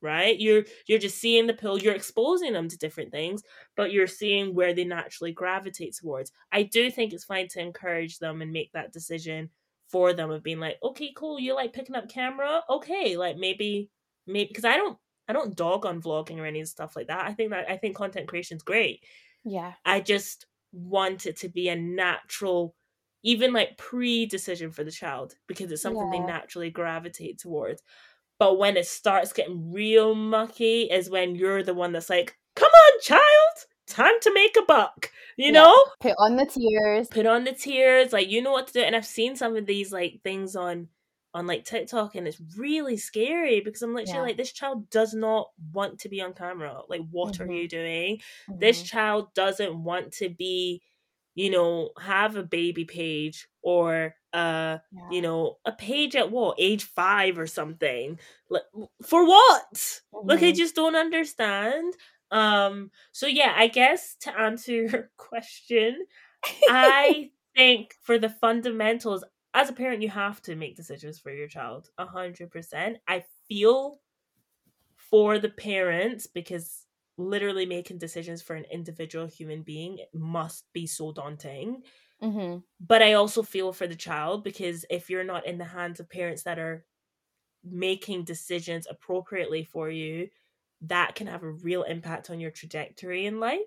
right 0.00 0.40
you're 0.40 0.64
you're 0.86 0.98
just 0.98 1.18
seeing 1.18 1.46
the 1.46 1.54
pull 1.54 1.78
you're 1.78 1.94
exposing 1.94 2.52
them 2.52 2.68
to 2.68 2.76
different 2.76 3.12
things 3.12 3.42
but 3.76 3.92
you're 3.92 4.08
seeing 4.08 4.54
where 4.54 4.74
they 4.74 4.84
naturally 4.84 5.32
gravitate 5.32 5.94
towards 5.94 6.32
i 6.50 6.62
do 6.62 6.90
think 6.90 7.12
it's 7.12 7.24
fine 7.24 7.46
to 7.46 7.60
encourage 7.60 8.18
them 8.18 8.42
and 8.42 8.50
make 8.50 8.72
that 8.72 8.92
decision 8.92 9.48
for 9.92 10.14
them 10.14 10.30
of 10.30 10.42
being 10.42 10.58
like, 10.58 10.78
okay, 10.82 11.12
cool, 11.14 11.38
you 11.38 11.54
like 11.54 11.74
picking 11.74 11.94
up 11.94 12.08
camera, 12.08 12.62
okay, 12.68 13.16
like 13.16 13.36
maybe, 13.36 13.90
maybe 14.26 14.48
because 14.48 14.64
I 14.64 14.76
don't, 14.76 14.98
I 15.28 15.34
don't 15.34 15.54
dog 15.54 15.86
on 15.86 16.02
vlogging 16.02 16.38
or 16.38 16.46
any 16.46 16.64
stuff 16.64 16.96
like 16.96 17.08
that. 17.08 17.26
I 17.26 17.34
think 17.34 17.50
that 17.50 17.70
I 17.70 17.76
think 17.76 17.94
content 17.94 18.26
creation 18.26 18.56
is 18.56 18.62
great. 18.62 19.04
Yeah, 19.44 19.74
I 19.84 20.00
just 20.00 20.46
want 20.72 21.26
it 21.26 21.36
to 21.38 21.48
be 21.48 21.68
a 21.68 21.76
natural, 21.76 22.74
even 23.22 23.52
like 23.52 23.76
pre 23.76 24.26
decision 24.26 24.72
for 24.72 24.82
the 24.82 24.90
child 24.90 25.34
because 25.46 25.70
it's 25.70 25.82
something 25.82 26.10
yeah. 26.12 26.20
they 26.20 26.26
naturally 26.26 26.70
gravitate 26.70 27.38
towards. 27.38 27.82
But 28.38 28.58
when 28.58 28.76
it 28.76 28.86
starts 28.86 29.32
getting 29.32 29.72
real 29.72 30.14
mucky, 30.14 30.82
is 30.82 31.10
when 31.10 31.36
you're 31.36 31.62
the 31.62 31.74
one 31.74 31.92
that's 31.92 32.10
like, 32.10 32.36
come 32.56 32.70
on, 32.70 33.00
child, 33.00 33.22
time 33.86 34.14
to 34.20 34.32
make 34.32 34.56
a 34.56 34.62
buck 34.62 35.10
you 35.36 35.46
yeah. 35.46 35.52
know 35.52 35.84
put 36.00 36.14
on 36.18 36.36
the 36.36 36.46
tears 36.46 37.08
put 37.08 37.26
on 37.26 37.44
the 37.44 37.52
tears 37.52 38.12
like 38.12 38.30
you 38.30 38.40
know 38.40 38.52
what 38.52 38.66
to 38.66 38.72
do 38.72 38.80
and 38.80 38.94
i've 38.94 39.06
seen 39.06 39.34
some 39.36 39.56
of 39.56 39.66
these 39.66 39.92
like 39.92 40.20
things 40.22 40.54
on 40.54 40.88
on 41.34 41.46
like 41.46 41.64
tiktok 41.64 42.14
and 42.14 42.28
it's 42.28 42.40
really 42.56 42.96
scary 42.96 43.60
because 43.60 43.82
i'm 43.82 43.94
literally 43.94 44.18
yeah. 44.18 44.22
like 44.22 44.36
this 44.36 44.52
child 44.52 44.88
does 44.90 45.14
not 45.14 45.48
want 45.72 45.98
to 45.98 46.08
be 46.08 46.20
on 46.20 46.32
camera 46.32 46.80
like 46.88 47.00
what 47.10 47.34
mm-hmm. 47.34 47.44
are 47.44 47.52
you 47.52 47.68
doing 47.68 48.16
mm-hmm. 48.16 48.58
this 48.58 48.82
child 48.82 49.28
doesn't 49.34 49.82
want 49.82 50.12
to 50.12 50.28
be 50.28 50.82
you 51.34 51.50
know 51.50 51.90
have 51.98 52.36
a 52.36 52.42
baby 52.42 52.84
page 52.84 53.48
or 53.62 54.14
uh 54.32 54.78
yeah. 54.92 55.10
you 55.10 55.22
know 55.22 55.56
a 55.64 55.72
page 55.72 56.14
at 56.14 56.30
what 56.30 56.56
age 56.58 56.84
five 56.84 57.38
or 57.38 57.46
something 57.46 58.18
like 58.50 58.62
for 59.02 59.26
what 59.26 59.72
mm-hmm. 59.72 60.28
like 60.28 60.42
i 60.42 60.52
just 60.52 60.74
don't 60.74 60.96
understand 60.96 61.94
um, 62.32 62.90
so 63.12 63.26
yeah, 63.26 63.54
I 63.56 63.68
guess 63.68 64.16
to 64.20 64.36
answer 64.36 64.72
your 64.72 65.10
question, 65.16 66.06
I 66.68 67.30
think 67.54 67.94
for 68.02 68.18
the 68.18 68.30
fundamentals, 68.30 69.22
as 69.54 69.68
a 69.68 69.74
parent, 69.74 70.02
you 70.02 70.08
have 70.08 70.40
to 70.42 70.56
make 70.56 70.76
decisions 70.76 71.18
for 71.18 71.30
your 71.30 71.46
child. 71.46 71.90
A 71.98 72.06
hundred 72.06 72.50
percent. 72.50 72.98
I 73.06 73.24
feel 73.48 74.00
for 74.96 75.38
the 75.38 75.50
parents 75.50 76.26
because 76.26 76.86
literally 77.18 77.66
making 77.66 77.98
decisions 77.98 78.40
for 78.40 78.56
an 78.56 78.64
individual 78.72 79.26
human 79.26 79.62
being 79.62 79.98
must 80.14 80.64
be 80.72 80.86
so 80.86 81.12
daunting. 81.12 81.82
Mm-hmm. 82.22 82.58
But 82.80 83.02
I 83.02 83.12
also 83.12 83.42
feel 83.42 83.74
for 83.74 83.86
the 83.86 83.94
child 83.94 84.42
because 84.42 84.86
if 84.88 85.10
you're 85.10 85.22
not 85.22 85.46
in 85.46 85.58
the 85.58 85.66
hands 85.66 86.00
of 86.00 86.08
parents 86.08 86.44
that 86.44 86.58
are 86.58 86.86
making 87.62 88.24
decisions 88.24 88.86
appropriately 88.88 89.64
for 89.64 89.90
you, 89.90 90.28
that 90.86 91.14
can 91.14 91.26
have 91.26 91.42
a 91.42 91.50
real 91.50 91.82
impact 91.82 92.30
on 92.30 92.40
your 92.40 92.50
trajectory 92.50 93.26
in 93.26 93.40
life. 93.40 93.60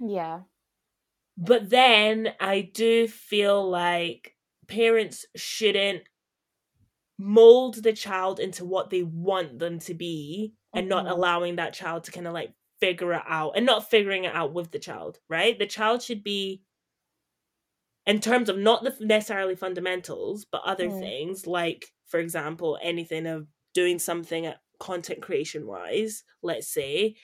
Yeah. 0.00 0.40
But 1.36 1.68
then 1.70 2.28
I 2.40 2.70
do 2.72 3.08
feel 3.08 3.68
like 3.68 4.36
parents 4.68 5.26
shouldn't 5.36 6.02
mold 7.18 7.82
the 7.82 7.92
child 7.92 8.40
into 8.40 8.64
what 8.64 8.90
they 8.90 9.02
want 9.02 9.58
them 9.58 9.78
to 9.80 9.94
be 9.94 10.54
and 10.74 10.84
mm-hmm. 10.84 11.04
not 11.04 11.06
allowing 11.06 11.56
that 11.56 11.74
child 11.74 12.04
to 12.04 12.12
kind 12.12 12.26
of 12.26 12.32
like 12.32 12.52
figure 12.80 13.12
it 13.12 13.22
out 13.28 13.52
and 13.56 13.66
not 13.66 13.90
figuring 13.90 14.24
it 14.24 14.34
out 14.34 14.52
with 14.52 14.70
the 14.70 14.78
child, 14.78 15.18
right? 15.28 15.58
The 15.58 15.66
child 15.66 16.02
should 16.02 16.22
be 16.22 16.62
in 18.06 18.20
terms 18.20 18.48
of 18.48 18.58
not 18.58 18.82
the 18.84 18.94
necessarily 19.00 19.56
fundamentals, 19.56 20.44
but 20.50 20.62
other 20.64 20.88
mm. 20.88 21.00
things 21.00 21.46
like, 21.46 21.86
for 22.06 22.20
example, 22.20 22.78
anything 22.82 23.26
of 23.26 23.46
doing 23.72 23.98
something 23.98 24.46
at 24.46 24.58
content 24.84 25.22
creation 25.22 25.66
wise, 25.66 26.24
let's 26.42 26.68
say, 26.68 27.16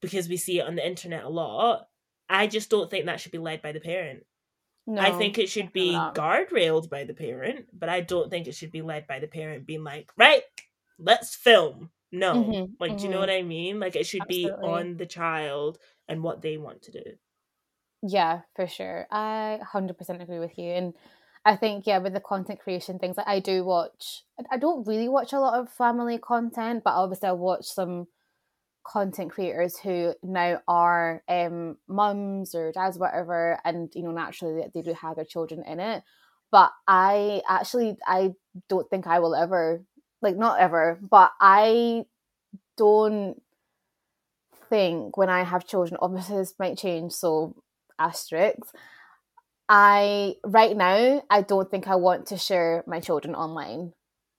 because 0.00 0.28
we 0.28 0.38
see 0.38 0.58
it 0.58 0.66
on 0.66 0.74
the 0.74 0.86
internet 0.86 1.24
a 1.24 1.28
lot, 1.28 1.86
I 2.28 2.46
just 2.46 2.70
don't 2.70 2.90
think 2.90 3.06
that 3.06 3.20
should 3.20 3.32
be 3.32 3.38
led 3.38 3.60
by 3.60 3.72
the 3.72 3.80
parent. 3.80 4.24
No, 4.86 5.02
I 5.02 5.10
think 5.10 5.36
it 5.36 5.50
should 5.50 5.70
be 5.74 5.92
guardrailed 5.92 6.88
by 6.88 7.04
the 7.04 7.12
parent, 7.12 7.66
but 7.78 7.90
I 7.90 8.00
don't 8.00 8.30
think 8.30 8.46
it 8.46 8.54
should 8.54 8.72
be 8.72 8.80
led 8.80 9.06
by 9.06 9.18
the 9.18 9.26
parent 9.26 9.66
being 9.66 9.84
like, 9.84 10.10
right, 10.16 10.42
let's 10.98 11.34
film. 11.34 11.90
No. 12.10 12.34
Mm-hmm, 12.34 12.72
like, 12.80 12.92
mm-hmm. 12.92 12.96
do 12.96 13.02
you 13.04 13.10
know 13.10 13.16
mm-hmm. 13.16 13.20
what 13.20 13.30
I 13.30 13.42
mean? 13.42 13.80
Like, 13.80 13.96
it 13.96 14.06
should 14.06 14.22
Absolutely. 14.22 14.62
be 14.62 14.66
on 14.66 14.96
the 14.96 15.04
child 15.04 15.78
and 16.08 16.22
what 16.22 16.40
they 16.40 16.56
want 16.56 16.82
to 16.82 16.92
do. 16.92 17.02
Yeah, 18.02 18.40
for 18.56 18.66
sure. 18.66 19.06
I 19.10 19.58
100% 19.62 20.22
agree 20.22 20.38
with 20.38 20.56
you. 20.56 20.70
And 20.70 20.94
I 21.48 21.56
think 21.56 21.86
yeah, 21.86 21.96
with 21.96 22.12
the 22.12 22.20
content 22.20 22.60
creation 22.60 22.98
things, 22.98 23.16
like 23.16 23.26
I 23.26 23.40
do 23.40 23.64
watch. 23.64 24.22
I 24.52 24.58
don't 24.58 24.86
really 24.86 25.08
watch 25.08 25.32
a 25.32 25.40
lot 25.40 25.58
of 25.58 25.72
family 25.72 26.18
content, 26.18 26.84
but 26.84 26.92
obviously 26.92 27.30
I 27.30 27.32
watch 27.32 27.64
some 27.64 28.06
content 28.84 29.30
creators 29.32 29.78
who 29.78 30.12
now 30.22 30.60
are 30.68 31.22
um, 31.26 31.78
mums 31.88 32.54
or 32.54 32.70
dads, 32.70 32.98
whatever, 32.98 33.58
and 33.64 33.90
you 33.94 34.02
know 34.02 34.10
naturally 34.10 34.62
they 34.74 34.82
do 34.82 34.92
have 34.92 35.16
their 35.16 35.24
children 35.24 35.64
in 35.66 35.80
it. 35.80 36.02
But 36.50 36.70
I 36.86 37.40
actually 37.48 37.96
I 38.06 38.34
don't 38.68 38.88
think 38.90 39.06
I 39.06 39.20
will 39.20 39.34
ever 39.34 39.82
like 40.20 40.36
not 40.36 40.60
ever, 40.60 40.98
but 41.00 41.32
I 41.40 42.04
don't 42.76 43.40
think 44.68 45.16
when 45.16 45.30
I 45.30 45.44
have 45.44 45.66
children, 45.66 45.98
obviously 46.02 46.36
this 46.36 46.52
might 46.58 46.76
change, 46.76 47.12
so 47.12 47.56
asterisks. 47.98 48.70
I 49.68 50.36
right 50.44 50.76
now 50.76 51.22
I 51.30 51.42
don't 51.42 51.70
think 51.70 51.88
I 51.88 51.96
want 51.96 52.26
to 52.28 52.38
share 52.38 52.84
my 52.86 53.00
children 53.00 53.34
online 53.34 53.92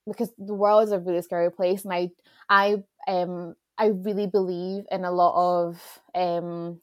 because 0.07 0.31
the 0.37 0.55
world 0.55 0.83
is 0.83 0.91
a 0.91 0.99
really 0.99 1.21
scary 1.21 1.51
place, 1.51 1.85
and 1.85 1.93
I 1.93 2.09
I 2.49 2.83
um 3.07 3.55
I 3.77 3.87
really 3.87 4.27
believe 4.27 4.85
in 4.91 5.05
a 5.05 5.11
lot 5.11 5.67
of 5.67 5.99
um 6.15 6.81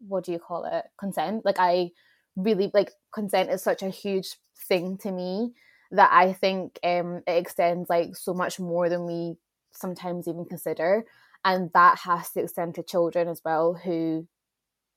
what 0.00 0.24
do 0.24 0.32
you 0.32 0.38
call 0.38 0.64
it 0.64 0.84
consent. 0.98 1.44
Like 1.44 1.58
I 1.58 1.90
really 2.36 2.70
like 2.74 2.92
consent 3.14 3.50
is 3.50 3.62
such 3.62 3.82
a 3.82 3.90
huge 3.90 4.36
thing 4.68 4.98
to 4.98 5.12
me 5.12 5.52
that 5.92 6.10
I 6.12 6.32
think 6.34 6.78
um 6.84 7.22
it 7.26 7.32
extends 7.38 7.88
like 7.90 8.16
so 8.16 8.34
much 8.34 8.60
more 8.60 8.88
than 8.88 9.06
we 9.06 9.36
sometimes 9.72 10.28
even 10.28 10.44
consider, 10.46 11.04
and 11.44 11.70
that 11.74 11.98
has 12.00 12.30
to 12.32 12.40
extend 12.42 12.74
to 12.76 12.82
children 12.82 13.28
as 13.28 13.42
well 13.44 13.74
who 13.74 14.26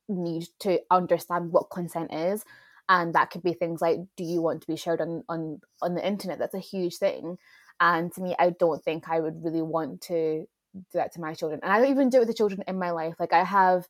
need 0.08 0.44
to 0.60 0.80
understand 0.90 1.52
what 1.52 1.70
consent 1.70 2.12
is 2.12 2.44
and 2.88 3.14
that 3.14 3.30
could 3.30 3.42
be 3.42 3.52
things 3.54 3.80
like 3.80 3.98
do 4.16 4.24
you 4.24 4.42
want 4.42 4.60
to 4.62 4.66
be 4.66 4.76
shared 4.76 5.00
on 5.00 5.22
on 5.28 5.60
on 5.80 5.94
the 5.94 6.06
internet? 6.06 6.38
That's 6.38 6.54
a 6.54 6.58
huge 6.58 6.96
thing. 6.96 7.38
And 7.80 8.12
to 8.12 8.20
me 8.22 8.34
i 8.38 8.50
don't 8.50 8.82
think 8.84 9.08
i 9.08 9.20
would 9.20 9.42
really 9.44 9.62
want 9.62 10.02
to 10.02 10.46
do 10.74 10.84
that 10.94 11.12
to 11.14 11.20
my 11.20 11.34
children. 11.34 11.60
And 11.62 11.72
i 11.72 11.78
don't 11.80 11.90
even 11.90 12.10
do 12.10 12.18
it 12.18 12.20
with 12.20 12.28
the 12.28 12.34
children 12.34 12.62
in 12.66 12.78
my 12.78 12.90
life. 12.90 13.14
Like 13.18 13.32
i 13.32 13.44
have 13.44 13.86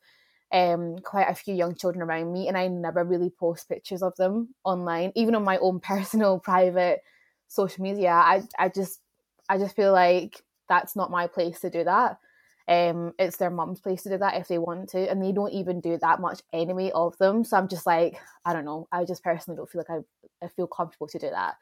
um 0.51 0.97
quite 0.99 1.29
a 1.29 1.35
few 1.35 1.55
young 1.55 1.75
children 1.75 2.03
around 2.03 2.31
me 2.31 2.47
and 2.47 2.57
i 2.57 2.67
never 2.67 3.03
really 3.03 3.31
post 3.39 3.67
pictures 3.69 4.03
of 4.03 4.15
them 4.17 4.53
online. 4.63 5.11
Even 5.15 5.35
on 5.35 5.43
my 5.43 5.57
own 5.57 5.79
personal 5.91 6.39
private 6.39 7.01
social 7.47 7.83
media 7.83 8.09
i 8.11 8.41
i 8.57 8.67
just 8.69 8.99
i 9.49 9.57
just 9.57 9.75
feel 9.75 9.91
like 9.91 10.41
that's 10.69 10.95
not 10.95 11.11
my 11.11 11.27
place 11.27 11.59
to 11.59 11.69
do 11.69 11.83
that 11.83 12.17
um, 12.67 13.13
it's 13.19 13.37
their 13.37 13.49
mum's 13.49 13.81
place 13.81 14.03
to 14.03 14.09
do 14.09 14.17
that 14.17 14.35
if 14.35 14.47
they 14.47 14.57
want 14.57 14.89
to, 14.89 15.09
and 15.09 15.21
they 15.21 15.31
don't 15.31 15.51
even 15.51 15.81
do 15.81 15.97
that 15.97 16.21
much 16.21 16.41
anyway 16.53 16.91
of 16.95 17.17
them. 17.17 17.43
So 17.43 17.57
I'm 17.57 17.67
just 17.67 17.85
like, 17.85 18.19
I 18.45 18.53
don't 18.53 18.65
know. 18.65 18.87
I 18.91 19.03
just 19.05 19.23
personally 19.23 19.57
don't 19.57 19.69
feel 19.69 19.83
like 19.87 20.03
I, 20.41 20.45
I 20.45 20.49
feel 20.49 20.67
comfortable 20.67 21.07
to 21.07 21.19
do 21.19 21.29
that. 21.29 21.55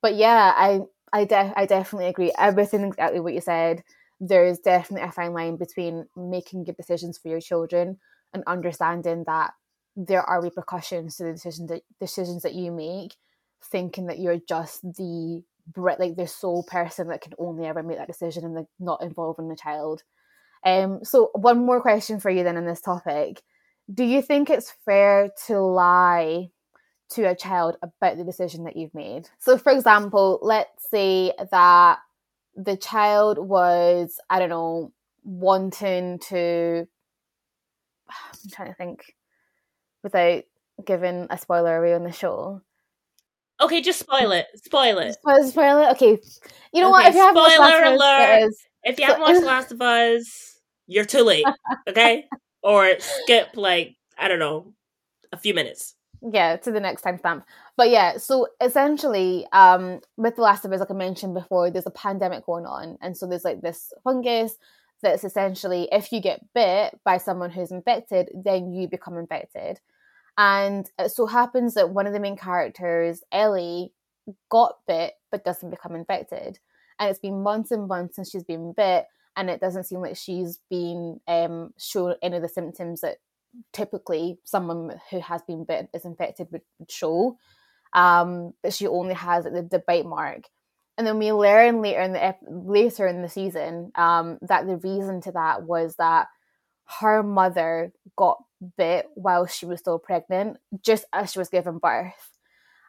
But 0.00 0.14
yeah, 0.16 0.52
I 0.56 0.80
I 1.12 1.24
de- 1.24 1.52
I 1.56 1.66
definitely 1.66 2.08
agree. 2.08 2.32
Everything 2.38 2.84
exactly 2.84 3.20
what 3.20 3.34
you 3.34 3.40
said. 3.40 3.82
There 4.20 4.46
is 4.46 4.60
definitely 4.60 5.08
a 5.08 5.12
fine 5.12 5.32
line 5.32 5.56
between 5.56 6.06
making 6.16 6.64
good 6.64 6.76
decisions 6.76 7.18
for 7.18 7.28
your 7.28 7.40
children 7.40 7.98
and 8.32 8.44
understanding 8.46 9.24
that 9.26 9.52
there 9.96 10.22
are 10.22 10.42
repercussions 10.42 11.16
to 11.16 11.24
the 11.24 11.32
decisions 11.32 11.68
that 11.70 11.82
decisions 12.00 12.42
that 12.42 12.54
you 12.54 12.70
make, 12.70 13.16
thinking 13.62 14.06
that 14.06 14.18
you're 14.18 14.40
just 14.48 14.82
the 14.82 15.42
like 15.76 16.16
the 16.16 16.26
sole 16.26 16.62
person 16.62 17.08
that 17.08 17.22
can 17.22 17.32
only 17.38 17.66
ever 17.66 17.82
make 17.82 17.96
that 17.96 18.06
decision 18.06 18.44
and 18.44 18.66
not 18.78 19.02
involving 19.02 19.48
the 19.48 19.56
child 19.56 20.02
um, 20.64 21.04
so, 21.04 21.30
one 21.34 21.64
more 21.64 21.80
question 21.80 22.20
for 22.20 22.30
you 22.30 22.42
then 22.42 22.56
on 22.56 22.64
this 22.64 22.80
topic. 22.80 23.42
Do 23.92 24.04
you 24.04 24.22
think 24.22 24.48
it's 24.48 24.72
fair 24.84 25.30
to 25.46 25.60
lie 25.60 26.48
to 27.10 27.24
a 27.24 27.36
child 27.36 27.76
about 27.82 28.16
the 28.16 28.24
decision 28.24 28.64
that 28.64 28.76
you've 28.76 28.94
made? 28.94 29.28
So, 29.38 29.58
for 29.58 29.72
example, 29.72 30.38
let's 30.42 30.88
say 30.90 31.32
that 31.50 31.98
the 32.56 32.76
child 32.76 33.38
was, 33.38 34.18
I 34.30 34.38
don't 34.38 34.48
know, 34.48 34.92
wanting 35.22 36.18
to. 36.30 36.86
I'm 38.08 38.50
trying 38.50 38.68
to 38.68 38.74
think 38.74 39.14
without 40.02 40.44
giving 40.84 41.26
a 41.30 41.38
spoiler 41.38 41.76
away 41.76 41.94
on 41.94 42.04
the 42.04 42.12
show. 42.12 42.62
Okay, 43.60 43.82
just 43.82 44.00
spoil 44.00 44.32
it. 44.32 44.46
Spoil 44.56 44.98
it. 44.98 45.14
Spoil, 45.14 45.44
spoil 45.46 45.82
it. 45.82 45.90
Okay. 45.92 46.18
You 46.72 46.80
know 46.80 46.94
okay, 46.94 47.04
what? 47.04 47.06
If 47.06 47.14
you 47.14 47.20
haven't 47.20 47.52
spoiler 47.52 47.82
alert. 47.94 48.52
If 48.82 48.98
you 48.98 49.06
haven't 49.06 49.22
watched 49.22 49.42
Last 49.42 49.72
of 49.72 49.80
Us, 49.80 50.53
you're 50.86 51.04
too 51.04 51.22
late. 51.22 51.46
Okay? 51.88 52.26
or 52.62 52.94
skip 52.98 53.50
like, 53.54 53.96
I 54.18 54.28
don't 54.28 54.38
know, 54.38 54.72
a 55.32 55.36
few 55.36 55.54
minutes. 55.54 55.94
Yeah, 56.32 56.56
to 56.56 56.72
the 56.72 56.80
next 56.80 57.04
timestamp. 57.04 57.44
But 57.76 57.90
yeah, 57.90 58.16
so 58.16 58.48
essentially, 58.60 59.46
um, 59.52 60.00
with 60.16 60.36
The 60.36 60.42
Last 60.42 60.64
of 60.64 60.72
Us, 60.72 60.80
like 60.80 60.90
I 60.90 60.94
mentioned 60.94 61.34
before, 61.34 61.70
there's 61.70 61.86
a 61.86 61.90
pandemic 61.90 62.46
going 62.46 62.64
on. 62.64 62.96
And 63.02 63.16
so 63.16 63.26
there's 63.26 63.44
like 63.44 63.60
this 63.60 63.92
fungus 64.02 64.56
that's 65.02 65.24
essentially 65.24 65.88
if 65.92 66.12
you 66.12 66.20
get 66.20 66.40
bit 66.54 66.98
by 67.04 67.18
someone 67.18 67.50
who's 67.50 67.70
infected, 67.70 68.30
then 68.34 68.72
you 68.72 68.88
become 68.88 69.18
infected. 69.18 69.80
And 70.38 70.90
it 70.98 71.10
so 71.10 71.26
happens 71.26 71.74
that 71.74 71.90
one 71.90 72.06
of 72.06 72.14
the 72.14 72.20
main 72.20 72.36
characters, 72.36 73.22
Ellie, 73.30 73.92
got 74.50 74.78
bit 74.88 75.12
but 75.30 75.44
doesn't 75.44 75.70
become 75.70 75.94
infected. 75.94 76.58
And 76.98 77.10
it's 77.10 77.18
been 77.18 77.42
months 77.42 77.70
and 77.70 77.86
months 77.86 78.16
since 78.16 78.30
she's 78.30 78.44
been 78.44 78.72
bit 78.72 79.06
and 79.36 79.50
it 79.50 79.60
doesn't 79.60 79.84
seem 79.84 80.00
like 80.00 80.16
she's 80.16 80.60
been 80.70 81.20
um, 81.26 81.72
shown 81.78 82.14
any 82.22 82.36
of 82.36 82.42
the 82.42 82.48
symptoms 82.48 83.00
that 83.00 83.16
typically 83.72 84.38
someone 84.44 85.00
who 85.10 85.20
has 85.20 85.42
been 85.42 85.64
bitten 85.64 85.88
is 85.94 86.04
infected 86.04 86.48
would, 86.50 86.62
would 86.78 86.90
show. 86.90 87.36
Um, 87.92 88.54
but 88.62 88.72
she 88.72 88.86
only 88.86 89.14
has 89.14 89.44
the, 89.44 89.66
the 89.70 89.82
bite 89.86 90.06
mark. 90.06 90.44
And 90.96 91.06
then 91.06 91.18
we 91.18 91.32
learn 91.32 91.82
later 91.82 92.00
in 92.00 92.12
the 92.12 92.34
later 92.48 93.06
in 93.06 93.22
the 93.22 93.28
season 93.28 93.90
um, 93.96 94.38
that 94.42 94.66
the 94.66 94.76
reason 94.76 95.20
to 95.22 95.32
that 95.32 95.64
was 95.64 95.96
that 95.96 96.28
her 97.00 97.22
mother 97.22 97.92
got 98.16 98.38
bit 98.76 99.06
while 99.14 99.46
she 99.46 99.66
was 99.66 99.80
still 99.80 99.98
pregnant, 99.98 100.58
just 100.82 101.04
as 101.12 101.32
she 101.32 101.38
was 101.38 101.48
giving 101.48 101.78
birth. 101.78 102.30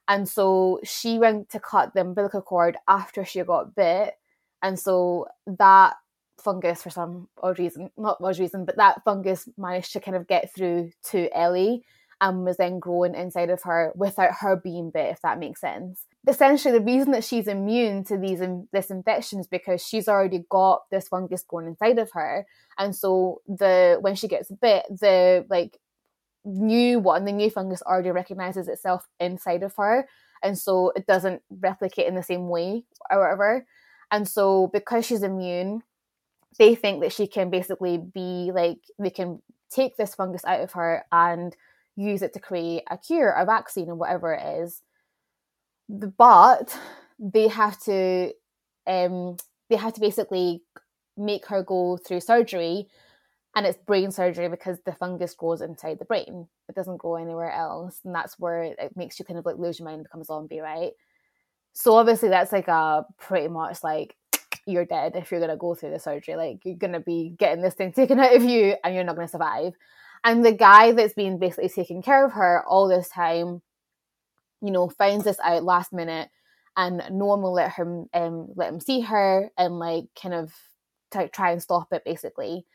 And 0.08 0.30
so 0.30 0.80
she 0.84 1.18
went 1.18 1.50
to 1.50 1.60
cut 1.60 1.93
the 1.93 2.02
umbilical 2.02 2.41
cord 2.41 2.78
after 2.88 3.26
she 3.26 3.41
got 3.41 3.76
bit. 3.76 4.14
And 4.62 4.80
so 4.80 5.28
that 5.48 5.96
fungus 6.40 6.84
for 6.84 6.90
some 6.90 7.28
odd 7.42 7.60
reason, 7.60 7.90
not 7.98 8.18
odd 8.22 8.40
reason, 8.40 8.66
but 8.66 8.78
that 8.78 9.04
fungus 9.04 9.48
managed 9.58 9.94
to 9.94 10.00
kind 10.00 10.18
of 10.18 10.28
get 10.28 10.54
through 10.54 10.92
to 11.12 11.30
Ellie 11.38 11.84
and 12.22 12.46
was 12.46 12.58
then 12.58 12.80
growing 12.80 13.14
inside 13.14 13.50
of 13.50 13.62
her 13.64 13.92
without 13.96 14.36
her 14.40 14.56
being 14.56 14.90
bit, 14.90 15.12
if 15.12 15.22
that 15.22 15.40
makes 15.40 15.60
sense. 15.60 16.06
Essentially, 16.28 16.78
the 16.78 16.84
reason 16.84 17.12
that 17.12 17.24
she's 17.24 17.48
immune 17.48 18.04
to 18.06 18.18
these 18.18 18.42
this 18.72 18.90
infection 18.90 19.40
is 19.40 19.48
because 19.48 19.86
she's 19.86 20.08
already 20.08 20.46
got 20.50 20.84
this 20.92 21.08
fungus 21.08 21.44
growing 21.48 21.68
inside 21.68 22.00
of 22.00 22.10
her, 22.14 22.46
and 22.78 22.96
so 22.96 23.42
the 23.48 23.98
when 24.02 24.16
she 24.16 24.28
gets 24.28 24.50
bit, 24.50 24.86
the 24.90 25.46
like 25.50 25.78
new 26.46 27.00
one, 27.00 27.26
the 27.26 27.32
new 27.32 27.50
fungus 27.50 27.82
already 27.82 28.12
recognizes 28.12 28.68
itself 28.68 29.08
inside 29.20 29.64
of 29.64 29.76
her, 29.76 30.08
and 30.42 30.58
so 30.58 30.92
it 30.96 31.06
doesn't 31.06 31.42
replicate 31.50 32.08
in 32.08 32.16
the 32.16 32.24
same 32.24 32.48
way 32.50 32.86
or 33.12 33.20
whatever. 33.20 33.66
And 34.12 34.28
so 34.28 34.70
because 34.72 35.06
she's 35.06 35.24
immune, 35.24 35.82
they 36.58 36.76
think 36.76 37.01
that 37.01 37.14
she 37.14 37.28
can 37.28 37.49
basically 37.49 37.97
be 37.97 38.51
like 38.53 38.80
they 38.99 39.10
can 39.10 39.41
take 39.70 39.97
this 39.97 40.16
fungus 40.16 40.45
out 40.45 40.62
of 40.62 40.72
her 40.74 41.06
and 41.12 41.56
use 41.95 42.22
it 42.22 42.34
to 42.34 42.39
create 42.39 42.84
a 42.89 42.97
cure, 42.97 43.32
a 43.32 43.45
vaccine, 43.45 43.89
or 43.89 43.95
whatever 43.95 44.34
it 44.34 44.62
is. 44.62 44.82
But 45.89 46.78
they 47.20 47.47
have 47.47 47.80
to 47.84 48.32
um 48.88 49.38
they 49.70 49.76
have 49.76 49.93
to 49.93 50.01
basically 50.01 50.62
make 51.18 51.45
her 51.47 51.64
go 51.64 51.97
through 51.97 52.20
surgery 52.20 52.88
and 53.56 53.66
it's 53.66 53.78
brain 53.78 54.12
surgery 54.12 54.49
because 54.49 54.80
the 54.86 54.91
fungus 54.93 55.34
grows 55.34 55.62
inside 55.62 55.97
the 55.97 56.06
brain. 56.06 56.47
It 56.68 56.76
doesn't 56.76 56.97
go 56.97 57.16
anywhere 57.16 57.51
else. 57.51 58.01
And 58.03 58.14
that's 58.14 58.38
where 58.38 58.64
it 58.64 58.97
makes 58.97 59.18
you 59.18 59.24
kind 59.24 59.39
of 59.39 59.45
like 59.45 59.58
lose 59.58 59.80
your 59.80 59.86
mind 59.86 59.95
and 59.95 60.03
become 60.03 60.22
a 60.22 60.26
zombie, 60.26 60.60
right? 60.60 60.91
So 61.72 61.95
obviously 61.95 62.30
that's 62.30 62.51
like 62.51 62.68
a 62.68 63.06
pretty 63.18 63.47
much 63.47 63.82
like 63.82 64.16
you're 64.66 64.86
dead 64.86 65.16
if 65.16 65.32
you're 65.32 65.39
going 65.39 65.51
to 65.51 65.57
go 65.57 65.76
through 65.76 65.91
the 65.91 65.99
surgery. 65.99 66.36
Like 66.36 66.59
you're 66.63 66.76
going 66.76 66.93
to 66.93 66.99
be 66.99 67.34
getting 67.38 67.61
this 67.61 67.74
thing 67.74 67.91
taken 67.91 68.20
out 68.22 68.36
of 68.36 68.43
you 68.43 68.76
and 68.84 68.95
you're 68.95 69.03
not 69.03 69.16
going 69.16 69.28
to 69.28 69.32
survive. 69.32 69.74
And 70.24 70.43
the 70.43 70.53
guy 70.53 70.91
that's 70.91 71.13
been 71.13 71.38
basically 71.38 71.70
taking 71.70 72.01
care 72.01 72.26
of 72.26 72.34
her 72.34 72.63
all 72.68 72.88
this 72.88 73.09
time, 73.09 73.61
you 74.61 74.72
know, 74.72 74.89
finds 74.89 75.26
this 75.26 75.39
out 75.43 75.63
last 75.63 75.93
minute 75.93 76.30
and 76.76 77.03
no 77.11 77.26
one 77.26 77.41
will 77.41 77.53
let 77.53 77.74
him 77.74 78.07
um, 78.13 78.49
let 78.55 78.70
him 78.70 78.80
see 78.80 79.01
her 79.01 79.51
and 79.57 79.80
like 79.80 80.05
kind 80.20 80.34
of 80.34 80.53
t- 81.11 81.28
try 81.28 81.51
and 81.51 81.61
stop 81.61 81.93
it 81.93 82.03
basically. 82.03 82.66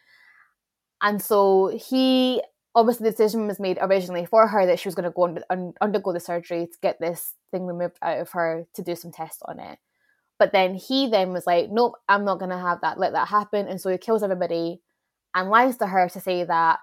And 1.03 1.21
so 1.21 1.69
he 1.69 2.43
obviously 2.75 3.05
the 3.05 3.11
decision 3.11 3.47
was 3.47 3.59
made 3.59 3.79
originally 3.81 4.27
for 4.27 4.47
her 4.47 4.67
that 4.67 4.79
she 4.79 4.89
was 4.89 4.95
going 4.95 5.05
to 5.05 5.11
go 5.11 5.25
and 5.25 5.45
un- 5.51 5.75
undergo 5.81 6.13
the 6.13 6.21
surgery 6.21 6.67
to 6.67 6.79
get 6.81 7.01
this 7.01 7.35
thing 7.51 7.67
removed 7.67 7.97
out 8.01 8.19
of 8.19 8.31
her 8.31 8.67
to 8.75 8.83
do 8.83 8.95
some 8.95 9.11
tests 9.11 9.43
on 9.47 9.59
it. 9.59 9.79
But 10.41 10.53
then 10.53 10.75
he 10.75 11.07
then 11.07 11.35
was 11.35 11.47
like, 11.47 11.71
nope, 11.71 11.97
I'm 12.09 12.25
not 12.25 12.39
going 12.39 12.51
to 12.51 12.57
have 12.57 12.81
that, 12.81 12.99
let 12.99 13.13
that 13.13 13.29
happen. 13.29 13.69
And 13.69 13.79
so 13.79 13.91
he 13.91 13.99
kills 13.99 14.23
everybody 14.23 14.81
and 15.35 15.51
lies 15.51 15.77
to 15.77 15.87
her 15.87 16.09
to 16.09 16.19
say 16.19 16.45
that 16.45 16.79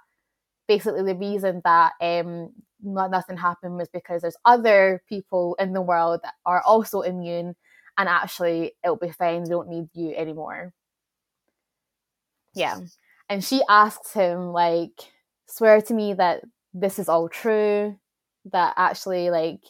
basically 0.68 1.02
the 1.02 1.16
reason 1.16 1.64
that 1.64 1.94
um, 2.00 2.52
nothing 2.84 3.36
happened 3.36 3.76
was 3.78 3.90
because 3.90 4.22
there's 4.22 4.38
other 4.46 5.02
people 5.10 5.56
in 5.60 5.74
the 5.74 5.82
world 5.82 6.20
that 6.22 6.36
are 6.46 6.62
also 6.62 7.02
immune 7.02 7.56
and 7.98 8.08
actually 8.08 8.74
it'll 8.84 8.96
be 8.96 9.12
fine. 9.12 9.42
We 9.42 9.50
don't 9.50 9.70
need 9.70 9.90
you 9.96 10.14
anymore. 10.16 10.72
Yeah. 12.54 12.78
And 13.28 13.44
she 13.44 13.64
asks 13.68 14.14
him, 14.14 14.52
like, 14.52 15.12
swear 15.48 15.82
to 15.82 15.94
me 15.96 16.14
that 16.14 16.44
this 16.76 17.00
is 17.00 17.10
all 17.10 17.28
true, 17.28 17.98
that 18.52 18.76
actually, 18.78 19.32
like, 19.32 19.62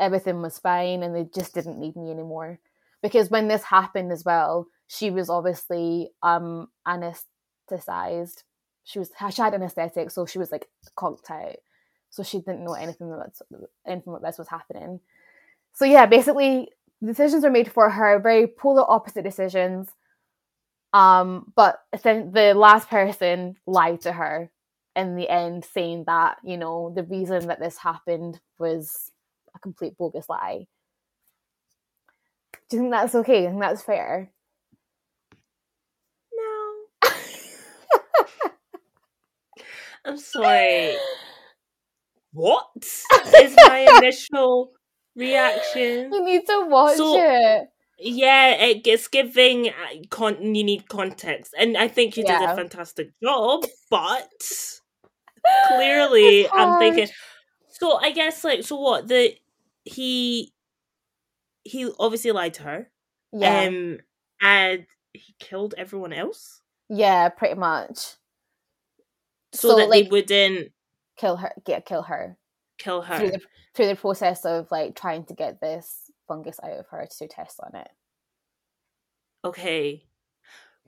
everything 0.00 0.40
was 0.40 0.58
fine 0.58 1.02
and 1.02 1.14
they 1.14 1.26
just 1.34 1.52
didn't 1.52 1.78
need 1.78 1.96
me 1.96 2.10
anymore 2.10 2.58
because 3.02 3.30
when 3.30 3.48
this 3.48 3.64
happened 3.64 4.12
as 4.12 4.24
well, 4.24 4.66
she 4.88 5.10
was 5.10 5.28
obviously 5.30 6.10
um 6.22 6.68
anesthetized. 6.86 8.42
she 8.84 8.98
was 8.98 9.10
she 9.30 9.42
had 9.42 9.54
anesthetic, 9.54 10.10
so 10.10 10.26
she 10.26 10.38
was 10.38 10.52
like 10.52 10.68
conked 10.96 11.30
out, 11.30 11.56
so 12.10 12.22
she 12.22 12.38
didn't 12.38 12.64
know 12.64 12.74
anything 12.74 13.10
that 13.10 13.32
anything 13.86 14.12
like 14.12 14.22
this 14.22 14.38
was 14.38 14.48
happening. 14.48 15.00
So 15.74 15.84
yeah, 15.84 16.06
basically 16.06 16.70
decisions 17.04 17.44
were 17.44 17.50
made 17.50 17.70
for 17.70 17.90
her, 17.90 18.18
very 18.20 18.46
polar 18.46 18.88
opposite 18.90 19.24
decisions. 19.24 19.88
Um, 20.92 21.52
but 21.54 21.80
then 22.02 22.32
the 22.32 22.54
last 22.54 22.88
person 22.88 23.56
lied 23.66 24.00
to 24.02 24.12
her 24.12 24.50
in 24.94 25.16
the 25.16 25.28
end, 25.28 25.64
saying 25.64 26.04
that 26.06 26.38
you 26.42 26.56
know 26.56 26.92
the 26.94 27.02
reason 27.02 27.48
that 27.48 27.60
this 27.60 27.76
happened 27.76 28.40
was 28.58 29.10
a 29.54 29.58
complete 29.58 29.98
bogus 29.98 30.28
lie. 30.28 30.66
Do 32.68 32.76
you 32.76 32.82
think 32.82 32.92
that's 32.92 33.14
okay? 33.14 33.38
Do 33.38 33.42
you 33.42 33.48
think 33.50 33.60
that's 33.60 33.82
fair? 33.82 34.30
No. 36.34 37.10
I'm 40.04 40.18
sorry. 40.18 40.96
What 42.32 42.66
is 43.38 43.56
my 43.66 43.98
initial 43.98 44.72
reaction? 45.14 46.12
You 46.12 46.24
need 46.24 46.46
to 46.46 46.66
watch 46.68 46.96
so, 46.98 47.16
it. 47.18 47.68
Yeah, 47.98 48.56
it's 48.58 49.08
giving 49.08 49.68
uh, 49.68 49.72
con- 50.10 50.54
you 50.54 50.64
need 50.64 50.88
context, 50.88 51.54
and 51.58 51.78
I 51.78 51.88
think 51.88 52.16
you 52.16 52.24
yeah. 52.26 52.40
did 52.40 52.50
a 52.50 52.54
fantastic 52.54 53.12
job. 53.22 53.64
But 53.90 54.30
clearly, 55.68 56.46
I'm 56.50 56.78
thinking. 56.78 57.08
So 57.70 57.96
I 57.96 58.10
guess 58.10 58.44
like 58.44 58.64
so 58.64 58.78
what 58.78 59.08
the 59.08 59.34
he 59.84 60.52
he 61.66 61.90
obviously 61.98 62.32
lied 62.32 62.54
to 62.54 62.62
her. 62.62 62.90
Yeah. 63.32 63.62
Um, 63.62 63.98
and 64.40 64.86
he 65.12 65.34
killed 65.38 65.74
everyone 65.76 66.12
else. 66.12 66.62
Yeah, 66.88 67.28
pretty 67.28 67.54
much. 67.54 68.16
So, 69.52 69.70
so 69.70 69.76
that 69.76 69.88
like, 69.88 70.04
they 70.04 70.10
wouldn't 70.10 70.72
kill 71.16 71.36
her. 71.36 71.52
Get 71.64 71.86
kill 71.86 72.02
her. 72.02 72.36
Kill 72.78 73.02
her 73.02 73.18
through 73.18 73.30
the, 73.30 73.40
through 73.74 73.86
the 73.88 73.96
process 73.96 74.44
of 74.44 74.68
like 74.70 74.94
trying 74.94 75.24
to 75.24 75.34
get 75.34 75.60
this 75.60 76.10
fungus 76.28 76.60
out 76.62 76.72
of 76.72 76.86
her 76.88 77.06
to 77.06 77.18
do 77.18 77.26
tests 77.28 77.58
on 77.60 77.80
it. 77.80 77.88
Okay. 79.44 80.04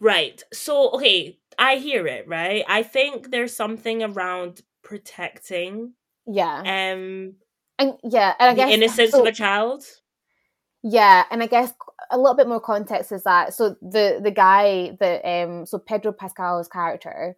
Right. 0.01 0.43
So, 0.53 0.91
okay, 0.91 1.39
I 1.59 1.77
hear 1.77 2.07
it, 2.07 2.29
right? 2.29 2.65
I 2.69 2.83
think 2.83 3.31
there's 3.31 3.57
something 3.57 4.03
around 4.03 4.61
protecting. 4.85 5.95
Yeah. 6.27 6.59
Um 6.59 7.35
and 7.79 7.95
yeah, 8.05 8.35
and 8.39 8.51
I 8.51 8.55
guess 8.55 8.71
innocence 8.71 9.13
so, 9.13 9.23
of 9.23 9.27
a 9.27 9.33
child. 9.33 9.85
Yeah, 10.91 11.25
and 11.31 11.43
I 11.43 11.47
guess 11.47 11.73
a 12.11 12.17
little 12.17 12.35
bit 12.35 12.49
more 12.49 12.61
context 12.61 13.13
is 13.13 13.23
that 13.25 13.53
so 13.53 13.77
the 13.83 14.21
the 14.23 14.31
guy 14.31 14.97
that 15.01 15.23
um 15.29 15.67
so 15.67 15.79
Pedro 15.79 16.13
Pascal's 16.13 16.69
character 16.69 17.37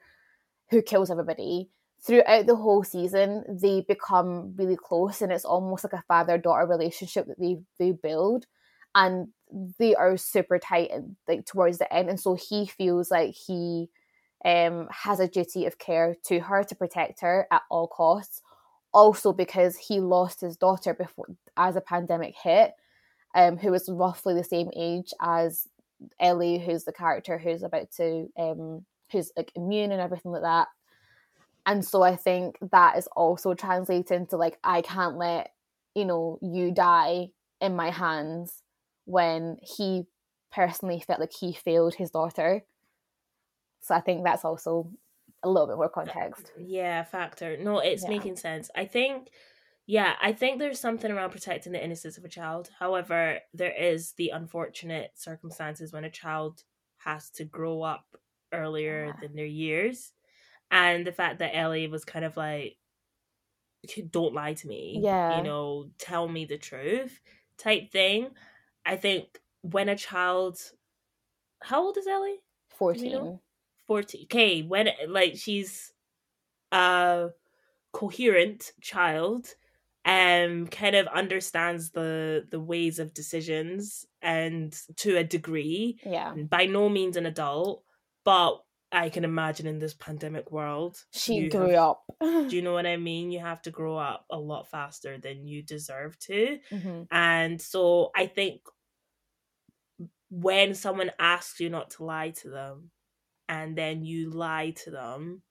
who 0.70 0.82
kills 0.82 1.10
everybody 1.10 1.70
throughout 2.02 2.46
the 2.46 2.56
whole 2.56 2.84
season 2.84 3.44
they 3.60 3.82
become 3.88 4.54
really 4.56 4.76
close 4.76 5.22
and 5.22 5.32
it's 5.32 5.44
almost 5.44 5.84
like 5.84 5.94
a 5.94 6.04
father 6.08 6.38
daughter 6.38 6.66
relationship 6.66 7.26
that 7.26 7.40
they 7.40 7.58
they 7.78 7.92
build. 7.92 8.46
And 8.94 9.28
they 9.78 9.94
are 9.96 10.16
super 10.16 10.58
tight 10.60 10.90
and 10.92 11.16
like 11.28 11.46
towards 11.46 11.78
the 11.78 11.92
end 11.92 12.08
and 12.10 12.20
so 12.20 12.34
he 12.34 12.66
feels 12.66 13.10
like 13.10 13.34
he 13.34 13.88
um 14.44 14.88
has 14.92 15.20
a 15.20 15.28
duty 15.28 15.66
of 15.66 15.78
care 15.78 16.16
to 16.26 16.40
her 16.40 16.62
to 16.64 16.74
protect 16.76 17.20
her 17.22 17.48
at 17.50 17.62
all 17.70 17.88
costs. 17.88 18.42
Also 18.94 19.32
because 19.32 19.76
he 19.76 20.00
lost 20.00 20.40
his 20.40 20.56
daughter 20.56 20.94
before 20.94 21.26
as 21.56 21.76
a 21.76 21.80
pandemic 21.80 22.36
hit 22.42 22.74
um, 23.34 23.56
who 23.56 23.70
was 23.70 23.88
roughly 23.88 24.34
the 24.34 24.44
same 24.44 24.70
age 24.76 25.12
as 25.20 25.68
Ellie, 26.18 26.58
who's 26.58 26.84
the 26.84 26.92
character 26.92 27.38
who's 27.38 27.62
about 27.62 27.90
to, 27.92 28.28
um, 28.38 28.84
who's 29.12 29.32
like 29.36 29.52
immune 29.54 29.92
and 29.92 30.00
everything 30.00 30.32
like 30.32 30.42
that. 30.42 30.68
And 31.66 31.84
so 31.84 32.02
I 32.02 32.16
think 32.16 32.56
that 32.72 32.96
is 32.96 33.06
also 33.14 33.54
translating 33.54 34.26
to 34.28 34.36
like, 34.36 34.58
I 34.64 34.82
can't 34.82 35.16
let, 35.16 35.52
you 35.94 36.04
know, 36.04 36.38
you 36.40 36.72
die 36.72 37.30
in 37.60 37.76
my 37.76 37.90
hands 37.90 38.62
when 39.04 39.58
he 39.62 40.06
personally 40.50 41.02
felt 41.06 41.20
like 41.20 41.32
he 41.32 41.52
failed 41.52 41.94
his 41.94 42.10
daughter. 42.10 42.64
So 43.82 43.94
I 43.94 44.00
think 44.00 44.24
that's 44.24 44.44
also 44.44 44.90
a 45.42 45.48
little 45.48 45.66
bit 45.66 45.76
more 45.76 45.88
context. 45.88 46.52
Yeah, 46.58 47.04
factor. 47.04 47.56
No, 47.56 47.78
it's 47.78 48.04
yeah. 48.04 48.10
making 48.10 48.36
sense. 48.36 48.70
I 48.74 48.84
think 48.84 49.28
yeah, 49.90 50.14
I 50.22 50.30
think 50.30 50.60
there's 50.60 50.78
something 50.78 51.10
around 51.10 51.30
protecting 51.30 51.72
the 51.72 51.84
innocence 51.84 52.16
of 52.16 52.24
a 52.24 52.28
child. 52.28 52.70
However, 52.78 53.40
there 53.52 53.72
is 53.72 54.12
the 54.12 54.28
unfortunate 54.28 55.10
circumstances 55.16 55.92
when 55.92 56.04
a 56.04 56.10
child 56.10 56.62
has 56.98 57.28
to 57.30 57.44
grow 57.44 57.82
up 57.82 58.04
earlier 58.52 59.06
yeah. 59.06 59.12
than 59.20 59.34
their 59.34 59.46
years. 59.46 60.12
And 60.70 61.04
the 61.04 61.10
fact 61.10 61.40
that 61.40 61.56
Ellie 61.56 61.88
was 61.88 62.04
kind 62.04 62.24
of 62.24 62.36
like, 62.36 62.76
don't 64.12 64.32
lie 64.32 64.54
to 64.54 64.68
me. 64.68 65.00
Yeah. 65.02 65.38
You 65.38 65.42
know, 65.42 65.90
tell 65.98 66.28
me 66.28 66.44
the 66.44 66.56
truth 66.56 67.18
type 67.58 67.90
thing. 67.90 68.28
I 68.86 68.94
think 68.94 69.40
when 69.62 69.88
a 69.88 69.96
child, 69.96 70.60
how 71.64 71.82
old 71.82 71.98
is 71.98 72.06
Ellie? 72.06 72.38
14. 72.76 73.40
14. 73.88 74.22
Okay. 74.26 74.62
When, 74.62 74.88
like, 75.08 75.34
she's 75.34 75.92
a 76.70 77.30
coherent 77.90 78.70
child 78.80 79.56
um 80.04 80.66
kind 80.68 80.96
of 80.96 81.06
understands 81.08 81.90
the 81.90 82.46
the 82.50 82.60
ways 82.60 82.98
of 82.98 83.14
decisions 83.14 84.06
and 84.22 84.74
to 84.96 85.16
a 85.16 85.24
degree. 85.24 85.98
Yeah. 86.04 86.34
By 86.34 86.66
no 86.66 86.88
means 86.88 87.16
an 87.16 87.26
adult 87.26 87.84
but 88.24 88.62
i 88.92 89.08
can 89.08 89.24
imagine 89.24 89.66
in 89.66 89.78
this 89.78 89.94
pandemic 89.94 90.50
world 90.50 90.96
she 91.12 91.48
grew 91.48 91.70
have, 91.70 91.78
up. 91.78 92.02
Do 92.20 92.48
you 92.50 92.62
know 92.62 92.72
what 92.72 92.86
i 92.86 92.96
mean? 92.96 93.30
You 93.30 93.40
have 93.40 93.62
to 93.62 93.70
grow 93.70 93.96
up 93.96 94.24
a 94.30 94.38
lot 94.38 94.70
faster 94.70 95.18
than 95.18 95.46
you 95.46 95.62
deserve 95.62 96.18
to. 96.20 96.58
Mm-hmm. 96.70 97.02
and 97.10 97.60
so 97.60 98.10
i 98.16 98.26
think 98.26 98.62
when 100.30 100.74
someone 100.74 101.10
asks 101.18 101.60
you 101.60 101.70
not 101.70 101.90
to 101.90 102.04
lie 102.04 102.30
to 102.30 102.50
them 102.50 102.90
and 103.48 103.76
then 103.76 104.04
you 104.04 104.30
lie 104.30 104.70
to 104.84 104.90
them 104.90 105.42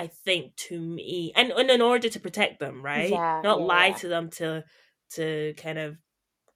I 0.00 0.06
think 0.06 0.56
to 0.68 0.80
me, 0.80 1.30
and, 1.36 1.50
and 1.50 1.70
in 1.70 1.82
order 1.82 2.08
to 2.08 2.20
protect 2.20 2.58
them, 2.58 2.82
right? 2.82 3.10
Yeah, 3.10 3.42
Not 3.44 3.60
yeah, 3.60 3.66
lie 3.66 3.86
yeah. 3.88 3.96
to 3.96 4.08
them 4.08 4.30
to 4.30 4.64
to 5.10 5.52
kind 5.58 5.78
of 5.78 5.98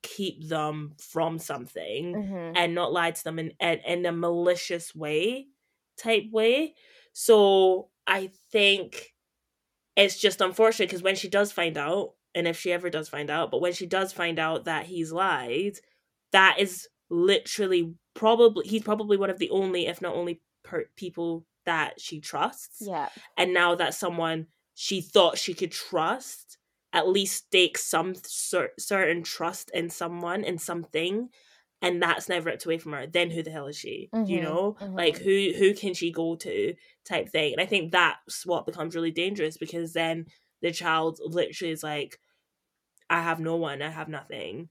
keep 0.03 0.49
them 0.49 0.95
from 0.99 1.39
something, 1.39 2.15
mm-hmm. 2.15 2.57
and 2.57 2.75
not 2.75 2.91
lie 2.91 3.11
to 3.11 3.23
them 3.23 3.39
in, 3.39 3.53
in 3.61 3.81
in 3.87 4.07
a 4.07 4.13
malicious 4.13 4.95
way, 4.95 5.49
type 6.03 6.25
way. 6.33 6.75
So 7.13 7.91
I 8.07 8.31
think 8.51 9.13
it's 9.95 10.19
just 10.19 10.41
unfortunate 10.41 10.89
because 10.89 11.03
when 11.03 11.17
she 11.17 11.29
does 11.29 11.53
find 11.53 11.77
out, 11.77 12.13
and 12.35 12.49
if 12.49 12.59
she 12.59 12.73
ever 12.73 12.89
does 12.89 13.11
find 13.11 13.29
out, 13.29 13.51
but 13.51 13.61
when 13.61 13.75
she 13.75 13.85
does 13.85 14.11
find 14.11 14.39
out 14.39 14.65
that 14.65 14.87
he's 14.87 15.13
lied, 15.13 15.75
that 16.33 16.57
is 16.59 16.89
literally 17.11 17.93
probably 18.15 18.67
he's 18.67 18.85
probably 18.85 19.19
one 19.19 19.29
of 19.29 19.39
the 19.39 19.51
only, 19.51 19.87
if 19.87 20.01
not 20.01 20.15
only, 20.15 20.41
per- 20.63 20.89
people 20.97 21.45
that 21.67 22.01
she 22.01 22.21
trusts. 22.21 22.79
Yeah. 22.81 23.09
And 23.37 23.53
now 23.53 23.75
that 23.75 23.95
someone 23.95 24.47
she 24.75 25.01
thought 25.01 25.39
she 25.39 25.55
could 25.55 25.73
trust 25.73 26.59
at 26.93 27.09
least 27.09 27.47
stakes 27.47 27.85
some 27.85 28.15
cer- 28.15 28.73
certain 28.79 29.23
trust 29.23 29.71
in 29.73 29.91
someone 29.91 30.45
in 30.45 30.59
something 30.59 31.29
and 31.83 32.01
that's 32.01 32.29
never 32.29 32.51
ripped 32.51 32.65
away 32.65 32.79
from 32.79 32.93
her 32.93 33.07
then 33.07 33.31
who 33.31 33.43
the 33.43 33.51
hell 33.51 33.67
is 33.67 33.77
she 33.77 34.09
mm-hmm, 34.15 34.31
you 34.31 34.41
know 34.41 34.77
mm-hmm. 34.81 34.95
like 34.95 35.19
who 35.19 35.53
who 35.57 35.75
can 35.75 35.95
she 35.95 36.11
go 36.11 36.35
to 36.35 36.75
type 37.05 37.29
thing 37.29 37.53
and 37.53 37.61
i 37.61 37.67
think 37.67 37.93
that's 37.93 38.47
what 38.47 38.67
becomes 38.67 38.95
really 38.95 39.11
dangerous 39.11 39.57
because 39.57 39.93
then 39.93 40.27
the 40.63 40.73
child 40.73 41.19
literally 41.25 41.73
is 41.73 41.83
like 41.83 42.19
i 43.11 43.21
have 43.21 43.41
no 43.41 43.57
one 43.57 43.83
i 43.83 43.91
have 43.91 44.09
nothing 44.09 44.69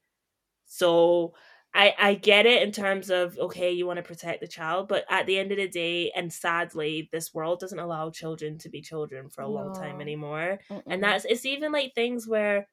so 0.66 1.34
I, 1.76 1.94
I 1.98 2.14
get 2.14 2.46
it 2.46 2.62
in 2.62 2.72
terms 2.72 3.10
of 3.10 3.38
okay 3.38 3.72
you 3.72 3.88
want 3.88 3.98
to 3.98 4.04
protect 4.04 4.42
the 4.42 4.48
child 4.48 4.88
but 4.88 5.06
at 5.10 5.26
the 5.26 5.38
end 5.38 5.52
of 5.52 5.58
the 5.58 5.68
day 5.68 6.12
and 6.16 6.32
sadly 6.32 7.10
this 7.12 7.34
world 7.34 7.60
doesn't 7.60 7.80
allow 7.80 8.10
children 8.10 8.58
to 8.60 8.70
be 8.70 8.82
children 8.82 9.30
for 9.30 9.42
a 9.42 9.48
no. 9.48 9.52
long 9.52 9.74
time 9.74 10.00
anymore 10.00 10.60
Mm-mm. 10.70 10.84
and 10.86 11.04
that's 11.04 11.26
it's 11.26 11.46
even 11.46 11.72
like 11.72 11.96
things 11.96 12.28
where 12.28 12.68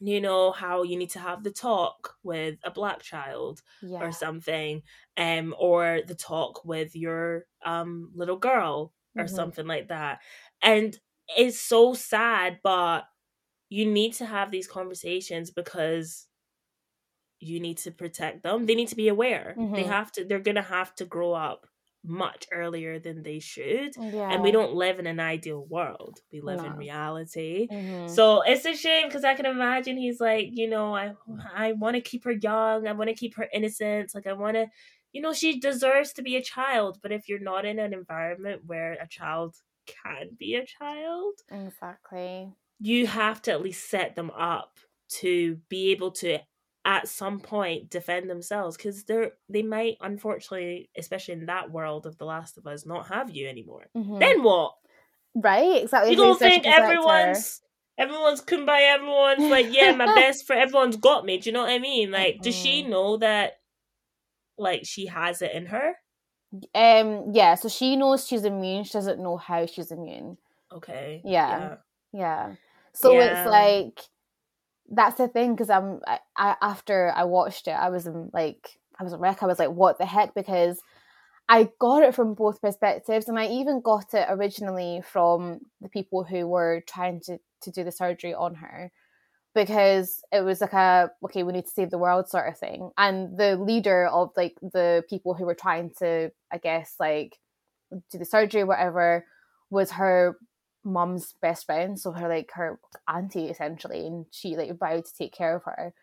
you 0.00 0.20
know 0.20 0.52
how 0.52 0.82
you 0.82 0.96
need 0.96 1.10
to 1.10 1.18
have 1.18 1.42
the 1.42 1.50
talk 1.50 2.14
with 2.22 2.56
a 2.64 2.70
black 2.70 3.02
child 3.02 3.60
yeah. 3.82 3.98
or 3.98 4.12
something 4.12 4.82
um 5.16 5.54
or 5.58 6.00
the 6.06 6.14
talk 6.14 6.64
with 6.64 6.94
your 6.94 7.44
um 7.64 8.10
little 8.14 8.38
girl 8.38 8.92
or 9.16 9.24
mm-hmm. 9.24 9.34
something 9.34 9.66
like 9.66 9.88
that 9.88 10.20
and 10.62 10.98
it's 11.36 11.60
so 11.60 11.92
sad 11.92 12.60
but 12.62 13.04
you 13.68 13.84
need 13.84 14.14
to 14.14 14.24
have 14.24 14.50
these 14.50 14.68
conversations 14.68 15.50
because 15.50 16.27
you 17.40 17.60
need 17.60 17.78
to 17.78 17.90
protect 17.90 18.42
them. 18.42 18.66
They 18.66 18.74
need 18.74 18.88
to 18.88 18.96
be 18.96 19.08
aware. 19.08 19.54
Mm-hmm. 19.56 19.74
They 19.74 19.84
have 19.84 20.12
to 20.12 20.24
they're 20.24 20.40
gonna 20.40 20.62
have 20.62 20.94
to 20.96 21.04
grow 21.04 21.32
up 21.32 21.66
much 22.04 22.46
earlier 22.52 22.98
than 22.98 23.22
they 23.22 23.38
should. 23.38 23.94
Yeah. 23.96 24.30
And 24.30 24.42
we 24.42 24.50
don't 24.50 24.74
live 24.74 24.98
in 24.98 25.06
an 25.06 25.20
ideal 25.20 25.66
world. 25.68 26.20
We 26.32 26.40
live 26.40 26.58
no. 26.58 26.66
in 26.66 26.76
reality. 26.76 27.68
Mm-hmm. 27.70 28.08
So 28.08 28.42
it's 28.42 28.64
a 28.64 28.74
shame 28.74 29.08
because 29.08 29.24
I 29.24 29.34
can 29.34 29.46
imagine 29.46 29.96
he's 29.96 30.20
like, 30.20 30.48
you 30.52 30.68
know, 30.68 30.94
I 30.94 31.14
I 31.54 31.72
want 31.72 31.96
to 31.96 32.00
keep 32.00 32.24
her 32.24 32.32
young. 32.32 32.86
I 32.86 32.92
want 32.92 33.08
to 33.08 33.14
keep 33.14 33.36
her 33.36 33.48
innocence. 33.52 34.14
Like 34.14 34.26
I 34.26 34.32
want 34.32 34.56
to 34.56 34.66
you 35.12 35.22
know, 35.22 35.32
she 35.32 35.58
deserves 35.58 36.12
to 36.14 36.22
be 36.22 36.36
a 36.36 36.42
child. 36.42 36.98
But 37.02 37.12
if 37.12 37.28
you're 37.28 37.38
not 37.38 37.64
in 37.64 37.78
an 37.78 37.92
environment 37.92 38.62
where 38.66 38.92
a 38.92 39.08
child 39.08 39.56
can 39.86 40.30
be 40.38 40.54
a 40.54 40.66
child, 40.66 41.34
exactly, 41.50 42.52
you 42.78 43.06
have 43.06 43.42
to 43.42 43.52
at 43.52 43.62
least 43.62 43.88
set 43.88 44.16
them 44.16 44.30
up 44.30 44.78
to 45.20 45.58
be 45.68 45.90
able 45.90 46.10
to 46.10 46.38
at 46.84 47.08
some 47.08 47.40
point 47.40 47.90
defend 47.90 48.30
themselves 48.30 48.76
because 48.76 49.04
they're 49.04 49.32
they 49.48 49.62
might 49.62 49.96
unfortunately 50.00 50.88
especially 50.96 51.34
in 51.34 51.46
that 51.46 51.70
world 51.70 52.06
of 52.06 52.16
the 52.18 52.24
last 52.24 52.56
of 52.56 52.66
us 52.66 52.86
not 52.86 53.08
have 53.08 53.30
you 53.30 53.48
anymore 53.48 53.86
mm-hmm. 53.96 54.18
then 54.18 54.42
what 54.42 54.72
right 55.34 55.82
exactly 55.82 56.12
you 56.12 56.16
don't 56.16 56.38
think 56.38 56.66
everyone's 56.66 57.60
everyone's 57.98 58.40
kumbaya 58.40 58.94
everyone's 58.94 59.50
like 59.50 59.66
yeah 59.70 59.92
my 59.92 60.06
best 60.14 60.46
friend 60.46 60.62
everyone's 60.62 60.96
got 60.96 61.24
me 61.24 61.38
do 61.38 61.50
you 61.50 61.52
know 61.54 61.62
what 61.62 61.70
i 61.70 61.78
mean 61.78 62.10
like 62.10 62.34
mm-hmm. 62.34 62.42
does 62.44 62.54
she 62.54 62.82
know 62.82 63.16
that 63.16 63.58
like 64.56 64.82
she 64.84 65.06
has 65.06 65.42
it 65.42 65.52
in 65.52 65.66
her 65.66 65.94
um 66.74 67.32
yeah 67.32 67.54
so 67.54 67.68
she 67.68 67.96
knows 67.96 68.26
she's 68.26 68.44
immune 68.44 68.84
she 68.84 68.92
doesn't 68.92 69.22
know 69.22 69.36
how 69.36 69.66
she's 69.66 69.90
immune 69.90 70.38
okay 70.72 71.20
yeah 71.24 71.58
yeah, 71.58 71.76
yeah. 72.12 72.54
so 72.94 73.12
yeah. 73.12 73.42
it's 73.42 73.50
like 73.50 74.00
that's 74.90 75.18
the 75.18 75.28
thing 75.28 75.54
because 75.54 75.70
I'm 75.70 76.00
I, 76.06 76.18
I, 76.36 76.56
after 76.62 77.12
I 77.14 77.24
watched 77.24 77.68
it, 77.68 77.72
I 77.72 77.90
was 77.90 78.06
in, 78.06 78.30
like 78.32 78.78
I 78.98 79.04
was 79.04 79.12
a 79.12 79.18
wreck. 79.18 79.42
I 79.42 79.46
was 79.46 79.58
like, 79.58 79.70
what 79.70 79.98
the 79.98 80.06
heck? 80.06 80.34
Because 80.34 80.80
I 81.48 81.70
got 81.78 82.02
it 82.02 82.14
from 82.14 82.34
both 82.34 82.60
perspectives, 82.60 83.28
and 83.28 83.38
I 83.38 83.46
even 83.48 83.80
got 83.80 84.12
it 84.14 84.26
originally 84.28 85.02
from 85.02 85.60
the 85.80 85.88
people 85.88 86.24
who 86.24 86.46
were 86.46 86.82
trying 86.86 87.20
to 87.22 87.38
to 87.62 87.70
do 87.70 87.84
the 87.84 87.92
surgery 87.92 88.34
on 88.34 88.56
her 88.56 88.92
because 89.54 90.22
it 90.30 90.42
was 90.42 90.60
like 90.60 90.72
a 90.72 91.10
okay 91.24 91.42
we 91.42 91.52
need 91.52 91.64
to 91.64 91.70
save 91.70 91.90
the 91.90 91.98
world 91.98 92.28
sort 92.28 92.48
of 92.48 92.56
thing 92.58 92.90
and 92.96 93.36
the 93.38 93.56
leader 93.56 94.06
of 94.06 94.30
like 94.36 94.54
the 94.62 95.02
people 95.08 95.34
who 95.34 95.44
were 95.44 95.54
trying 95.54 95.90
to 95.98 96.30
i 96.52 96.58
guess 96.58 96.94
like 97.00 97.38
do 98.10 98.18
the 98.18 98.24
surgery 98.24 98.62
whatever 98.62 99.24
was 99.70 99.90
her 99.90 100.36
mom's 100.88 101.34
best 101.40 101.66
friend, 101.66 101.98
so 101.98 102.12
her 102.12 102.28
like 102.28 102.50
her 102.54 102.78
auntie 103.08 103.48
essentially, 103.48 104.06
and 104.06 104.26
she 104.30 104.56
like 104.56 104.78
vowed 104.78 105.04
to 105.04 105.14
take 105.14 105.32
care 105.32 105.56
of 105.56 105.64
her. 105.64 105.94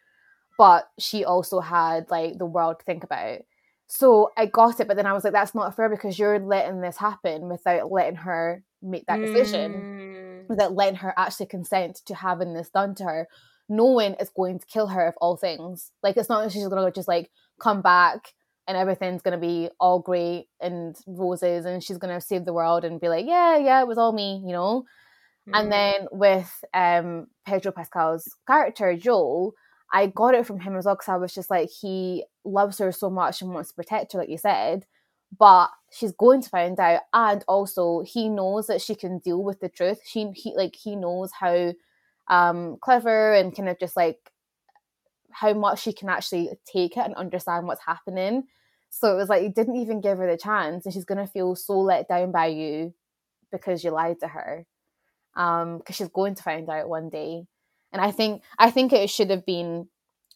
But 0.58 0.90
she 1.00 1.26
also 1.26 1.60
had 1.60 2.10
like 2.10 2.38
the 2.38 2.46
world 2.46 2.80
to 2.80 2.86
think 2.86 3.04
about. 3.04 3.40
So 3.88 4.32
I 4.38 4.48
got 4.48 4.80
it, 4.80 4.88
but 4.88 4.98
then 4.98 5.06
I 5.06 5.14
was 5.14 5.24
like, 5.24 5.34
that's 5.34 5.54
not 5.54 5.76
fair 5.76 5.90
because 5.90 6.18
you're 6.18 6.40
letting 6.40 6.82
this 6.82 6.98
happen 6.98 7.50
without 7.50 7.92
letting 7.92 8.16
her 8.16 8.64
make 8.82 9.06
that 9.08 9.20
decision, 9.20 9.74
mm. 9.74 10.50
without 10.50 10.74
letting 10.74 10.96
her 10.96 11.14
actually 11.18 11.46
consent 11.48 12.02
to 12.06 12.16
having 12.16 12.54
this 12.54 12.70
done 12.70 12.96
to 12.96 13.04
her, 13.04 13.28
knowing 13.70 14.16
it's 14.20 14.32
going 14.32 14.60
to 14.60 14.66
kill 14.66 14.88
her 14.88 15.08
of 15.08 15.16
all 15.18 15.38
things. 15.38 15.92
Like 16.02 16.18
it's 16.18 16.30
not 16.30 16.44
that 16.44 16.52
she's 16.52 16.68
gonna 16.68 16.92
just 16.92 17.08
like 17.08 17.30
come 17.60 17.82
back 17.82 18.34
and 18.68 18.78
everything's 18.78 19.22
going 19.22 19.40
to 19.40 19.48
be 19.48 19.70
all 19.80 20.00
great 20.00 20.48
and 20.60 20.96
roses 21.08 21.66
and 21.66 21.84
she's 21.84 21.98
going 21.98 22.14
to 22.14 22.26
save 22.26 22.46
the 22.46 22.54
world 22.54 22.84
and 22.84 23.00
be 23.00 23.10
like 23.10 23.26
yeah 23.26 23.58
yeah 23.58 23.82
it 23.82 23.88
was 23.88 23.98
all 23.98 24.12
me 24.12 24.42
you 24.46 24.54
know 24.54 24.86
mm-hmm. 25.48 25.56
and 25.56 25.72
then 25.72 26.08
with 26.12 26.64
um 26.74 27.28
pedro 27.46 27.72
pascal's 27.72 28.36
character 28.48 28.96
joel 28.96 29.54
i 29.94 30.08
got 30.08 30.36
it 30.36 30.46
from 30.46 30.60
him 30.60 30.76
as 30.76 30.86
well 30.86 30.96
because 30.96 31.10
i 31.10 31.16
was 31.16 31.34
just 31.34 31.50
like 31.50 31.70
he 31.70 32.24
loves 32.44 32.78
her 32.78 32.92
so 32.92 33.10
much 33.10 33.42
and 33.42 33.54
wants 33.54 33.70
to 33.70 33.76
protect 33.76 34.14
her 34.14 34.20
like 34.20 34.30
you 34.30 34.38
said 34.38 34.86
but 35.38 35.70
she's 35.92 36.14
going 36.14 36.42
to 36.42 36.50
find 36.50 36.80
out 36.80 37.02
and 37.14 37.44
also 37.48 38.02
he 38.06 38.30
knows 38.30 38.68
that 38.68 38.82
she 38.82 38.96
can 38.96 39.20
deal 39.20 39.44
with 39.44 39.60
the 39.60 39.70
truth 39.70 40.00
she 40.06 40.32
he 40.36 40.54
like 40.56 40.76
he 40.76 40.96
knows 40.96 41.32
how 41.32 41.74
um 42.28 42.78
clever 42.82 43.34
and 43.34 43.56
kind 43.56 43.70
of 43.70 43.80
just 43.80 43.96
like 43.96 44.32
how 45.36 45.54
much 45.54 45.82
she 45.82 45.92
can 45.92 46.08
actually 46.08 46.50
take 46.66 46.96
it 46.96 47.06
and 47.06 47.14
understand 47.16 47.68
what's 47.68 47.86
happening. 47.86 48.46
So 48.90 49.12
it 49.12 49.18
was 49.18 49.28
like 49.28 49.44
you 49.44 49.50
didn't 49.50 49.76
even 49.76 50.00
give 50.00 50.18
her 50.18 50.32
the 50.32 50.38
chance, 50.38 50.86
and 50.86 50.94
she's 50.94 51.06
gonna 51.06 51.28
feel 51.28 51.56
so 51.56 51.80
let 51.80 52.08
down 52.08 52.32
by 52.32 52.48
you 52.48 52.94
because 53.52 53.84
you 53.84 53.92
lied 53.92 54.20
to 54.22 54.28
her. 54.30 54.66
Um, 55.36 55.80
because 55.80 55.98
she's 55.98 56.08
going 56.08 56.36
to 56.36 56.44
find 56.44 56.70
out 56.70 56.88
one 56.88 57.10
day. 57.10 57.46
And 57.92 58.02
I 58.02 58.12
think 58.12 58.42
I 58.58 58.72
think 58.72 58.94
it 58.94 59.10
should 59.10 59.30
have 59.30 59.46
been 59.46 59.90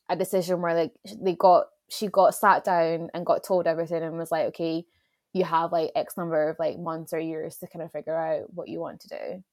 a 0.09 0.15
decision 0.17 0.61
where 0.61 0.75
like 0.75 0.91
they 1.21 1.35
got 1.35 1.67
she 1.89 2.07
got 2.07 2.35
sat 2.35 2.65
down 2.65 3.09
and 3.13 3.25
got 3.25 3.43
told 3.43 3.67
everything 3.67 4.03
and 4.03 4.17
was 4.17 4.31
like, 4.31 4.47
okay, 4.47 4.85
you 5.31 5.45
have 5.45 5.71
like 5.71 5.91
X 5.95 6.17
number 6.17 6.49
of 6.49 6.59
like 6.59 6.77
months 6.77 7.13
or 7.13 7.19
years 7.19 7.55
to 7.57 7.67
kind 7.67 7.83
of 7.83 7.91
figure 7.91 8.15
out 8.15 8.53
what 8.53 8.67
you 8.67 8.79
want 8.79 8.99
to 9.01 9.07
do. 9.07 9.43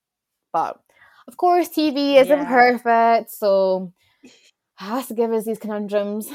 But 0.53 0.81
of 1.29 1.37
course, 1.37 1.69
TV 1.69 2.21
isn't 2.21 2.29
yeah. 2.29 2.49
perfect, 2.49 3.31
so 3.31 3.93
has 4.77 5.07
to 5.09 5.15
give 5.15 5.33
us 5.33 5.45
these 5.45 5.59
conundrums. 5.59 6.31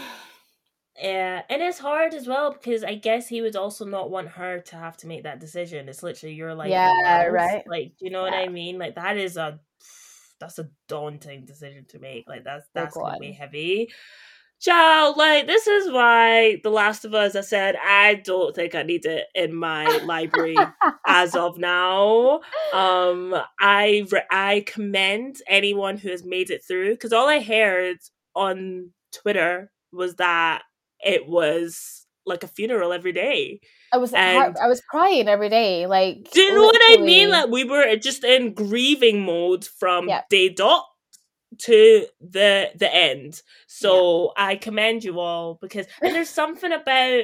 Yeah, 1.02 1.42
and 1.50 1.62
it's 1.62 1.80
hard 1.80 2.14
as 2.14 2.28
well 2.28 2.52
because 2.52 2.84
I 2.84 2.96
guess 2.96 3.28
he 3.28 3.42
would 3.42 3.56
also 3.56 3.86
not 3.86 4.12
want 4.12 4.28
her 4.30 4.60
to 4.60 4.76
have 4.76 4.98
to 4.98 5.08
make 5.08 5.24
that 5.24 5.40
decision. 5.40 5.90
It's 5.90 6.04
literally 6.04 6.36
your 6.36 6.54
life. 6.54 6.70
Yeah, 6.70 7.24
right. 7.26 7.64
Like, 7.68 7.94
do 7.98 8.06
you 8.06 8.12
know 8.12 8.26
yeah. 8.26 8.32
what 8.32 8.40
I 8.40 8.48
mean? 8.50 8.78
Like 8.78 8.96
that 8.96 9.18
is 9.18 9.38
a 9.38 9.60
that's 10.40 10.60
a 10.60 10.70
daunting 10.88 11.46
decision 11.46 11.86
to 11.90 12.00
make. 12.00 12.28
Like 12.28 12.44
that's 12.44 12.68
that's 12.74 12.96
gonna 12.96 13.20
be 13.20 13.32
heavy. 13.32 13.90
Child, 14.60 15.18
like 15.18 15.48
this 15.48 15.66
is 15.66 15.92
why 15.92 16.60
The 16.64 16.70
Last 16.70 17.04
of 17.04 17.16
Us. 17.16 17.36
I 17.36 17.42
said 17.42 17.76
I 17.84 18.16
don't 18.16 18.56
think 18.56 18.76
I 18.76 18.84
need 18.84 19.06
it 19.06 19.26
in 19.34 19.56
my 19.56 19.88
library 20.06 20.58
as 21.08 21.36
of 21.36 21.58
now. 21.58 22.42
Um, 22.74 23.36
I 23.60 24.06
I 24.30 24.64
commend 24.68 25.38
anyone 25.48 25.98
who 25.98 26.10
has 26.10 26.24
made 26.24 26.52
it 26.52 26.64
through 26.64 26.92
because 26.92 27.14
all 27.14 27.28
I 27.28 27.42
heard 27.42 27.98
on 28.36 28.92
Twitter 29.14 29.72
was 29.92 30.16
that 30.16 30.64
it 31.00 31.28
was 31.28 32.06
like 32.26 32.44
a 32.44 32.48
funeral 32.48 32.94
every 32.94 33.12
day. 33.12 33.60
I 33.94 33.98
was 33.98 34.14
I 34.14 34.50
was 34.68 34.82
crying 34.82 35.28
every 35.28 35.50
day. 35.50 35.88
Like, 35.88 36.30
do 36.32 36.42
you 36.42 36.54
know 36.54 36.62
literally. 36.62 36.96
what 36.96 37.00
I 37.00 37.04
mean? 37.04 37.30
Like, 37.30 37.50
we 37.50 37.64
were 37.64 37.96
just 37.98 38.24
in 38.24 38.54
grieving 38.54 39.26
mode 39.26 39.66
from 39.66 40.10
day 40.30 40.50
dot 40.50 40.86
to 41.60 42.06
the 42.20 42.72
the 42.76 42.94
end. 42.94 43.42
So 43.68 44.34
I 44.38 44.56
commend 44.56 45.04
you 45.04 45.20
all 45.20 45.58
because 45.62 45.88
and 46.02 46.16
there's 46.16 46.30
something 46.30 46.72
about 46.72 47.24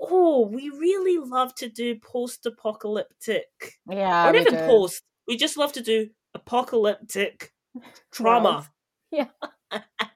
oh, 0.00 0.46
we 0.46 0.70
really 0.70 1.18
love 1.18 1.54
to 1.56 1.68
do 1.68 1.96
post 2.00 2.44
apocalyptic. 2.46 3.46
Yeah. 3.88 4.28
Or 4.28 4.36
even 4.36 4.54
post. 4.54 5.02
We 5.26 5.36
just 5.36 5.56
love 5.56 5.72
to 5.74 5.82
do 5.82 6.08
apocalyptic 6.34 7.52
trauma. 8.12 8.68
Yeah. 9.10 9.26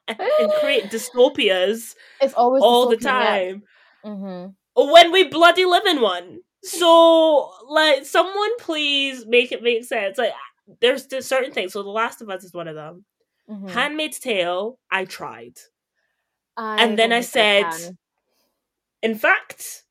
And 0.09 0.53
create 0.61 0.85
dystopias 0.85 1.95
it's 2.21 2.35
always 2.35 2.63
all 2.63 2.89
the 2.89 2.97
time. 2.97 3.63
Mm-hmm. 4.05 4.91
when 4.91 5.13
we 5.13 5.29
bloody 5.29 5.65
live 5.65 5.87
in 5.87 6.01
one. 6.01 6.41
So 6.65 7.51
like 7.69 8.05
someone 8.05 8.59
please 8.59 9.27
make 9.27 9.53
it 9.53 9.63
make 9.63 9.85
sense. 9.85 10.19
Like 10.19 10.33
there's, 10.81 11.07
there's 11.07 11.27
certain 11.27 11.53
things. 11.53 11.73
So 11.73 11.83
the 11.83 11.91
last 11.91 12.21
of 12.21 12.31
us 12.31 12.45
is 12.45 12.53
one 12.53 12.69
of 12.69 12.75
them. 12.75 13.05
Mm-hmm. 13.51 13.69
handmaid's 13.69 14.21
tale 14.21 14.79
i 14.91 15.05
tried. 15.05 15.55
I 16.57 16.83
and 16.83 16.97
then 16.97 17.13
i 17.13 17.21
said 17.21 17.67
in 19.03 19.17
fact 19.17 19.83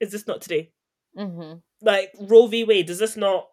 is 0.00 0.10
this 0.10 0.26
not 0.26 0.40
today? 0.40 0.72
Mm-hmm. 1.16 1.58
like 1.82 2.12
roe 2.20 2.46
v. 2.46 2.64
Wade 2.64 2.90
is 2.90 2.98
this 2.98 3.16
not 3.16 3.46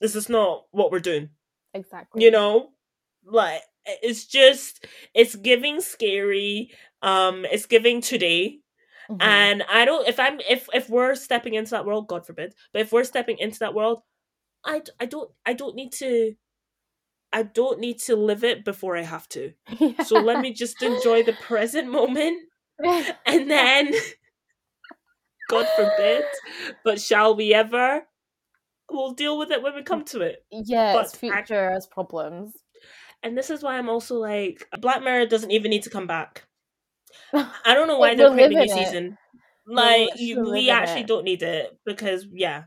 is 0.00 0.12
this 0.12 0.28
not 0.28 0.64
what 0.70 0.90
we're 0.90 1.00
doing? 1.00 1.30
Exactly. 1.74 2.24
You 2.24 2.30
know? 2.30 2.70
Like 3.24 3.62
it's 3.86 4.24
just 4.24 4.86
it's 5.14 5.34
giving 5.36 5.80
scary 5.80 6.70
um 7.02 7.44
it's 7.46 7.66
giving 7.66 8.00
today 8.00 8.58
mm-hmm. 9.10 9.20
and 9.20 9.62
i 9.70 9.84
don't 9.84 10.08
if 10.08 10.18
i'm 10.18 10.40
if 10.48 10.68
if 10.74 10.88
we're 10.88 11.14
stepping 11.14 11.54
into 11.54 11.70
that 11.70 11.86
world 11.86 12.08
god 12.08 12.26
forbid 12.26 12.54
but 12.72 12.82
if 12.82 12.92
we're 12.92 13.04
stepping 13.04 13.38
into 13.38 13.58
that 13.58 13.74
world 13.74 14.02
i 14.64 14.82
i 15.00 15.06
don't 15.06 15.30
i 15.44 15.52
don't 15.52 15.76
need 15.76 15.92
to 15.92 16.34
i 17.32 17.42
don't 17.42 17.78
need 17.78 17.98
to 17.98 18.16
live 18.16 18.44
it 18.44 18.64
before 18.64 18.96
i 18.96 19.02
have 19.02 19.28
to 19.28 19.52
yeah. 19.78 20.02
so 20.04 20.18
let 20.18 20.40
me 20.40 20.52
just 20.52 20.82
enjoy 20.82 21.22
the 21.22 21.34
present 21.34 21.90
moment 21.90 22.42
and 23.26 23.50
then 23.50 23.92
god 25.48 25.66
forbid 25.76 26.24
but 26.84 27.00
shall 27.00 27.36
we 27.36 27.54
ever 27.54 28.02
we'll 28.90 29.12
deal 29.12 29.38
with 29.38 29.50
it 29.50 29.62
when 29.62 29.74
we 29.74 29.82
come 29.82 30.04
to 30.04 30.20
it 30.20 30.44
yeah 30.50 30.92
but 30.92 31.10
future 31.10 31.70
has 31.70 31.86
problems 31.86 32.52
and 33.26 33.36
this 33.36 33.50
is 33.50 33.60
why 33.60 33.76
I'm 33.76 33.88
also 33.88 34.18
like, 34.18 34.64
Black 34.78 35.02
Mirror 35.02 35.26
doesn't 35.26 35.50
even 35.50 35.70
need 35.70 35.82
to 35.82 35.90
come 35.90 36.06
back. 36.06 36.46
I 37.34 37.74
don't 37.74 37.88
know 37.88 37.98
why 37.98 38.14
they're 38.14 38.30
creating 38.30 38.56
a 38.58 38.64
new 38.66 38.68
season. 38.68 39.18
Like, 39.66 40.10
you, 40.14 40.48
we 40.48 40.70
actually 40.70 41.00
it. 41.00 41.08
don't 41.08 41.24
need 41.24 41.42
it 41.42 41.76
because, 41.84 42.24
yeah, 42.32 42.64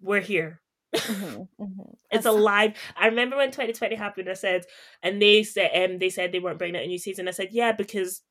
we're 0.00 0.22
here. 0.22 0.62
Mm-hmm, 0.96 1.42
mm-hmm. 1.62 1.82
it's 2.10 2.24
alive. 2.24 2.72
I 2.96 3.08
remember 3.08 3.36
when 3.36 3.50
2020 3.50 3.94
happened. 3.94 4.30
I 4.30 4.32
said, 4.32 4.64
and 5.02 5.20
they 5.20 5.42
said, 5.42 5.70
um, 5.74 5.98
they 5.98 6.08
said 6.08 6.32
they 6.32 6.40
weren't 6.40 6.58
bringing 6.58 6.76
out 6.76 6.84
a 6.84 6.86
new 6.86 6.98
season. 6.98 7.28
I 7.28 7.32
said, 7.32 7.48
yeah, 7.52 7.72
because 7.72 8.22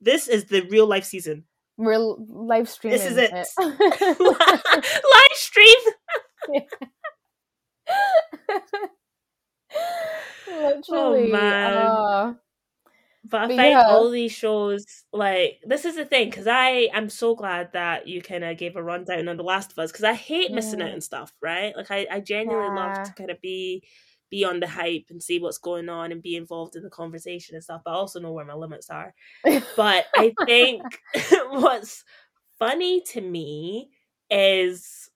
this 0.00 0.26
is 0.26 0.46
the 0.46 0.62
real 0.62 0.86
life 0.86 1.04
season. 1.04 1.44
Real 1.76 2.16
live 2.30 2.70
stream. 2.70 2.92
This 2.92 3.04
is 3.04 3.18
it. 3.18 3.30
it. 3.30 3.46
live 3.58 5.34
stream. 5.34 5.76
Literally. 10.46 10.88
Oh 10.90 11.26
man. 11.30 12.00
Uh, 12.12 12.34
but 13.24 13.40
I 13.42 13.48
But 13.48 13.56
find 13.56 13.80
yeah. 13.80 13.84
all 13.86 14.10
these 14.10 14.32
shows 14.32 14.84
like 15.12 15.60
this 15.66 15.84
is 15.86 15.96
the 15.96 16.04
thing 16.04 16.28
because 16.30 16.46
I 16.46 16.90
I'm 16.92 17.08
so 17.08 17.34
glad 17.34 17.72
that 17.72 18.06
you 18.06 18.20
kind 18.22 18.44
of 18.44 18.58
gave 18.58 18.76
a 18.76 18.82
rundown 18.82 19.28
on 19.28 19.36
The 19.38 19.42
Last 19.44 19.72
of 19.72 19.78
Us 19.78 19.90
because 19.92 20.04
I 20.04 20.14
hate 20.14 20.52
missing 20.52 20.82
out 20.82 20.90
and 20.92 21.02
stuff, 21.02 21.32
right? 21.42 21.74
Like 21.76 21.90
I 21.90 22.06
I 22.10 22.20
genuinely 22.20 22.70
love 22.70 23.00
to 23.02 23.12
kind 23.14 23.30
of 23.30 23.40
be 23.40 23.82
be 24.30 24.44
on 24.44 24.60
the 24.60 24.68
hype 24.68 25.06
and 25.10 25.22
see 25.22 25.38
what's 25.38 25.58
going 25.58 25.88
on 25.88 26.12
and 26.12 26.22
be 26.22 26.36
involved 26.36 26.76
in 26.76 26.82
the 26.82 26.90
conversation 26.90 27.54
and 27.54 27.64
stuff, 27.64 27.82
but 27.84 27.92
I 27.92 27.94
also 27.94 28.20
know 28.20 28.32
where 28.32 28.44
my 28.44 28.54
limits 28.54 28.90
are. 28.90 29.14
But 29.76 30.06
I 30.16 30.36
think 30.46 31.02
what's 31.50 32.04
funny 32.58 33.00
to 33.02 33.20
me 33.20 33.90
is 34.30 35.10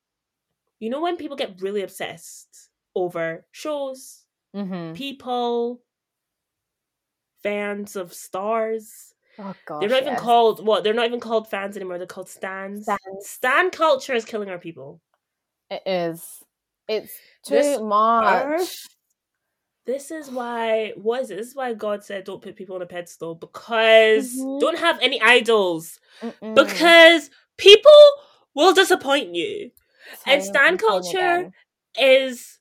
you 0.81 0.91
know 0.91 1.01
when 1.03 1.17
people 1.17 1.37
get 1.37 1.61
really 1.61 1.83
obsessed 1.83 2.71
over 2.95 3.47
shows, 3.53 4.25
hmm 4.55 4.93
people, 4.95 5.81
fans 7.43 7.97
of 7.97 8.13
stars. 8.13 9.15
Oh 9.39 9.55
gosh, 9.65 9.81
They're 9.81 9.91
not 9.91 10.01
even 10.03 10.13
yes. 10.15 10.21
called 10.23 10.67
what? 10.67 10.83
They're 10.85 10.95
not 10.95 11.07
even 11.07 11.21
called 11.21 11.49
fans 11.49 11.77
anymore. 11.77 11.99
They're 11.99 12.07
called 12.07 12.29
stans. 12.29 12.85
Stans. 12.85 12.99
Stan 13.29 13.71
culture 13.71 14.15
is 14.15 14.25
killing 14.25 14.49
our 14.51 14.59
people. 14.59 15.01
It 15.71 15.83
is. 15.87 16.43
It's 16.89 17.13
too 17.45 17.55
This 17.55 17.81
much. 17.81 18.25
earth- 18.45 18.87
This 19.87 20.11
is 20.11 20.31
why. 20.31 20.93
What 20.97 21.23
is 21.23 21.31
it? 21.31 21.37
This 21.37 21.49
is 21.49 21.55
why 21.55 21.73
God 21.75 22.05
said, 22.05 22.25
"Don't 22.25 22.43
put 22.43 22.57
people 22.57 22.75
on 22.77 22.83
a 22.83 22.87
pedestal 22.87 23.35
because 23.35 24.35
Mhm. 24.35 24.61
don't 24.61 24.79
have 24.79 24.99
any 25.01 25.21
idols 25.23 25.99
Mm-mm. 26.23 26.55
because 26.55 27.31
people 27.57 27.91
will 28.55 28.75
disappoint 28.75 29.35
you." 29.35 29.71
and 30.27 30.43
Time 30.43 30.49
stan 30.49 30.77
culture 30.79 31.19
again. 31.19 31.55
is 31.97 32.58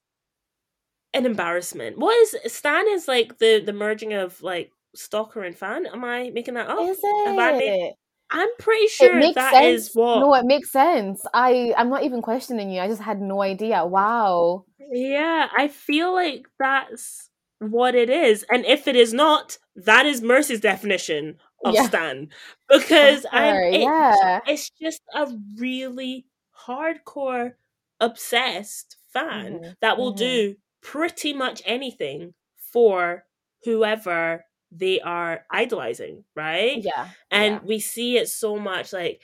an 1.18 1.26
embarrassment. 1.26 1.98
What 1.98 2.16
is 2.22 2.54
Stan? 2.54 2.88
Is 2.90 3.08
like 3.08 3.38
the 3.40 3.60
the 3.60 3.74
merging 3.74 4.14
of 4.14 4.42
like 4.42 4.72
stalker 4.96 5.44
and 5.44 5.56
fan. 5.58 5.86
Am 5.86 6.04
I 6.04 6.30
making 6.34 6.56
that 6.56 6.70
up? 6.70 6.80
Is 6.88 7.00
Have 7.26 7.38
I 7.38 7.52
made- 7.54 7.64
it? 7.88 7.94
I'm 8.30 8.50
pretty 8.60 8.84
It 8.86 8.92
sure 8.92 9.16
makes 9.16 9.36
that 9.36 9.54
sense. 9.54 9.88
is 9.90 9.96
what. 9.96 10.20
No, 10.20 10.34
it 10.34 10.46
makes 10.46 10.70
sense. 10.72 11.26
I 11.34 11.74
I'm 11.78 11.90
not 11.90 12.04
even 12.04 12.22
questioning 12.22 12.70
you. 12.70 12.82
I 12.82 12.88
just 12.88 13.02
had 13.02 13.22
no 13.22 13.42
idea. 13.42 13.86
Wow. 13.86 14.66
Yeah, 14.92 15.48
I 15.58 15.70
feel 15.70 16.12
like 16.14 16.46
that's 16.60 17.30
what 17.60 17.96
it 17.96 18.10
is. 18.10 18.44
And 18.52 18.66
if 18.66 18.88
it 18.88 18.96
is 18.98 19.14
not, 19.14 19.58
that 19.78 20.06
is 20.06 20.22
Mercy's 20.22 20.60
definition 20.60 21.38
of 21.64 21.74
Yeah. 21.74 21.88
Stan. 21.88 22.30
Because 22.70 23.26
I'm 23.32 23.54
Sure, 23.54 23.64
it- 23.64 23.82
yeah. 23.82 24.40
it's 24.46 24.70
just 24.72 25.02
a 25.16 25.28
really 25.58 26.26
hardcore 26.68 27.54
obsessed 28.02 28.98
fan 29.14 29.60
Mhm, 29.60 29.76
that 29.82 29.98
will 29.98 30.14
mhm. 30.14 30.18
do 30.18 30.56
pretty 30.92 31.34
much 31.34 31.62
anything 31.66 32.34
for 32.72 33.24
whoever 33.66 34.44
they 34.72 35.00
are 35.02 35.46
idolizing, 35.52 36.24
right? 36.36 36.78
Yeah. 36.84 37.08
and 37.32 37.56
yeah. 37.56 37.60
we 37.64 37.80
see 37.80 38.18
it 38.18 38.28
so 38.30 38.58
much 38.58 38.94
like 38.94 39.22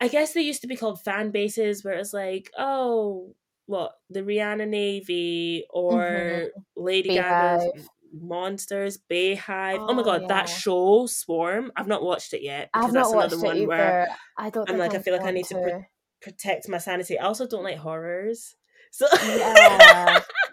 i 0.00 0.08
guess 0.08 0.32
they 0.32 0.40
used 0.42 0.60
to 0.62 0.66
be 0.66 0.76
called 0.76 1.00
fan 1.00 1.30
bases 1.30 1.84
where 1.84 1.94
it's 1.94 2.12
like 2.12 2.50
oh 2.58 3.32
what 3.66 3.92
the 4.10 4.20
rihanna 4.20 4.66
navy 4.68 5.64
or 5.70 6.02
Mm-hmm. 6.02 6.84
lady 6.84 7.08
gaga's 7.10 7.88
monsters 8.12 8.98
Beyhive 9.10 9.78
oh, 9.78 9.92
my 9.92 10.02
Oh, 10.02 10.04
god 10.04 10.28
that 10.28 10.48
show 10.48 11.06
swarm 11.06 11.70
i've 11.76 11.86
not 11.86 12.02
watched 12.02 12.32
it 12.34 12.42
yet 12.42 12.70
because 12.72 12.92
that's 12.92 13.12
not 13.12 13.32
another 13.32 13.38
one 13.42 13.66
where. 13.66 14.08
I 14.36 14.50
don't. 14.50 14.68
I'm 14.68 14.78
like, 14.78 14.94
I 14.94 14.98
feel 14.98 15.16
like 15.16 15.26
I 15.26 15.30
need 15.30 15.46
to 15.46 15.54
pr- 15.54 15.86
protect 16.30 16.68
my 16.68 16.78
sanity 16.78 17.18
i 17.18 17.24
also 17.24 17.46
don't 17.46 17.64
like 17.64 17.78
horrors 17.78 18.56
so 18.90 19.06
yeah. 19.26 20.20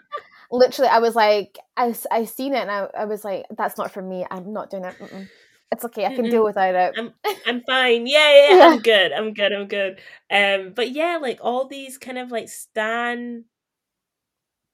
Literally, 0.52 0.90
I 0.90 0.98
was 0.98 1.16
like, 1.16 1.58
I, 1.76 1.94
I 2.10 2.26
seen 2.26 2.54
it, 2.54 2.60
and 2.60 2.70
I, 2.70 2.86
I 2.96 3.04
was 3.06 3.24
like, 3.24 3.46
that's 3.56 3.78
not 3.78 3.90
for 3.90 4.02
me. 4.02 4.26
I'm 4.30 4.52
not 4.52 4.70
doing 4.70 4.84
it. 4.84 4.94
Mm-mm. 4.98 5.28
It's 5.72 5.86
okay. 5.86 6.04
I 6.04 6.14
can 6.14 6.28
deal 6.28 6.44
without 6.44 6.74
it. 6.74 6.94
I'm 6.98 7.14
I'm 7.46 7.62
fine. 7.62 8.06
Yeah, 8.06 8.30
yeah, 8.30 8.48
yeah, 8.50 8.56
Yeah. 8.56 8.66
I'm 8.68 8.78
good. 8.80 9.12
I'm 9.12 9.32
good. 9.32 9.52
I'm 9.52 9.68
good. 9.68 10.00
Um, 10.30 10.72
but 10.74 10.90
yeah, 10.90 11.18
like 11.20 11.38
all 11.40 11.66
these 11.66 11.96
kind 11.96 12.18
of 12.18 12.30
like 12.30 12.50
stan 12.50 13.46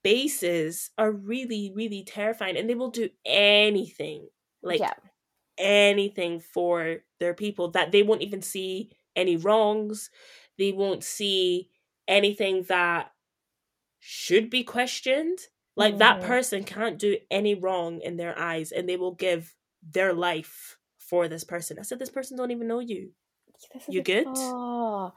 bases 0.02 0.90
are 0.98 1.12
really, 1.12 1.72
really 1.72 2.02
terrifying, 2.02 2.56
and 2.56 2.68
they 2.68 2.74
will 2.74 2.90
do 2.90 3.10
anything, 3.24 4.26
like 4.60 4.80
yeah. 4.80 4.94
anything 5.56 6.40
for 6.40 6.96
their 7.20 7.34
people 7.34 7.70
that 7.70 7.92
they 7.92 8.02
won't 8.02 8.22
even 8.22 8.42
see 8.42 8.90
any 9.14 9.36
wrongs. 9.36 10.10
They 10.58 10.72
won't 10.72 11.04
see 11.04 11.70
anything 12.08 12.64
that 12.64 13.12
should 14.00 14.50
be 14.50 14.64
questioned. 14.64 15.38
Like 15.78 15.98
that 16.00 16.20
Mhm. 16.20 16.22
person 16.22 16.64
can't 16.64 16.98
do 16.98 17.18
any 17.30 17.54
wrong 17.56 18.02
in 18.02 18.18
their 18.18 18.38
eyes, 18.38 18.72
and 18.72 18.88
they 18.88 18.98
will 18.98 19.14
give 19.14 19.56
their 19.82 20.14
life 20.14 20.78
for 20.98 21.28
this 21.28 21.44
person. 21.44 21.78
I 21.80 21.84
said, 21.84 22.00
this 22.00 22.10
person 22.10 22.36
don't 22.38 22.52
even 22.52 22.68
know 22.68 22.80
you. 22.80 23.12
You 23.88 24.02
good? 24.02 24.26
Oh, 24.26 25.12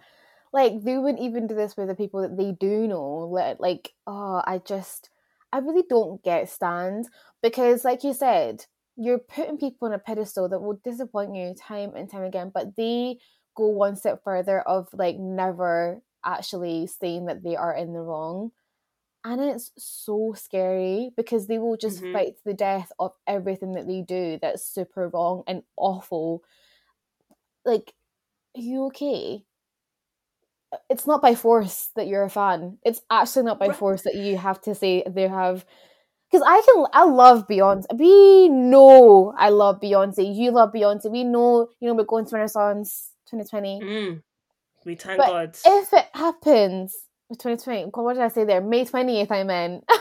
like 0.53 0.83
they 0.83 0.97
wouldn't 0.97 1.23
even 1.23 1.47
do 1.47 1.55
this 1.55 1.77
with 1.77 1.87
the 1.87 1.95
people 1.95 2.21
that 2.21 2.37
they 2.37 2.51
do 2.53 2.87
know. 2.87 3.03
Like, 3.29 3.59
like, 3.59 3.93
oh, 4.07 4.41
I 4.45 4.59
just, 4.59 5.09
I 5.53 5.59
really 5.59 5.83
don't 5.89 6.23
get 6.23 6.49
stand 6.49 7.07
because, 7.41 7.85
like 7.85 8.03
you 8.03 8.13
said, 8.13 8.65
you're 8.97 9.19
putting 9.19 9.57
people 9.57 9.87
on 9.87 9.93
a 9.93 9.99
pedestal 9.99 10.49
that 10.49 10.61
will 10.61 10.81
disappoint 10.83 11.35
you 11.35 11.55
time 11.55 11.95
and 11.95 12.09
time 12.09 12.23
again. 12.23 12.51
But 12.53 12.75
they 12.75 13.19
go 13.55 13.67
one 13.67 13.95
step 13.95 14.23
further 14.23 14.61
of 14.61 14.89
like 14.93 15.17
never 15.17 16.01
actually 16.25 16.87
saying 16.87 17.25
that 17.27 17.43
they 17.43 17.55
are 17.55 17.75
in 17.75 17.93
the 17.93 18.01
wrong. 18.01 18.51
And 19.23 19.39
it's 19.41 19.71
so 19.77 20.33
scary 20.35 21.11
because 21.15 21.45
they 21.47 21.59
will 21.59 21.77
just 21.77 22.01
Mhm. 22.01 22.13
fight 22.13 22.37
to 22.37 22.43
the 22.43 22.53
death 22.53 22.91
of 22.97 23.13
everything 23.27 23.73
that 23.73 23.85
they 23.87 24.01
do 24.01 24.39
that's 24.41 24.63
super 24.65 25.09
wrong 25.09 25.43
and 25.45 25.63
awful. 25.77 26.43
Like, 27.63 27.93
are 28.57 28.61
you 28.61 28.85
okay? 28.87 29.45
It's 30.89 31.05
not 31.05 31.21
by 31.21 31.35
force 31.35 31.87
that 31.95 32.07
you're 32.07 32.23
a 32.23 32.29
fan. 32.29 32.79
It's 32.83 33.01
actually 33.09 33.43
not 33.43 33.59
by 33.59 33.67
Right. 33.67 33.75
force 33.75 34.03
that 34.03 34.15
you 34.15 34.37
have 34.37 34.61
to 34.61 34.73
say 34.73 35.03
they 35.03 35.27
have. 35.27 35.65
Because 36.29 36.45
I 36.47 36.61
can, 36.61 36.85
I 36.93 37.03
love 37.03 37.45
Beyonce. 37.47 37.85
We 37.99 38.47
know 38.47 39.33
I 39.37 39.49
love 39.49 39.81
Beyonce. 39.81 40.33
You 40.33 40.51
love 40.51 40.71
Beyonce. 40.71 41.11
We 41.11 41.25
know, 41.25 41.67
you 41.79 41.87
know, 41.89 41.93
we're 41.93 42.05
going 42.05 42.25
to 42.25 42.35
Renaissance 42.35 43.11
2020. 43.29 43.81
Mm. 43.81 44.23
We 44.85 44.95
thank 44.95 45.17
But 45.17 45.27
God. 45.27 45.57
If 45.65 45.93
it 45.93 46.07
happens 46.13 46.95
2020, 47.37 47.91
what 47.93 48.13
did 48.13 48.23
I 48.23 48.29
say 48.29 48.45
there? 48.45 48.61
May 48.61 48.85
20th, 48.85 49.31
I 49.31 49.43
meant. 49.43 49.83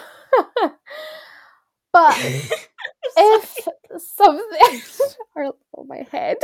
but 1.92 2.16
if 3.16 3.68
something 3.98 4.80
or 5.36 5.52
oh 5.76 5.84
my 5.84 6.06
head 6.10 6.36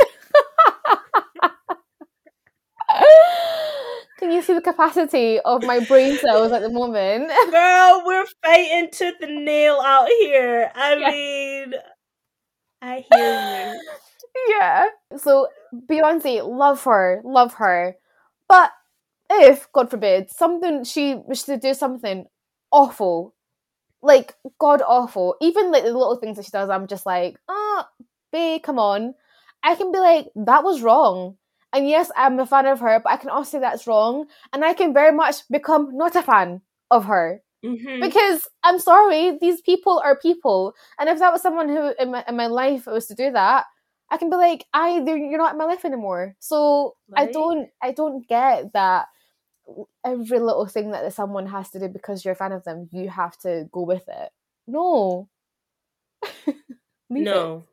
can 4.17 4.31
you 4.31 4.41
see 4.41 4.53
the 4.53 4.61
capacity 4.61 5.39
of 5.41 5.63
my 5.63 5.79
brain 5.79 6.17
cells 6.17 6.51
at 6.51 6.61
the 6.61 6.69
moment 6.69 7.29
Girl, 7.51 8.03
we're 8.05 8.25
fighting 8.43 8.89
to 8.91 9.13
the 9.19 9.27
nail 9.27 9.79
out 9.83 10.07
here. 10.07 10.71
I 10.75 10.95
Yeah. 10.95 11.09
mean, 11.09 11.73
I 12.81 12.99
hear 12.99 13.33
you. 13.33 13.79
yeah 14.49 14.87
so 15.17 15.47
beyonce 15.89 16.47
love 16.47 16.83
her 16.83 17.21
love 17.23 17.55
her 17.55 17.95
but 18.47 18.71
if 19.29 19.71
god 19.73 19.89
forbid 19.89 20.29
something 20.29 20.83
she 20.83 21.15
was 21.27 21.43
to 21.43 21.57
do 21.57 21.73
something 21.73 22.25
awful 22.71 23.33
like 24.01 24.35
god 24.59 24.81
awful 24.87 25.35
even 25.41 25.71
like 25.71 25.83
the 25.83 25.91
little 25.91 26.15
things 26.17 26.37
that 26.37 26.45
she 26.45 26.51
does 26.51 26.69
i'm 26.69 26.87
just 26.87 27.05
like 27.05 27.37
oh 27.47 27.83
babe 28.31 28.61
come 28.63 28.79
on. 28.79 29.13
I 29.63 29.75
can 29.75 29.91
be 29.91 29.99
like 29.99 30.27
that 30.35 30.63
was 30.63 30.81
wrong. 30.81 31.37
And 31.73 31.87
yes 31.89 32.11
i'm 32.15 32.39
a 32.39 32.45
fan 32.45 32.65
of 32.65 32.79
her 32.79 32.99
but 33.03 33.11
i 33.11 33.17
can 33.17 33.29
also 33.29 33.57
say 33.57 33.59
that's 33.59 33.87
wrong 33.87 34.27
and 34.53 34.63
i 34.63 34.73
can 34.73 34.93
very 34.93 35.11
much 35.11 35.47
become 35.49 35.89
not 35.97 36.15
a 36.15 36.21
fan 36.21 36.61
of 36.91 37.05
her. 37.05 37.41
Mhm. 37.65 37.99
because 38.01 38.47
I'm 38.63 38.79
sorry, 38.79 39.37
these 39.41 39.61
people 39.61 39.99
are 40.05 40.15
people, 40.17 40.73
and 40.99 41.09
if 41.09 41.17
that 41.19 41.33
was 41.33 41.41
someone 41.41 41.67
who 41.69 41.93
in 41.99 42.11
my, 42.11 42.23
in 42.27 42.35
my 42.37 42.47
life 42.47 42.85
was 42.85 43.07
to 43.07 43.15
do 43.15 43.31
that, 43.31 43.65
I 44.11 44.17
can 44.17 44.29
be 44.29 44.35
like, 44.37 44.65
I 44.73 44.99
you're 45.03 45.37
not 45.37 45.53
in 45.53 45.57
my 45.57 45.65
life 45.65 45.83
anymore. 45.83 46.35
So 46.39 46.95
I 47.15 47.25
don't 47.33 47.69
I 47.81 47.91
don't 47.91 48.27
get 48.27 48.73
that 48.73 49.07
every 50.05 50.39
little 50.39 50.65
thing 50.67 50.91
that 50.91 51.11
someone 51.13 51.47
has 51.47 51.69
to 51.71 51.79
do 51.79 51.87
because 51.87 52.23
you're 52.23 52.33
a 52.33 52.35
fan 52.35 52.51
of 52.51 52.63
them, 52.63 52.89
you 52.91 53.09
have 53.09 53.37
to 53.39 53.67
go 53.71 53.81
with 53.81 54.07
it. 54.07 54.29
No. 54.67 55.29
Leave 57.09 57.21
it. 57.21 57.23
no. 57.25 57.65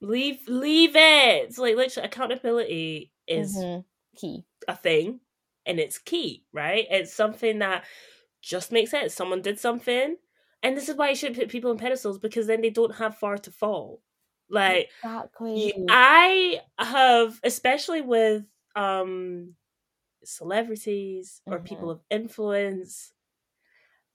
Leave 0.00 0.40
leave 0.46 0.94
it. 0.94 1.44
It's 1.48 1.58
like 1.58 1.74
literally 1.76 2.06
accountability 2.06 3.12
is 3.26 3.54
Mhm. 3.56 3.84
key. 4.16 4.44
a 4.68 4.76
thing 4.76 5.20
and 5.64 5.78
it's 5.80 5.98
key, 5.98 6.44
right? 6.52 6.86
It's 6.90 7.12
something 7.12 7.60
that 7.60 7.84
just 8.42 8.72
makes 8.72 8.90
sense. 8.90 9.14
Someone 9.14 9.42
did 9.42 9.58
something. 9.58 10.16
And 10.62 10.76
this 10.76 10.88
is 10.88 10.96
why 10.96 11.10
you 11.10 11.14
shouldn't 11.16 11.38
put 11.38 11.48
people 11.48 11.70
on 11.70 11.78
pedestals 11.78 12.18
because 12.18 12.46
then 12.46 12.60
they 12.60 12.70
don't 12.70 12.94
have 12.96 13.16
far 13.18 13.38
to 13.38 13.50
fall. 13.50 14.02
Like 14.48 14.90
Exactly. 15.02 15.72
I 15.88 16.60
have, 16.78 17.40
especially 17.42 18.02
with 18.02 18.44
um 18.76 19.54
celebrities 20.26 21.40
or 21.46 21.58
people 21.60 21.90
of 21.90 22.00
influence, 22.10 23.12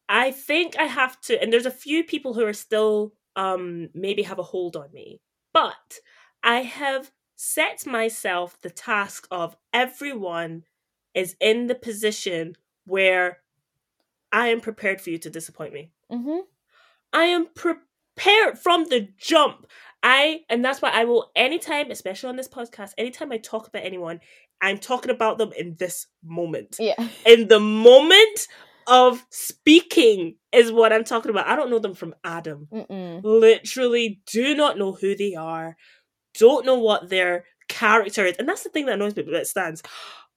I 0.10 0.32
think 0.32 0.78
I 0.78 0.84
have 0.84 1.20
to, 1.22 1.42
and 1.42 1.52
there's 1.52 1.66
a 1.66 1.72
few 1.72 2.04
people 2.04 2.34
who 2.34 2.46
are 2.46 2.54
still 2.54 3.14
um 3.36 3.90
maybe 3.94 4.24
have 4.24 4.40
a 4.40 4.44
hold 4.44 4.76
on 4.76 4.92
me. 4.92 5.22
But 5.54 6.00
I 6.44 6.62
have 6.62 7.12
set 7.36 7.86
myself 7.86 8.60
the 8.62 8.70
task 8.70 9.28
of 9.32 9.56
everyone 9.74 10.64
is 11.14 11.36
in 11.40 11.68
the 11.68 11.76
position 11.76 12.56
where 12.86 13.40
I 14.32 14.48
am 14.48 14.62
prepared 14.62 15.02
for 15.02 15.10
you 15.10 15.18
to 15.20 15.30
disappoint 15.30 15.74
me. 15.74 15.92
Mm-hmm. 16.12 16.40
I 17.14 17.24
am 17.26 17.48
prepared 17.56 18.60
from 18.60 18.86
the 18.86 19.10
jump. 19.18 19.68
I 20.04 20.42
and 20.50 20.64
that's 20.64 20.82
why 20.82 20.90
I 20.90 21.06
will 21.06 21.32
anytime, 21.36 21.92
especially 21.92 22.30
on 22.30 22.36
this 22.36 22.48
podcast, 22.48 22.94
anytime 22.98 23.32
I 23.32 23.38
talk 23.38 23.68
about 23.68 23.84
anyone, 23.84 24.20
I'm 24.62 24.78
talking 24.78 25.12
about 25.12 25.38
them 25.38 25.52
in 25.58 25.76
this 25.80 26.08
moment. 26.24 26.76
Yeah. 26.80 26.96
In 27.26 27.48
the 27.48 27.60
moment 27.60 28.48
of 28.88 29.26
speaking 29.30 30.36
is 30.52 30.72
what 30.72 30.92
I'm 30.94 31.04
talking 31.04 31.30
about. 31.32 31.48
I 31.48 31.56
don't 31.56 31.70
know 31.70 31.80
them 31.80 31.94
from 31.94 32.14
Adam. 32.24 32.68
Mm-mm. 32.72 33.22
Literally 33.24 34.22
do 34.28 34.56
not 34.56 34.78
know 34.78 34.92
who 34.92 35.16
they 35.16 35.36
are. 35.36 35.78
Don't 36.38 36.66
know 36.66 36.80
what 36.80 37.10
their 37.10 37.46
character 37.70 38.26
is. 38.26 38.36
And 38.38 38.48
that's 38.50 38.64
the 38.64 38.70
thing 38.70 38.86
that 38.88 38.96
annoys 38.96 39.16
me 39.16 39.24
about 39.24 39.48
Stans. 39.48 39.82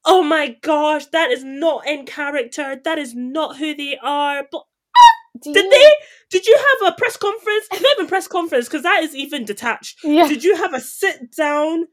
Oh 0.05 0.22
my 0.22 0.57
gosh, 0.62 1.07
that 1.07 1.31
is 1.31 1.43
not 1.45 1.87
in 1.87 2.05
character. 2.07 2.81
That 2.85 2.99
is 2.99 3.14
not 3.14 3.57
who 3.57 3.75
they 3.75 3.99
are. 4.03 4.45
But 4.51 4.62
ah, 4.62 5.39
Do 5.43 5.53
did 5.55 5.64
you- 5.64 5.70
they? 5.70 5.95
Did 6.31 6.47
you 6.47 6.57
have 6.83 6.93
a 6.93 6.97
press 6.97 7.16
conference? 7.16 7.66
Not 7.72 7.83
even 7.97 8.07
press 8.09 8.27
conference, 8.29 8.66
because 8.66 8.83
that 8.83 9.03
is 9.05 9.14
even 9.14 9.45
detached. 9.45 9.99
Yeah. 10.05 10.27
Did 10.29 10.43
you 10.45 10.57
have 10.57 10.75
a 10.75 10.81
sit 10.81 11.35
down 11.37 11.87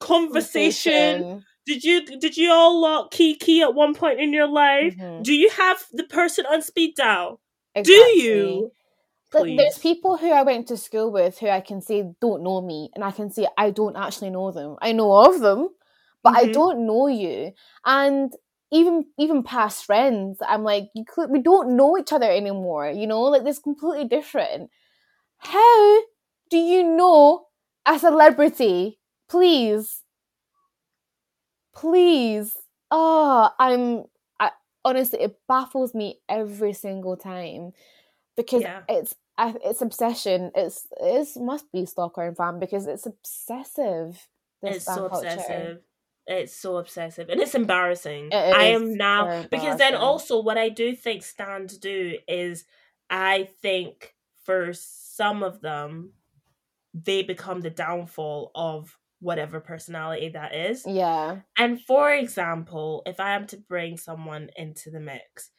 conversation? 0.00 1.44
Did 1.66 1.84
you 1.84 2.04
did 2.06 2.36
you 2.36 2.50
all 2.52 2.80
lock 2.80 3.10
Kiki 3.10 3.62
at 3.62 3.74
one 3.74 3.94
point 3.94 4.20
in 4.20 4.32
your 4.32 4.48
life? 4.48 4.94
Mhm. 4.94 5.24
Do 5.24 5.34
you 5.34 5.50
have 5.50 5.84
the 5.92 6.04
person 6.04 6.46
on 6.46 6.62
speed 6.62 6.94
dial? 6.96 7.40
Exactly. 7.74 7.92
Do 7.92 8.20
you? 8.22 8.72
But 9.32 9.48
there's 9.56 9.78
people 9.80 10.16
who 10.16 10.30
I 10.32 10.42
went 10.42 10.68
to 10.68 10.76
school 10.76 11.10
with 11.12 11.38
who 11.38 11.48
I 11.48 11.60
can 11.60 11.80
say 11.82 12.04
don't 12.20 12.42
know 12.42 12.60
me, 12.62 12.90
and 12.94 13.04
I 13.04 13.10
can 13.12 13.30
say 13.30 13.46
I 13.58 13.70
don't 13.70 13.96
actually 13.96 14.30
know 14.30 14.50
them. 14.52 14.76
I 14.82 14.92
know 14.92 15.12
of 15.12 15.40
them, 15.40 15.68
but 16.22 16.32
I 16.36 16.46
Mhm. 16.46 16.52
don't 16.52 16.86
know 16.86 17.08
you. 17.08 17.52
And 17.84 18.32
even 18.72 19.06
even 19.18 19.42
past 19.42 19.84
friends, 19.84 20.38
I'm 20.46 20.64
like, 20.64 20.84
you 20.94 21.04
could, 21.06 21.30
we 21.30 21.40
don't 21.42 21.76
know 21.76 21.98
each 21.98 22.12
other 22.12 22.30
anymore. 22.30 22.88
You 22.90 23.06
know, 23.06 23.22
like 23.22 23.44
this 23.44 23.58
completely 23.58 24.06
different. 24.06 24.70
How 25.38 26.02
do 26.50 26.58
you 26.58 26.84
know 26.84 27.46
a 27.86 27.98
celebrity? 27.98 28.98
Please, 29.28 30.02
please. 31.76 32.56
Oh, 32.90 33.50
I'm. 33.58 34.04
I, 34.40 34.50
honestly, 34.84 35.20
it 35.20 35.38
baffles 35.48 35.94
me 35.94 36.20
every 36.28 36.72
single 36.72 37.16
time 37.16 37.72
because 38.36 38.62
Yeah. 38.62 38.82
it's 38.88 39.14
I, 39.38 39.54
it's 39.64 39.82
obsession. 39.82 40.50
It's 40.54 40.86
it 41.00 41.28
must 41.40 41.70
be 41.72 41.84
stalker 41.86 42.22
and 42.22 42.36
fan 42.36 42.58
because 42.58 42.86
it's 42.86 43.06
obsessive. 43.06 44.28
It's 44.62 44.84
so 44.84 45.08
culture. 45.08 45.28
obsessive. 45.28 45.82
It's 46.26 46.56
so 46.56 46.78
obsessive, 46.78 47.28
and 47.28 47.40
it's 47.40 47.54
embarrassing. 47.54 48.30
It 48.32 48.56
I 48.56 48.64
am 48.64 48.96
now 48.96 49.46
because 49.48 49.78
then 49.78 49.94
also 49.94 50.40
what 50.40 50.58
I 50.58 50.70
do 50.70 50.96
think 50.96 51.22
stands 51.22 51.78
do 51.78 52.18
is 52.26 52.64
I 53.08 53.48
think 53.62 54.14
for 54.44 54.72
some 54.72 55.44
of 55.44 55.60
them 55.60 56.14
they 56.94 57.22
become 57.22 57.60
the 57.60 57.70
downfall 57.70 58.50
of 58.54 58.98
whatever 59.20 59.60
personality 59.60 60.28
that 60.30 60.54
is. 60.54 60.84
Yeah. 60.86 61.40
And 61.56 61.80
for 61.80 62.12
example, 62.12 63.02
if 63.06 63.18
I 63.20 63.34
am 63.34 63.46
to 63.48 63.56
bring 63.56 63.96
someone 63.96 64.50
into 64.56 64.90
the 64.90 65.00
mix, 65.00 65.50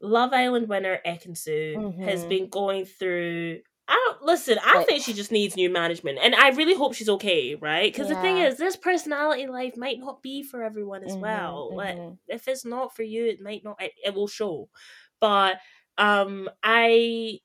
Love 0.00 0.32
Island 0.32 0.68
winner 0.68 0.98
Ekin-Su 1.06 1.94
has 2.04 2.24
Mhm. 2.24 2.28
been 2.28 2.48
going 2.48 2.84
through. 2.84 3.60
I 3.88 3.94
don't 4.06 4.22
listen. 4.22 4.58
I 4.62 4.78
Like- 4.78 4.86
think 4.86 5.04
she 5.04 5.12
just 5.12 5.30
needs 5.30 5.56
new 5.56 5.68
management, 5.70 6.18
and 6.22 6.34
I 6.34 6.50
really 6.50 6.74
hope 6.74 6.94
she's 6.94 7.08
okay, 7.08 7.54
right? 7.54 7.92
Because 7.92 8.08
the 8.08 8.14
thing 8.20 8.38
is, 8.38 8.56
this 8.56 8.76
personality 8.76 9.46
life 9.46 9.76
might 9.76 9.98
not 9.98 10.22
be 10.22 10.42
for 10.42 10.62
everyone 10.62 11.04
as 11.04 11.16
Mhm, 11.16 11.20
well. 11.20 11.74
Like, 11.74 11.96
mhm. 11.96 12.18
if 12.28 12.48
it's 12.48 12.64
not 12.64 12.96
for 12.96 13.02
you, 13.02 13.26
it 13.26 13.40
might 13.40 13.62
not. 13.62 13.80
It, 13.82 13.92
it 14.02 14.14
will 14.14 14.28
show. 14.28 14.68
But 15.20 15.60
um, 15.96 16.50
I, 16.62 17.40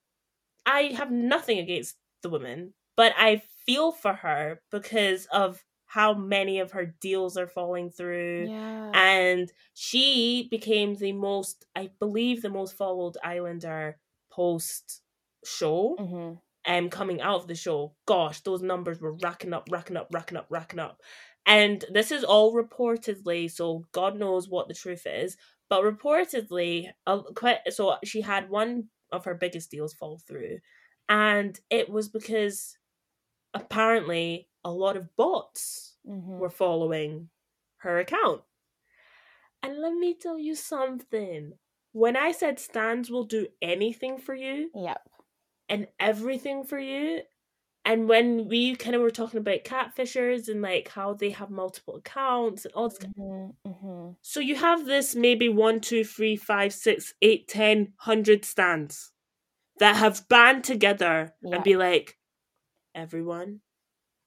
I 0.65 0.83
have 0.93 1.11
nothing 1.11 1.59
against 1.59 1.97
the 2.23 2.29
woman, 2.29 2.73
but 2.95 3.13
I 3.17 3.41
feel 3.69 3.91
for 3.91 4.13
her 4.13 4.61
because 4.71 5.25
of 5.27 5.63
how 5.85 6.13
many 6.13 6.59
of 6.59 6.71
her 6.71 6.85
deals 6.85 7.37
are 7.37 7.47
falling 7.47 7.89
through. 7.89 8.49
Yeah. 8.49 8.91
and 8.93 9.51
she 9.73 10.47
became 10.49 10.95
the 10.95 11.11
most 11.13 11.65
i 11.75 11.89
believe 11.99 12.41
the 12.41 12.49
most 12.49 12.75
followed 12.75 13.17
islander 13.23 13.99
post 14.31 15.01
show 15.45 15.95
hmm 15.97 16.33
um 16.65 16.89
coming 16.89 17.21
out 17.21 17.41
of 17.41 17.47
the 17.47 17.55
show 17.55 17.95
gosh 18.05 18.41
those 18.41 18.61
numbers 18.61 18.99
were 18.99 19.13
racking 19.13 19.53
up 19.53 19.67
racking 19.71 19.97
up 19.97 20.07
racking 20.11 20.37
up 20.37 20.47
racking 20.49 20.79
up. 20.79 21.01
And 21.45 21.85
this 21.91 22.11
is 22.11 22.23
all 22.23 22.53
reportedly 22.53 23.49
so 23.49 23.85
god 23.91 24.17
knows 24.17 24.49
what 24.49 24.67
the 24.67 24.73
truth 24.73 25.05
is 25.07 25.37
but 25.69 25.83
reportedly 25.83 26.91
uh, 27.07 27.21
quite 27.35 27.59
so 27.69 27.97
she 28.03 28.21
had 28.21 28.49
one 28.49 28.89
of 29.11 29.25
her 29.25 29.35
biggest 29.35 29.71
deals 29.71 29.93
fall 29.93 30.19
through. 30.19 30.59
And 31.07 31.59
it 31.69 31.89
was 31.89 32.09
because 32.09 32.77
apparently 33.53 34.49
a 34.63 34.71
lot 34.71 34.97
of 34.97 35.15
bots 35.15 35.97
hmm 36.05 36.39
were 36.39 36.49
following 36.49 37.29
her 37.77 37.99
account. 37.99 38.43
And 39.63 39.77
let 39.79 39.93
me 39.93 40.13
tell 40.13 40.37
you 40.37 40.55
something. 40.55 41.53
When 41.91 42.15
I 42.15 42.31
said 42.31 42.59
stands 42.59 43.09
will 43.09 43.23
do 43.23 43.47
anything 43.61 44.17
for 44.17 44.35
you 44.35 44.71
Yep. 44.73 45.09
and 45.69 45.87
everything 45.99 46.63
for 46.65 46.79
you, 46.79 47.23
and 47.85 48.09
when 48.09 48.47
we 48.49 48.75
kind 48.75 48.95
of 48.95 49.01
were 49.03 49.11
talking 49.11 49.39
about 49.39 49.63
catfishers 49.65 50.49
and 50.49 50.61
like 50.61 50.89
how 50.89 51.13
they 51.15 51.31
have 51.31 51.49
multiple 51.51 51.97
accounts 51.97 52.65
and 52.65 52.73
all 52.75 52.89
this, 52.89 52.99
hmm 53.15 53.51
hmm 53.65 54.11
so 54.21 54.39
you 54.39 54.55
have 54.55 54.85
this 54.85 55.15
maybe 55.15 55.49
one, 55.49 55.79
two, 55.79 56.03
three, 56.03 56.35
five, 56.35 56.73
six, 56.73 57.13
eight, 57.21 57.47
ten, 57.47 57.93
hundred 57.97 58.45
stands 58.45 59.11
that 59.79 59.97
have 59.97 60.27
band 60.29 60.65
together 60.65 61.35
and 61.51 61.63
be 61.63 61.77
like, 61.77 62.18
everyone, 62.95 63.61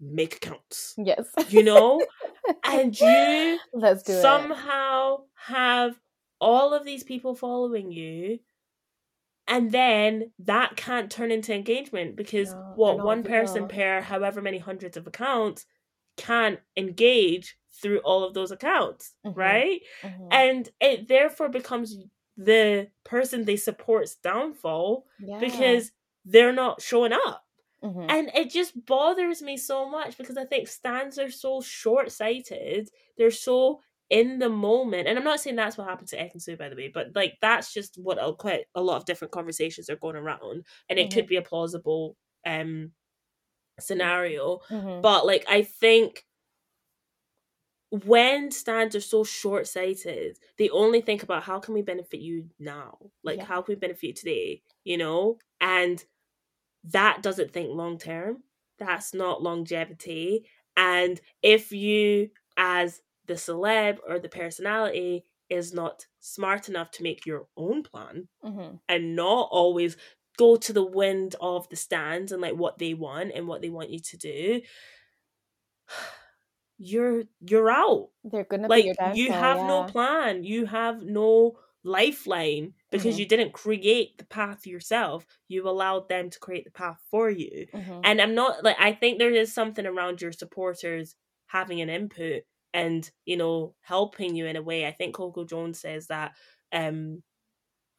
make 0.00 0.36
accounts. 0.36 0.94
Yes. 0.98 1.26
You 1.48 1.62
know? 1.62 2.04
and 2.64 2.98
you 2.98 3.58
Let's 3.72 4.02
do 4.02 4.12
it. 4.12 4.22
somehow 4.22 5.24
have 5.34 5.98
all 6.40 6.74
of 6.74 6.84
these 6.84 7.04
people 7.04 7.34
following 7.34 7.92
you 7.92 8.38
and 9.48 9.70
then 9.72 10.30
that 10.40 10.76
can't 10.76 11.10
turn 11.10 11.30
into 11.30 11.54
engagement 11.54 12.16
because 12.16 12.52
No, 12.52 12.72
what 12.76 13.04
one 13.04 13.22
person 13.22 13.68
pair 13.68 14.00
however 14.00 14.40
many 14.42 14.58
hundreds 14.58 14.96
of 14.96 15.06
accounts 15.06 15.66
can't 16.16 16.58
engage 16.76 17.56
through 17.80 17.98
all 18.00 18.24
of 18.24 18.34
those 18.34 18.50
accounts 18.50 19.12
Mhm. 19.24 19.36
right 19.36 19.80
Mhm. 20.02 20.28
and 20.32 20.68
it 20.80 21.06
therefore 21.08 21.48
becomes 21.48 21.96
the 22.36 22.88
person 23.04 23.44
they 23.44 23.56
support's 23.56 24.16
downfall 24.16 25.06
yeah. 25.20 25.38
because 25.38 25.92
they're 26.24 26.52
not 26.52 26.82
showing 26.82 27.12
up 27.12 27.44
Mhm. 27.82 28.16
and 28.16 28.30
it 28.34 28.50
just 28.50 28.84
bothers 28.86 29.42
me 29.42 29.56
so 29.56 29.88
much 29.88 30.16
because 30.18 30.36
I 30.36 30.44
think 30.44 30.68
stands 30.68 31.18
are 31.18 31.30
so 31.30 31.60
short 31.60 32.12
sighted. 32.12 32.90
They're 33.16 33.30
so 33.30 33.80
in 34.10 34.38
the 34.38 34.48
moment. 34.50 35.08
And 35.08 35.18
I'm 35.18 35.24
not 35.24 35.40
saying 35.40 35.56
that's 35.56 35.78
what 35.78 35.88
happened 35.88 36.08
to 36.08 36.18
Ekin-Su, 36.18 36.56
by 36.56 36.68
the 36.68 36.76
way, 36.76 36.88
but 36.88 37.14
like 37.14 37.38
that's 37.40 37.72
just 37.72 37.96
what 37.98 38.18
a, 38.20 38.34
quite 38.34 38.66
a 38.74 38.82
lot 38.82 38.96
of 38.98 39.06
different 39.06 39.32
conversations 39.32 39.88
are 39.88 39.96
going 39.96 40.16
around. 40.16 40.66
And 40.88 40.98
it 40.98 41.12
could 41.12 41.26
be 41.26 41.36
a 41.36 41.42
plausible 41.42 42.16
um 42.46 42.92
scenario. 43.80 44.60
Mhm. 44.70 45.02
But 45.02 45.26
like 45.26 45.44
I 45.48 45.62
think 45.62 46.24
when 47.90 48.50
stands 48.50 48.96
are 48.96 49.00
so 49.00 49.22
short 49.22 49.66
sighted, 49.66 50.38
they 50.56 50.70
only 50.70 51.00
think 51.02 51.22
about 51.22 51.42
how 51.42 51.58
can 51.60 51.74
we 51.74 51.82
benefit 51.82 52.20
you 52.20 52.48
now? 52.58 52.98
Like 53.22 53.38
Yeah. 53.38 53.44
how 53.44 53.60
can 53.62 53.74
we 53.74 53.78
benefit 53.78 54.06
you 54.06 54.12
today? 54.14 54.62
You 54.84 54.96
know? 54.96 55.38
And 55.60 56.02
that 56.84 57.22
doesn't 57.22 57.52
think 57.52 57.70
long 57.70 57.98
term. 57.98 58.44
That's 58.78 59.14
not 59.14 59.42
longevity. 59.42 60.48
And 60.76 61.20
if 61.42 61.72
you, 61.72 62.30
as 62.56 63.02
the 63.26 63.34
celeb 63.34 63.98
or 64.06 64.18
the 64.18 64.28
personality, 64.28 65.24
is 65.48 65.72
not 65.72 66.06
smart 66.20 66.68
enough 66.68 66.90
to 66.92 67.02
make 67.02 67.26
your 67.26 67.46
own 67.56 67.82
plan 67.82 68.28
Mhm. 68.42 68.82
and 68.88 69.16
not 69.16 69.48
always 69.52 69.96
go 70.38 70.56
to 70.56 70.72
the 70.72 70.84
wind 70.84 71.36
of 71.40 71.68
the 71.70 71.76
stands 71.76 72.32
and 72.32 72.42
like 72.42 72.56
what 72.56 72.78
they 72.78 72.94
want 72.94 73.32
and 73.34 73.48
what 73.48 73.62
they 73.62 73.70
want 73.70 73.90
you 73.90 74.00
to 74.00 74.16
do, 74.18 74.62
you're 76.78 77.24
you're 77.40 77.70
out 77.70 78.10
They're 78.24 78.44
gonna 78.44 78.70
be 78.70 78.82
like 78.84 78.98
you 79.00 79.32
have 79.32 79.62
no 79.62 79.84
plan 79.84 80.44
you 80.44 80.66
have 80.66 81.02
no 81.02 81.58
lifeline 81.84 82.74
because 82.92 83.16
Mhm. 83.16 83.20
you 83.20 83.26
didn't 83.26 83.52
create 83.52 84.18
the 84.18 84.26
path 84.26 84.66
yourself 84.66 85.26
you 85.48 85.68
allowed 85.68 86.08
them 86.08 86.30
to 86.30 86.38
create 86.40 86.64
the 86.64 86.70
path 86.72 87.00
for 87.10 87.30
you 87.30 87.66
Mhm. 87.74 88.00
and 88.04 88.20
i'm 88.22 88.34
not 88.36 88.62
like 88.64 88.76
i 88.80 88.92
think 88.92 89.18
there 89.18 89.32
is 89.34 89.52
something 89.54 89.86
around 89.86 90.22
your 90.22 90.32
supporters 90.32 91.16
having 91.46 91.80
an 91.80 91.90
input 91.90 92.44
and 92.74 93.10
you 93.26 93.36
know 93.36 93.74
helping 93.82 94.36
you 94.36 94.46
in 94.46 94.56
a 94.56 94.62
way 94.62 94.86
i 94.86 94.92
think 94.92 95.14
coco 95.14 95.44
jones 95.44 95.80
says 95.80 96.06
that 96.08 96.32
um 96.72 97.22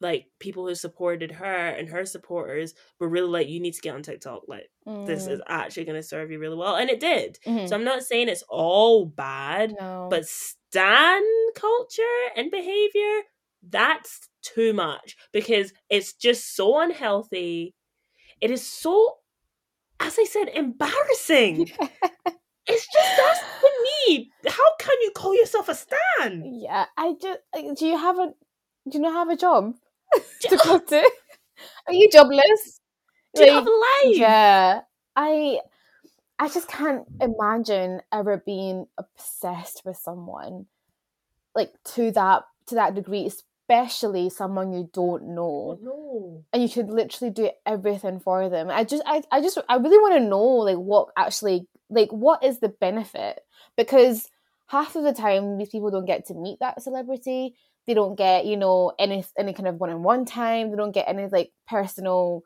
like 0.00 0.26
people 0.38 0.66
who 0.66 0.74
supported 0.74 1.30
her 1.32 1.68
and 1.68 1.88
her 1.88 2.04
supporters 2.04 2.74
were 2.98 3.08
really 3.08 3.28
like, 3.28 3.48
you 3.48 3.60
need 3.60 3.74
to 3.74 3.80
get 3.80 3.94
on 3.94 4.02
TikTok. 4.02 4.42
Like 4.48 4.70
Mm. 4.86 5.06
this 5.06 5.26
is 5.26 5.40
actually 5.48 5.84
going 5.84 5.96
to 6.00 6.02
serve 6.02 6.30
you 6.30 6.38
really 6.38 6.56
well, 6.56 6.76
and 6.76 6.90
it 6.90 7.00
did. 7.00 7.38
Mhm. 7.46 7.68
So 7.68 7.76
I'm 7.76 7.84
not 7.84 8.02
saying 8.02 8.28
it's 8.28 8.44
all 8.48 9.06
bad, 9.06 9.72
no. 9.80 10.08
but 10.10 10.26
stan 10.26 11.22
culture 11.54 12.02
and 12.36 12.50
behavior 12.50 13.22
that's 13.66 14.28
too 14.44 14.72
much 14.72 15.16
because 15.32 15.72
it's 15.90 16.12
just 16.14 16.54
so 16.54 16.80
unhealthy. 16.80 17.74
It 18.40 18.50
is 18.50 18.66
so, 18.66 19.16
as 20.00 20.16
I 20.18 20.24
said, 20.24 20.48
embarrassing. 20.48 21.70
It's 22.66 22.86
just 22.86 23.16
that's 23.18 23.40
to 23.40 23.70
me. 24.08 24.30
How 24.46 24.76
can 24.78 24.96
you 25.02 25.10
call 25.14 25.34
yourself 25.34 25.68
a 25.68 25.74
stan? 25.74 26.44
yeah, 26.62 26.86
I 26.96 27.14
just 27.20 27.40
do 27.78 27.86
you 27.86 27.98
have 27.98 28.18
a 28.18 28.32
do 28.88 28.98
you 28.98 29.00
not 29.00 29.12
have 29.12 29.28
a 29.28 29.36
job 29.36 29.74
to 30.40 30.56
go 30.56 30.78
to? 30.78 31.10
Are 31.86 31.92
you 31.92 32.08
jobless? 32.10 32.80
do 33.34 33.44
you 33.44 33.52
have 33.52 33.66
a 33.66 33.70
life? 33.70 34.16
Yeah, 34.16 34.80
I 35.14 35.60
I 36.38 36.48
just 36.48 36.68
can't 36.68 37.06
imagine 37.20 38.00
ever 38.12 38.42
being 38.44 38.86
obsessed 38.96 39.82
with 39.84 39.96
someone 39.96 40.66
like 41.54 41.72
to 41.96 42.10
that 42.12 42.44
to 42.68 42.74
that 42.76 42.94
degree, 42.94 43.30
especially 43.68 44.30
someone 44.30 44.72
you 44.72 44.88
don't 44.92 45.28
know. 45.28 45.78
No. 45.82 46.44
and 46.52 46.62
you 46.62 46.68
could 46.68 46.90
literally 46.90 47.32
do 47.32 47.50
everything 47.66 48.20
for 48.20 48.48
them. 48.48 48.70
I 48.70 48.84
just 48.84 49.02
I, 49.06 49.22
I 49.30 49.40
just 49.40 49.58
I 49.68 49.76
really 49.76 49.98
want 49.98 50.14
to 50.14 50.28
know 50.28 50.38
like 50.38 50.76
what 50.76 51.08
actually 51.16 51.66
like 51.90 52.10
what 52.10 52.44
is 52.44 52.60
the 52.60 52.68
benefit? 52.68 53.40
Because 53.76 54.28
half 54.66 54.96
of 54.96 55.04
the 55.04 55.12
time 55.12 55.58
these 55.58 55.70
people 55.70 55.90
don't 55.90 56.06
get 56.06 56.26
to 56.26 56.34
meet 56.34 56.58
that 56.60 56.82
celebrity. 56.82 57.54
They 57.86 57.94
don't 57.94 58.16
get, 58.16 58.46
you 58.46 58.56
know, 58.56 58.92
any 58.98 59.24
any 59.38 59.52
kind 59.52 59.68
of 59.68 59.76
one 59.76 59.90
on 59.90 60.02
one 60.02 60.24
time. 60.24 60.70
They 60.70 60.76
don't 60.76 60.94
get 60.94 61.08
any 61.08 61.26
like 61.26 61.52
personal 61.66 62.42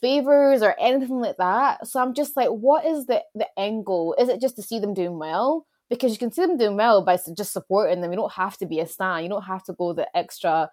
favors 0.00 0.62
or 0.62 0.74
anything 0.78 1.20
like 1.20 1.36
that. 1.38 1.86
So 1.86 2.00
I'm 2.00 2.14
just 2.14 2.36
like, 2.36 2.48
what 2.48 2.84
is 2.84 3.06
the 3.06 3.22
the 3.34 3.48
end 3.58 3.84
goal? 3.84 4.14
Is 4.18 4.28
it 4.28 4.40
just 4.40 4.56
to 4.56 4.62
see 4.62 4.78
them 4.78 4.94
doing 4.94 5.18
well? 5.18 5.66
Because 5.88 6.12
you 6.12 6.18
can 6.18 6.32
see 6.32 6.44
them 6.44 6.56
doing 6.56 6.76
well 6.76 7.04
by 7.04 7.18
just 7.36 7.52
supporting 7.52 8.00
them. 8.00 8.10
You 8.12 8.16
don't 8.16 8.32
have 8.32 8.56
to 8.58 8.66
be 8.66 8.80
a 8.80 8.86
stan. 8.86 9.22
You 9.22 9.28
don't 9.28 9.42
have 9.42 9.64
to 9.64 9.72
go 9.72 9.92
the 9.92 10.08
extra 10.16 10.70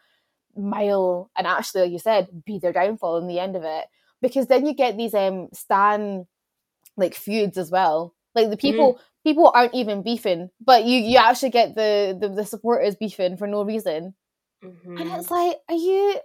mile 0.56 1.30
and 1.36 1.48
actually, 1.48 1.82
like 1.82 1.92
you 1.92 2.00
said, 2.00 2.28
be 2.46 2.60
their 2.60 2.74
downfall 2.74 3.18
in 3.18 3.28
the 3.28 3.40
end 3.40 3.56
of 3.56 3.64
it. 3.64 3.86
Because 4.22 4.48
then 4.48 4.66
you 4.66 4.74
get 4.74 4.98
these 4.98 5.14
um 5.14 5.50
stan 5.54 6.26
like 6.98 7.14
feuds 7.14 7.58
as 7.58 7.70
well. 7.72 8.16
Like 8.36 8.50
the 8.50 8.58
people 8.58 9.00
people 9.24 9.52
aren't 9.54 9.76
even 9.76 10.02
beefing, 10.04 10.50
but 10.60 10.86
you 10.86 11.00
you 11.00 11.18
actually 11.18 11.52
get 11.52 11.76
the 11.76 12.18
the, 12.20 12.30
the 12.30 12.46
supporters 12.46 12.96
beefing 12.96 13.38
for 13.38 13.48
no 13.48 13.64
reason. 13.64 14.16
Mhm. 14.64 15.00
And 15.00 15.12
it's 15.20 15.30
like, 15.30 15.58
are 15.70 15.76
you 15.76 16.20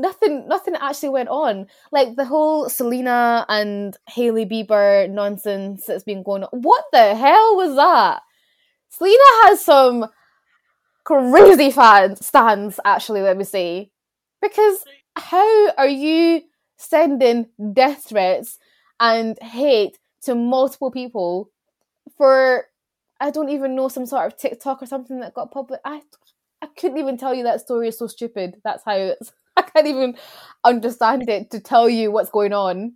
nothing 0.00 0.48
nothing 0.48 0.74
actually 0.80 1.10
went 1.10 1.28
on. 1.28 1.66
Like 1.92 2.16
the 2.16 2.24
whole 2.24 2.68
Selena 2.68 3.44
and 3.48 3.96
Hailey 4.08 4.46
Bieber 4.46 5.10
nonsense 5.10 5.86
that's 5.86 6.04
been 6.04 6.22
going 6.22 6.44
on. 6.44 6.60
What 6.60 6.84
the 6.92 7.14
hell 7.14 7.56
was 7.56 7.76
that? 7.76 8.22
Selena 8.88 9.24
has 9.44 9.64
some 9.64 10.06
crazy 11.04 11.70
fans 11.70 12.24
stands, 12.24 12.80
actually, 12.84 13.22
let 13.22 13.36
me 13.36 13.44
say. 13.44 13.90
Because 14.40 14.84
how 15.16 15.70
are 15.72 15.88
you 15.88 16.42
sending 16.76 17.48
death 17.72 18.04
threats 18.08 18.58
and 19.00 19.38
hate 19.42 19.98
to 20.22 20.34
multiple 20.34 20.90
people 20.90 21.50
for 22.16 22.66
I 23.20 23.30
don't 23.30 23.48
even 23.48 23.74
know 23.74 23.88
some 23.88 24.06
sort 24.06 24.26
of 24.26 24.38
TikTok 24.38 24.82
or 24.82 24.86
something 24.86 25.20
that 25.20 25.34
got 25.34 25.50
public. 25.50 25.80
I 25.84 26.02
I 26.62 26.66
couldn't 26.66 26.98
even 26.98 27.16
tell 27.16 27.34
you 27.34 27.44
that 27.44 27.60
story 27.60 27.88
is 27.88 27.98
so 27.98 28.06
stupid. 28.06 28.56
That's 28.64 28.84
how 28.84 28.96
it's. 28.96 29.32
I 29.58 29.62
can't 29.62 29.86
even 29.86 30.16
understand 30.64 31.28
it 31.28 31.50
to 31.50 31.60
tell 31.60 31.88
you 31.88 32.10
what's 32.10 32.30
going 32.30 32.52
on. 32.52 32.94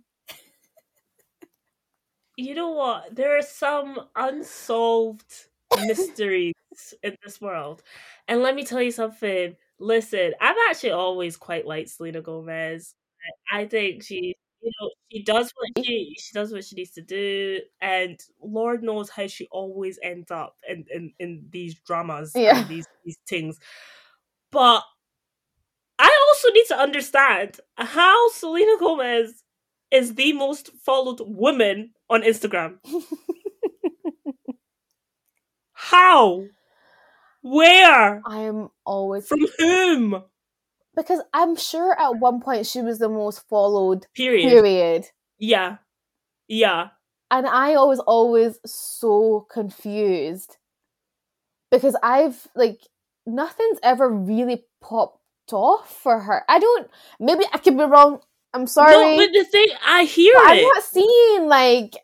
you 2.37 2.55
know 2.55 2.71
what? 2.71 3.15
There 3.15 3.37
are 3.37 3.41
some 3.43 3.99
unsolved 4.15 5.47
mysteries 5.85 6.53
in 7.03 7.15
this 7.23 7.39
world. 7.41 7.83
And 8.27 8.41
let 8.41 8.55
me 8.55 8.65
tell 8.65 8.81
you 8.81 8.91
something. 8.91 9.55
Listen, 9.79 10.33
I've 10.41 10.55
actually 10.69 10.91
always 10.91 11.37
quite 11.37 11.67
liked 11.67 11.89
Selena 11.89 12.21
Gomez. 12.21 12.95
I 13.51 13.65
think 13.65 14.03
she, 14.03 14.35
you 14.61 14.71
know, 14.81 14.89
she 15.11 15.23
does 15.23 15.51
what 15.55 15.85
she 15.85 16.15
she 16.19 16.33
does 16.33 16.51
what 16.51 16.65
she 16.65 16.75
needs 16.75 16.91
to 16.91 17.01
do, 17.01 17.59
and 17.81 18.19
Lord 18.41 18.83
knows 18.83 19.09
how 19.09 19.27
she 19.27 19.47
always 19.51 19.97
ends 20.03 20.31
up 20.31 20.57
in 20.67 20.85
in, 20.93 21.13
in 21.19 21.45
these 21.49 21.75
dramas 21.85 22.33
Yeah. 22.35 22.59
and 22.59 22.67
these 22.69 22.85
these 23.05 23.17
things. 23.27 23.59
But 24.51 24.83
also 26.43 26.53
need 26.53 26.65
to 26.67 26.77
understand 26.79 27.59
how 27.77 28.29
Selena 28.29 28.77
Gomez 28.79 29.43
is 29.91 30.15
the 30.15 30.33
most 30.33 30.71
followed 30.85 31.19
woman 31.21 31.91
on 32.09 32.21
Instagram. 32.23 32.77
How? 35.73 36.43
Where? 37.41 38.21
I'm 38.25 38.69
always 38.85 39.27
From 39.27 39.45
whom? 39.57 40.23
because 40.95 41.21
I'm 41.33 41.55
sure 41.55 41.99
at 41.99 42.17
one 42.19 42.39
point 42.39 42.65
she 42.65 42.81
was 42.81 42.99
the 42.99 43.09
most 43.09 43.47
followed 43.49 44.05
Period. 44.15 44.47
period. 44.49 45.05
Yeah. 45.39 45.77
Yeah. 46.47 46.89
and 47.31 47.47
I 47.47 47.71
was 47.73 47.99
always 47.99 48.59
so 48.65 49.45
confused 49.51 50.57
because 51.71 51.95
I've 52.03 52.47
like 52.55 52.79
nothing's 53.25 53.79
ever 53.83 54.07
really 54.09 54.63
popped 54.81 55.19
off 55.51 55.89
for 56.01 56.19
her. 56.19 56.43
I 56.47 56.59
don't. 56.59 56.89
Maybe 57.19 57.43
I 57.51 57.57
could 57.57 57.77
be 57.77 57.83
wrong. 57.83 58.19
I'm 58.53 58.67
sorry. 58.67 58.91
No, 58.93 59.17
but 59.17 59.33
the 59.33 59.43
thing, 59.45 59.65
I 59.85 60.03
hear 60.05 60.33
I'm 60.37 60.61
not 60.61 60.83
seeing 60.83 61.47
like 61.47 61.97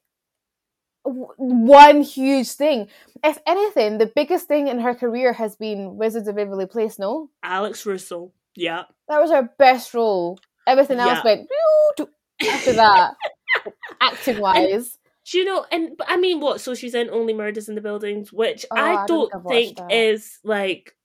w- 1.06 1.28
one 1.38 2.02
huge 2.02 2.52
thing. 2.52 2.88
If 3.24 3.38
anything, 3.46 4.00
the 4.00 4.08
biggest 4.14 4.48
thing 4.48 4.68
in 4.68 4.80
her 4.80 4.96
career 4.96 5.32
has 5.34 5.56
been 5.56 5.96
Wizards 5.98 6.28
of 6.28 6.36
Waverly 6.36 6.66
Place. 6.66 6.98
No, 7.00 7.30
Alex 7.44 7.86
Russo. 7.86 8.32
Yeah. 8.56 8.84
that 9.08 9.22
was 9.22 9.30
her 9.32 9.48
best 9.60 9.94
role. 9.94 10.40
Everything 10.68 11.00
else 11.00 11.20
Yeah. 11.20 11.24
went 11.24 11.50
to- 11.98 12.10
after 12.50 12.74
that, 12.74 13.14
acting 14.02 14.40
wise. 14.40 14.98
Do 15.32 15.38
you 15.38 15.46
know? 15.46 15.66
And 15.72 15.96
but 15.98 16.08
I 16.10 16.18
mean, 16.18 16.40
what? 16.40 16.62
So 16.62 16.74
she's 16.74 16.96
in 16.96 17.10
Only 17.12 17.34
Murders 17.34 17.70
in 17.70 17.76
the 17.76 17.82
Buildings, 17.82 18.34
which 18.34 18.66
Oh, 18.72 18.76
I 18.76 19.04
I 19.04 19.06
don't 19.06 19.30
think 19.32 19.36
I've 19.36 19.46
think 19.52 19.78
that. 19.78 19.92
is 19.92 20.40
like 20.44 20.96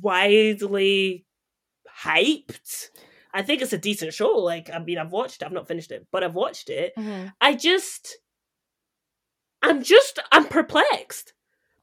widely 0.00 1.24
hyped. 2.02 2.88
I 3.34 3.42
think 3.42 3.60
it's 3.62 3.72
a 3.72 3.78
decent 3.78 4.14
show. 4.14 4.30
Like, 4.38 4.70
I 4.72 4.78
mean, 4.78 4.98
I've 4.98 5.12
watched 5.12 5.42
it. 5.42 5.44
I've 5.46 5.52
not 5.52 5.68
finished 5.68 5.90
it, 5.90 6.06
but 6.10 6.24
I've 6.24 6.34
watched 6.34 6.70
it. 6.70 6.92
Mhm. 6.96 7.32
I 7.40 7.54
just, 7.54 8.16
I'm 9.62 9.82
just, 9.82 10.18
I'm 10.32 10.46
perplexed 10.46 11.32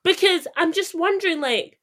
because 0.04 0.48
I'm 0.56 0.74
just 0.74 0.96
wondering, 0.96 1.42
like, 1.42 1.80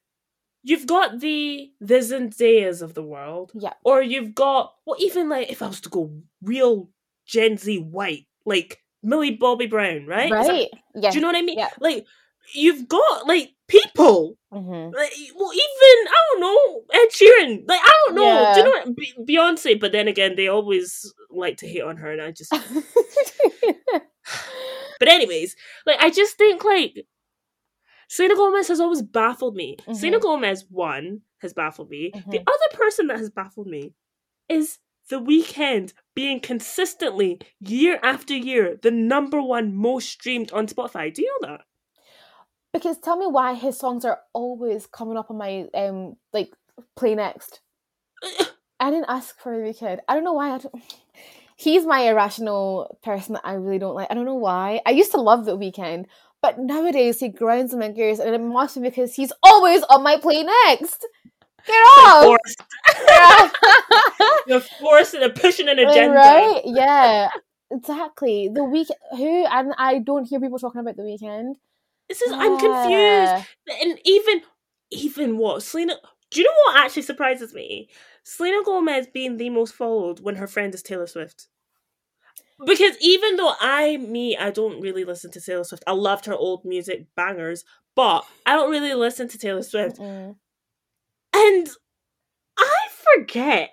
you've 0.63 0.87
got 0.87 1.21
the 1.21 1.71
the 1.81 1.97
Zendayas 1.97 2.83
of 2.83 2.95
the 2.95 3.03
world, 3.03 3.53
Yeah. 3.55 3.73
or 3.85 4.03
you've 4.03 4.35
got, 4.35 4.75
well, 4.87 4.97
even 5.01 5.29
like 5.29 5.51
if 5.51 5.61
I 5.63 5.67
was 5.69 5.81
to 5.83 5.89
go 5.89 6.13
real 6.43 6.89
Gen 7.27 7.57
Z 7.59 7.79
white, 7.79 8.27
like 8.45 8.81
Millie 9.03 9.35
Bobby 9.37 9.67
Brown, 9.67 10.07
right? 10.07 10.27
Is 10.33 10.47
that- 10.47 10.53
Right? 10.53 10.69
Yeah. 10.95 11.11
do 11.11 11.17
you 11.17 11.21
know 11.23 11.29
what 11.29 11.37
I 11.37 11.43
mean? 11.43 11.59
Yeah. 11.59 11.71
Like, 11.81 12.07
you've 12.55 12.89
got 12.89 13.27
like 13.27 13.55
people. 13.69 14.37
Mhm. 14.53 14.95
Like, 14.95 15.13
well, 15.35 15.53
even 15.53 16.09
I 16.09 16.21
don't 16.33 16.41
know 16.41 16.83
Ed 16.93 17.09
Sheeran. 17.11 17.65
Like, 17.69 17.81
I 17.83 17.93
don't 18.07 18.15
know. 18.17 18.53
Do 18.55 18.61
you 18.61 18.65
know 18.65 18.71
what? 18.71 18.97
Be- 18.97 19.35
Beyonce? 19.37 19.81
But 19.81 19.93
then 19.93 20.09
again, 20.09 20.35
they 20.37 20.49
always 20.49 21.13
like 21.31 21.57
to 21.59 21.69
hate 21.69 21.83
on 21.83 21.97
her, 21.97 22.11
and 22.13 22.21
I 22.21 22.33
just 22.33 22.53
But 24.99 25.09
anyways, 25.09 25.57
like 25.87 25.99
I 26.01 26.11
just 26.11 26.37
think 26.39 26.65
like 26.65 27.07
Selena 28.09 28.37
Gomez 28.37 28.69
has 28.69 28.79
always 28.81 29.03
baffled 29.03 29.57
me. 29.57 29.77
Selena 29.95 30.21
Gomez 30.21 30.65
one 30.71 31.23
has 31.39 31.53
baffled 31.55 31.89
me. 31.91 32.11
The 32.29 32.39
Mhm. 32.39 32.45
other 32.47 32.77
person 32.77 33.07
that 33.09 33.19
has 33.19 33.31
baffled 33.31 33.67
me 33.67 33.95
is 34.49 34.79
The 35.09 35.19
Weeknd 35.21 35.93
being 36.15 36.39
consistently 36.41 37.41
year 37.61 37.99
after 38.03 38.35
year 38.37 38.79
the 38.81 38.91
number 38.93 39.43
one 39.43 39.75
most 39.75 40.09
streamed 40.11 40.53
on 40.53 40.67
Spotify. 40.69 41.13
Do 41.13 41.23
you 41.23 41.39
know 41.43 41.49
that? 41.49 41.63
Because 42.73 42.99
tell 42.99 43.17
me 43.17 43.27
why 43.27 43.55
his 43.55 43.79
songs 43.79 44.05
are 44.05 44.21
always 44.33 44.87
coming 44.87 45.17
up 45.17 45.31
on 45.31 45.39
my 45.39 45.67
um 45.75 46.17
like 46.33 46.51
play 46.97 47.15
next. 47.15 47.61
I 48.81 48.91
didn't 48.91 49.07
ask 49.09 49.39
for 49.39 49.57
the 49.57 49.63
Weeknd. 49.63 50.01
I 50.09 50.15
don't 50.15 50.25
know 50.25 50.33
why. 50.33 50.55
I 50.55 50.59
don't... 50.59 50.75
He's 51.57 51.87
my 51.87 52.01
irrational 52.01 52.99
person 53.05 53.35
that 53.35 53.43
I 53.45 53.53
really 53.53 53.79
don't 53.79 53.95
like. 53.95 54.09
I 54.11 54.15
don't 54.15 54.25
know 54.25 54.35
why. 54.35 54.81
I 54.85 54.91
used 54.91 55.13
to 55.13 55.21
love 55.21 55.45
the 55.45 55.57
Weeknd, 55.57 56.07
but 56.41 56.59
nowadays 56.59 57.21
he 57.21 57.29
grinds 57.29 57.73
my 57.73 57.89
gears, 57.89 58.19
and 58.19 58.35
it 58.35 58.41
must 58.41 58.75
be 58.75 58.81
because 58.81 59.15
he's 59.15 59.33
always 59.45 59.85
on 59.85 60.03
my 60.03 60.17
play 60.17 60.43
next. 60.43 61.07
Get 61.65 61.75
off! 61.75 62.25
Forced. 62.25 62.63
They're 64.49 64.61
forced 64.61 65.15
and 65.15 65.23
they're 65.23 65.31
pushing 65.31 65.69
an 65.69 65.79
agenda. 65.79 66.17
right? 66.17 66.63
Yeah, 66.65 67.29
exactly. 67.71 68.51
The 68.53 68.65
week 68.65 68.89
who 69.13 69.47
and 69.47 69.73
I 69.79 70.01
don't 70.01 70.25
hear 70.25 70.41
people 70.41 70.59
talking 70.59 70.81
about 70.81 70.97
the 70.97 71.03
Weeknd. 71.03 71.55
This 72.13 72.23
is 72.23 72.33
I'm 72.33 72.59
confused. 72.59 73.49
And 73.81 73.99
even 74.05 74.43
even 74.91 75.39
what? 75.39 75.63
Selena 75.63 75.95
Do 76.31 76.41
you 76.41 76.47
know 76.47 76.53
what 76.67 76.85
actually 76.85 77.03
surprises 77.03 77.55
me? 77.55 77.89
Selena 78.23 78.63
Gomez 78.65 79.07
being 79.07 79.39
the 79.39 79.49
most 79.49 79.75
followed 79.75 80.21
when 80.21 80.37
her 80.37 80.47
friend 80.47 80.75
is 80.75 80.83
Taylor 80.83 81.07
Swift. 81.07 81.49
Because 82.65 82.97
even 83.01 83.37
though 83.37 83.55
I, 83.61 83.97
me, 83.97 84.37
I 84.37 84.51
don't 84.51 84.81
really 84.81 85.05
listen 85.05 85.31
to 85.33 85.41
Taylor 85.41 85.65
Swift. 85.65 85.83
I 85.87 85.93
loved 85.93 86.27
her 86.27 86.35
old 86.35 86.65
music 86.67 87.07
bangers, 87.17 87.65
but 87.97 88.25
I 88.45 88.55
don't 88.55 88.71
really 88.71 88.95
listen 88.95 89.27
to 89.29 89.39
Taylor 89.39 89.63
Swift. 89.63 89.99
Mm-mm. 89.99 90.37
And 91.35 91.69
I 92.59 92.87
forget 93.17 93.71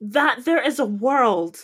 that 0.00 0.44
there 0.44 0.62
is 0.64 0.78
a 0.78 0.84
world 0.84 1.58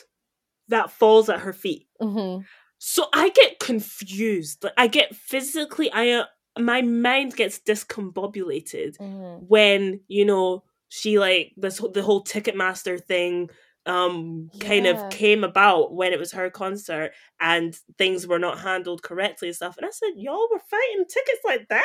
that 0.69 0.91
falls 0.91 1.29
at 1.29 1.41
her 1.41 1.53
feet. 1.53 1.87
Mhm. 2.01 2.47
So 2.79 3.07
I 3.13 3.31
get 3.31 3.59
confused. 3.61 4.65
Like 4.65 4.75
I 4.77 4.87
get 4.87 5.15
physically 5.15 5.91
I 5.93 6.11
uh, 6.11 6.27
my 6.59 6.83
mind 6.83 7.35
gets 7.37 7.59
discombobulated 7.59 8.97
Mhm. 8.99 9.49
when, 9.49 10.01
you 10.09 10.25
know, 10.25 10.65
she 10.89 11.19
like 11.19 11.53
this 11.57 11.79
the 11.93 12.03
whole 12.03 12.25
Ticketmaster 12.25 13.03
thing 13.03 13.51
um 13.87 14.51
kind 14.61 14.87
Yeah. 14.87 14.93
of 14.93 15.07
came 15.11 15.45
about 15.45 15.93
when 15.95 16.13
it 16.13 16.19
was 16.19 16.33
her 16.33 16.49
concert 16.51 17.13
and 17.41 17.77
things 17.99 18.27
were 18.27 18.39
not 18.39 18.59
handled 18.61 19.03
correctly 19.03 19.49
and 19.49 19.57
stuff. 19.57 19.77
And 19.77 19.87
I 19.87 19.91
said, 19.91 20.11
Y'all 20.17 20.49
were 20.51 20.61
fighting 20.71 21.05
tickets 21.09 21.41
like 21.45 21.69
that? 21.69 21.85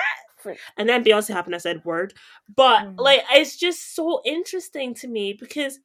And 0.77 0.87
then 0.87 1.03
Beyonce 1.03 1.33
happened, 1.33 1.55
I 1.55 1.59
said 1.59 1.83
word. 1.85 2.13
But 2.53 2.81
Mhm. 2.81 2.97
like 2.97 3.21
it's 3.31 3.57
just 3.57 3.95
so 3.95 4.21
interesting 4.25 4.93
to 4.95 5.07
me 5.07 5.33
because 5.33 5.79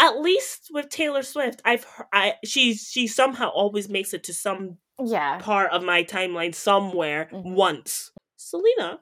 at 0.00 0.18
least 0.20 0.70
with 0.72 0.88
Taylor 0.88 1.22
Swift, 1.22 1.60
I've 1.64 1.86
I 2.12 2.34
she 2.44 2.74
she 2.74 3.06
somehow 3.06 3.50
always 3.50 3.88
makes 3.88 4.12
it 4.14 4.24
to 4.24 4.34
some 4.34 4.78
Yeah. 4.98 5.38
part 5.38 5.70
of 5.70 5.82
my 5.84 6.02
timeline 6.02 6.54
somewhere 6.54 7.28
Mhm. 7.32 7.54
once. 7.54 8.10
Selena, 8.36 9.00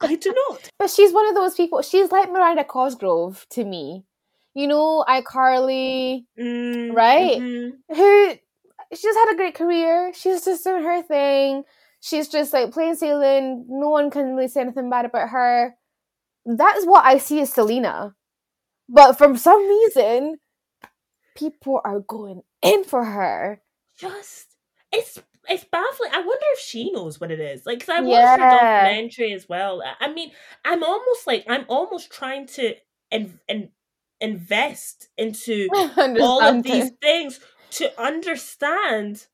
I 0.00 0.14
do 0.14 0.32
not. 0.48 0.70
But 0.78 0.90
she's 0.90 1.12
one 1.12 1.28
of 1.28 1.34
those 1.34 1.54
people. 1.54 1.82
She's 1.82 2.10
like 2.12 2.30
Miranda 2.30 2.64
Cosgrove 2.64 3.46
to 3.50 3.64
me. 3.64 4.04
You 4.54 4.66
know, 4.68 5.04
iCarly, 5.08 6.24
Mm, 6.38 6.94
Right? 6.94 7.38
mhm. 7.40 7.72
who 7.94 8.34
she's 8.94 9.14
had 9.16 9.32
a 9.32 9.36
great 9.36 9.54
career. 9.54 10.12
She's 10.14 10.44
just 10.44 10.64
doing 10.64 10.82
her 10.84 11.02
thing. 11.02 11.64
She's 12.00 12.28
just 12.28 12.52
like 12.52 12.72
plain 12.72 12.94
sailing. 12.96 13.66
No 13.68 13.88
one 13.88 14.10
can 14.10 14.34
really 14.36 14.48
say 14.48 14.60
anything 14.62 14.88
bad 14.90 15.04
about 15.04 15.28
her. 15.30 15.76
That's 16.46 16.84
what 16.86 17.04
I 17.04 17.18
see 17.18 17.40
as 17.40 17.52
Selena. 17.52 18.14
But 18.88 19.14
for 19.18 19.36
some 19.36 19.66
reason, 19.66 20.36
people 21.36 21.80
are 21.84 22.00
going 22.00 22.42
in 22.62 22.84
for 22.84 23.04
her. 23.04 23.60
Just 23.98 24.46
it's 24.92 25.18
it's 25.48 25.64
baffling. 25.64 26.10
I 26.12 26.18
wonder 26.18 26.44
if 26.52 26.58
she 26.60 26.90
knows 26.92 27.20
what 27.20 27.30
it 27.30 27.40
is. 27.40 27.64
Like, 27.66 27.80
'cause 27.80 27.88
I 27.88 28.00
watched 28.00 28.22
her 28.40 28.42
Yeah. 28.42 28.84
documentary 28.84 29.32
as 29.32 29.48
well. 29.48 29.82
I- 30.00 30.12
mean, 30.12 30.32
I'm 30.64 30.82
almost 30.82 31.26
like 31.26 31.44
I'm 31.48 31.64
almost 31.68 32.10
trying 32.10 32.46
to 32.48 32.74
in, 33.10 33.38
in, 33.48 33.70
invest 34.20 35.08
into 35.16 35.68
all 36.22 36.42
of 36.42 36.62
these 36.62 36.90
things 37.00 37.40
to 37.70 38.00
understand 38.00 39.26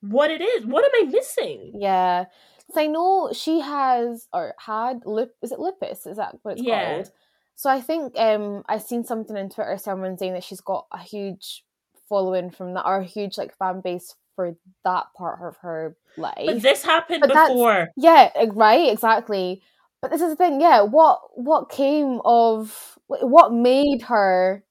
what 0.00 0.30
it 0.30 0.40
is. 0.40 0.66
What 0.66 0.84
am 0.84 0.90
I 1.06 1.10
missing? 1.10 1.72
Yeah. 1.78 2.24
So 2.72 2.80
I 2.80 2.86
know 2.86 3.32
she 3.32 3.60
has 3.60 4.28
or 4.32 4.54
had 4.58 5.04
lip 5.04 5.34
is 5.42 5.52
it 5.52 5.58
lupus? 5.60 6.06
Is 6.06 6.16
that 6.16 6.36
what 6.42 6.52
it's 6.52 6.62
Yeah. 6.62 6.94
called? 6.96 7.12
So 7.60 7.68
I 7.68 7.82
think 7.82 8.18
um 8.18 8.62
I 8.70 8.78
seen 8.78 9.04
something 9.04 9.36
on 9.36 9.50
Twitter 9.50 9.76
someone 9.76 10.16
saying 10.16 10.32
that 10.32 10.44
she's 10.44 10.62
got 10.62 10.86
a 10.90 10.96
huge 10.98 11.62
following 12.08 12.50
from 12.50 12.72
that 12.72 12.86
or 12.86 13.00
a 13.00 13.04
huge 13.04 13.36
like 13.36 13.54
fan 13.54 13.82
base 13.82 14.14
for 14.34 14.56
that 14.84 15.04
part 15.14 15.46
of 15.46 15.58
her 15.58 15.94
life. 16.16 16.34
But 16.46 16.62
this 16.62 16.82
happened 16.82 17.20
But 17.20 17.34
before. 17.34 17.88
yeah, 17.98 18.30
right, 18.54 18.90
exactly. 18.90 19.60
But 20.00 20.10
this 20.10 20.22
is 20.22 20.30
the 20.30 20.36
thing, 20.36 20.62
yeah, 20.62 20.80
what 20.80 21.20
what 21.34 21.68
came 21.68 22.22
of 22.24 22.98
what 23.08 23.52
made 23.52 24.04
her 24.08 24.64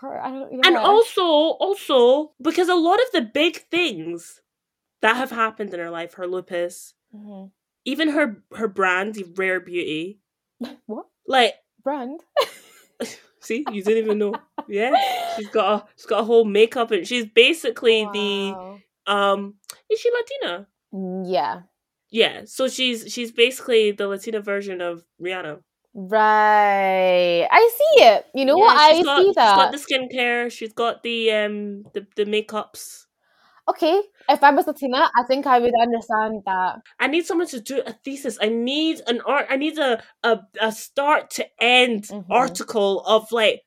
her 0.00 0.22
I 0.22 0.30
don't 0.30 0.52
yeah. 0.52 0.60
And 0.64 0.76
also, 0.76 1.24
also 1.24 2.34
because 2.40 2.68
a 2.68 2.76
lot 2.76 3.00
of 3.02 3.10
the 3.14 3.22
big 3.22 3.68
things 3.68 4.42
that 5.02 5.16
have 5.16 5.32
happened 5.32 5.74
in 5.74 5.80
her 5.80 5.90
life, 5.90 6.14
her 6.14 6.28
lupus, 6.28 6.94
Mhm. 7.12 7.50
even 7.84 8.10
her 8.10 8.44
her 8.54 8.68
brand, 8.68 9.18
Rare 9.36 9.58
Beauty, 9.58 10.20
what? 10.86 11.06
like 11.26 11.54
Brand? 11.86 12.18
see, 13.40 13.64
you 13.70 13.80
didn't 13.84 14.04
even 14.04 14.18
know. 14.18 14.34
Yeah, 14.66 14.92
she's 15.36 15.48
got 15.50 15.66
a 15.72 15.84
she's 15.94 16.06
got 16.06 16.22
a 16.22 16.24
whole 16.24 16.44
makeup 16.44 16.90
and 16.90 17.06
she's 17.06 17.26
basically 17.26 18.04
Wow. 18.04 18.80
the 19.06 19.12
um. 19.12 19.54
Is 19.88 20.00
she 20.00 20.10
Latina? 20.10 20.66
Yeah. 21.30 21.60
Yeah, 22.10 22.42
so 22.46 22.66
she's 22.66 23.06
she's 23.12 23.30
basically 23.30 23.92
the 23.92 24.08
Latina 24.08 24.40
version 24.40 24.80
of 24.80 25.04
Rihanna. 25.22 25.60
Right. 25.94 27.46
I 27.50 27.70
see 27.78 28.02
it. 28.02 28.26
You 28.34 28.44
know 28.44 28.56
Yeah, 28.58 28.64
what? 28.64 28.76
I 28.76 29.02
got, 29.02 29.22
see 29.22 29.32
that. 29.36 29.48
She's 29.48 29.56
got 29.56 29.72
the 29.72 29.78
skincare. 29.78 30.50
She's 30.50 30.72
got 30.72 31.02
the 31.04 31.30
um 31.32 31.84
the 31.94 32.06
the 32.16 32.24
makeups. 32.24 33.05
Okay. 33.68 34.00
If 34.28 34.42
I 34.44 34.50
was 34.52 34.66
Latina, 34.66 35.10
I 35.16 35.22
think 35.26 35.46
I 35.46 35.58
would 35.58 35.74
understand 35.80 36.42
that. 36.46 36.76
I 37.00 37.06
need 37.08 37.26
someone 37.26 37.48
to 37.48 37.60
do 37.60 37.82
a 37.84 37.92
thesis. 38.04 38.38
I 38.40 38.48
need 38.48 39.00
an 39.06 39.20
art. 39.26 39.46
I 39.50 39.56
need 39.56 39.78
a 39.78 40.02
a, 40.22 40.40
a 40.60 40.72
start 40.72 41.30
to 41.30 41.46
end 41.60 42.04
Mhm. 42.04 42.26
article 42.30 43.00
of 43.06 43.30
like 43.32 43.62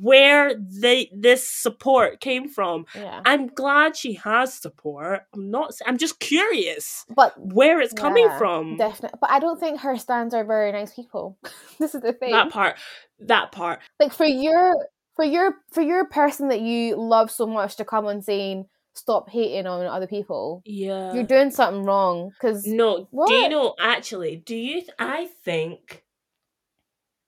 where 0.00 0.54
they 0.56 1.10
this 1.14 1.48
support 1.48 2.20
came 2.20 2.48
from. 2.48 2.84
Yeah. 2.94 3.20
I'm 3.24 3.46
glad 3.46 3.96
she 3.96 4.14
has 4.14 4.52
support. 4.54 5.20
I'm 5.34 5.50
not. 5.50 5.72
I'm 5.86 5.98
just 5.98 6.18
curious 6.20 7.04
But 7.14 7.34
where 7.38 7.80
it's 7.80 7.92
coming 7.92 8.28
from. 8.38 8.76
definitely. 8.76 9.18
But 9.20 9.30
I 9.30 9.38
don't 9.38 9.60
think 9.60 9.80
her 9.80 9.96
stands 9.96 10.34
are 10.34 10.44
very 10.44 10.72
nice 10.72 10.92
people. 10.94 11.38
this 11.78 11.94
is 11.94 12.00
the 12.00 12.12
thing. 12.12 12.32
That 12.32 12.50
part. 12.50 12.76
That 13.20 13.52
part. 13.52 13.80
like 14.00 14.12
for 14.12 14.26
your 14.26 14.74
for 15.16 15.24
your 15.24 15.54
for 15.72 15.82
your 15.82 16.06
person 16.06 16.48
that 16.48 16.60
you 16.60 16.96
love 16.96 17.30
so 17.30 17.46
much 17.46 17.76
to 17.76 17.84
come 17.84 18.06
on 18.06 18.20
saying 18.20 18.66
stop 18.94 19.28
hating 19.30 19.66
on 19.66 19.84
other 19.86 20.06
people. 20.06 20.62
Yeah. 20.64 21.12
You're 21.12 21.24
doing 21.24 21.50
something 21.50 21.82
wrong 21.84 22.30
because 22.30 22.66
No, 22.66 23.08
do 23.26 23.34
you 23.34 23.48
know? 23.48 23.74
Actually, 23.78 24.36
do 24.36 24.54
you? 24.56 24.80
Th- 24.80 24.90
I 24.98 25.26
think 25.44 26.04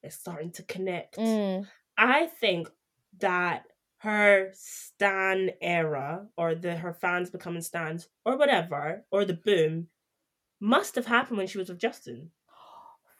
it's 0.02 0.16
starting 0.16 0.52
to 0.52 0.62
connect. 0.62 1.16
mm, 1.18 1.66
I 1.98 2.26
think 2.26 2.68
that 3.18 3.64
her 3.98 4.50
stan 4.54 5.50
era, 5.60 6.26
or 6.36 6.54
the 6.54 6.76
her 6.76 6.92
fans 6.92 7.30
becoming 7.30 7.62
stans, 7.62 8.08
or 8.24 8.36
whatever, 8.36 9.04
or 9.10 9.24
the 9.24 9.32
boom, 9.34 9.88
must 10.60 10.94
have 10.94 11.06
happened 11.06 11.38
when 11.38 11.46
she 11.46 11.58
was 11.58 11.68
with 11.68 11.78
Justin. 11.78 12.30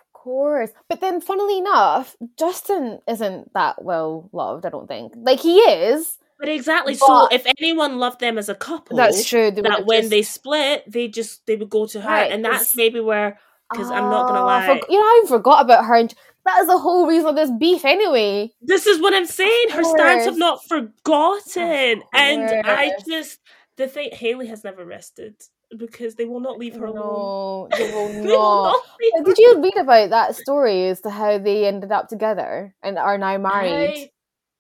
of 0.00 0.12
course. 0.12 0.70
But 0.88 1.00
then, 1.00 1.20
funnily 1.20 1.58
enough, 1.58 2.14
Justin 2.38 3.00
isn't 3.08 3.52
that 3.54 3.82
well 3.82 4.28
loved. 4.32 4.66
I 4.66 4.68
don't 4.70 4.86
think. 4.86 5.14
Like 5.16 5.40
he 5.40 5.56
is. 5.58 6.18
But 6.38 6.48
exactly. 6.50 6.94
so 6.94 7.28
if 7.32 7.46
anyone 7.58 7.98
loved 7.98 8.20
them 8.20 8.36
as 8.38 8.48
a 8.48 8.54
couple, 8.54 8.96
That's 8.96 9.24
true. 9.24 9.50
they 9.50 9.62
That 9.62 9.86
when 9.86 10.02
just- 10.02 10.10
they 10.10 10.22
split, 10.22 10.84
they 10.86 11.08
just 11.08 11.46
they 11.46 11.56
would 11.56 11.70
go 11.70 11.86
to 11.86 12.00
her, 12.00 12.08
Right, 12.08 12.30
and 12.32 12.44
that's 12.44 12.76
maybe 12.76 13.00
where 13.00 13.38
because 13.72 13.90
I'm 13.90 14.10
not 14.10 14.28
gonna 14.28 14.42
Oh, 14.42 14.46
lie. 14.46 14.66
forg- 14.68 14.88
you 14.90 14.98
know, 15.00 15.04
I 15.04 15.24
forgot 15.28 15.64
about 15.64 15.84
her. 15.86 15.94
and 15.96 16.14
That 16.44 16.60
is 16.60 16.68
the 16.68 16.78
whole 16.78 17.08
reason 17.08 17.26
of 17.30 17.34
this 17.34 17.50
beef, 17.58 17.84
anyway. 17.84 18.52
This 18.62 18.86
is 18.86 19.00
what 19.00 19.12
I'm 19.14 19.26
saying. 19.26 19.70
Her 19.70 19.82
stans 19.82 20.26
have 20.26 20.36
not 20.38 20.60
forgotten. 20.68 22.02
And 22.12 22.42
I 22.64 22.92
just 23.08 23.40
the 23.76 23.88
thing 23.88 24.10
Hailey 24.12 24.46
has 24.46 24.62
never 24.64 24.84
rested 24.84 25.34
because 25.76 26.14
they 26.14 26.24
will 26.24 26.38
not 26.40 26.58
leave 26.58 26.76
her 26.76 26.86
alone. 26.86 27.68
No, 27.72 27.76
they 27.76 27.92
will 27.92 28.08
They 28.22 28.28
will 28.28 28.38
not. 28.38 28.72
not 28.72 28.82
leave 29.00 29.12
Uh, 29.14 29.18
her 29.18 29.24
Did 29.24 29.38
you 29.38 29.60
read 29.62 29.76
about 29.76 30.10
that 30.10 30.36
story 30.36 30.88
as 30.88 31.00
to 31.00 31.10
how 31.10 31.38
they 31.38 31.66
ended 31.66 31.90
up 31.92 32.08
together 32.08 32.74
and 32.82 32.98
are 32.98 33.18
now 33.18 33.36
married? 33.38 33.90
I, 33.90 34.10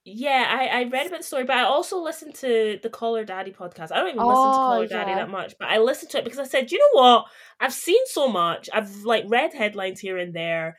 yeah, 0.08 0.46
I, 0.48 0.66
I 0.80 0.84
read 0.84 1.08
about 1.08 1.18
the 1.18 1.24
story, 1.26 1.42
but 1.44 1.56
I 1.56 1.64
also 1.64 1.98
listened 2.00 2.36
to 2.36 2.78
the 2.80 2.88
Call 2.88 3.16
Her 3.16 3.24
Daddy 3.24 3.50
podcast. 3.50 3.90
I 3.90 3.96
don't 3.96 4.10
even 4.10 4.18
listen 4.24 4.44
to 4.44 4.50
Oh, 4.50 4.52
Call 4.54 4.80
Her 4.82 4.86
Daddy 4.86 5.12
that 5.14 5.28
much, 5.28 5.54
but 5.58 5.68
I 5.68 5.78
listened 5.78 6.12
to 6.12 6.18
it 6.18 6.24
because 6.24 6.38
I 6.38 6.44
said, 6.44 6.70
you 6.70 6.78
know 6.78 7.00
what? 7.02 7.24
I've 7.58 7.72
seen 7.72 8.00
so 8.06 8.28
much. 8.28 8.70
I've 8.72 9.02
like 9.02 9.24
read 9.26 9.52
headlines 9.52 9.98
here 9.98 10.16
and 10.16 10.32
there. 10.32 10.76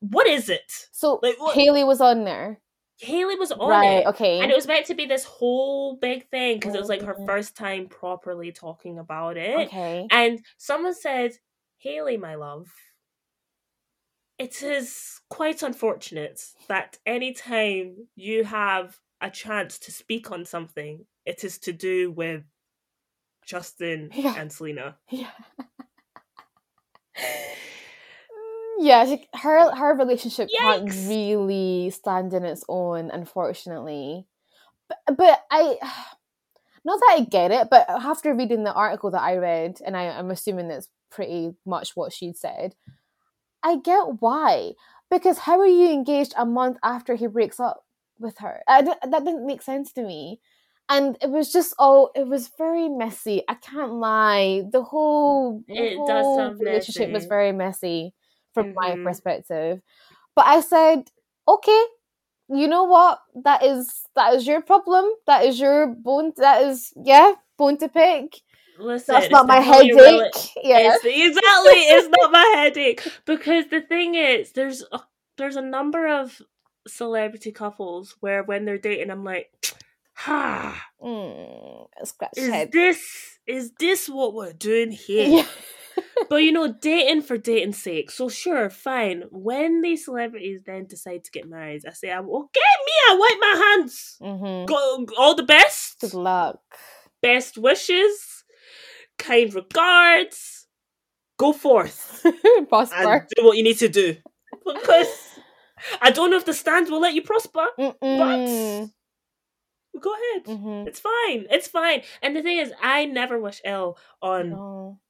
What 0.00 0.26
is 0.26 0.48
it? 0.48 0.72
So 0.92 1.20
Like, 1.22 1.38
what- 1.38 1.54
Hailey 1.54 1.84
was 1.84 2.00
on 2.00 2.24
there, 2.24 2.58
Hailey 3.00 3.36
was 3.36 3.52
on 3.52 3.68
right? 3.68 3.98
it. 3.98 4.06
Okay. 4.06 4.40
And 4.40 4.50
it 4.50 4.54
was 4.56 4.66
meant 4.66 4.86
to 4.86 4.94
be 4.94 5.04
this 5.06 5.24
whole 5.24 5.96
big 5.96 6.28
thing 6.30 6.58
because 6.58 6.74
it 6.74 6.80
was 6.80 6.88
like 6.88 7.02
her 7.02 7.14
Mhm. 7.14 7.26
first 7.26 7.54
time 7.56 7.86
properly 7.88 8.50
talking 8.50 8.98
about 8.98 9.36
it. 9.36 9.68
okay. 9.68 10.06
And 10.10 10.40
someone 10.56 10.94
said, 10.94 11.32
Hailey, 11.78 12.16
my 12.16 12.34
love, 12.36 12.66
it 14.40 14.62
is 14.62 15.20
quite 15.28 15.62
unfortunate 15.62 16.40
that 16.66 16.96
anytime 17.04 18.08
you 18.16 18.42
have 18.42 18.98
a 19.20 19.30
chance 19.30 19.78
to 19.80 19.92
speak 19.92 20.30
on 20.32 20.46
something, 20.46 21.04
it 21.26 21.44
is 21.44 21.58
to 21.58 21.74
do 21.74 22.10
with 22.10 22.42
Justin 23.44 24.08
Yeah. 24.14 24.34
and 24.38 24.50
Selena. 24.50 24.96
Yeah. 25.10 25.28
yeah, 28.78 29.04
she, 29.04 29.28
her 29.34 29.74
her 29.74 29.94
relationship 29.94 30.48
can't 30.58 30.88
really 31.06 31.90
stand 31.90 32.32
in 32.32 32.44
its 32.46 32.64
own, 32.66 33.10
unfortunately. 33.10 34.26
But, 34.88 35.18
but 35.18 35.44
I, 35.50 35.76
not 36.86 36.98
that 36.98 37.16
I 37.18 37.26
get 37.30 37.50
it, 37.50 37.68
but 37.70 37.84
after 37.90 38.34
reading 38.34 38.64
the 38.64 38.72
article 38.72 39.10
that 39.10 39.20
I 39.20 39.36
read, 39.36 39.80
and 39.84 39.98
I, 39.98 40.08
I'm 40.08 40.30
assuming 40.30 40.68
that's 40.68 40.88
pretty 41.10 41.52
much 41.66 41.94
what 41.94 42.14
she'd 42.14 42.38
said, 42.38 42.74
I 43.62 43.76
get 43.76 44.20
why. 44.20 44.72
Because 45.10 45.38
how 45.38 45.58
are 45.60 45.66
you 45.66 45.90
engaged 45.92 46.34
a 46.36 46.46
month 46.46 46.78
after 46.82 47.14
he 47.14 47.26
breaks 47.26 47.58
up 47.60 47.84
with 48.18 48.38
her? 48.38 48.62
I 48.68 48.82
d- 48.82 48.92
that 49.02 49.24
didn't 49.24 49.46
make 49.46 49.62
sense 49.62 49.92
to 49.94 50.02
me. 50.02 50.40
And 50.88 51.16
it 51.22 51.30
was 51.30 51.52
just 51.52 51.74
all, 51.78 52.10
it 52.14 52.26
was 52.26 52.50
very 52.58 52.88
messy. 52.88 53.42
I 53.48 53.54
can't 53.54 53.94
lie. 53.94 54.64
The 54.72 54.82
whole, 54.82 55.64
the 55.76 55.84
whole 55.84 56.54
relationship 56.58 57.10
was 57.10 57.26
very 57.26 57.52
messy 57.52 58.14
from 58.54 58.64
my 58.74 58.96
Mhm. 58.96 59.04
perspective. 59.04 59.80
But 60.36 60.46
I 60.46 60.60
said, 60.60 61.10
okay, 61.48 61.84
you 62.48 62.68
know 62.68 62.84
what? 62.84 63.20
That 63.44 63.62
is 63.64 64.02
that 64.16 64.34
is 64.34 64.46
your 64.46 64.60
problem. 64.62 65.06
That 65.26 65.44
is 65.44 65.60
your 65.60 65.86
bone. 65.86 66.32
That 66.36 66.62
is 66.62 66.92
yeah, 66.96 67.34
bone 67.58 67.78
to 67.78 67.88
pick. 67.88 68.40
Listen, 68.80 69.14
That's 69.14 69.30
not 69.30 69.46
my 69.46 69.56
the 69.56 69.62
whole 69.64 69.82
your 69.82 69.96
rela- 69.98 70.18
headache. 70.22 70.50
Yeah. 70.62 70.94
It's, 70.94 71.04
exactly, 71.04 71.80
it's 71.82 72.08
not 72.20 72.32
my 72.32 72.52
headache. 72.56 73.06
Because 73.26 73.66
the 73.70 73.80
thing 73.80 74.14
is, 74.14 74.52
there's 74.52 74.82
a, 74.92 75.00
there's 75.36 75.56
a 75.56 75.62
number 75.62 76.06
of 76.08 76.40
celebrity 76.88 77.52
couples 77.52 78.16
where 78.20 78.42
when 78.42 78.64
they're 78.64 78.78
dating, 78.78 79.10
I'm 79.10 79.24
like, 79.24 79.52
ha, 80.14 80.86
Mm, 81.02 81.86
scratch 82.04 82.32
is 82.36 82.48
head. 82.50 82.72
this 82.72 83.38
is 83.46 83.72
this 83.78 84.08
what 84.08 84.34
we're 84.34 84.52
doing 84.52 84.90
here? 84.92 85.28
Yeah. 85.28 85.46
But 86.28 86.36
you 86.44 86.52
know, 86.52 86.72
dating 86.80 87.22
for 87.22 87.36
dating's 87.38 87.82
sake. 87.82 88.10
So 88.10 88.28
sure, 88.28 88.70
fine. 88.70 89.24
When 89.30 89.80
these 89.82 90.04
celebrities 90.04 90.62
then 90.64 90.86
decide 90.86 91.24
to 91.24 91.30
get 91.30 91.48
married, 91.48 91.82
I 91.88 91.92
say, 91.92 92.10
"I'm 92.12 92.28
okay. 92.28 92.60
Me, 92.86 92.92
I 93.08 93.16
wipe 93.18 93.40
my 93.40 93.64
hands. 93.78 94.16
hmm 94.20 94.64
Go, 94.66 95.06
all 95.18 95.34
the 95.34 95.42
best, 95.42 96.00
Good 96.00 96.14
luck. 96.14 96.60
best 97.22 97.58
wishes, 97.58 98.18
kind 99.20 99.52
regards. 99.54 100.66
Go 101.38 101.52
forth 101.54 102.26
Prosper. 102.68 103.26
do 103.36 103.44
what 103.46 103.56
you 103.56 103.62
need 103.62 103.78
to 103.78 103.88
do. 103.88 104.16
Because 104.66 105.08
I 106.02 106.10
don't 106.10 106.30
know 106.30 106.36
if 106.36 106.44
the 106.44 106.52
stands 106.52 106.90
will 106.90 107.00
let 107.00 107.14
you 107.14 107.22
prosper. 107.22 107.66
Mm-mm. 107.78 108.90
But 109.94 110.00
go 110.00 110.12
ahead. 110.12 110.44
Mhm. 110.44 110.86
It's 110.86 111.00
fine. 111.00 111.46
It's 111.50 111.66
fine. 111.68 112.02
And 112.22 112.36
the 112.36 112.42
thing 112.42 112.58
is, 112.58 112.72
I 112.82 113.06
never 113.06 113.38
wish 113.40 113.60
ill 113.64 113.96
on 114.20 114.50
No. 114.50 115.00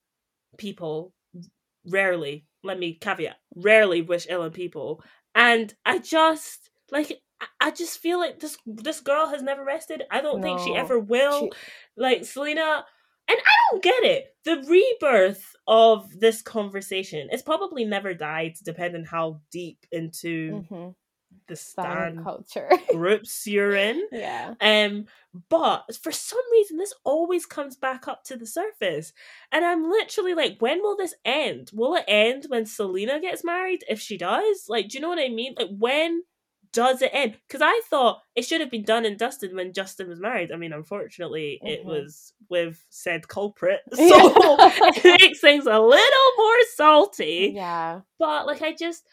people 0.56 1.12
rarely 1.86 2.46
let 2.62 2.78
me 2.78 2.92
caveat 2.94 3.36
rarely 3.56 4.02
wish 4.02 4.26
ill 4.28 4.42
on 4.42 4.50
people 4.50 5.02
and 5.34 5.72
i 5.86 5.96
just 5.96 6.68
like 6.90 7.22
I- 7.58 7.70
just 7.70 7.98
feel 8.00 8.18
like 8.18 8.38
this 8.38 8.58
this 8.66 9.00
girl 9.00 9.28
has 9.28 9.42
never 9.42 9.64
rested 9.64 10.02
i 10.10 10.20
don't 10.20 10.42
think 10.42 10.60
she 10.60 10.74
ever 10.76 10.98
will 10.98 11.40
She- 11.40 11.50
like 11.96 12.26
selena 12.26 12.84
and 13.30 13.38
i 13.46 13.52
don't 13.70 13.82
get 13.82 14.04
it 14.04 14.34
the 14.44 14.56
rebirth 14.68 15.54
of 15.66 16.18
this 16.20 16.42
conversation 16.42 17.28
it's 17.30 17.42
probably 17.42 17.84
never 17.84 18.14
died 18.14 18.54
depending 18.64 19.04
how 19.04 19.40
deep 19.52 19.86
into 19.92 20.64
Mhm. 20.70 20.94
the 21.46 21.56
stan 21.56 22.16
culture. 22.24 22.70
groups 22.92 23.46
you're 23.46 23.74
in 23.74 24.04
yeah. 24.12 24.54
um, 24.60 25.06
but 25.48 25.84
for 26.02 26.10
some 26.10 26.42
reason, 26.52 26.76
this 26.76 26.92
always 27.04 27.46
comes 27.46 27.76
back 27.76 28.08
up 28.08 28.24
to 28.24 28.36
the 28.36 28.46
surface, 28.46 29.12
and 29.52 29.64
I'm 29.64 29.88
literally 29.88 30.34
like, 30.34 30.56
when 30.60 30.82
will 30.82 30.96
this 30.96 31.14
end? 31.24 31.70
Will 31.72 31.94
it 31.94 32.04
end 32.08 32.46
when 32.48 32.66
Selena 32.66 33.20
gets 33.20 33.44
married? 33.44 33.84
If 33.88 34.00
she 34.00 34.18
does, 34.18 34.64
like, 34.68 34.88
do 34.88 34.98
you 34.98 35.02
know 35.02 35.08
what 35.08 35.20
I 35.20 35.28
mean? 35.28 35.54
Like, 35.56 35.70
when 35.70 36.24
does 36.72 37.02
it 37.02 37.10
end? 37.12 37.36
Because 37.48 37.62
I 37.62 37.80
thought 37.90 38.20
it 38.36 38.42
should 38.44 38.60
have 38.60 38.70
been 38.70 38.84
done 38.84 39.04
and 39.04 39.18
dusted 39.18 39.54
when 39.54 39.72
Justin 39.72 40.08
was 40.08 40.20
married. 40.20 40.52
I 40.52 40.56
mean, 40.56 40.72
unfortunately, 40.72 41.58
it 41.62 41.82
Mhm. 41.82 41.86
was 41.86 42.32
with 42.48 42.84
said 42.90 43.26
culprit, 43.28 43.80
so 43.92 44.56
it 44.58 45.20
makes 45.20 45.40
things 45.40 45.66
a 45.66 45.78
little 45.80 46.32
more 46.38 46.56
salty. 46.76 47.52
Yeah. 47.54 48.00
But 48.18 48.46
like, 48.46 48.62
I 48.62 48.72
just 48.72 49.04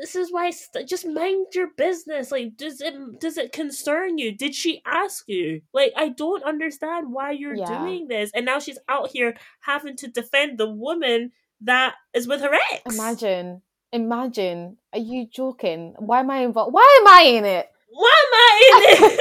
this 0.00 0.14
is 0.14 0.30
why 0.30 0.50
st- 0.50 0.86
just 0.86 1.06
mind 1.06 1.46
your 1.54 1.68
business 1.74 2.30
like 2.30 2.54
does 2.54 2.82
it 2.82 2.94
does 3.18 3.38
it 3.38 3.50
concern 3.50 4.18
you 4.18 4.30
did 4.30 4.54
she 4.54 4.82
ask 4.84 5.24
you 5.26 5.62
like 5.72 5.90
i 5.96 6.10
don't 6.10 6.42
understand 6.44 7.10
why 7.14 7.30
you're 7.30 7.54
Yeah. 7.54 7.78
doing 7.78 8.06
this 8.06 8.30
and 8.34 8.44
now 8.44 8.58
she's 8.58 8.76
out 8.90 9.08
here 9.10 9.38
having 9.60 9.96
to 9.96 10.06
defend 10.06 10.58
the 10.58 10.68
woman 10.68 11.32
that 11.62 11.94
is 12.12 12.28
with 12.28 12.42
her 12.42 12.52
ex 12.72 12.94
Imagine. 12.94 13.62
Imagine. 13.92 14.76
Are 14.92 14.98
you 14.98 15.26
joking? 15.26 15.94
Why 15.98 16.20
am 16.20 16.30
I 16.30 16.38
involved? 16.38 16.72
Why 16.72 16.98
am 17.00 17.08
I 17.08 17.22
in 17.22 17.44
it? 17.44 17.68
why 17.90 18.14
am 18.24 18.32
i 18.34 19.12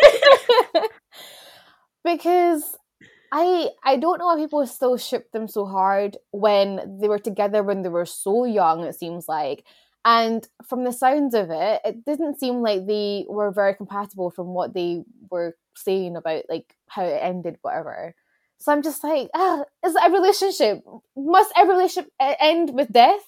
in 0.76 0.84
it 0.84 0.92
because 2.04 2.78
I 3.32 3.70
I 3.84 3.98
don't 3.98 4.20
know 4.20 4.28
why 4.28 4.38
people 4.38 4.66
still 4.68 4.98
ship 4.98 5.32
them 5.32 5.48
so 5.48 5.66
hard 5.66 6.18
when 6.32 7.00
they 7.00 7.08
were 7.08 7.20
together 7.20 7.64
when 7.64 7.84
they 7.84 7.90
were 7.90 8.06
so 8.06 8.46
young. 8.46 8.84
It 8.84 8.96
seems 8.96 9.28
like, 9.28 9.66
and 10.04 10.48
from 10.68 10.84
the 10.84 10.92
sounds 10.92 11.36
of 11.36 11.50
it, 11.52 11.82
it 11.86 12.06
didn't 12.06 12.40
seem 12.40 12.62
like 12.62 12.88
they 12.88 13.26
were 13.30 13.52
very 13.52 13.76
compatible 13.76 14.32
from 14.32 14.48
what 14.48 14.74
they 14.74 15.04
were 15.30 15.56
saying 15.76 16.16
about 16.16 16.46
like 16.50 16.76
how 16.88 17.04
it 17.04 17.20
ended, 17.22 17.58
whatever. 17.62 18.16
So 18.60 18.72
I'm 18.72 18.82
just 18.82 19.04
like, 19.04 19.30
ah, 19.36 19.64
is 19.86 19.96
a 19.96 20.10
relationship? 20.12 20.84
Must 21.16 21.52
every 21.56 21.76
relationship 21.76 22.12
end 22.20 22.74
with 22.74 22.92
death? 22.92 23.22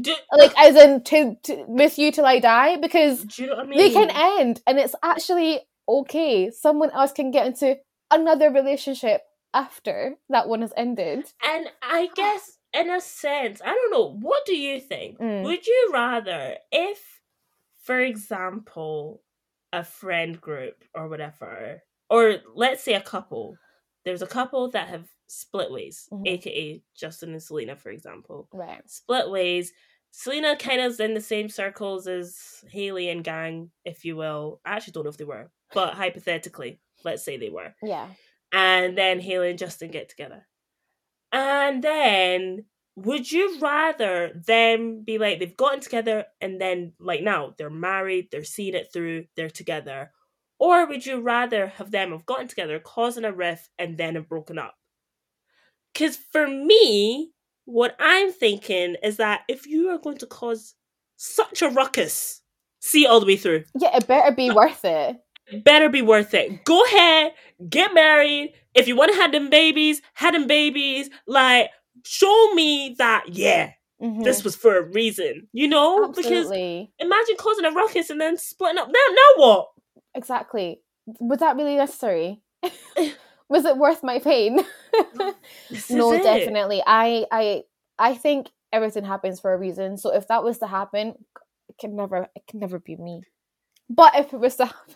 Do, 0.00 0.14
Like, 0.32 0.52
as 0.58 0.76
in 0.76 1.02
to, 1.04 1.36
to 1.44 1.64
with 1.66 1.98
you 1.98 2.12
till 2.12 2.26
I 2.26 2.38
die? 2.38 2.76
Because 2.76 3.38
you 3.38 3.46
know 3.46 3.56
i 3.56 3.64
mean 3.64 3.78
they 3.78 3.90
can 3.90 4.10
end 4.10 4.60
and 4.66 4.78
it's 4.78 4.94
actually 5.02 5.60
okay 5.88 6.50
someone 6.50 6.90
else 6.90 7.12
can 7.12 7.30
get 7.30 7.46
into 7.46 7.76
another 8.10 8.50
relationship 8.50 9.22
after 9.52 10.14
that 10.28 10.48
one 10.48 10.60
has 10.60 10.72
ended 10.76 11.24
and 11.44 11.66
i 11.82 12.08
guess 12.14 12.58
in 12.72 12.88
a 12.90 13.00
sense 13.00 13.60
i 13.64 13.66
don't 13.74 13.90
know 13.90 14.16
what 14.20 14.46
do 14.46 14.56
you 14.56 14.78
think 14.80 15.18
Mm. 15.18 15.42
would 15.42 15.66
you 15.66 15.90
rather 15.92 16.56
if 16.70 17.20
for 17.82 17.98
example 17.98 19.22
a 19.72 19.82
friend 19.82 20.40
group 20.40 20.84
or 20.94 21.08
whatever 21.08 21.82
or 22.08 22.36
let's 22.54 22.82
say 22.84 22.94
a 22.94 23.00
couple 23.00 23.56
there's 24.04 24.22
a 24.22 24.26
couple 24.26 24.70
that 24.70 24.88
have 24.88 25.08
split 25.30 25.70
ways 25.70 26.08
Mhm. 26.12 26.26
aka 26.26 26.82
justin 26.94 27.30
and 27.32 27.42
selena 27.42 27.76
for 27.76 27.90
example 27.90 28.48
right 28.52 28.88
split 28.90 29.30
ways 29.30 29.72
selena 30.10 30.56
kind 30.56 30.80
of 30.80 30.92
is 30.92 31.00
in 31.00 31.14
the 31.14 31.20
same 31.20 31.48
circles 31.48 32.06
as 32.08 32.64
hailey 32.70 33.08
and 33.08 33.22
gang 33.24 33.70
if 33.84 34.04
you 34.04 34.16
will 34.16 34.60
i 34.64 34.72
actually 34.76 34.92
don't 34.92 35.04
know 35.04 35.10
if 35.10 35.16
they 35.18 35.24
were 35.24 35.50
but 35.72 35.94
hypothetically 35.94 36.80
let's 37.04 37.22
say 37.22 37.36
they 37.36 37.50
were 37.50 37.74
yeah 37.82 38.08
and 38.52 38.98
then 38.98 39.20
Hailey 39.20 39.50
and 39.50 39.58
Justin 39.58 39.92
get 39.92 40.08
together. 40.08 40.46
And 41.32 41.82
then 41.84 42.66
would 42.96 43.30
you 43.30 43.58
rather 43.60 44.32
them 44.34 45.02
be 45.04 45.18
like 45.18 45.38
they've 45.38 45.56
gotten 45.56 45.80
together 45.80 46.26
and 46.40 46.60
then 46.60 46.92
like 46.98 47.22
now 47.22 47.54
they're 47.56 47.70
married, 47.70 48.28
they're 48.30 48.44
seeing 48.44 48.74
it 48.74 48.92
through, 48.92 49.26
they're 49.36 49.50
together? 49.50 50.12
Or 50.58 50.86
would 50.86 51.06
you 51.06 51.20
rather 51.20 51.68
have 51.68 51.90
them 51.90 52.10
have 52.12 52.26
gotten 52.26 52.48
together, 52.48 52.78
causing 52.80 53.24
a 53.24 53.32
rift, 53.32 53.70
and 53.78 53.96
then 53.96 54.16
have 54.16 54.28
broken 54.28 54.58
up? 54.58 54.74
Cause 55.94 56.16
for 56.16 56.46
me, 56.46 57.30
what 57.64 57.96
I'm 57.98 58.32
thinking 58.32 58.96
is 59.02 59.16
that 59.18 59.42
if 59.48 59.66
you 59.66 59.88
are 59.90 59.98
going 59.98 60.18
to 60.18 60.26
cause 60.26 60.74
such 61.16 61.62
a 61.62 61.68
ruckus, 61.68 62.42
see 62.80 63.04
it 63.04 63.08
all 63.08 63.20
the 63.20 63.26
way 63.26 63.36
through 63.36 63.62
yeah 63.78 63.94
it 63.94 64.06
better 64.06 64.34
be 64.34 64.50
worth 64.54 64.84
it 64.86 65.16
it 65.48 65.64
better 65.64 65.88
be 65.88 66.00
worth 66.02 66.32
it. 66.32 66.64
Go 66.64 66.82
ahead, 66.84 67.32
get 67.68 67.92
married. 67.92 68.54
If 68.74 68.86
you 68.86 68.94
want 68.96 69.12
to 69.12 69.18
have 69.18 69.32
them 69.32 69.50
babies, 69.50 70.00
have 70.14 70.32
them 70.32 70.46
babies. 70.46 71.10
Like, 71.26 71.70
show 72.04 72.54
me 72.54 72.94
that, 72.98 73.24
yeah, 73.30 73.72
Mhm. 74.00 74.22
this 74.22 74.44
was 74.44 74.54
for 74.54 74.76
a 74.76 74.82
reason. 74.82 75.48
You 75.52 75.66
know? 75.68 76.06
Because 76.12 76.50
imagine 76.52 77.36
causing 77.36 77.64
a 77.64 77.72
ruckus 77.72 78.10
and 78.10 78.20
then 78.20 78.36
splitting 78.38 78.78
up. 78.78 78.88
Now, 78.88 79.04
now 79.10 79.42
what? 79.44 79.68
exactly 80.12 80.80
was 81.20 81.38
that 81.38 81.54
really 81.56 81.76
necessary 81.76 82.42
was 83.50 83.64
it 83.66 83.76
worth 83.76 84.02
my 84.02 84.18
pain? 84.20 84.60
No 85.90 86.12
it. 86.12 86.22
definitely. 86.22 86.82
I 86.86 87.26
i 87.30 87.62
i 87.98 88.14
think 88.14 88.48
everything 88.72 89.04
happens 89.04 89.40
for 89.40 89.52
a 89.52 89.58
reason. 89.58 89.98
So 89.98 90.14
if 90.14 90.26
that 90.28 90.42
was 90.42 90.58
to 90.58 90.66
happen 90.66 91.14
it 91.68 91.78
can 91.78 91.94
never 91.94 92.28
it 92.34 92.42
can 92.48 92.60
never 92.60 92.78
be 92.78 92.96
me. 92.96 93.22
But 93.88 94.14
if 94.16 94.32
it 94.32 94.40
was 94.40 94.56
to 94.56 94.64
happen 94.74 94.94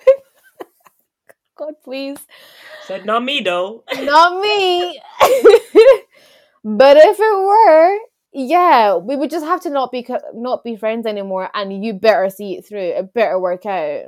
god 1.57 1.75
please. 1.85 2.19
Said 2.87 3.05
not 3.07 3.25
me 3.25 3.41
though. 3.41 3.85
not 4.01 4.41
me. 4.41 5.01
But 6.65 6.97
if 6.97 7.19
it 7.21 7.39
were 7.51 7.99
yeah 8.33 8.97
we 8.97 9.15
would 9.15 9.31
just 9.31 9.45
have 9.47 9.61
to 9.63 9.71
not 9.71 9.93
be 9.93 10.07
not 10.35 10.65
be 10.65 10.77
friends 10.77 11.07
anymore 11.07 11.51
and 11.55 11.85
you 11.85 11.93
better 11.93 12.31
see 12.31 12.55
it 12.59 12.67
through. 12.67 12.81
It 12.81 13.15
better 13.15 13.39
work 13.39 13.67
out 13.67 14.07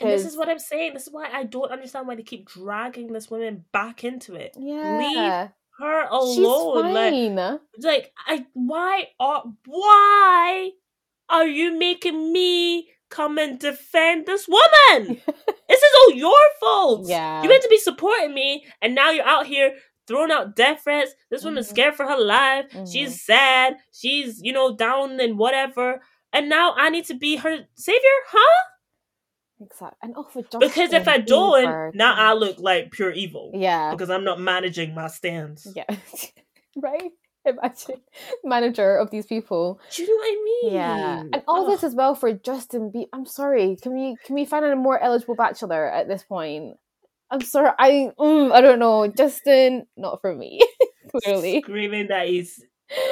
And 0.00 0.10
this 0.10 0.26
is 0.26 0.36
what 0.36 0.48
I'm 0.48 0.58
saying. 0.58 0.94
This 0.94 1.06
is 1.06 1.12
why 1.12 1.28
I 1.32 1.44
don't 1.44 1.70
understand 1.70 2.06
why 2.06 2.14
they 2.16 2.22
keep 2.22 2.48
dragging 2.48 3.12
this 3.12 3.30
woman 3.30 3.64
back 3.72 4.04
into 4.04 4.34
it. 4.34 4.54
yeah 4.58 4.98
Leave 4.98 5.50
Her 5.78 6.06
alone. 6.10 6.92
Like, 6.92 7.12
like 7.82 8.12
I 8.26 8.46
why 8.52 9.08
are 9.18 9.44
why 9.66 10.70
are 11.28 11.46
you 11.46 11.78
making 11.78 12.32
me 12.32 12.88
come 13.08 13.38
and 13.38 13.58
defend 13.58 14.26
this 14.26 14.46
woman? 14.48 15.20
this 15.68 15.82
is 15.82 15.92
all 16.00 16.12
your 16.14 16.38
fault. 16.60 17.08
Yeah. 17.08 17.42
You 17.42 17.48
meant 17.48 17.62
to 17.62 17.68
be 17.68 17.78
supporting 17.78 18.34
me 18.34 18.64
and 18.82 18.94
now 18.94 19.10
you're 19.10 19.26
out 19.26 19.46
here 19.46 19.74
throwing 20.06 20.30
out 20.32 20.56
death 20.56 20.82
threats. 20.84 21.12
This 21.30 21.44
woman's 21.44 21.66
Mhm. 21.68 21.70
scared 21.70 21.94
for 21.94 22.06
her 22.06 22.18
life. 22.18 22.66
Mhm. 22.72 22.92
She's 22.92 23.24
sad. 23.24 23.76
She's, 23.92 24.40
you 24.42 24.52
know, 24.52 24.74
down 24.76 25.18
and 25.20 25.38
whatever. 25.38 26.02
And 26.32 26.48
now 26.48 26.74
I 26.76 26.90
need 26.90 27.04
to 27.06 27.14
be 27.14 27.36
her 27.36 27.66
savior, 27.74 28.18
huh? 28.28 28.62
Exactly. 29.60 29.98
And 30.02 30.14
oh, 30.16 30.24
for 30.24 30.42
Because 30.58 30.92
if 30.92 31.06
I 31.06 31.18
don't, 31.18 31.66
Bieber, 31.66 31.94
now 31.94 32.14
I 32.14 32.32
look 32.32 32.58
like 32.58 32.92
pure 32.92 33.12
evil. 33.12 33.50
Yeah. 33.54 33.90
Because 33.90 34.08
I'm 34.10 34.24
not 34.24 34.40
managing 34.40 34.94
my 34.94 35.08
stance. 35.08 35.66
Yeah. 35.74 35.84
right? 36.76 37.10
Imagine 37.44 38.02
manager 38.44 38.96
of 38.96 39.10
these 39.10 39.26
people. 39.26 39.80
Do 39.94 40.02
you 40.02 40.08
know 40.08 40.14
what 40.14 40.26
I 40.26 40.44
mean? 40.44 40.74
Yeah. 40.74 41.20
And 41.20 41.42
all 41.48 41.66
this 41.66 41.84
as 41.84 41.94
well 41.94 42.14
for 42.14 42.32
Justin 42.32 42.90
Bieber. 42.94 43.08
I'm 43.12 43.26
sorry. 43.26 43.76
Can 43.80 43.94
we 43.94 44.16
can 44.24 44.34
we 44.34 44.44
find 44.44 44.64
a 44.64 44.76
more 44.76 44.98
eligible 44.98 45.34
bachelor 45.34 45.90
at 45.90 46.08
this 46.08 46.22
point? 46.22 46.76
I'm 47.30 47.40
sorry. 47.42 47.70
I 47.78 48.10
mm, 48.18 48.52
I 48.52 48.60
don't 48.60 48.78
know. 48.78 49.06
Justin, 49.08 49.86
not 49.96 50.20
for 50.20 50.34
me. 50.34 50.60
Clearly. 51.24 51.60
Screaming 51.62 52.08
that 52.08 52.28
he's 52.28 52.62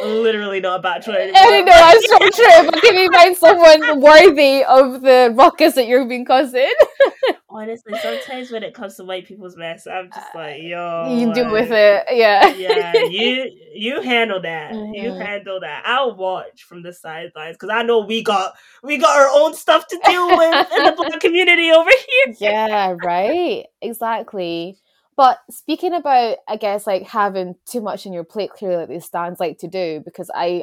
literally 0.05 0.61
not 0.61 0.81
a 0.81 0.83
bachelor 0.83 1.17
I 1.17 1.23
anymore. 1.23 1.43
know 1.43 1.65
that's 1.65 2.09
so 2.09 2.19
true, 2.35 2.71
but 2.71 2.83
can 2.83 2.97
we 2.97 3.09
find 3.09 3.37
someone 3.37 4.01
worthy 4.01 4.65
of 4.65 5.03
the 5.03 5.33
ruckus 5.35 5.75
that 5.75 5.87
you've 5.87 6.09
been 6.09 6.25
causing? 6.25 6.73
Honestly, 7.51 7.95
sometimes 8.03 8.51
when 8.51 8.63
it 8.63 8.75
comes 8.75 8.97
to 8.97 9.05
white 9.05 9.27
people's 9.27 9.57
mess, 9.57 9.87
I'm 9.87 10.11
just 10.13 10.35
like, 10.35 10.61
yo. 10.61 11.17
you 11.19 11.33
do 11.35 11.51
with 11.51 11.71
it, 11.73 12.05
yeah. 12.11 12.47
yeah, 12.55 13.03
you 13.09 13.51
you 13.75 14.01
handle 14.03 14.41
that. 14.43 14.73
You 14.93 15.13
Mhm. 15.13 15.27
handle 15.27 15.61
that. 15.61 15.83
I'll 15.87 16.15
watch 16.17 16.65
from 16.65 16.83
the 16.83 16.93
sidelines 16.93 17.57
because 17.57 17.71
I 17.71 17.83
know 17.85 18.01
we 18.01 18.23
got 18.23 18.53
we 18.83 18.99
got 18.99 19.19
our 19.19 19.31
own 19.33 19.55
stuff 19.55 19.87
to 19.89 20.01
deal 20.05 20.29
with 20.37 20.69
in 20.77 20.85
the 20.85 20.93
black 20.97 21.21
community 21.21 21.71
over 21.71 21.91
here. 21.91 22.35
yeah, 22.39 22.95
right. 23.01 23.65
Exactly. 23.81 24.77
But 25.19 25.41
speaking 25.51 25.95
about, 25.95 26.37
I 26.47 26.55
guess, 26.55 26.87
like 26.87 27.03
having 27.03 27.57
too 27.67 27.81
much 27.81 28.07
on 28.07 28.13
your 28.13 28.23
plate, 28.23 28.51
clearly, 28.53 28.77
like 28.77 28.89
these 28.89 29.05
stands 29.05 29.41
like 29.41 29.59
to 29.59 29.67
do, 29.67 30.01
because 30.05 30.31
I, 30.33 30.63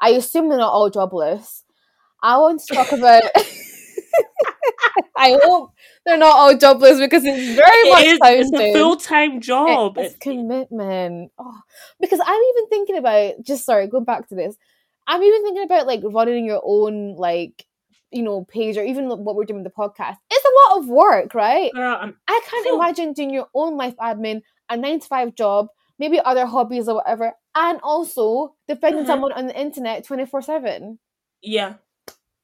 I 0.00 0.10
assume 0.10 0.48
they're 0.48 0.58
not 0.58 0.72
all 0.72 0.90
jobless. 0.90 1.62
I 2.20 2.36
want 2.38 2.60
to 2.62 2.74
talk 2.74 2.90
about. 2.90 3.22
I 5.16 5.38
hope 5.44 5.72
they're 6.04 6.18
not 6.18 6.34
all 6.34 6.56
jobless 6.56 6.98
because 6.98 7.22
it's 7.24 7.54
very 7.56 7.90
much 7.90 8.02
It 8.02 8.40
is, 8.40 8.50
it's 8.50 8.60
a 8.60 8.72
full 8.72 8.96
time 8.96 9.40
job. 9.40 9.96
It's 9.96 10.16
commitment. 10.16 11.30
Oh, 11.38 11.60
because 12.00 12.18
I'm 12.18 12.42
even 12.42 12.68
thinking 12.70 12.98
about 12.98 13.34
just 13.44 13.64
sorry, 13.64 13.86
going 13.86 14.04
back 14.04 14.28
to 14.30 14.34
this. 14.34 14.56
I'm 15.06 15.22
even 15.22 15.44
thinking 15.44 15.62
about 15.62 15.86
like 15.86 16.00
running 16.02 16.44
your 16.44 16.60
own 16.64 17.14
like 17.14 17.64
you 18.10 18.24
know 18.24 18.44
page 18.44 18.76
or 18.76 18.82
even 18.82 19.08
what 19.08 19.36
we're 19.36 19.44
doing 19.44 19.62
with 19.62 19.72
the 19.72 19.80
podcast. 19.80 20.16
It's 20.42 20.50
a 20.50 20.72
lot 20.74 20.78
of 20.82 20.88
work, 20.88 21.34
right? 21.34 21.72
Girl, 21.72 21.98
I'm 22.00 22.16
can't 22.28 22.64
Phew. 22.66 22.76
imagine 22.76 23.12
doing 23.12 23.30
your 23.30 23.46
own 23.54 23.76
life 23.76 23.94
admin, 23.96 24.42
a 24.68 24.76
nine 24.76 25.00
to 25.00 25.06
five 25.06 25.34
job, 25.34 25.68
maybe 25.98 26.18
other 26.20 26.46
hobbies 26.46 26.88
or 26.88 26.96
whatever, 26.96 27.32
and 27.54 27.80
also 27.82 28.54
defending 28.66 29.04
Mhm. 29.04 29.06
someone 29.06 29.32
on 29.32 29.46
the 29.46 29.58
internet 29.58 30.04
twenty 30.04 30.26
four 30.26 30.42
seven. 30.42 30.98
yeah, 31.42 31.74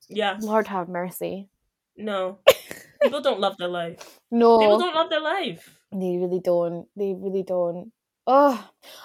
yeah. 0.09 0.37
Lord 0.41 0.69
have 0.69 0.89
mercy. 0.89 1.49
No, 1.97 2.39
people 3.03 3.21
don't 3.21 3.41
love 3.41 3.57
their 3.59 3.69
life. 3.69 4.19
No, 4.31 4.59
People 4.59 4.79
don't 4.79 4.95
love 4.95 5.11
their 5.11 5.21
life. 5.21 5.81
They 5.91 6.17
really 6.19 6.41
don't. 6.41 6.87
They 6.97 7.15
really 7.15 7.43
don't. 7.43 7.93
Oh, 8.27 8.63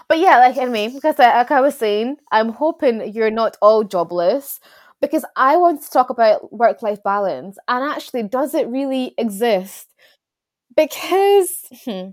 but 0.09 0.19
yeah, 0.19 0.37
like 0.37 0.57
anyway, 0.57 0.89
because 0.89 1.19
I, 1.19 1.37
like 1.37 1.51
I 1.51 1.61
was 1.61 1.75
saying, 1.77 2.17
I'm 2.31 2.49
hoping 2.49 3.13
you're 3.13 3.31
not 3.31 3.55
all 3.61 3.83
jobless 3.83 4.59
because 5.03 5.25
I 5.35 5.57
want 5.57 5.83
to 5.83 5.89
talk 5.89 6.09
about 6.09 6.53
work 6.53 6.81
life 6.81 7.03
balance 7.03 7.57
and 7.67 7.83
actually, 7.83 8.23
does 8.23 8.55
it 8.55 8.69
really 8.69 9.13
exist? 9.17 9.89
Because 10.77 11.65
hmm, 11.83 12.11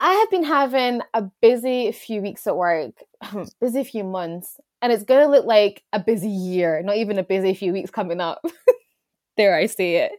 I 0.00 0.14
have 0.14 0.30
been 0.30 0.42
having 0.42 1.02
a 1.12 1.24
busy 1.42 1.92
few 1.92 2.22
weeks 2.22 2.46
at 2.46 2.56
work, 2.56 2.94
busy 3.60 3.84
few 3.84 4.04
months, 4.04 4.58
and 4.80 4.90
it's 4.90 5.04
going 5.04 5.20
to 5.22 5.30
look 5.30 5.44
like 5.44 5.82
a 5.92 6.00
busy 6.00 6.30
year, 6.30 6.80
not 6.82 6.96
even 6.96 7.18
a 7.18 7.22
busy 7.22 7.52
few 7.52 7.74
weeks 7.74 7.90
coming 7.90 8.22
up. 8.22 8.42
there, 9.36 9.54
I 9.54 9.66
say 9.66 9.96
it. 9.96 10.12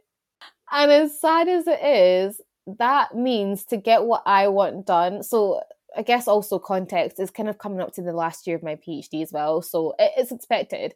And 0.71 0.91
as 0.91 1.19
sad 1.19 1.47
as 1.47 1.65
it 1.65 1.83
is, 1.83 2.39
that 2.77 3.15
means 3.15 3.65
to 3.65 3.77
get 3.77 4.03
what 4.03 4.21
I 4.27 4.47
want 4.49 4.85
done. 4.85 5.23
So 5.23 5.61
I 5.97 6.03
guess 6.03 6.27
also 6.27 6.59
context 6.59 7.19
is 7.19 7.31
kind 7.31 7.49
of 7.49 7.57
coming 7.57 7.81
up 7.81 7.93
to 7.93 8.03
the 8.03 8.13
last 8.13 8.45
year 8.45 8.57
of 8.57 8.61
my 8.61 8.75
PhD 8.75 9.23
as 9.23 9.31
well. 9.31 9.63
So 9.63 9.95
it's 9.97 10.31
expected. 10.31 10.93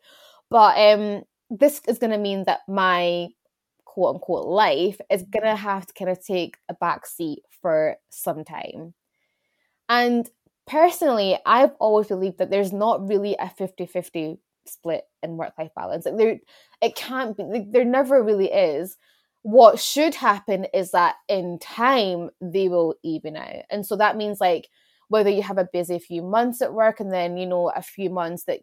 But 0.53 0.77
um 0.79 1.23
this 1.51 1.81
is 1.89 1.99
gonna 1.99 2.19
mean 2.19 2.45
that 2.45 2.61
my 2.69 3.29
quote 3.85 4.15
unquote 4.15 4.47
life 4.47 5.01
is 5.11 5.23
gonna 5.23 5.57
have 5.57 5.87
to 5.87 5.93
kind 5.95 6.11
of 6.11 6.25
take 6.25 6.57
a 6.69 6.75
back 6.75 7.07
seat 7.07 7.43
for 7.61 7.97
some 8.11 8.45
time. 8.45 8.95
And 9.89 10.29
personally, 10.67 11.37
I've 11.45 11.73
always 11.79 12.07
believed 12.07 12.37
that 12.39 12.49
there's 12.49 12.73
not 12.73 13.07
really 13.07 13.35
a 13.39 13.49
50-50 13.49 14.39
split 14.65 15.05
in 15.23 15.37
work-life 15.37 15.71
balance. 15.75 16.05
Like 16.05 16.17
there 16.17 16.39
it 16.81 16.95
can't 16.95 17.35
be 17.37 17.43
like, 17.43 17.71
there 17.71 17.85
never 17.85 18.23
really 18.23 18.51
is 18.51 18.97
what 19.43 19.79
should 19.79 20.15
happen 20.15 20.65
is 20.73 20.91
that 20.91 21.15
in 21.27 21.59
time 21.59 22.29
they 22.41 22.69
will 22.69 22.95
even 23.03 23.35
out 23.35 23.63
and 23.69 23.85
so 23.85 23.95
that 23.97 24.15
means 24.17 24.39
like 24.39 24.69
whether 25.09 25.29
you 25.29 25.41
have 25.43 25.57
a 25.57 25.67
busy 25.73 25.99
few 25.99 26.21
months 26.21 26.61
at 26.61 26.73
work 26.73 26.99
and 27.01 27.11
then 27.11 27.37
you 27.37 27.45
know 27.45 27.69
a 27.75 27.81
few 27.81 28.09
months 28.09 28.45
that 28.45 28.61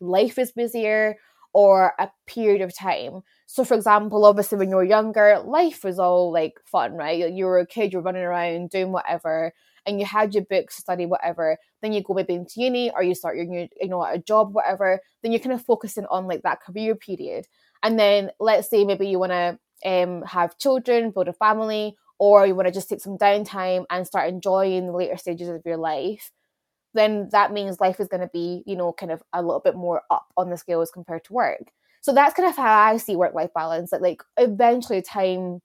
life 0.00 0.38
is 0.38 0.52
busier 0.52 1.16
or 1.54 1.94
a 1.98 2.10
period 2.26 2.60
of 2.60 2.76
time. 2.76 3.22
So 3.46 3.64
for 3.64 3.74
example 3.74 4.24
obviously 4.24 4.58
when 4.58 4.70
you 4.70 4.76
were 4.76 4.84
younger 4.84 5.42
life 5.44 5.84
was 5.84 5.98
all 5.98 6.32
like 6.32 6.60
fun 6.66 6.94
right? 6.94 7.32
You 7.32 7.46
were 7.46 7.58
a 7.58 7.66
kid 7.66 7.92
you're 7.92 8.02
running 8.02 8.22
around 8.22 8.70
doing 8.70 8.92
whatever 8.92 9.52
and 9.86 9.98
you 9.98 10.06
had 10.06 10.34
your 10.34 10.44
books 10.44 10.76
study 10.76 11.06
whatever. 11.06 11.56
Then 11.80 11.92
you 11.92 12.02
go 12.02 12.14
maybe 12.14 12.34
into 12.34 12.60
uni 12.60 12.90
or 12.90 13.02
you 13.02 13.14
start 13.14 13.36
your 13.36 13.46
new 13.46 13.66
you 13.80 13.88
know 13.88 14.04
a 14.04 14.18
job 14.18 14.54
whatever. 14.54 15.00
Then 15.22 15.32
you're 15.32 15.40
kind 15.40 15.54
of 15.54 15.64
focusing 15.64 16.06
on 16.10 16.26
like 16.26 16.42
that 16.42 16.62
career 16.62 16.94
period. 16.94 17.46
And 17.82 17.98
then 17.98 18.30
let's 18.38 18.68
say 18.68 18.84
maybe 18.84 19.08
you 19.08 19.18
want 19.18 19.32
to 19.32 19.58
um, 19.84 20.22
have 20.22 20.58
children, 20.58 21.10
build 21.10 21.28
a 21.28 21.32
family, 21.32 21.96
or 22.18 22.46
you 22.46 22.54
want 22.54 22.66
to 22.66 22.74
just 22.74 22.88
take 22.88 23.00
some 23.00 23.16
downtime 23.16 23.84
and 23.90 24.06
start 24.06 24.28
enjoying 24.28 24.86
the 24.86 24.92
later 24.92 25.16
stages 25.16 25.48
of 25.48 25.62
your 25.64 25.76
life, 25.76 26.30
then 26.94 27.28
that 27.32 27.52
means 27.52 27.80
life 27.80 28.00
is 28.00 28.08
going 28.08 28.22
to 28.22 28.30
be, 28.32 28.62
you 28.66 28.76
know, 28.76 28.92
kind 28.92 29.12
of 29.12 29.22
a 29.32 29.42
little 29.42 29.60
bit 29.60 29.74
more 29.76 30.02
up 30.10 30.26
on 30.36 30.50
the 30.50 30.56
scale 30.56 30.80
as 30.80 30.90
compared 30.90 31.24
to 31.24 31.32
work. 31.32 31.70
So 32.00 32.12
that's 32.12 32.34
kind 32.34 32.48
of 32.48 32.56
how 32.56 32.78
I 32.80 32.96
see 32.96 33.16
work 33.16 33.34
life 33.34 33.50
balance. 33.54 33.90
That 33.90 34.02
like 34.02 34.22
eventually, 34.36 35.02
time 35.02 35.60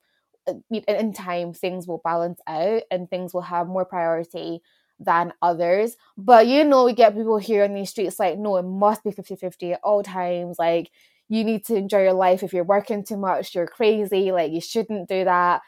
uh, 0.47 0.53
in 0.69 1.13
time, 1.13 1.53
things 1.53 1.87
will 1.87 2.01
balance 2.03 2.39
out 2.47 2.83
and 2.91 3.09
things 3.09 3.33
will 3.33 3.41
have 3.41 3.67
more 3.67 3.85
priority 3.85 4.61
than 4.99 5.33
others. 5.41 5.95
But 6.17 6.47
you 6.47 6.63
know, 6.63 6.85
we 6.85 6.93
get 6.93 7.15
people 7.15 7.37
here 7.37 7.63
on 7.63 7.73
these 7.73 7.89
streets 7.89 8.19
like, 8.19 8.37
no, 8.37 8.57
it 8.57 8.63
must 8.63 9.03
be 9.03 9.11
50 9.11 9.35
50 9.35 9.73
at 9.73 9.79
all 9.83 10.03
times. 10.03 10.57
Like, 10.59 10.91
you 11.29 11.43
need 11.43 11.65
to 11.65 11.75
enjoy 11.75 12.03
your 12.03 12.13
life. 12.13 12.43
If 12.43 12.53
you're 12.53 12.63
working 12.63 13.03
too 13.05 13.17
much, 13.17 13.55
you're 13.55 13.67
crazy. 13.67 14.31
Like, 14.31 14.51
you 14.51 14.61
shouldn't 14.61 15.07
do 15.09 15.23
that. 15.25 15.61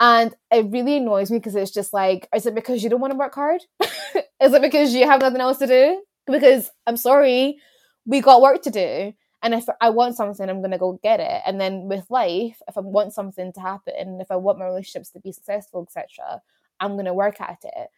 And 0.00 0.34
it 0.50 0.66
really 0.70 0.96
annoys 0.96 1.30
me 1.30 1.38
because 1.38 1.54
it's 1.54 1.70
just 1.70 1.92
like, 1.92 2.28
is 2.34 2.46
it 2.46 2.54
because 2.54 2.82
you 2.82 2.90
don't 2.90 3.00
want 3.00 3.12
to 3.12 3.18
work 3.18 3.34
hard? 3.34 3.62
is 3.80 4.52
it 4.52 4.62
because 4.62 4.92
you 4.92 5.06
have 5.06 5.20
nothing 5.20 5.40
else 5.40 5.58
to 5.58 5.66
do? 5.66 6.02
Because 6.26 6.70
I'm 6.86 6.96
sorry, 6.96 7.58
we 8.06 8.20
got 8.20 8.42
work 8.42 8.62
to 8.62 8.70
do. 8.70 9.14
And 9.42 9.52
if 9.54 9.66
I 9.80 9.90
want 9.90 10.16
something, 10.16 10.48
I'm 10.48 10.60
going 10.60 10.70
to 10.70 10.78
go 10.78 10.98
get 11.02 11.20
it. 11.20 11.42
And 11.46 11.60
then 11.60 11.86
with 11.86 12.06
life, 12.08 12.60
if 12.66 12.78
I 12.78 12.80
want 12.80 13.12
something 13.12 13.52
to 13.52 13.60
happen, 13.60 14.18
if 14.20 14.30
I 14.30 14.36
want 14.36 14.58
my 14.58 14.64
relationships 14.64 15.10
to 15.10 15.20
be 15.20 15.32
successful, 15.32 15.82
etc., 15.82 16.40
I'm 16.80 16.92
going 16.94 17.04
to 17.04 17.14
work 17.14 17.40
at 17.40 17.58
it. 17.62 17.88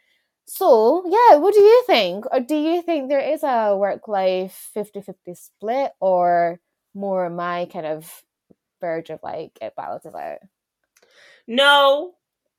So, 0.46 1.04
yeah, 1.06 1.36
what 1.36 1.54
do 1.54 1.60
you 1.60 1.84
think? 1.86 2.24
Or 2.32 2.40
do 2.40 2.56
you 2.56 2.82
think 2.82 3.08
there 3.08 3.20
is 3.20 3.42
a 3.42 3.76
work 3.76 4.06
life 4.08 4.70
50 4.74 5.00
50 5.00 5.34
split 5.34 5.92
or 6.00 6.60
more 6.94 7.30
my 7.30 7.66
kind 7.72 7.86
of 7.86 8.22
verge 8.80 9.10
of 9.10 9.20
like 9.22 9.58
it 9.60 9.74
balances 9.76 10.14
out? 10.14 10.38
No, 11.46 12.14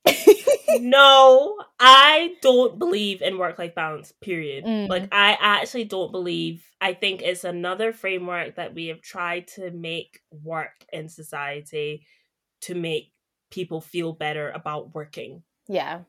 no, 0.80 1.57
I 1.80 2.35
don't 2.41 2.80
believe 2.80 3.22
in 3.22 3.38
work 3.38 3.59
life 3.59 3.76
balance, 3.76 4.14
period. 4.22 4.65
Mm. 4.65 4.88
Like, 4.89 5.09
I 5.11 5.38
actually 5.39 5.85
don't 5.85 6.11
believe. 6.11 6.65
I 6.80 6.93
think 6.93 7.22
it's 7.22 7.43
another 7.43 7.93
framework 7.93 8.55
that 8.55 8.73
we 8.73 8.88
have 8.88 9.01
tried 9.01 9.47
to 9.55 9.72
make 9.72 10.19
work 10.31 10.85
in 10.91 11.09
society 11.09 12.05
to 12.61 12.76
make 12.76 13.11
people 13.51 13.81
feel 13.81 14.14
better 14.14 14.49
about 14.51 14.93
working. 14.93 15.43
Yeah. 15.68 16.01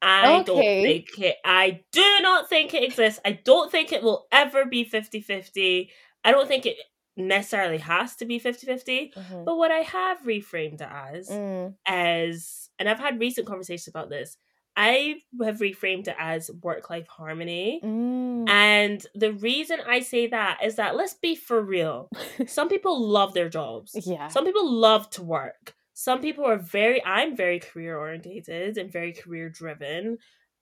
I 0.00 0.40
Okay. 0.40 0.44
don't 0.44 0.58
think 0.58 1.18
it, 1.18 1.36
I 1.44 1.82
do 1.92 2.18
not 2.22 2.48
think 2.48 2.74
it 2.74 2.82
exists. 2.82 3.20
I 3.24 3.32
don't 3.44 3.70
think 3.70 3.92
it 3.92 4.02
will 4.02 4.26
ever 4.32 4.64
be 4.64 4.84
50 4.84 5.20
50. 5.20 5.90
I 6.24 6.32
don't 6.32 6.48
think 6.48 6.66
it 6.66 6.76
necessarily 7.16 7.78
has 7.78 8.16
to 8.16 8.24
be 8.24 8.38
50 8.38 8.66
50. 8.66 9.12
Mhm. 9.16 9.44
But 9.44 9.56
what 9.56 9.70
I 9.70 9.78
have 9.80 10.20
reframed 10.22 10.80
it 10.80 10.88
as, 10.90 11.28
Mm. 11.28 11.74
as, 11.86 12.70
and 12.78 12.88
I've 12.88 12.98
had 13.00 13.20
recent 13.20 13.46
conversations 13.46 13.88
about 13.88 14.08
this, 14.10 14.36
I 14.74 15.16
have 15.42 15.58
reframed 15.58 16.08
it 16.08 16.16
as 16.18 16.50
work 16.62 16.88
life 16.88 17.06
harmony. 17.06 17.80
Mm. 17.84 18.48
And 18.48 19.06
the 19.14 19.32
reason 19.34 19.80
I 19.86 20.00
say 20.00 20.26
that 20.28 20.60
is 20.64 20.76
that 20.76 20.96
let's 20.96 21.12
be 21.12 21.34
for 21.34 21.60
real. 21.60 22.08
Some 22.46 22.70
people 22.70 22.98
love 23.06 23.34
their 23.34 23.50
jobs. 23.50 23.94
yeah. 24.06 24.28
Some 24.28 24.46
people 24.46 24.70
love 24.70 25.10
to 25.10 25.22
work. 25.22 25.74
Some 25.92 26.22
people 26.22 26.46
are 26.46 26.56
very, 26.56 27.04
I'm 27.04 27.36
very 27.36 27.60
career 27.60 27.98
orientated 27.98 28.78
and 28.78 28.90
very 28.90 29.12
career 29.12 29.50
driven. 29.50 30.16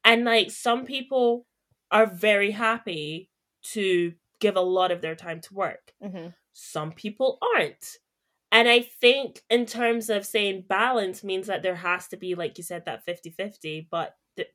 And 0.05 0.25
like 0.25 0.51
some 0.51 0.85
people 0.85 1.47
are 1.93 2.07
very 2.07 2.51
happy 2.51 3.31
to 3.75 4.15
give 4.41 4.57
a 4.57 4.61
lot 4.61 4.91
of 4.91 5.03
their 5.03 5.15
time 5.15 5.41
to 5.43 5.55
work. 5.55 5.93
Mm-hmm. 6.03 6.29
Some 6.53 6.93
people 6.93 7.39
aren't. 7.57 7.99
And 8.53 8.69
I 8.69 8.81
think 8.81 9.43
in 9.49 9.65
terms 9.65 10.11
of 10.11 10.27
saying 10.27 10.65
balance 10.69 11.23
means 11.23 11.47
that 11.47 11.63
there 11.63 11.77
has 11.77 12.09
to 12.09 12.17
be, 12.17 12.35
like 12.35 12.59
you 12.59 12.65
said, 12.65 12.85
that 12.87 13.05
50 13.05 13.31
50. 13.31 13.89
But 13.91 14.17
th- 14.37 14.49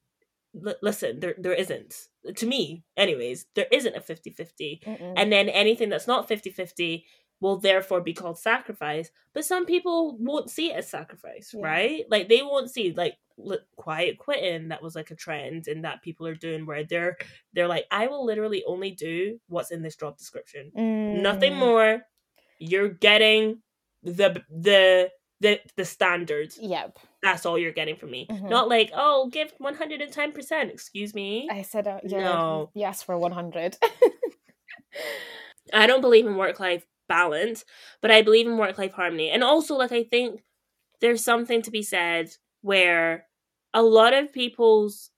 l- 0.65 0.75
listen, 0.81 1.19
there, 1.21 1.35
there 1.37 1.53
isn't. 1.53 2.07
To 2.35 2.45
me, 2.45 2.83
anyways, 2.97 3.45
there 3.55 3.67
isn't 3.71 3.95
a 3.95 4.01
50 4.01 4.31
50. 4.31 4.81
And 5.15 5.31
then 5.31 5.47
anything 5.49 5.89
that's 5.89 6.07
not 6.07 6.27
50 6.27 6.49
50 6.49 7.05
will 7.41 7.57
therefore 7.57 8.01
be 8.01 8.13
called 8.13 8.39
sacrifice. 8.39 9.11
But 9.33 9.45
some 9.45 9.65
people 9.65 10.17
won't 10.19 10.49
see 10.49 10.71
it 10.71 10.77
as 10.77 10.89
sacrifice, 10.89 11.53
Yeah. 11.53 11.65
right? 11.65 12.05
Like 12.09 12.29
they 12.29 12.41
won't 12.41 12.71
see 12.71 12.93
like 12.93 13.17
li- 13.37 13.57
quiet 13.75 14.17
quitting 14.17 14.69
that 14.69 14.81
was 14.81 14.95
like 14.95 15.11
a 15.11 15.15
trend 15.15 15.67
and 15.67 15.83
that 15.83 16.01
people 16.01 16.25
are 16.27 16.35
doing 16.35 16.65
where 16.65 16.83
they're 16.85 17.17
they're 17.53 17.67
like, 17.67 17.85
I 17.91 18.07
will 18.07 18.25
literally 18.25 18.63
only 18.65 18.91
do 18.91 19.39
what's 19.47 19.71
in 19.71 19.81
this 19.81 19.95
job 19.97 20.17
description. 20.17 20.71
Nothing 21.21 21.53
Mm. 21.53 21.57
more. 21.59 22.01
You're 22.59 22.89
getting 22.89 23.61
the 24.03 24.41
the 24.49 25.11
the 25.41 25.59
the 25.75 25.83
standards. 25.83 26.57
Yep. 26.61 26.97
That's 27.21 27.45
all 27.45 27.59
you're 27.59 27.73
getting 27.73 27.97
from 27.97 28.11
me. 28.11 28.27
Mhm. 28.31 28.49
Not 28.49 28.69
like, 28.69 28.91
oh, 28.95 29.27
give 29.29 29.53
one 29.57 29.75
hundred 29.75 29.99
and 29.99 30.13
ten 30.13 30.31
percent. 30.31 30.71
Excuse 30.71 31.13
me. 31.13 31.49
I 31.51 31.63
said, 31.63 31.87
uh, 31.87 31.99
yeah, 32.05 32.19
No. 32.21 32.71
yes 32.73 33.03
for 33.03 33.17
100. 33.17 33.77
I 35.73 35.87
don't 35.87 36.01
believe 36.01 36.25
in 36.25 36.37
work 36.37 36.59
life 36.59 36.85
balance, 37.07 37.65
but 38.01 38.11
I 38.11 38.21
believe 38.21 38.47
in 38.47 38.57
work 38.57 38.77
life 38.77 38.93
harmony. 38.93 39.29
And 39.29 39.43
also, 39.43 39.75
like, 39.75 39.91
I 39.91 40.03
think 40.03 40.43
there's 41.01 41.23
something 41.23 41.61
to 41.63 41.71
be 41.71 41.83
said 41.83 42.35
where 42.61 43.27
a 43.73 43.83
lot 43.83 44.13
of 44.13 44.33
people's 44.33 45.11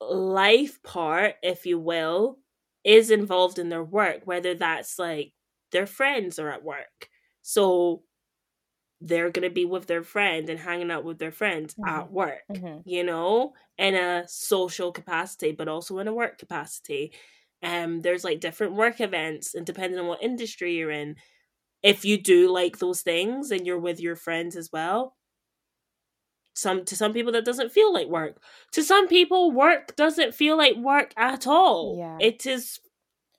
life 0.00 0.82
part, 0.82 1.36
if 1.42 1.66
you 1.66 1.78
will, 1.78 2.38
is 2.84 3.10
involved 3.10 3.58
in 3.58 3.68
their 3.68 3.84
work, 3.84 4.22
whether 4.26 4.54
that's 4.54 4.98
like 4.98 5.34
their 5.72 5.86
friends 5.86 6.38
are 6.38 6.50
at 6.50 6.64
work. 6.64 7.08
So 7.42 8.04
they're 9.00 9.30
going 9.30 9.48
to 9.48 9.54
be 9.54 9.64
with 9.64 9.86
their 9.86 10.02
friend 10.02 10.48
and 10.48 10.58
hanging 10.60 10.90
out 10.90 11.04
with 11.04 11.18
their 11.18 11.32
friends 11.32 11.76
at 11.86 12.10
work 12.10 12.42
Mhm. 12.48 12.84
you 12.84 13.04
know, 13.04 13.54
in 13.78 13.94
a 13.94 14.26
social 14.26 14.90
capacity, 14.90 15.52
but 15.52 15.68
also 15.68 15.98
in 15.98 16.08
a 16.08 16.12
work 16.14 16.36
capacity. 16.36 17.12
Um, 17.62 18.00
there's 18.02 18.24
like 18.24 18.40
different 18.40 18.74
work 18.74 19.00
events, 19.00 19.54
and 19.54 19.66
depending 19.66 19.98
on 20.00 20.06
what 20.06 20.22
industry 20.22 20.74
you're 20.76 20.90
in, 20.90 21.16
if 21.82 22.04
you 22.04 22.20
do 22.22 22.50
like 22.52 22.78
those 22.78 23.02
things 23.02 23.50
and 23.52 23.66
you're 23.66 23.78
with 23.80 24.00
your 24.00 24.16
friends 24.16 24.56
as 24.56 24.70
well, 24.72 25.16
some 26.54 26.84
to 26.84 26.96
some 26.96 27.12
people 27.12 27.32
that 27.32 27.44
doesn't 27.44 27.72
feel 27.72 27.92
like 27.92 28.08
work. 28.08 28.42
To 28.72 28.82
some 28.82 29.08
people, 29.08 29.52
work 29.52 29.96
doesn't 29.96 30.34
feel 30.34 30.56
like 30.56 30.76
work 30.76 31.12
at 31.16 31.46
all. 31.46 31.96
Yeah. 31.98 32.18
It 32.20 32.44
is 32.46 32.78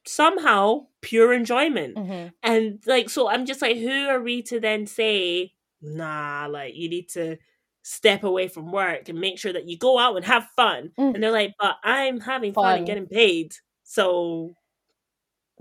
somehow 0.08 0.88
pure 1.02 1.34
enjoyment. 1.34 1.98
Mhm. 1.98 2.34
And 2.44 2.84
like, 2.88 3.10
so 3.10 3.30
I'm 3.30 3.46
just 3.46 3.62
like, 3.62 3.78
who 3.78 4.08
are 4.10 4.22
we 4.22 4.42
to 4.44 4.60
then 4.60 4.88
say, 4.88 5.54
nah, 5.82 6.48
like, 6.50 6.76
you 6.76 6.90
need 6.90 7.10
to 7.12 7.38
step 7.84 8.24
away 8.24 8.48
from 8.48 8.72
work 8.72 9.10
and 9.10 9.20
make 9.22 9.40
sure 9.40 9.54
that 9.54 9.68
you 9.70 9.78
go 9.78 10.00
out 10.00 10.16
and 10.18 10.26
have 10.26 10.48
fun? 10.56 10.92
Mm. 11.00 11.16
And 11.16 11.24
they're 11.24 11.32
like, 11.32 11.54
but 11.60 11.78
I'm 11.84 12.20
having 12.22 12.56
fun, 12.56 12.78
Fun. 12.78 12.78
and 12.80 12.88
getting 12.88 13.08
paid. 13.08 13.56
So 13.84 14.56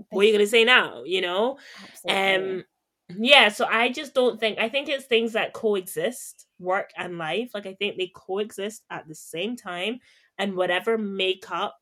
what 0.09 0.23
are 0.23 0.25
you 0.25 0.33
going 0.33 0.45
to 0.45 0.49
say 0.49 0.63
now? 0.63 1.03
You 1.03 1.21
know? 1.21 1.57
Absolutely. 1.83 2.57
Um, 2.57 2.63
yeah, 3.17 3.49
so 3.49 3.65
I 3.65 3.89
just 3.91 4.13
don't 4.13 4.39
think, 4.39 4.59
I 4.59 4.69
think 4.69 4.89
it's 4.89 5.05
things 5.05 5.33
that 5.33 5.53
coexist, 5.53 6.47
work 6.59 6.91
and 6.97 7.17
life. 7.17 7.51
Like, 7.53 7.65
I 7.65 7.73
think 7.73 7.97
they 7.97 8.11
coexist 8.15 8.83
at 8.89 9.07
the 9.07 9.15
same 9.15 9.55
time. 9.55 9.99
And 10.37 10.55
whatever 10.55 10.97
makeup 10.97 11.77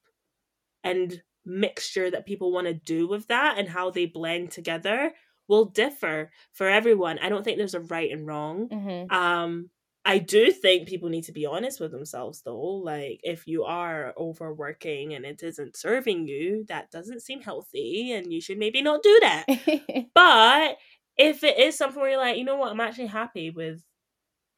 and 0.83 1.21
mixture 1.45 2.11
that 2.11 2.25
people 2.25 2.51
want 2.51 2.67
to 2.67 2.73
do 2.73 3.07
with 3.07 3.27
that 3.27 3.57
and 3.57 3.67
how 3.69 3.91
they 3.91 4.05
blend 4.05 4.51
together 4.51 5.13
will 5.47 5.65
differ 5.65 6.31
for 6.53 6.67
everyone. 6.67 7.19
I 7.19 7.29
don't 7.29 7.43
think 7.43 7.57
there's 7.57 7.73
a 7.75 7.81
right 7.81 8.11
and 8.11 8.27
wrong. 8.27 8.69
Mhm. 8.69 9.11
Um, 9.11 9.69
I 10.03 10.17
do 10.17 10.51
think 10.51 10.87
people 10.87 11.09
need 11.09 11.25
to 11.25 11.31
be 11.31 11.45
honest 11.45 11.79
with 11.79 11.91
themselves 11.91 12.41
though. 12.41 12.59
Like 12.59 13.19
if 13.23 13.45
you 13.47 13.63
are 13.65 14.13
overworking 14.17 15.13
and 15.13 15.25
it 15.25 15.43
isn't 15.43 15.75
serving 15.77 16.27
you, 16.27 16.65
that 16.69 16.89
doesn't 16.89 17.21
seem 17.21 17.41
healthy 17.41 18.11
and 18.13 18.33
you 18.33 18.41
should 18.41 18.57
maybe 18.57 18.81
not 18.81 19.03
do 19.03 19.19
that. 19.21 19.45
But 20.15 20.77
if 21.17 21.43
it 21.43 21.59
is 21.59 21.77
something 21.77 22.01
where 22.01 22.11
you're 22.11 22.19
like, 22.19 22.37
you 22.37 22.43
know 22.45 22.55
what, 22.55 22.71
I'm 22.71 22.79
actually 22.81 23.07
happy 23.07 23.51
with 23.51 23.83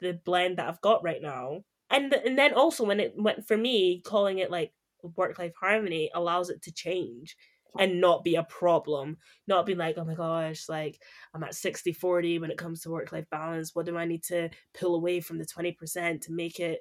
the 0.02 0.14
blend 0.14 0.58
that 0.58 0.68
I've 0.68 0.82
got 0.82 1.04
right 1.04 1.22
now. 1.22 1.64
And 1.90 2.14
and 2.14 2.38
then 2.38 2.54
also 2.54 2.86
when 2.86 3.00
it 3.00 3.14
went 3.18 3.48
for 3.48 3.58
me, 3.58 4.02
calling 4.02 4.40
it 4.40 4.52
like 4.52 4.74
work 5.18 5.40
life 5.40 5.54
harmony 5.60 6.10
allows 6.14 6.50
it 6.50 6.62
to 6.64 6.72
change 6.74 7.36
and 7.80 8.00
not 8.02 8.24
be 8.24 8.36
a 8.36 8.44
problem. 8.44 9.18
Not 9.48 9.66
be 9.66 9.76
like, 9.76 9.98
oh 9.98 10.04
my 10.06 10.16
gosh, 10.16 10.70
like 10.70 11.00
I'm 11.34 11.44
at 11.44 11.56
60 11.56 11.94
40 11.94 12.40
when 12.40 12.52
it 12.52 12.58
comes 12.58 12.82
to 12.82 12.90
work 12.90 13.12
life 13.12 13.26
balance. 13.30 13.74
What 13.74 13.86
do 13.86 13.98
I 13.98 14.06
need 14.06 14.24
to 14.26 14.50
pull 14.74 14.96
away 14.96 15.20
from 15.22 15.38
the 15.40 15.46
20% 15.46 16.22
to 16.22 16.32
make 16.32 16.60
it? 16.60 16.80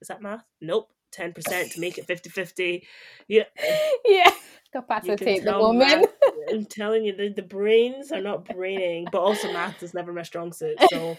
Is 0.00 0.08
that 0.08 0.22
math? 0.22 0.44
Nope. 0.60 0.90
10% 1.16 1.72
to 1.74 1.80
make 1.80 1.96
it 1.96 2.06
50 2.08 2.28
50. 2.30 2.86
Yeah. 3.28 3.44
yeah. 4.04 4.30
Capacitate 4.72 5.44
the 5.44 5.56
woman. 5.56 5.78
math- 5.78 6.04
I'm 6.50 6.66
telling 6.66 7.04
you, 7.04 7.14
the, 7.16 7.28
the 7.28 7.42
brains 7.42 8.10
are 8.12 8.20
not 8.20 8.44
braining, 8.44 9.06
but 9.12 9.20
also 9.20 9.52
math 9.52 9.82
is 9.82 9.94
never 9.94 10.12
my 10.12 10.22
strong 10.22 10.52
suit. 10.52 10.76
So, 10.90 11.16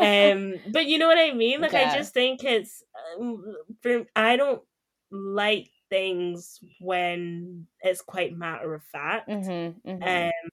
um, 0.00 0.54
but 0.70 0.86
you 0.86 0.98
know 0.98 1.08
what 1.08 1.18
I 1.18 1.32
mean? 1.34 1.60
Like, 1.60 1.72
Yeah. 1.72 1.90
I 1.92 1.96
just 1.96 2.14
think 2.14 2.44
it's, 2.44 2.82
um, 3.18 3.44
for, 3.82 4.04
I 4.14 4.36
don't 4.36 4.62
like 5.10 5.68
things 5.92 6.58
when 6.80 7.66
it's 7.82 8.00
quite 8.00 8.32
matter 8.34 8.74
of 8.74 8.82
fact. 8.82 9.28
Mhm, 9.28 9.74
mhm. 9.86 10.02
Um, 10.02 10.50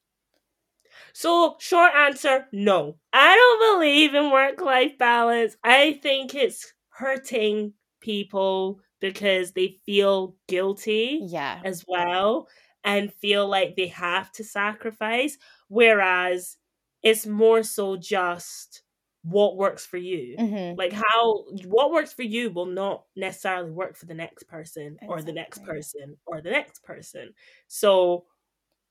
so, 1.14 1.56
short 1.60 1.94
answer 1.96 2.48
no. 2.52 2.98
I 3.14 3.36
don't 3.36 3.78
believe 3.80 4.14
in 4.14 4.32
work 4.32 4.62
life 4.62 4.98
balance. 4.98 5.56
I 5.64 5.94
think 6.02 6.36
it's 6.36 6.74
hurting 6.90 7.74
people 8.02 8.82
because 9.00 9.54
they 9.54 9.80
feel 9.86 10.36
guilty 10.48 11.20
yeah. 11.24 11.62
as 11.64 11.86
well 11.88 12.48
and 12.84 13.14
feel 13.14 13.48
like 13.48 13.76
they 13.76 13.88
have 13.88 14.32
to 14.34 14.44
sacrifice. 14.44 15.38
Whereas 15.68 16.58
it's 17.02 17.26
more 17.26 17.64
so 17.64 17.96
just 17.96 18.84
what 19.24 19.58
works 19.58 19.86
for 19.86 19.98
you. 19.98 20.38
Mhm. 20.38 20.78
Like 20.78 20.94
how 20.94 21.46
what 21.66 21.92
works 21.92 22.14
for 22.14 22.24
you 22.24 22.52
will 22.52 22.66
not 22.66 23.06
necessarily 23.16 23.72
work 23.72 23.96
for 23.96 24.06
the 24.06 24.14
next 24.14 24.44
person 24.44 24.98
or 25.08 25.22
the 25.22 25.34
next 25.34 25.64
person 25.64 26.18
or 26.26 26.42
the 26.42 26.52
next 26.52 26.84
person. 26.84 27.34
So 27.68 28.26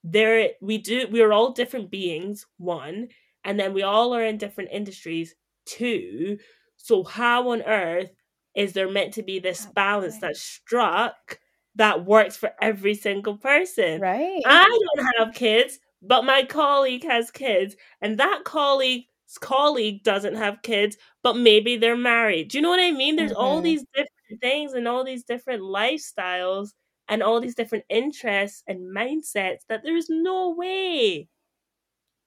there 0.04 0.50
we 0.60 0.78
do 0.78 1.08
we're 1.10 1.32
all 1.32 1.52
different 1.52 1.90
beings, 1.90 2.46
one, 2.58 3.08
and 3.44 3.58
then 3.58 3.72
we 3.74 3.82
all 3.82 4.14
are 4.14 4.24
in 4.24 4.38
different 4.38 4.70
industries, 4.72 5.34
two. 5.66 6.38
So 6.76 7.04
how 7.04 7.50
on 7.50 7.62
earth 7.62 8.10
is 8.54 8.72
there 8.72 8.90
meant 8.90 9.14
to 9.14 9.22
be 9.22 9.38
this 9.38 9.66
balance 9.66 10.18
that's 10.18 10.40
struck 10.40 11.40
that 11.76 12.04
works 12.04 12.36
for 12.36 12.52
every 12.60 12.94
single 12.94 13.36
person? 13.38 14.00
Right. 14.00 14.42
I 14.46 14.64
don't 14.96 15.06
have 15.18 15.34
kids, 15.34 15.78
but 16.02 16.24
my 16.24 16.44
colleague 16.44 17.04
has 17.04 17.30
kids, 17.30 17.76
and 18.00 18.18
that 18.18 18.44
colleague's 18.44 19.06
colleague 19.36 20.02
doesn't 20.04 20.36
have 20.36 20.62
kids, 20.62 20.96
but 21.22 21.36
maybe 21.36 21.76
they're 21.76 21.96
married. 21.96 22.48
Do 22.48 22.58
you 22.58 22.62
know 22.62 22.70
what 22.70 22.80
I 22.80 22.92
mean? 22.92 23.16
There's 23.16 23.32
all 23.32 23.60
Mhm. 23.60 23.62
these 23.62 23.84
different 23.94 24.40
things 24.40 24.72
and 24.72 24.88
all 24.88 25.04
these 25.04 25.24
different 25.24 25.62
lifestyles 25.62 26.70
and 27.08 27.22
all 27.22 27.40
these 27.40 27.54
different 27.54 27.84
interests 27.90 28.62
and 28.66 28.94
mindsets 28.96 29.66
that 29.68 29.82
there's 29.82 30.08
no 30.08 30.50
way. 30.50 31.28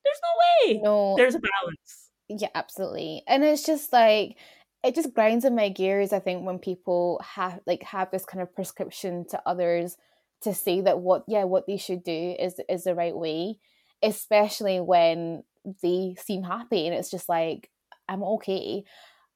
There's 0.04 0.20
no 0.22 0.72
way. 0.74 0.82
no. 0.82 1.16
There's 1.16 1.34
a 1.34 1.40
balance. 1.40 2.10
Yeah, 2.28 2.48
absolutely. 2.54 3.22
And 3.26 3.44
it's 3.44 3.64
just 3.64 3.92
like 3.92 4.38
it 4.82 4.94
just 4.94 5.14
grinds 5.14 5.44
in 5.44 5.54
my 5.54 5.68
gears, 5.68 6.12
I 6.12 6.18
think, 6.20 6.44
when 6.44 6.58
people 6.58 7.20
have 7.24 7.60
like 7.66 7.82
have 7.84 8.10
this 8.10 8.24
kind 8.24 8.42
of 8.42 8.54
prescription 8.54 9.26
to 9.28 9.42
others 9.46 9.96
to 10.42 10.54
say 10.54 10.80
that 10.80 11.00
what 11.00 11.24
yeah, 11.28 11.44
what 11.44 11.66
they 11.66 11.76
should 11.76 12.02
do 12.02 12.36
is 12.38 12.60
is 12.68 12.84
the 12.84 12.94
right 12.94 13.16
way, 13.16 13.58
especially 14.02 14.80
when 14.80 15.44
they 15.82 16.16
seem 16.18 16.42
happy 16.42 16.86
and 16.86 16.94
it's 16.94 17.10
just 17.10 17.28
like, 17.28 17.70
I'm 18.08 18.22
okay, 18.22 18.84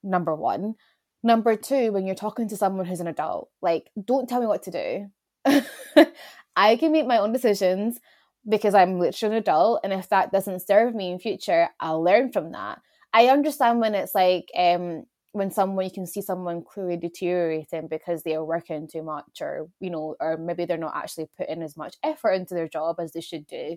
number 0.02 0.34
one. 0.34 0.74
Number 1.22 1.56
two, 1.56 1.92
when 1.92 2.06
you're 2.06 2.14
talking 2.14 2.48
to 2.48 2.56
someone 2.56 2.86
who's 2.86 3.00
an 3.00 3.06
adult, 3.06 3.50
like, 3.62 3.90
don't 4.02 4.28
tell 4.28 4.40
me 4.40 4.46
what 4.46 4.62
to 4.64 4.70
do. 4.70 6.06
I 6.56 6.76
can 6.76 6.92
make 6.92 7.06
my 7.06 7.18
own 7.18 7.32
decisions 7.32 7.98
because 8.48 8.74
I'm 8.74 8.98
literally 8.98 9.36
an 9.36 9.42
adult, 9.42 9.80
and 9.82 9.92
if 9.92 10.08
that 10.10 10.30
doesn't 10.30 10.66
serve 10.66 10.94
me 10.94 11.10
in 11.10 11.18
future, 11.18 11.68
I'll 11.80 12.02
learn 12.02 12.32
from 12.32 12.52
that. 12.52 12.80
I 13.12 13.28
understand 13.28 13.80
when 13.80 13.94
it's 13.94 14.14
like 14.14 14.50
um 14.56 15.04
when 15.32 15.50
someone 15.50 15.84
you 15.84 15.90
can 15.90 16.06
see 16.06 16.22
someone 16.22 16.62
clearly 16.62 16.96
deteriorating 16.96 17.88
because 17.88 18.22
they 18.22 18.34
are 18.34 18.44
working 18.44 18.88
too 18.88 19.02
much 19.02 19.40
or 19.40 19.68
you 19.80 19.90
know 19.90 20.16
or 20.20 20.36
maybe 20.36 20.64
they're 20.64 20.78
not 20.78 20.96
actually 20.96 21.28
putting 21.36 21.62
as 21.62 21.76
much 21.76 21.96
effort 22.02 22.32
into 22.32 22.54
their 22.54 22.68
job 22.68 22.96
as 23.00 23.12
they 23.12 23.20
should 23.20 23.46
do 23.46 23.76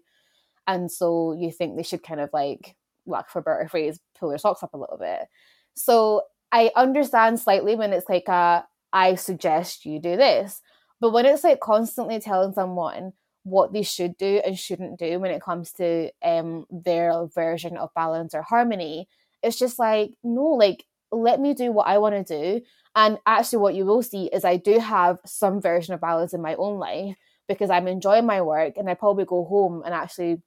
and 0.69 0.89
so 0.89 1.35
you 1.37 1.51
think 1.51 1.75
they 1.75 1.83
should 1.83 2.01
kind 2.01 2.21
of 2.21 2.29
like 2.31 2.77
lack 3.05 3.29
for 3.29 3.39
a 3.39 3.41
better 3.41 3.67
phrase 3.67 3.99
pull 4.17 4.29
their 4.29 4.37
socks 4.37 4.63
up 4.63 4.73
a 4.73 4.77
little 4.77 4.97
bit 4.97 5.27
so 5.75 6.21
i 6.51 6.71
understand 6.77 7.39
slightly 7.39 7.75
when 7.75 7.91
it's 7.91 8.07
like 8.07 8.29
a 8.29 8.63
I 8.93 9.15
suggest 9.15 9.85
you 9.85 9.99
do 9.99 10.15
this. 10.15 10.61
But 10.99 11.11
when 11.11 11.25
it's 11.25 11.43
like 11.43 11.59
constantly 11.59 12.19
telling 12.19 12.53
someone 12.53 13.13
what 13.43 13.71
they 13.71 13.83
should 13.83 14.17
do 14.17 14.41
and 14.45 14.57
shouldn't 14.57 14.99
do 14.99 15.19
when 15.19 15.31
it 15.31 15.41
comes 15.41 15.71
to 15.73 16.11
um 16.23 16.65
their 16.69 17.25
version 17.33 17.77
of 17.77 17.93
balance 17.95 18.33
or 18.33 18.41
harmony, 18.41 19.07
it's 19.41 19.57
just 19.57 19.79
like, 19.79 20.11
no, 20.23 20.43
like 20.43 20.85
let 21.11 21.39
me 21.39 21.53
do 21.53 21.71
what 21.71 21.87
I 21.87 21.97
want 21.97 22.27
to 22.27 22.59
do. 22.59 22.65
And 22.95 23.17
actually 23.25 23.59
what 23.59 23.75
you 23.75 23.85
will 23.85 24.03
see 24.03 24.25
is 24.25 24.43
I 24.43 24.57
do 24.57 24.79
have 24.79 25.19
some 25.25 25.61
version 25.61 25.93
of 25.93 26.01
balance 26.01 26.33
in 26.33 26.41
my 26.41 26.55
own 26.55 26.79
life 26.79 27.15
because 27.47 27.69
I'm 27.69 27.87
enjoying 27.87 28.25
my 28.25 28.41
work 28.41 28.73
and 28.77 28.89
I 28.89 28.93
probably 28.93 29.25
go 29.25 29.45
home 29.45 29.81
and 29.85 29.93
actually 29.93 30.41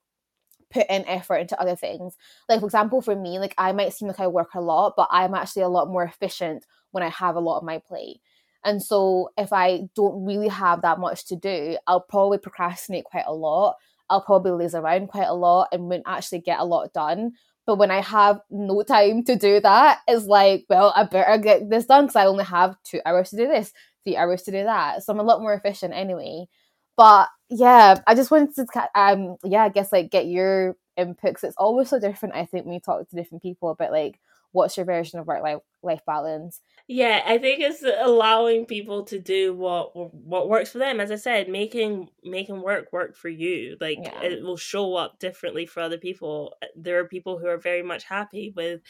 put 0.73 0.87
in 0.89 1.05
effort 1.05 1.37
into 1.37 1.59
other 1.59 1.75
things. 1.75 2.15
Like 2.49 2.59
for 2.59 2.65
example, 2.65 3.01
for 3.01 3.15
me, 3.15 3.39
like 3.39 3.53
I 3.57 3.71
might 3.71 3.93
seem 3.93 4.07
like 4.07 4.19
I 4.19 4.27
work 4.27 4.55
a 4.55 4.61
lot, 4.61 4.93
but 4.97 5.07
I'm 5.11 5.33
actually 5.33 5.63
a 5.63 5.69
lot 5.69 5.89
more 5.89 6.03
efficient 6.03 6.65
when 6.91 7.03
I 7.03 7.09
have 7.09 7.35
a 7.35 7.39
lot 7.39 7.59
on 7.59 7.65
my 7.65 7.79
plate. 7.79 8.21
And 8.65 8.81
so 8.81 9.29
if 9.37 9.51
I 9.51 9.89
don't 9.95 10.25
really 10.25 10.47
have 10.47 10.81
that 10.81 10.99
much 10.99 11.25
to 11.27 11.35
do, 11.35 11.77
I'll 11.85 12.01
probably 12.01 12.37
procrastinate 12.37 13.03
quite 13.03 13.25
a 13.27 13.33
lot. 13.33 13.75
I'll 14.09 14.21
probably 14.21 14.51
laze 14.51 14.75
around 14.75 15.07
quite 15.07 15.27
a 15.27 15.33
lot 15.33 15.69
and 15.71 15.89
won't 15.89 16.03
actually 16.05 16.39
get 16.39 16.59
a 16.59 16.65
lot 16.65 16.93
done. 16.93 17.33
But 17.65 17.77
when 17.77 17.91
I 17.91 18.01
have 18.01 18.39
no 18.49 18.83
time 18.83 19.23
to 19.23 19.35
do 19.35 19.59
that, 19.61 19.99
it's 20.07 20.25
like, 20.25 20.65
well, 20.69 20.93
I 20.95 21.03
better 21.03 21.37
get 21.37 21.69
this 21.69 21.85
done 21.85 22.05
because 22.05 22.17
I 22.17 22.25
only 22.25 22.43
have 22.43 22.75
two 22.83 22.99
hours 23.05 23.29
to 23.29 23.37
do 23.37 23.47
this, 23.47 23.71
three 24.03 24.17
hours 24.17 24.43
to 24.43 24.51
do 24.51 24.63
that. 24.63 25.03
So 25.03 25.13
I'm 25.13 25.19
a 25.19 25.23
lot 25.23 25.41
more 25.41 25.53
efficient 25.53 25.93
anyway. 25.93 26.47
But 26.95 27.29
yeah, 27.49 27.99
I 28.07 28.15
just 28.15 28.31
wanted 28.31 28.55
to, 28.55 28.89
um, 28.95 29.37
yeah, 29.43 29.63
I 29.63 29.69
guess 29.69 29.91
like 29.91 30.11
get 30.11 30.27
your 30.27 30.75
input 30.97 31.17
because 31.21 31.43
it's 31.43 31.57
always 31.57 31.89
so 31.89 31.99
different. 31.99 32.35
I 32.35 32.45
think 32.45 32.65
when 32.65 32.73
you 32.73 32.79
talk 32.79 33.07
to 33.07 33.15
different 33.15 33.41
people 33.41 33.69
about 33.69 33.91
like 33.91 34.19
what's 34.51 34.77
your 34.77 34.85
version 34.85 35.19
of 35.19 35.27
work 35.27 35.43
life 35.43 35.59
life 35.81 36.01
balance. 36.05 36.61
Yeah, 36.87 37.21
I 37.25 37.37
think 37.37 37.59
it's 37.59 37.83
allowing 37.83 38.65
people 38.65 39.03
to 39.05 39.19
do 39.19 39.53
what 39.53 39.95
what 39.95 40.47
works 40.47 40.71
for 40.71 40.77
them. 40.77 40.99
As 40.99 41.11
I 41.11 41.15
said, 41.15 41.49
making 41.49 42.09
making 42.23 42.61
work 42.61 42.93
work 42.93 43.17
for 43.17 43.29
you. 43.29 43.75
Like 43.81 43.99
yeah. 44.01 44.21
it 44.21 44.43
will 44.43 44.57
show 44.57 44.95
up 44.95 45.19
differently 45.19 45.65
for 45.65 45.81
other 45.81 45.97
people. 45.97 46.55
There 46.75 46.99
are 46.99 47.07
people 47.07 47.37
who 47.37 47.47
are 47.47 47.57
very 47.57 47.83
much 47.83 48.03
happy 48.03 48.53
with 48.55 48.81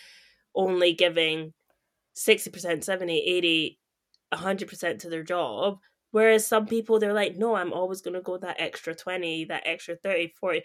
only 0.55 0.93
giving 0.93 1.53
60%, 2.15 2.83
70, 2.83 3.17
80, 3.17 3.79
100% 4.31 4.99
to 4.99 5.09
their 5.09 5.23
job 5.23 5.79
Whereas 6.13 6.45
some 6.45 6.67
people, 6.67 6.99
they're 6.99 7.11
like, 7.11 7.37
no, 7.37 7.55
I'm 7.55 7.73
always 7.73 8.01
going 8.01 8.13
to 8.13 8.21
go 8.21 8.37
that 8.37 8.57
extra 8.59 8.93
20, 8.93 9.45
that 9.45 9.63
extra 9.65 9.95
30, 9.95 10.35
40. 10.39 10.61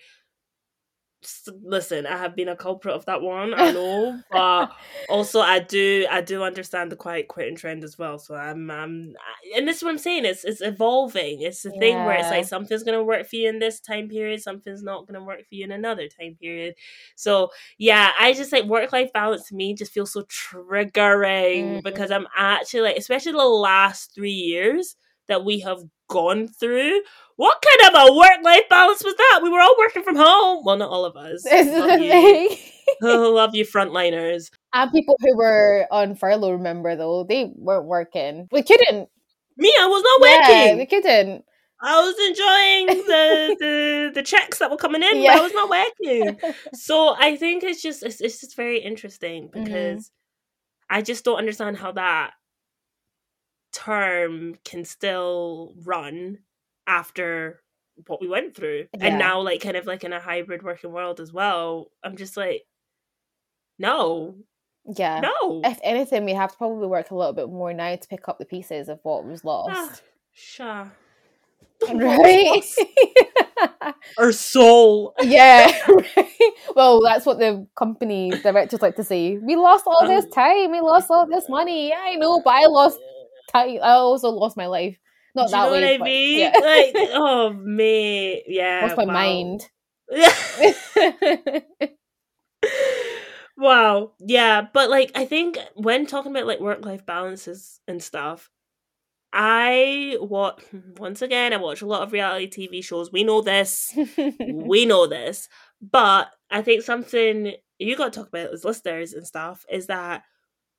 listen, 1.62 2.04
I 2.04 2.18
have 2.18 2.36
been 2.36 2.50
a 2.50 2.54
culprit 2.54 2.94
of 2.94 3.06
that 3.06 3.22
one, 3.22 3.54
I 3.54 3.70
know, 3.70 4.20
but 4.30 4.70
also 5.08 5.40
I 5.40 5.60
do, 5.60 6.06
I 6.10 6.20
do 6.20 6.42
understand 6.42 6.92
the 6.92 6.96
quiet 6.96 7.28
quitting 7.28 7.56
trend 7.56 7.82
as 7.82 7.96
well. 7.96 8.18
So 8.18 8.34
I'm, 8.34 8.70
I'm, 8.70 9.14
and 9.56 9.66
this 9.66 9.78
is 9.78 9.82
what 9.82 9.92
I'm 9.92 9.96
saying. 9.96 10.26
It's, 10.26 10.44
it's 10.44 10.60
evolving. 10.60 11.40
It's 11.40 11.62
the 11.62 11.72
yeah. 11.72 11.80
thing 11.80 12.04
where 12.04 12.18
it's 12.18 12.28
like 12.28 12.44
something's 12.44 12.82
gonna 12.82 13.02
work 13.02 13.26
for 13.26 13.36
you 13.36 13.48
in 13.48 13.58
this 13.58 13.80
time 13.80 14.10
period, 14.10 14.42
something's 14.42 14.82
not 14.82 15.06
gonna 15.06 15.24
work 15.24 15.40
for 15.48 15.54
you 15.54 15.64
in 15.64 15.72
another 15.72 16.08
time 16.08 16.36
period. 16.38 16.74
So 17.16 17.48
yeah, 17.78 18.12
I 18.20 18.34
just 18.34 18.52
like 18.52 18.66
work 18.66 18.92
life 18.92 19.14
balance 19.14 19.48
to 19.48 19.54
me 19.54 19.72
just 19.72 19.92
feels 19.92 20.12
so 20.12 20.24
triggering 20.24 21.64
mm-hmm. 21.64 21.80
because 21.84 22.10
I'm 22.10 22.26
actually 22.36 22.82
like, 22.82 22.98
especially 22.98 23.32
the 23.32 23.38
last 23.38 24.14
three 24.14 24.30
years 24.30 24.94
that 25.28 25.44
we 25.44 25.60
have 25.60 25.82
gone 26.08 26.48
through. 26.48 27.02
What 27.36 27.62
kind 27.62 27.94
of 27.94 28.08
a 28.08 28.14
work 28.14 28.42
life 28.42 28.68
balance 28.68 29.04
was 29.04 29.14
that? 29.14 29.40
We 29.42 29.50
were 29.50 29.60
all 29.60 29.76
working 29.78 30.02
from 30.02 30.16
home. 30.16 30.64
Well, 30.64 30.76
not 30.76 30.90
all 30.90 31.04
of 31.04 31.16
us. 31.16 31.44
love 31.44 32.00
you. 32.00 32.56
oh, 33.02 33.32
love 33.32 33.54
you, 33.54 33.64
frontliners. 33.64 34.50
And 34.74 34.90
people 34.90 35.16
who 35.20 35.36
were 35.36 35.86
on 35.90 36.16
furlough, 36.16 36.52
remember 36.52 36.96
though, 36.96 37.24
they 37.24 37.52
weren't 37.54 37.86
working. 37.86 38.48
We 38.50 38.62
couldn't. 38.62 39.08
Me, 39.56 39.74
I 39.80 39.86
was 39.86 40.02
not 40.02 40.20
working. 40.20 40.68
Yeah, 40.68 40.74
we 40.76 40.86
couldn't. 40.86 41.44
I 41.80 42.00
was 42.00 42.16
enjoying 42.28 43.06
the, 43.06 43.56
the 43.60 44.10
the 44.14 44.22
checks 44.22 44.58
that 44.58 44.70
were 44.70 44.76
coming 44.76 45.02
in, 45.02 45.20
yeah. 45.20 45.34
but 45.34 45.38
I 45.38 45.42
was 45.42 45.52
not 45.52 45.70
working. 45.70 46.54
so 46.74 47.14
I 47.16 47.36
think 47.36 47.62
it's 47.62 47.82
just 47.82 48.02
it's, 48.02 48.20
it's 48.20 48.40
just 48.40 48.56
very 48.56 48.78
interesting 48.80 49.48
mm-hmm. 49.48 49.64
because 49.64 50.06
mm-hmm. 50.06 50.96
I 50.96 51.02
just 51.02 51.24
don't 51.24 51.38
understand 51.38 51.76
how 51.76 51.92
that 51.92 52.32
term 53.72 54.56
can 54.64 54.84
still 54.84 55.74
run 55.84 56.38
after 56.86 57.62
what 58.06 58.20
we 58.20 58.28
went 58.28 58.54
through. 58.54 58.86
Yeah. 58.96 59.06
and 59.06 59.18
now 59.18 59.40
like 59.40 59.60
kind 59.60 59.76
of 59.76 59.86
like 59.86 60.04
in 60.04 60.12
a 60.12 60.20
hybrid 60.20 60.62
working 60.62 60.92
world 60.92 61.18
as 61.18 61.32
well 61.32 61.90
i'm 62.04 62.16
just 62.16 62.36
like 62.36 62.62
no. 63.78 64.34
Yeah. 64.84 65.20
No. 65.20 65.60
If 65.64 65.78
anything 65.82 66.24
we 66.24 66.32
have 66.32 66.50
to 66.52 66.56
probably 66.56 66.88
work 66.88 67.10
a 67.10 67.14
little 67.14 67.32
bit 67.32 67.48
more 67.48 67.72
now 67.72 67.94
to 67.94 68.08
pick 68.08 68.28
up 68.28 68.38
the 68.38 68.44
pieces 68.44 68.88
of 68.88 68.98
what 69.02 69.24
was 69.24 69.44
lost. 69.44 69.70
ah, 69.74 70.00
sure 70.32 70.92
right? 71.94 72.62
our 74.18 74.32
soul. 74.32 75.14
Yeah 75.20 75.70
right? 76.16 76.52
well 76.74 77.00
that's 77.02 77.24
what 77.24 77.38
the 77.38 77.66
company 77.76 78.30
directors 78.42 78.82
like 78.82 78.96
to 78.96 79.04
say. 79.04 79.36
We 79.38 79.56
lost 79.56 79.84
all 79.86 80.06
this 80.06 80.24
um, 80.24 80.30
time. 80.30 80.72
We 80.72 80.80
lost 80.80 81.08
all 81.10 81.26
this 81.26 81.48
money. 81.48 81.90
Yeah 81.90 82.00
i 82.00 82.14
know 82.16 82.40
but 82.40 82.54
i 82.54 82.66
lost 82.66 82.98
I 83.54 83.78
also 83.78 84.30
lost 84.30 84.56
my 84.56 84.66
life. 84.66 84.98
Not 85.34 85.48
Do 85.48 85.50
that 85.52 85.64
you 85.64 85.64
know 85.66 85.72
way. 85.72 85.98
What 85.98 86.00
I 86.00 86.04
mean? 86.04 86.38
Yeah. 86.40 86.52
like, 86.60 86.92
oh 87.12 87.52
me, 87.52 88.42
yeah. 88.46 88.80
Lost 88.82 88.96
my 88.96 89.04
wow. 89.04 89.12
mind. 89.12 89.68
wow. 93.56 94.12
Yeah, 94.20 94.66
but 94.72 94.90
like 94.90 95.12
I 95.14 95.24
think 95.24 95.58
when 95.74 96.06
talking 96.06 96.32
about 96.32 96.46
like 96.46 96.60
work 96.60 96.84
life 96.84 97.04
balances 97.06 97.80
and 97.86 98.02
stuff, 98.02 98.50
I 99.32 100.16
watch 100.20 100.62
once 100.96 101.22
again. 101.22 101.52
I 101.52 101.56
watch 101.58 101.82
a 101.82 101.86
lot 101.86 102.02
of 102.02 102.12
reality 102.12 102.68
TV 102.68 102.82
shows. 102.84 103.12
We 103.12 103.24
know 103.24 103.40
this. 103.42 103.96
we 104.38 104.86
know 104.86 105.06
this. 105.06 105.48
But 105.80 106.30
I 106.50 106.62
think 106.62 106.82
something 106.82 107.52
you 107.78 107.96
got 107.96 108.12
to 108.12 108.18
talk 108.18 108.28
about 108.28 108.52
as 108.52 108.64
listeners 108.64 109.12
and 109.12 109.26
stuff 109.26 109.64
is 109.70 109.86
that 109.86 110.22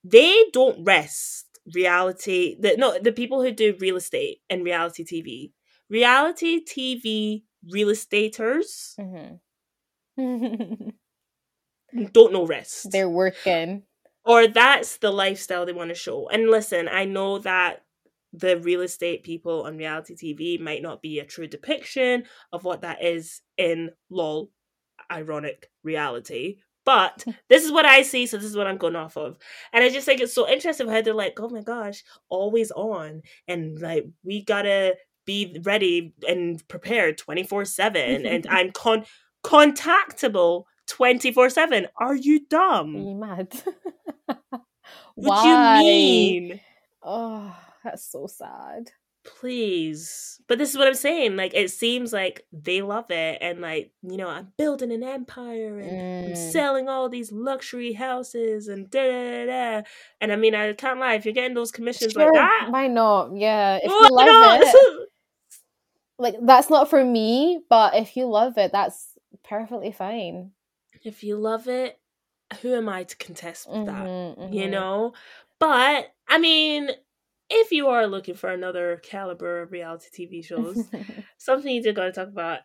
they 0.03 0.45
don't 0.51 0.83
rest 0.83 1.48
reality 1.73 2.55
the 2.59 2.75
no 2.77 2.97
the 2.99 3.11
people 3.11 3.41
who 3.41 3.51
do 3.51 3.75
real 3.79 3.97
estate 3.97 4.39
and 4.49 4.63
reality 4.63 5.03
TV. 5.03 5.51
Reality 5.89 6.63
TV 6.63 7.43
real 7.71 7.89
estaters 7.89 8.95
mm-hmm. 8.99 10.89
don't 12.11 12.33
know 12.33 12.45
rest. 12.45 12.91
They're 12.91 13.09
working. 13.09 13.83
Or 14.25 14.47
that's 14.47 14.97
the 14.97 15.11
lifestyle 15.11 15.65
they 15.65 15.73
want 15.73 15.89
to 15.89 15.95
show. 15.95 16.29
And 16.29 16.49
listen, 16.49 16.87
I 16.87 17.05
know 17.05 17.39
that 17.39 17.83
the 18.31 18.59
real 18.59 18.81
estate 18.81 19.23
people 19.23 19.63
on 19.63 19.77
reality 19.77 20.15
TV 20.15 20.59
might 20.59 20.83
not 20.83 21.01
be 21.01 21.19
a 21.19 21.25
true 21.25 21.47
depiction 21.47 22.23
of 22.53 22.63
what 22.63 22.81
that 22.81 23.03
is 23.03 23.41
in 23.57 23.89
lol 24.09 24.51
ironic 25.11 25.71
reality 25.83 26.57
but 26.89 27.23
this 27.49 27.63
is 27.63 27.71
what 27.71 27.85
I 27.85 28.01
see, 28.01 28.25
so 28.25 28.37
this 28.37 28.47
is 28.47 28.57
what 28.57 28.65
I'm 28.65 28.79
going 28.79 28.95
off 28.95 29.15
of. 29.15 29.37
And 29.71 29.83
I 29.83 29.89
just 29.89 30.07
think 30.07 30.21
it's 30.21 30.33
so 30.33 30.49
interesting 30.49 30.87
how 30.87 31.03
they're 31.03 31.13
like, 31.13 31.39
oh 31.39 31.47
my 31.47 31.61
gosh, 31.61 32.03
always 32.29 32.71
on. 32.71 33.21
And 33.47 33.79
like, 33.79 34.07
we 34.23 34.43
gotta 34.43 34.95
be 35.23 35.59
ready 35.61 36.15
and 36.27 36.67
prepared 36.67 37.19
24 37.19 37.65
7. 37.65 38.25
And 38.29 38.47
I'm 38.49 38.71
con- 38.71 39.05
contactable 39.43 40.63
24 40.87 41.51
7. 41.51 41.87
Are 41.95 42.15
you 42.15 42.47
dumb? 42.47 42.95
Are 42.95 42.99
you 42.99 43.15
mad? 43.15 43.53
what 45.13 45.43
do 45.43 45.47
you 45.47 45.83
mean? 45.83 46.59
Oh, 47.03 47.55
that's 47.83 48.11
so 48.11 48.25
sad 48.25 48.89
please. 49.23 50.39
But 50.47 50.57
this 50.57 50.71
is 50.71 50.77
what 50.77 50.87
i'm 50.87 50.95
saying 50.95 51.35
like 51.35 51.53
it 51.53 51.69
seems 51.69 52.11
like 52.11 52.43
they 52.51 52.81
love 52.81 53.11
it 53.11 53.37
and 53.39 53.61
like 53.61 53.91
you 54.01 54.17
know 54.17 54.27
i'm 54.27 54.51
building 54.57 54.91
an 54.91 55.03
empire 55.03 55.77
and 55.77 55.91
mm. 55.91 56.29
i'm 56.29 56.35
selling 56.35 56.89
all 56.89 57.07
these 57.07 57.31
luxury 57.31 57.93
houses 57.93 58.67
and 58.67 58.89
da 58.89 58.99
da 58.99 59.45
da 59.45 59.81
and 60.19 60.31
i 60.31 60.35
mean 60.35 60.55
i 60.55 60.73
can't 60.73 60.99
lie 60.99 61.13
if 61.13 61.23
you're 61.23 61.35
getting 61.35 61.53
those 61.53 61.71
commissions 61.71 62.13
sure, 62.13 62.25
like 62.25 62.33
that 62.33 62.67
why 62.71 62.87
not? 62.87 63.35
Yeah 63.35 63.77
if 63.77 63.91
you 63.91 64.07
love 64.09 64.25
no, 64.25 64.59
it. 64.59 65.09
Like 66.17 66.35
that's 66.41 66.71
not 66.71 66.89
for 66.89 67.05
me 67.05 67.61
but 67.69 67.95
if 67.95 68.17
you 68.17 68.25
love 68.25 68.57
it 68.57 68.71
that's 68.71 69.13
perfectly 69.43 69.91
fine. 69.91 70.51
If 71.03 71.23
you 71.23 71.37
love 71.37 71.67
it 71.67 71.99
who 72.61 72.73
am 72.73 72.89
i 72.89 73.03
to 73.03 73.15
contest 73.17 73.69
with 73.69 73.81
mm-hmm, 73.81 73.85
that? 73.85 74.05
Mm-hmm. 74.05 74.53
you 74.53 74.67
know? 74.67 75.13
But 75.59 76.11
i 76.27 76.39
mean 76.39 76.89
if 77.49 77.71
you 77.71 77.87
are 77.87 78.07
looking 78.07 78.35
for 78.35 78.49
another 78.49 79.01
caliber 79.03 79.61
of 79.61 79.71
reality 79.71 80.27
TV 80.27 80.45
shows, 80.45 80.83
something 81.37 81.73
you 81.73 81.81
do 81.81 81.93
got 81.93 82.05
to 82.05 82.11
talk 82.11 82.27
about 82.27 82.59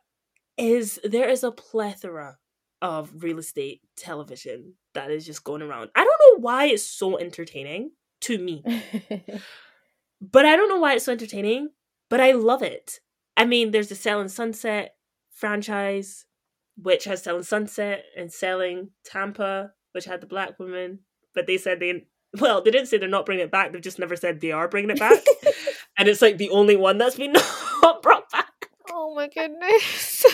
is 0.57 1.01
there 1.05 1.29
is 1.29 1.43
a 1.43 1.51
plethora 1.51 2.39
of 2.83 3.11
real 3.23 3.39
estate 3.39 3.81
television 3.97 4.75
that 4.93 5.11
is 5.11 5.27
just 5.27 5.45
going 5.45 5.63
around. 5.63 5.91
I 5.95 6.05
don't 6.05 6.39
know 6.39 6.43
why 6.43 6.67
it's 6.67 6.85
so 6.85 7.19
entertaining 7.19 7.93
to 8.23 8.39
me. 8.39 8.63
but 10.21 10.45
I 10.45 10.57
don't 10.57 10.69
know 10.69 10.79
why 10.79 10.95
it's 10.95 11.05
so 11.07 11.13
entertaining, 11.13 11.71
but 12.11 12.21
I 12.21 12.33
love 12.33 12.63
it. 12.63 13.01
I 13.37 13.47
mean, 13.47 13.71
there's 13.71 13.89
the 13.89 13.95
Selling 13.95 14.29
Sunset 14.29 14.95
franchise, 15.31 16.27
which 16.77 17.05
has 17.05 17.23
Selling 17.23 17.43
Sunset 17.43 18.05
and 18.17 18.33
Selling 18.33 18.91
Tampa, 19.05 19.73
which 19.93 20.05
had 20.05 20.21
the 20.21 20.27
black 20.27 20.59
woman, 20.59 21.01
but 21.35 21.47
they 21.47 21.57
said 21.57 21.81
they 21.81 22.07
well, 22.41 22.63
they 22.63 22.71
didn't 22.71 22.89
say 22.89 22.99
they're 22.99 23.09
not 23.09 23.27
bringing 23.27 23.45
it 23.45 23.51
back. 23.51 23.73
They've 23.73 23.81
just 23.81 23.99
never 23.99 24.17
said 24.17 24.41
they 24.41 24.53
are 24.53 24.69
bringing 24.69 24.91
it 24.91 24.99
back. 24.99 25.23
and 25.99 26.09
it's 26.09 26.23
like 26.23 26.39
the 26.39 26.51
only 26.51 26.77
one 26.77 26.99
that's 26.99 27.17
been 27.17 27.33
not 27.83 28.03
brought 28.03 28.31
back. 28.31 28.71
Oh 28.91 29.15
my 29.15 29.29
goodness. 29.29 30.25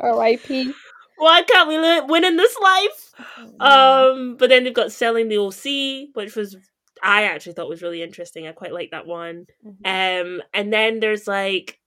R.I.P. 0.00 0.72
Why 1.16 1.42
can't 1.42 1.68
we 1.68 1.76
win 2.12 2.24
in 2.24 2.36
this 2.36 2.56
life? 2.62 3.12
Mm. 3.40 3.60
Um, 3.60 4.36
but 4.36 4.48
then 4.48 4.62
they've 4.64 4.72
got 4.72 4.92
selling 4.92 5.28
the 5.28 5.38
OC, 5.38 6.14
which 6.14 6.36
was 6.36 6.56
I 7.02 7.24
actually 7.24 7.54
thought 7.54 7.68
was 7.68 7.82
really 7.82 8.02
interesting. 8.02 8.46
I 8.46 8.52
quite 8.52 8.72
like 8.72 8.90
that 8.92 9.06
one. 9.06 9.46
Mhm. 9.66 9.76
Um, 10.36 10.42
and 10.54 10.72
then 10.72 11.00
there's 11.00 11.26
like 11.26 11.77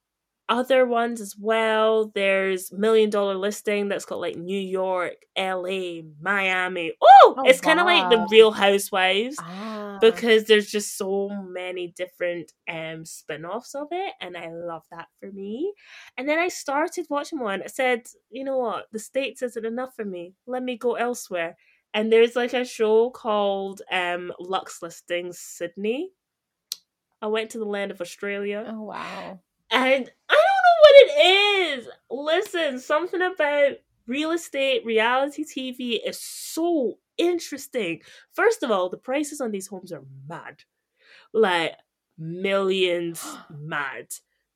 other 0.52 0.86
ones 0.86 1.20
as 1.20 1.34
well. 1.38 2.12
There's 2.14 2.70
Million 2.72 3.10
Dollar 3.10 3.34
Listing 3.34 3.88
that's 3.88 4.04
got 4.04 4.20
like 4.20 4.36
New 4.36 4.58
York, 4.60 5.14
LA, 5.36 6.02
Miami. 6.20 6.92
Oh, 7.02 7.22
Oh, 7.24 7.42
it's 7.44 7.60
kind 7.60 7.80
of 7.80 7.86
like 7.86 8.10
the. 8.10 8.26
Real 8.30 8.50
Housewives 8.52 9.36
ah. 9.40 9.98
because 10.00 10.44
there's 10.44 10.70
just 10.70 10.96
so 10.96 11.28
many 11.28 11.88
different 11.88 12.52
um 12.68 13.04
spin-offs 13.04 13.74
of 13.74 13.88
it 13.90 14.14
and 14.20 14.36
I 14.36 14.48
love 14.50 14.82
that 14.90 15.08
for 15.20 15.30
me. 15.30 15.72
And 16.16 16.28
then 16.28 16.38
I 16.38 16.48
started 16.48 17.06
watching 17.10 17.40
one. 17.40 17.62
I 17.62 17.66
said, 17.66 18.06
you 18.30 18.44
know 18.44 18.58
what, 18.58 18.86
the 18.92 18.98
States 18.98 19.42
isn't 19.42 19.64
enough 19.66 19.94
for 19.94 20.04
me. 20.04 20.34
Let 20.46 20.62
me 20.62 20.76
go 20.76 20.94
elsewhere. 20.94 21.56
And 21.94 22.10
there's 22.12 22.36
like 22.36 22.54
a 22.54 22.64
show 22.64 23.10
called 23.10 23.82
um 23.90 24.32
Luxe 24.38 24.82
Listings 24.82 25.38
Sydney. 25.38 26.10
I 27.20 27.26
went 27.26 27.50
to 27.50 27.58
the 27.58 27.64
land 27.64 27.90
of 27.90 28.00
Australia. 28.00 28.64
Oh 28.68 28.82
wow. 28.82 29.40
And 29.72 30.10
I 30.28 30.34
don't 30.34 30.62
know 30.66 30.80
what 30.80 30.94
it 30.96 31.78
is. 31.78 31.88
Listen, 32.10 32.78
something 32.78 33.22
about 33.22 33.72
real 34.06 34.32
estate, 34.32 34.84
reality 34.84 35.44
TV 35.44 35.98
is 36.06 36.20
so 36.20 36.98
interesting. 37.16 38.00
First 38.34 38.62
of 38.62 38.70
all, 38.70 38.88
the 38.88 38.98
prices 38.98 39.40
on 39.40 39.50
these 39.50 39.66
homes 39.66 39.92
are 39.92 40.04
mad. 40.28 40.62
Like 41.32 41.76
millions 42.18 43.26
mad. 43.50 44.08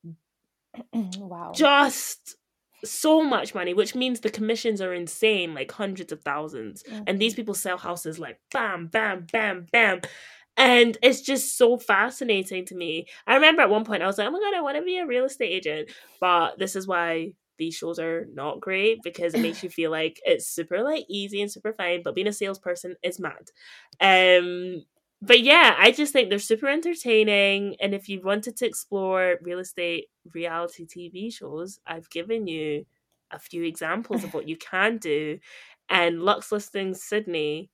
wow. 0.93 1.53
Just 1.55 2.37
so 2.85 3.23
much 3.23 3.55
money, 3.55 3.75
which 3.75 3.95
means 3.95 4.21
the 4.21 4.31
commissions 4.31 4.81
are 4.81 4.93
insane, 4.93 5.55
like 5.55 5.73
hundreds 5.73 6.13
of 6.13 6.21
thousands. 6.23 6.85
And 7.07 7.19
these 7.19 7.35
people 7.35 7.55
sell 7.55 7.79
houses 7.79 8.19
like 8.19 8.39
bam, 8.53 8.89
bam, 8.89 9.27
bam, 9.33 9.67
bam. 9.73 10.03
And 10.57 10.97
it's 11.03 11.20
just 11.20 11.59
so 11.59 11.77
fascinating 11.78 12.65
to 12.66 12.74
me. 12.74 13.07
I 13.27 13.35
remember 13.35 13.62
at 13.62 13.70
one 13.70 13.85
point 13.85 14.03
I 14.03 14.07
was 14.07 14.19
like, 14.19 14.27
oh 14.27 14.31
my 14.31 14.41
God, 14.41 14.55
I 14.55 14.62
want 14.62 14.77
to 14.77 14.83
be 14.83 14.99
a 14.99 15.07
real 15.07 15.27
estate 15.27 15.53
agent. 15.53 15.91
But 16.20 16.59
this 16.59 16.77
is 16.77 16.87
why 16.87 17.33
these 17.59 17.74
shows 17.74 17.99
are 17.99 18.27
not 18.33 18.61
great 18.61 19.03
because 19.03 19.35
it 19.35 19.41
makes 19.41 19.62
you 19.62 19.70
feel 19.70 19.91
like 19.91 20.20
it's 20.24 20.47
super 20.47 20.83
like 20.83 21.05
easy 21.09 21.41
and 21.41 21.51
super 21.51 21.73
fine, 21.73 22.03
but 22.03 22.15
being 22.15 22.27
a 22.27 22.33
salesperson 22.33 22.97
is 23.03 23.20
mad. 23.20 23.51
Um 24.01 24.85
but 25.23 25.41
yeah, 25.41 25.74
I 25.78 25.93
just 25.93 26.12
think 26.12 26.28
they're 26.28 26.39
super 26.39 26.69
entertaining. 26.69 27.77
And 27.81 27.95
if 27.95 28.09
you 28.09 28.20
wanted 28.23 28.57
to 28.59 28.66
explore 28.66 29.39
real 29.43 29.59
estate 29.61 30.09
reality 30.35 30.87
TV 30.87 31.33
shows, 31.33 31.81
I've 31.87 32.11
given 32.11 32.47
you 32.47 32.85
a 33.31 33.39
few 33.39 33.65
examples 33.65 34.24
of 34.24 34.35
what 34.35 34.47
you 34.47 34.57
can 34.57 34.99
do. 34.99 35.39
And 35.89 36.23
Luxe 36.23 36.53
Listings 36.53 37.03
Sydney, 37.03 37.70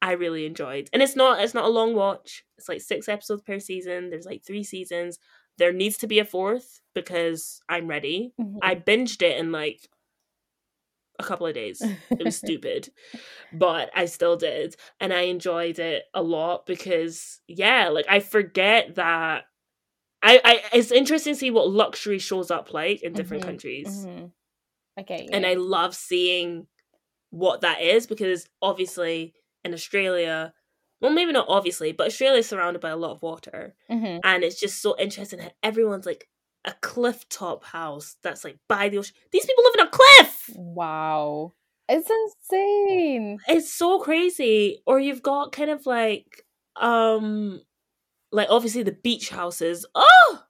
I 0.00 0.12
really 0.12 0.46
enjoyed. 0.46 0.88
And 0.92 1.02
it's 1.02 1.16
not 1.16 1.40
it's 1.42 1.54
not 1.54 1.64
a 1.64 1.68
long 1.68 1.94
watch. 1.94 2.44
It's 2.56 2.68
like 2.68 2.80
six 2.80 3.08
episodes 3.08 3.42
per 3.42 3.58
season. 3.58 4.10
There's 4.10 4.26
like 4.26 4.44
three 4.44 4.64
seasons. 4.64 5.18
There 5.58 5.72
needs 5.72 5.98
to 5.98 6.06
be 6.06 6.20
a 6.20 6.24
fourth 6.24 6.80
because 6.94 7.60
I'm 7.68 7.88
ready. 7.88 8.32
Mhm. 8.38 8.58
I 8.62 8.74
binged 8.76 9.22
it 9.22 9.38
in 9.38 9.52
like 9.52 9.88
a 11.18 11.24
couple 11.24 11.46
of 11.46 11.54
days. 11.54 11.94
It 12.18 12.24
was 12.24 12.36
stupid, 12.38 12.90
but 13.52 13.90
I 13.94 14.06
still 14.06 14.36
did, 14.36 14.76
and 15.00 15.12
I 15.12 15.22
enjoyed 15.22 15.78
it 15.78 16.04
a 16.14 16.22
lot 16.22 16.66
because 16.66 17.40
yeah, 17.48 17.88
like 17.88 18.06
I 18.08 18.20
forget 18.20 18.96
that. 18.96 19.44
I, 20.22 20.40
I 20.44 20.62
it's 20.78 20.92
interesting 20.92 21.34
to 21.34 21.38
see 21.38 21.50
what 21.52 21.70
luxury 21.70 22.18
shows 22.18 22.50
up 22.50 22.72
like 22.74 23.02
in 23.02 23.14
different 23.14 23.42
Mhm, 23.42 23.46
countries, 23.46 24.08
Mhm. 24.08 24.32
I 24.96 25.02
get 25.02 25.30
and 25.32 25.46
I 25.46 25.54
love 25.54 25.94
seeing 25.94 26.66
what 27.30 27.62
that 27.62 27.80
is 27.82 28.06
because 28.06 28.48
obviously 28.62 29.34
in 29.68 29.74
Australia, 29.74 30.52
well 31.00 31.12
maybe 31.12 31.32
not 31.32 31.46
obviously, 31.48 31.92
but 31.92 32.08
Australia 32.08 32.40
is 32.40 32.48
surrounded 32.48 32.80
by 32.80 32.90
a 32.90 32.96
lot 32.96 33.12
of 33.12 33.22
water, 33.22 33.74
Mhm. 33.90 34.20
and 34.24 34.42
it's 34.44 34.58
just 34.60 34.82
so 34.82 34.96
interesting 34.98 35.38
how 35.38 35.50
everyone's 35.62 36.06
like 36.06 36.28
a 36.64 36.72
cliff 36.82 37.28
top 37.28 37.62
house 37.64 38.16
that's 38.22 38.44
like 38.44 38.58
by 38.68 38.88
the 38.88 38.98
ocean. 38.98 39.14
These 39.30 39.46
people 39.46 39.64
live 39.64 39.74
in 39.78 39.86
a 39.86 39.90
cliff. 39.90 40.50
Wow. 40.56 41.54
It's 41.90 42.10
insane. 42.10 43.38
it's 43.48 43.72
so 43.72 43.98
crazy 44.00 44.82
or 44.86 44.98
you've 45.00 45.22
got 45.22 45.52
kind 45.52 45.70
of 45.70 45.86
like 45.86 46.44
um 46.76 47.62
like 48.30 48.48
obviously 48.50 48.82
the 48.82 48.92
beach 48.92 49.30
houses 49.30 49.86
oh 49.94 50.42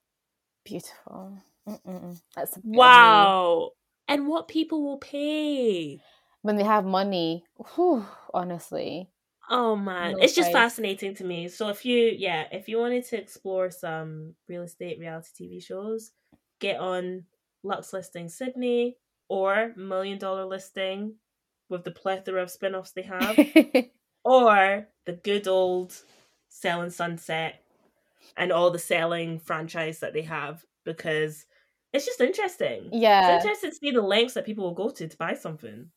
Beautiful. 0.65 1.39
Mm-mm. 1.69 2.21
That's 2.35 2.57
a 2.57 2.61
bit 2.61 2.65
of 2.65 2.71
me. 2.71 2.77
wow 2.79 3.71
and 4.09 4.27
what 4.27 4.49
people 4.49 4.83
will 4.83 4.99
pay 4.99 6.01
When 6.49 6.57
they 6.57 6.65
have 6.65 6.87
money, 6.87 7.45
whew, 7.75 8.07
honestly. 8.33 9.11
oh 9.51 9.77
man 9.77 10.13
No 10.13 10.19
it's 10.19 10.35
just 10.35 10.51
price. 10.51 10.63
fascinating 10.63 11.15
to 11.17 11.25
me 11.25 11.49
so 11.49 11.69
if 11.69 11.85
you 11.85 12.15
yeah 12.17 12.45
if 12.51 12.69
you 12.69 12.79
wanted 12.79 13.05
to 13.09 13.21
explore 13.21 13.71
some 13.71 14.35
real 14.49 14.63
estate 14.63 14.99
reality 14.99 15.29
tv 15.39 15.63
shows 15.63 16.13
get 16.59 16.81
on 16.81 17.25
luxe 17.63 17.93
listing 17.93 18.31
sydney 18.31 18.97
or 19.29 19.75
million 19.77 20.19
dollar 20.19 20.47
listing 20.47 21.17
with 21.69 21.85
the 21.85 21.91
plethora 21.91 22.43
of 22.43 22.51
spin-offs 22.51 22.93
they 22.93 23.03
have 23.03 23.39
or 24.25 24.89
the 25.05 25.13
good 25.13 25.47
old 25.47 25.95
selling 26.49 26.89
sunset 26.89 27.63
and 28.39 28.53
all 28.53 28.71
the 28.71 28.79
selling 28.79 29.39
franchise 29.39 29.99
that 30.01 30.15
they 30.15 30.23
have 30.23 30.65
because 30.87 31.45
it's 31.93 32.07
just 32.07 32.23
interesting 32.23 32.89
yeah. 32.93 33.37
it's 33.37 33.45
interesting 33.45 33.71
to 33.71 33.77
see 33.77 33.91
the 33.91 34.01
lengths 34.01 34.33
that 34.33 34.47
people 34.47 34.65
will 34.65 34.75
go 34.75 34.89
to 34.89 35.07
to 35.07 35.17
buy 35.19 35.35
something 35.35 35.91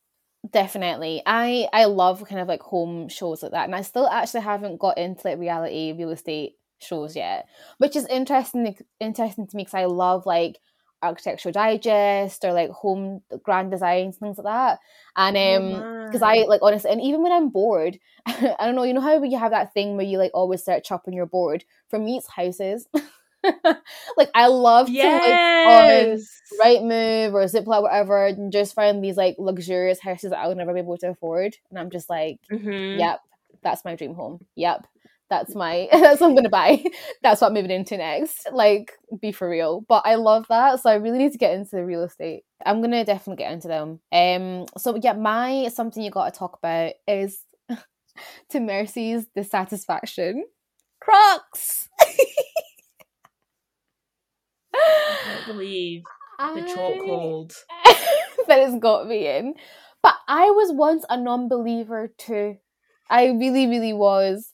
Definitely. 0.50 1.22
I 1.24 1.68
I 1.72 1.84
love 1.84 2.24
kind 2.28 2.40
of 2.40 2.48
like 2.48 2.62
home 2.62 3.08
shows 3.08 3.42
like 3.42 3.52
that. 3.52 3.64
And 3.66 3.76
I 3.76 3.82
still 3.82 4.08
actually 4.08 4.40
haven't 4.40 4.78
got 4.78 4.98
into 4.98 5.26
like 5.28 5.38
reality 5.38 5.92
real 5.96 6.10
estate 6.10 6.56
shows 6.80 7.14
yet, 7.14 7.46
which 7.78 7.94
is 7.94 8.06
interesting 8.06 8.76
interesting 8.98 9.46
to 9.46 9.56
me 9.56 9.62
because 9.62 9.74
I 9.74 9.84
love 9.84 10.26
like 10.26 10.58
architectural 11.00 11.52
digest 11.52 12.44
or 12.44 12.52
like 12.52 12.70
home 12.70 13.22
grand 13.44 13.70
designs 13.70 14.16
things 14.18 14.36
like 14.38 14.46
that. 14.46 14.80
And 15.16 15.36
um 15.36 15.84
because 16.10 16.22
I 16.22 16.44
like 16.48 16.60
honestly 16.62 16.90
and 16.90 17.00
even 17.00 17.22
when 17.22 17.32
I'm 17.32 17.48
bored, 17.50 17.98
I 18.26 18.56
don't 18.60 18.74
know, 18.74 18.82
you 18.82 18.94
know 18.94 19.00
how 19.00 19.22
you 19.22 19.38
have 19.38 19.52
that 19.52 19.72
thing 19.72 19.96
where 19.96 20.04
you 20.04 20.18
like 20.18 20.32
always 20.34 20.64
search 20.64 20.90
up 20.90 21.06
when 21.06 21.14
you're 21.14 21.24
bored? 21.26 21.64
For 21.88 22.00
me 22.00 22.16
it's 22.16 22.28
houses. 22.28 22.88
like 24.16 24.30
I 24.34 24.46
love 24.48 24.86
to 24.86 24.92
like 24.92 25.40
on 25.66 26.18
Rightmove 26.60 27.32
or 27.32 27.44
Zoopla 27.44 27.82
whatever 27.82 28.26
and 28.26 28.52
just 28.52 28.74
find 28.74 29.02
these 29.02 29.16
like 29.16 29.36
luxurious 29.38 30.00
houses 30.00 30.30
that 30.30 30.38
I 30.38 30.48
would 30.48 30.56
never 30.56 30.72
be 30.74 30.80
able 30.80 30.96
to 30.98 31.10
afford 31.10 31.56
and 31.70 31.78
i'm 31.78 31.90
just 31.90 32.08
like 32.10 32.38
Mhm. 32.50 32.98
yep 32.98 33.20
that's 33.62 33.84
my 33.84 33.94
dream 33.96 34.14
home. 34.14 34.44
Yep 34.56 34.86
that's 35.30 35.54
my 35.54 35.88
that's 35.92 36.20
what 36.20 36.28
i'm 36.28 36.34
gonna 36.34 36.50
buy. 36.50 36.84
That's 37.22 37.40
what 37.40 37.48
i'm 37.48 37.54
moving 37.54 37.70
into 37.70 37.96
next. 37.96 38.48
Like 38.52 38.92
be 39.20 39.32
for 39.32 39.48
real. 39.48 39.82
But 39.88 40.02
i 40.04 40.16
love 40.16 40.46
that 40.48 40.80
so 40.80 40.90
i 40.90 40.94
really 40.96 41.18
need 41.18 41.32
to 41.32 41.38
get 41.38 41.54
into 41.54 41.76
the 41.76 41.84
real 41.84 42.02
estate. 42.02 42.42
I'm 42.66 42.82
gonna 42.82 43.04
definitely 43.04 43.42
get 43.42 43.52
into 43.52 43.68
them. 43.68 44.00
Um 44.12 44.66
so 44.76 44.98
yeah 45.02 45.14
my 45.14 45.68
something 45.68 46.02
you 46.02 46.10
got 46.10 46.32
to 46.32 46.38
talk 46.38 46.58
about 46.58 46.92
is 47.08 47.38
to 48.50 48.60
mercy's 48.60 49.26
dissatisfaction. 49.34 50.44
Crocs 51.00 51.88
i 54.86 55.18
can't 55.24 55.46
believe 55.46 56.02
the 56.38 56.44
I- 56.44 56.74
chokehold 56.74 57.54
that 58.48 58.58
has 58.60 58.78
got 58.80 59.06
me 59.06 59.28
in. 59.28 59.54
But 60.02 60.14
I 60.26 60.50
was 60.50 60.72
once 60.72 61.04
a 61.08 61.16
non 61.16 61.48
believer 61.48 62.12
too. 62.18 62.56
I 63.08 63.26
really, 63.28 63.66
really 63.68 63.92
was. 63.92 64.52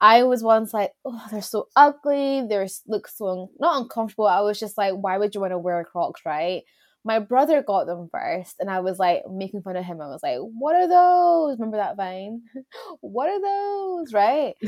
I 0.00 0.22
was 0.22 0.42
once 0.42 0.72
like, 0.72 0.92
oh, 1.04 1.26
they're 1.30 1.42
so 1.42 1.68
ugly. 1.76 2.46
They 2.48 2.66
look 2.86 3.08
so 3.08 3.28
un- 3.28 3.48
not 3.58 3.82
uncomfortable. 3.82 4.26
I 4.26 4.40
was 4.40 4.58
just 4.58 4.78
like, 4.78 4.94
why 4.94 5.18
would 5.18 5.34
you 5.34 5.40
want 5.40 5.50
to 5.52 5.58
wear 5.58 5.84
Crocs, 5.84 6.22
right? 6.24 6.62
My 7.04 7.18
brother 7.18 7.62
got 7.62 7.86
them 7.86 8.08
first, 8.12 8.56
and 8.60 8.70
I 8.70 8.80
was 8.80 8.98
like 8.98 9.22
making 9.30 9.62
fun 9.62 9.76
of 9.76 9.84
him. 9.84 10.00
I 10.00 10.08
was 10.08 10.20
like, 10.22 10.38
"What 10.40 10.74
are 10.74 10.88
those?" 10.88 11.58
Remember 11.58 11.76
that 11.78 11.96
vine? 11.96 12.42
what 13.00 13.28
are 13.28 13.40
those, 13.40 14.12
right? 14.12 14.54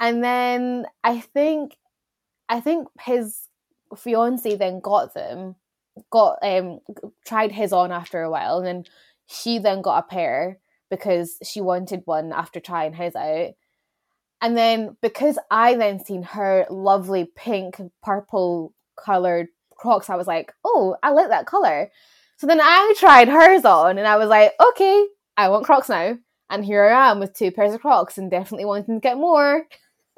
And 0.00 0.22
then 0.22 0.86
I 1.04 1.20
think, 1.20 1.76
I 2.48 2.58
think 2.60 2.88
his 3.00 3.38
fiance 3.96 4.56
then 4.56 4.80
got 4.80 5.14
them, 5.14 5.56
got 6.10 6.38
um 6.42 6.80
tried 7.26 7.52
his 7.52 7.72
on 7.72 7.92
after 7.92 8.22
a 8.22 8.30
while, 8.30 8.58
and 8.58 8.66
then 8.66 8.84
she 9.26 9.58
then 9.58 9.82
got 9.82 10.04
a 10.04 10.08
pair 10.08 10.58
because 10.90 11.38
she 11.42 11.60
wanted 11.60 12.02
one 12.04 12.32
after 12.32 12.60
trying 12.60 12.92
his 12.92 13.16
out. 13.16 13.50
And 14.42 14.56
then 14.56 14.96
because 15.00 15.38
I 15.50 15.76
then 15.76 16.04
seen 16.04 16.22
her 16.22 16.66
lovely 16.68 17.30
pink 17.36 17.80
purple 18.02 18.74
colored 18.96 19.48
Crocs, 19.76 20.10
I 20.10 20.16
was 20.16 20.26
like, 20.26 20.52
oh, 20.64 20.96
I 21.02 21.10
like 21.10 21.28
that 21.28 21.46
color. 21.46 21.90
So 22.36 22.46
then 22.46 22.60
I 22.60 22.94
tried 22.98 23.28
hers 23.28 23.64
on, 23.64 23.98
and 23.98 24.06
I 24.06 24.16
was 24.16 24.28
like, 24.28 24.52
okay, 24.60 25.06
I 25.36 25.48
want 25.48 25.64
Crocs 25.64 25.88
now. 25.88 26.18
And 26.50 26.64
here 26.64 26.84
I 26.84 27.10
am 27.10 27.18
with 27.18 27.34
two 27.34 27.50
pairs 27.50 27.72
of 27.72 27.80
Crocs 27.80 28.18
and 28.18 28.30
definitely 28.30 28.64
wanting 28.64 28.96
to 28.96 29.00
get 29.00 29.16
more. 29.16 29.64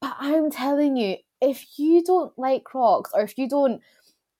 but 0.00 0.16
I'm 0.20 0.50
telling 0.50 0.96
you, 0.96 1.16
if 1.40 1.78
you 1.78 2.02
don't 2.04 2.36
like 2.38 2.64
Crocs 2.64 3.10
or 3.14 3.22
if 3.22 3.38
you 3.38 3.48
don't 3.48 3.80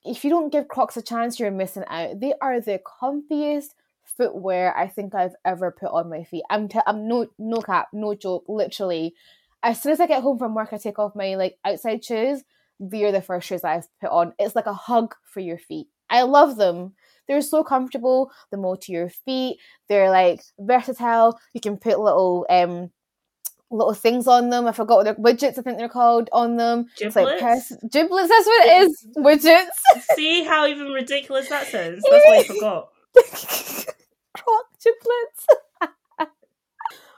if 0.05 0.24
you 0.24 0.31
don't 0.31 0.51
give 0.52 0.68
Crocs 0.68 0.97
a 0.97 1.02
chance, 1.02 1.39
you're 1.39 1.51
missing 1.51 1.85
out. 1.89 2.20
They 2.20 2.32
are 2.40 2.60
the 2.60 2.81
comfiest 3.02 3.74
footwear 4.16 4.77
I 4.77 4.89
think 4.89 5.14
I've 5.14 5.35
ever 5.44 5.70
put 5.70 5.90
on 5.90 6.09
my 6.09 6.24
feet. 6.24 6.44
I'm 6.51 6.68
t- 6.68 6.81
I'm 6.86 7.06
no 7.06 7.27
no 7.39 7.60
cap, 7.60 7.89
no 7.93 8.14
joke, 8.14 8.44
literally. 8.48 9.14
As 9.62 9.82
soon 9.82 9.93
as 9.93 10.01
I 10.01 10.06
get 10.06 10.22
home 10.22 10.39
from 10.39 10.55
work, 10.55 10.70
I 10.72 10.78
take 10.78 10.98
off 10.98 11.14
my 11.14 11.35
like 11.35 11.59
outside 11.64 12.05
shoes. 12.05 12.43
They're 12.78 13.12
the 13.12 13.20
first 13.20 13.47
shoes 13.47 13.62
I've 13.62 13.89
put 14.01 14.10
on. 14.10 14.32
It's 14.39 14.56
like 14.56 14.66
a 14.66 14.72
hug 14.72 15.14
for 15.24 15.40
your 15.40 15.59
feet. 15.59 15.89
I 16.09 16.22
love 16.22 16.56
them. 16.56 16.94
They're 17.28 17.43
so 17.43 17.62
comfortable. 17.62 18.32
They 18.51 18.56
mold 18.56 18.81
to 18.82 18.93
your 18.93 19.10
feet. 19.10 19.59
They're 19.89 20.10
like 20.10 20.43
versatile. 20.59 21.39
You 21.52 21.60
can 21.60 21.77
put 21.77 22.01
little 22.01 22.47
um 22.48 22.90
little 23.70 23.94
things 23.94 24.26
on 24.26 24.51
them. 24.51 24.66
I 24.66 24.72
forgot 24.72 24.97
what 24.97 25.05
they're 25.05 25.14
widgets. 25.14 25.59
I 25.59 25.62
think 25.62 25.78
they're 25.78 25.88
called 25.88 26.28
on 26.32 26.56
them. 26.56 26.86
Jibbitz? 26.98 27.06
It's 27.06 27.16
like 27.16 27.40
pers- 27.40 27.76
jibbitz. 27.86 28.28
That's 28.28 28.47
what 28.47 28.66
it 28.66 28.82
is. 28.82 29.06
Widgets. 29.16 30.05
See 30.14 30.44
how 30.44 30.66
even 30.66 30.88
ridiculous 30.88 31.48
that 31.48 31.66
sounds? 31.66 32.02
That's 32.10 32.26
why 32.26 32.38
I 32.38 32.44
forgot. 32.47 32.88
Croc 34.34 34.66
jibbitz. 34.84 35.86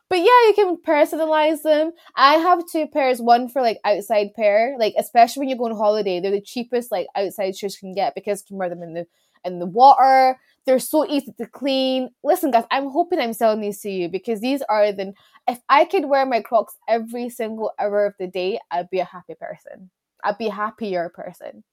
but 0.08 0.18
yeah, 0.18 0.24
you 0.24 0.52
can 0.54 0.76
personalize 0.76 1.62
them. 1.62 1.92
I 2.16 2.34
have 2.34 2.64
two 2.70 2.86
pairs, 2.86 3.20
one 3.20 3.48
for 3.48 3.62
like 3.62 3.78
outside 3.84 4.34
pair, 4.34 4.76
like 4.78 4.94
especially 4.98 5.40
when 5.40 5.48
you 5.48 5.56
go 5.56 5.66
on 5.66 5.76
holiday, 5.76 6.20
they're 6.20 6.30
the 6.30 6.40
cheapest 6.40 6.92
like 6.92 7.06
outside 7.16 7.56
shoes 7.56 7.78
you 7.80 7.88
can 7.88 7.94
get 7.94 8.14
because 8.14 8.42
you 8.42 8.48
can 8.48 8.58
wear 8.58 8.68
them 8.68 8.82
in 8.82 8.94
the 8.94 9.06
in 9.44 9.58
the 9.58 9.66
water. 9.66 10.38
They're 10.66 10.78
so 10.78 11.04
easy 11.08 11.32
to 11.38 11.46
clean. 11.46 12.10
Listen, 12.22 12.50
guys, 12.50 12.64
I'm 12.70 12.88
hoping 12.90 13.18
I'm 13.18 13.32
selling 13.32 13.60
these 13.60 13.80
to 13.80 13.90
you 13.90 14.08
because 14.08 14.40
these 14.40 14.62
are 14.68 14.92
the 14.92 15.12
if 15.48 15.58
I 15.68 15.84
could 15.84 16.04
wear 16.04 16.24
my 16.24 16.40
Crocs 16.40 16.74
every 16.88 17.28
single 17.30 17.72
hour 17.78 18.06
of 18.06 18.14
the 18.18 18.28
day, 18.28 18.60
I'd 18.70 18.90
be 18.90 19.00
a 19.00 19.04
happy 19.04 19.34
person. 19.34 19.90
I'd 20.22 20.38
be 20.38 20.46
a 20.46 20.52
happier 20.52 21.08
person. 21.08 21.64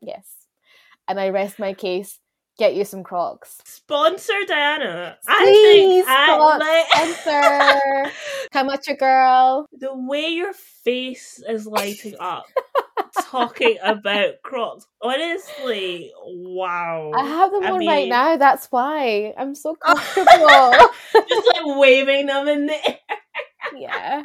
Yes. 0.00 0.26
And 1.06 1.20
I 1.20 1.28
rest 1.28 1.58
my 1.58 1.74
case. 1.74 2.18
Get 2.58 2.74
you 2.74 2.84
some 2.84 3.04
Crocs. 3.04 3.58
Sponsor 3.64 4.32
Diana. 4.46 5.16
I 5.28 5.44
Please, 5.44 6.04
think 6.04 6.08
I, 6.08 6.26
spon- 6.26 6.58
like, 6.58 7.16
sponsor. 7.18 8.12
Come 8.52 8.70
at 8.70 8.86
your 8.88 8.96
girl. 8.96 9.66
the 9.72 9.94
way 9.94 10.28
your 10.30 10.52
face 10.54 11.40
is 11.48 11.66
lighting 11.66 12.14
up 12.18 12.46
talking 13.24 13.78
about 13.82 14.42
Crocs. 14.42 14.86
Honestly, 15.00 16.12
wow. 16.24 17.12
I 17.14 17.24
have 17.24 17.52
them 17.52 17.64
I 17.64 17.70
on 17.70 17.86
right 17.86 18.08
now. 18.08 18.36
That's 18.36 18.66
why 18.70 19.34
I'm 19.36 19.54
so 19.54 19.74
comfortable. 19.82 20.72
Just 21.28 21.46
like 21.46 21.78
waving 21.78 22.26
them 22.26 22.48
in 22.48 22.66
the 22.66 22.88
air. 22.88 22.98
yeah. 23.76 24.22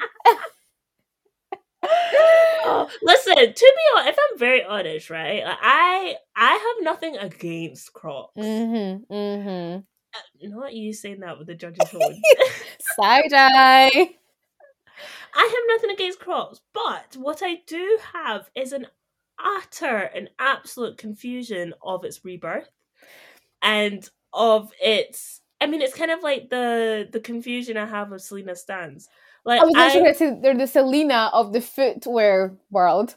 Oh, 2.65 2.89
listen, 3.01 3.35
to 3.35 3.43
be 3.43 3.97
honest, 3.97 4.09
if 4.09 4.17
I'm 4.17 4.39
very 4.39 4.63
honest, 4.63 5.09
right, 5.09 5.43
like, 5.43 5.57
I 5.61 6.15
I 6.35 6.51
have 6.51 6.83
nothing 6.85 7.17
against 7.17 7.91
Crocs. 7.91 8.37
Mhm. 8.37 9.05
Mhm. 9.07 9.83
Not 10.43 10.73
you 10.73 10.93
saying 10.93 11.19
that 11.21 11.37
with 11.37 11.47
the 11.47 11.55
judge's 11.55 11.89
tone. 11.89 12.21
Side 12.95 13.33
eye. 13.33 14.15
I 15.35 15.41
have 15.41 15.75
nothing 15.75 15.91
against 15.91 16.19
Crocs, 16.19 16.61
but 16.73 17.15
what 17.17 17.41
I 17.43 17.59
do 17.67 17.97
have 18.13 18.49
is 18.55 18.71
an 18.73 18.87
utter 19.43 20.09
and 20.15 20.29
absolute 20.39 20.97
confusion 20.97 21.73
of 21.81 22.03
its 22.03 22.23
rebirth 22.23 22.69
and 23.61 24.07
of 24.33 24.71
its. 24.81 25.41
I 25.59 25.67
mean, 25.67 25.81
it's 25.81 25.95
kind 25.95 26.11
of 26.11 26.21
like 26.21 26.49
the 26.49 27.07
the 27.11 27.19
confusion 27.19 27.77
I 27.77 27.85
have 27.85 28.11
of 28.11 28.21
Selena 28.21 28.55
stands. 28.55 29.07
Like 29.45 29.61
I 29.61 29.65
was 29.65 29.73
I, 29.75 29.87
literally 29.87 30.03
going 30.03 30.13
to 30.13 30.19
say 30.19 30.39
they're 30.41 30.57
the 30.57 30.67
Selena 30.67 31.29
of 31.33 31.53
the 31.53 31.61
footwear 31.61 32.55
world. 32.69 33.15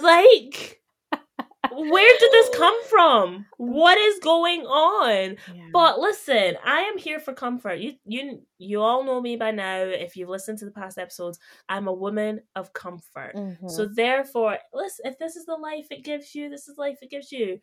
like 0.00 0.80
where 1.70 2.16
did 2.18 2.32
this 2.32 2.48
come 2.56 2.84
from? 2.84 3.46
What 3.56 3.98
is 3.98 4.18
going 4.20 4.62
on? 4.62 5.36
But 5.72 5.98
listen, 5.98 6.56
I 6.64 6.80
am 6.82 6.98
here 6.98 7.18
for 7.20 7.32
comfort. 7.32 7.74
You 7.80 7.94
you 8.04 8.42
you 8.58 8.80
all 8.80 9.04
know 9.04 9.20
me 9.20 9.36
by 9.36 9.50
now. 9.50 9.78
If 9.82 10.16
you've 10.16 10.28
listened 10.28 10.58
to 10.58 10.64
the 10.64 10.70
past 10.70 10.98
episodes, 10.98 11.38
I'm 11.68 11.88
a 11.88 11.92
woman 11.92 12.40
of 12.54 12.72
comfort. 12.72 13.34
Mhm. 13.34 13.70
So 13.70 13.86
therefore, 13.86 14.58
listen, 14.72 15.06
if 15.06 15.18
this 15.18 15.36
is 15.36 15.46
the 15.46 15.56
life 15.56 15.86
it 15.90 16.04
gives 16.04 16.34
you, 16.34 16.48
this 16.48 16.68
is 16.68 16.76
the 16.76 16.82
life 16.82 16.98
it 17.02 17.10
gives 17.10 17.32
you. 17.32 17.60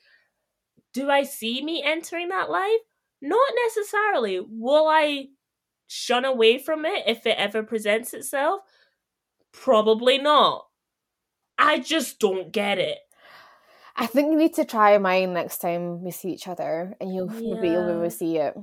Do 0.94 1.10
I 1.10 1.24
see 1.24 1.64
me 1.64 1.84
entering 1.84 2.30
that 2.30 2.50
life? 2.50 2.82
Not 3.22 3.50
necessarily. 3.66 4.40
Will 4.40 4.88
I 4.88 5.28
shun 5.88 6.26
away 6.26 6.58
from 6.58 6.86
it 6.86 7.04
if 7.08 7.26
it 7.26 7.38
ever 7.38 7.64
presents 7.64 8.14
itself? 8.14 8.62
Probably 9.52 10.18
not. 10.18 10.68
I 11.58 11.80
just 11.80 12.20
don't 12.20 12.52
get 12.52 12.80
it. 12.80 13.00
I 13.96 14.08
think 14.08 14.32
you 14.32 14.38
need 14.38 14.56
to 14.56 14.66
try 14.66 14.98
mine 14.98 15.34
next 15.34 15.60
time 15.60 16.04
we 16.04 16.12
see 16.12 16.30
each 16.30 16.48
other, 16.48 16.96
and 17.00 17.14
you'll 17.14 17.28
maybe 17.28 17.70
you'll 17.70 17.86
be 17.86 17.92
able 17.92 18.04
to 18.04 18.10
see 18.12 18.38
it. 18.38 18.56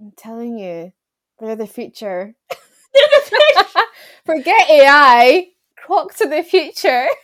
I'm 0.00 0.12
telling 0.16 0.58
you, 0.58 0.92
they're 1.38 1.56
the 1.56 1.66
future. 1.66 2.34
Forget 4.26 4.70
AI. 4.70 5.48
Crocs 5.76 6.18
to 6.18 6.28
the 6.28 6.42
future. 6.42 7.08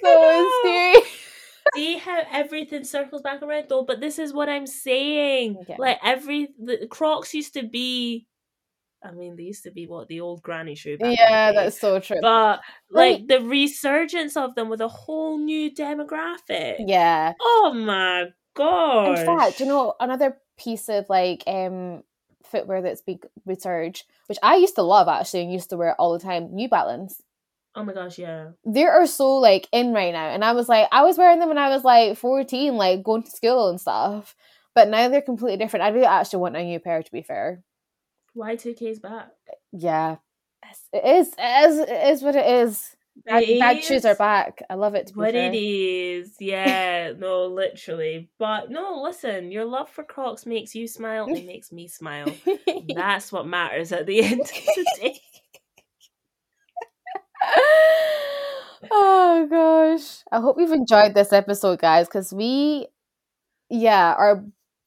So 0.00 1.02
see 1.74 1.96
how 1.98 2.22
everything 2.30 2.84
circles 2.84 3.22
back 3.22 3.42
around 3.42 3.66
though 3.68 3.82
but 3.82 4.00
this 4.00 4.18
is 4.18 4.32
what 4.32 4.48
i'm 4.48 4.66
saying 4.66 5.64
Yeah. 5.68 5.76
like 5.78 5.98
every 6.02 6.48
the 6.62 6.86
crocs 6.86 7.34
used 7.34 7.54
to 7.54 7.66
be 7.66 8.26
i 9.04 9.10
mean 9.12 9.36
they 9.36 9.42
used 9.44 9.62
to 9.64 9.70
be 9.70 9.86
what 9.86 10.08
the 10.08 10.20
old 10.20 10.42
granny 10.42 10.74
shoe 10.74 10.96
back 10.98 11.16
Yeah, 11.18 11.52
that's 11.52 11.78
so 11.80 12.00
true. 12.00 12.18
but 12.22 12.60
Like- 12.90 13.26
the 13.28 13.40
resurgence 13.40 14.36
of 14.36 14.54
them 14.54 14.68
with 14.68 14.80
a 14.80 14.88
whole 14.88 15.38
new 15.38 15.70
demographic 15.70 16.76
yeah. 16.78 17.32
oh 17.40 17.72
my 17.74 18.26
god 18.54 19.18
In 19.18 19.26
fact, 19.26 19.60
you 19.60 19.66
know, 19.66 19.94
another 20.00 20.38
piece 20.58 20.88
of 20.88 21.06
like 21.10 21.42
um 21.46 22.02
footwear 22.44 22.80
that's 22.80 23.02
big 23.02 23.26
resurged, 23.44 24.04
which 24.28 24.38
I 24.42 24.56
used 24.56 24.76
to 24.76 24.82
love 24.82 25.08
actually 25.08 25.42
and 25.42 25.52
used 25.52 25.68
to 25.70 25.76
wear 25.76 25.94
all 26.00 26.12
the 26.12 26.20
time, 26.24 26.54
New 26.54 26.68
Balance. 26.68 27.20
oh 27.74 27.84
my 27.84 27.92
gosh 27.92 28.18
yeah 28.18 28.52
They 28.64 28.84
are 28.84 29.06
so 29.06 29.34
like 29.36 29.68
in 29.72 29.92
right 29.92 30.12
now. 30.14 30.28
And 30.28 30.42
I 30.44 30.52
was 30.52 30.68
like, 30.68 30.88
I 30.92 31.02
was 31.02 31.18
wearing 31.18 31.38
them 31.40 31.48
when 31.48 31.58
I 31.58 31.68
was 31.68 31.84
like 31.84 32.16
14, 32.16 32.76
like 32.76 33.02
going 33.02 33.24
to 33.24 33.30
school 33.30 33.68
and 33.68 33.78
stuff. 33.80 34.34
But 34.74 34.88
now 34.88 35.08
they're 35.08 35.20
completely 35.22 35.58
different. 35.58 35.84
I 35.84 35.90
do 35.90 36.04
actually 36.04 36.40
want 36.40 36.56
a 36.56 36.62
new 36.64 36.78
pair 36.80 37.02
to 37.02 37.12
be 37.12 37.22
fair. 37.22 37.62
Y2k's 38.36 38.98
back 38.98 39.28
Yeah. 39.72 40.16
It 40.92 41.04
is. 41.04 41.28
It 41.38 41.70
is, 41.70 41.78
it 41.78 42.06
is 42.08 42.22
what 42.22 42.34
it 42.36 42.46
is. 42.46 42.96
Bad, 43.24 43.42
It 43.44 43.58
bad 43.60 43.82
shoes 43.84 44.04
are 44.04 44.14
back. 44.14 44.62
I 44.68 44.74
love 44.74 44.94
it 44.94 45.06
to 45.06 45.14
be 45.14 45.18
what 45.20 45.32
fair. 45.32 45.50
it 45.50 45.56
is 45.56 46.34
yeah 46.38 47.12
no 47.18 47.46
literally 47.46 48.28
but 48.38 48.70
no 48.70 49.00
listen 49.02 49.50
your 49.50 49.64
love 49.64 49.88
for 49.88 50.04
crocs 50.04 50.44
makes 50.44 50.74
you 50.74 50.86
smile 50.86 51.26
It 51.28 51.46
makes 51.46 51.72
me 51.72 51.88
smile 51.88 52.26
That's 52.94 53.32
what 53.32 53.46
matters 53.46 53.92
at 53.92 54.06
the 54.06 54.22
end 54.22 54.40
of 54.42 54.46
the 54.48 54.86
day. 55.00 55.20
oh 58.90 59.46
gosh. 59.48 60.22
I 60.32 60.40
hope 60.40 60.56
you've 60.58 60.72
enjoyed 60.72 61.14
this 61.14 61.32
episode, 61.32 61.78
guys, 61.78 62.06
because 62.06 62.32
we, 62.32 62.86
yeah, 63.70 64.14
our 64.14 64.44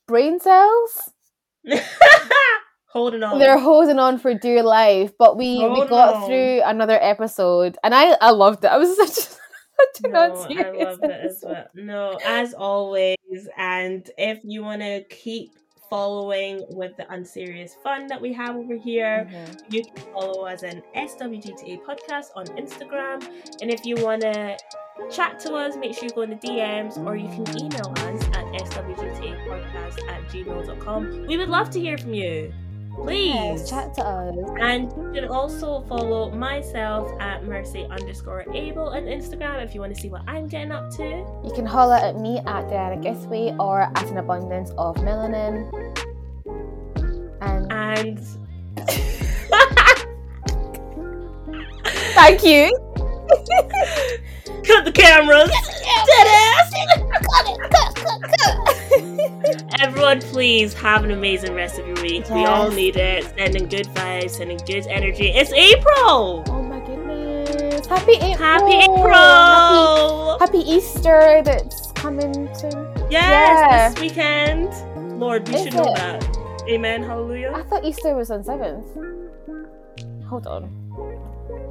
brain 0.08 0.40
cells, 0.40 1.10
Holding 2.92 3.22
on. 3.24 3.38
they're 3.40 3.60
holding 3.60 4.00
on 4.00 4.18
for 4.18 4.34
dear 4.34 4.64
life, 4.64 5.12
but 5.18 5.38
we, 5.38 5.60
we 5.68 5.86
got 5.88 6.16
on. 6.16 6.28
through 6.28 6.62
another 6.66 6.98
episode 7.02 7.78
and 7.84 7.94
I, 7.94 8.14
I 8.20 8.32
loved 8.32 8.64
it. 8.66 8.68
I 8.70 8.78
was 8.78 8.96
such, 8.98 9.10
such 9.10 10.06
a 10.06 10.08
no, 10.08 10.20
I 10.24 10.28
non-serious 10.30 10.86
love 10.86 11.04
it 11.04 11.12
as 11.26 11.44
well. 11.46 11.66
No, 11.76 12.20
as 12.26 12.54
always. 12.56 13.16
And 13.58 14.10
if 14.18 14.40
you 14.44 14.64
want 14.64 14.82
to 14.82 15.04
keep 15.04 15.52
following 15.90 16.64
with 16.70 16.96
the 16.98 17.12
unserious 17.12 17.76
fun 17.84 18.06
that 18.08 18.20
we 18.22 18.32
have 18.34 18.56
over 18.56 18.76
here, 18.76 19.28
Mhm. 19.32 19.74
you 19.74 19.84
can 19.84 19.96
follow 20.14 20.46
us 20.46 20.62
an 20.64 20.82
SWGTA 20.96 21.82
podcast 21.84 22.28
on 22.36 22.46
Instagram. 22.58 23.24
And 23.62 23.72
if 23.72 23.86
you 23.86 23.96
want 24.04 24.22
to 24.22 24.58
chat 25.12 25.40
to 25.42 25.54
us, 25.56 25.76
make 25.78 25.94
sure 25.96 26.04
you 26.06 26.10
go 26.12 26.22
in 26.24 26.30
the 26.32 26.36
DMs 26.38 26.98
or 27.06 27.16
you 27.16 27.28
can 27.30 27.48
email 27.60 27.92
us 27.98 28.24
at 28.36 28.46
swgtapodcast 28.70 30.08
at 30.10 30.22
gmail.com. 30.30 31.26
We 31.28 31.38
would 31.38 31.50
love 31.50 31.70
to 31.72 31.80
hear 31.80 31.98
from 31.98 32.14
you. 32.14 32.54
Please. 32.96 33.34
Yes, 33.34 33.70
chat 33.70 33.94
to 33.96 34.06
us. 34.06 34.36
And 34.60 34.92
you 34.92 35.12
can 35.22 35.30
also 35.30 35.82
follow 35.88 36.30
myself 36.32 37.10
at 37.22 37.46
mercy 37.46 37.86
underscore 37.90 38.46
abel 38.54 38.90
on 38.90 39.04
Instagram 39.04 39.64
if 39.64 39.74
you 39.74 39.80
want 39.82 39.96
to 39.96 40.02
see 40.02 40.10
what 40.10 40.22
I'm 40.28 40.48
getting 40.48 40.72
up 40.72 40.92
to. 40.98 41.04
You 41.44 41.52
can 41.56 41.66
holler 41.66 41.96
at 41.96 42.20
me 42.20 42.40
at 42.40 42.70
Diana 42.70 42.98
Githwe 43.02 43.58
or 43.60 43.82
at 43.82 44.10
an 44.10 44.18
abundance 44.18 44.72
of 44.78 44.96
melanin. 44.98 45.66
And 47.42 47.72
And 47.72 48.20
thank 52.14 52.44
you. 52.44 52.78
cut 54.66 54.84
the 54.86 54.92
cameras. 54.94 55.50
Cut 55.50 56.28
it, 57.32 57.60
everyone, 59.82 60.22
please 60.22 60.74
have 60.74 61.04
an 61.04 61.12
amazing 61.12 61.54
rest 61.56 61.80
of 61.80 61.88
your 61.88 62.02
week. 62.02 62.30
We 62.30 62.46
all 62.46 62.70
need 62.72 62.96
it. 62.96 63.26
Sending 63.38 63.68
good 63.68 63.88
vibes, 63.88 64.32
sending 64.32 64.58
good 64.66 64.88
energy. 64.88 65.28
It's 65.30 65.52
April. 65.54 66.44
Oh 66.48 66.62
my 66.64 66.80
goodness. 66.82 67.86
Happy 67.88 68.14
April. 68.14 68.38
Happy 68.38 68.72
Happy, 68.76 68.84
April. 68.84 70.40
happy 70.40 70.60
Easter 70.60 71.42
that's 71.44 71.92
coming 71.94 72.34
soon. 72.56 72.72
Yes, 73.10 73.12
Yeah. 73.12 73.90
this 73.90 74.00
weekend. 74.02 75.20
Lord, 75.20 75.48
we 75.48 75.56
Is 75.56 75.64
should 75.64 75.74
know 75.74 75.94
that. 75.96 76.24
Amen. 76.68 77.04
Hallelujah. 77.04 77.52
I 77.56 77.64
thought 77.64 77.84
Easter 77.84 78.16
was 78.16 78.30
on 78.32 78.44
7th. 78.44 78.86
Hold 80.28 80.46
on. 80.48 80.70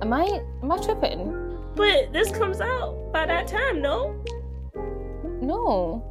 Am 0.03 0.13
I 0.13 0.25
am 0.63 0.71
I 0.73 0.77
tripping? 0.79 1.33
But 1.77 2.13
this 2.13 2.31
comes 2.33 2.61
out 2.61 3.13
by 3.13 3.25
that 3.27 3.47
time, 3.47 3.81
no? 3.81 4.15
No. 5.49 6.05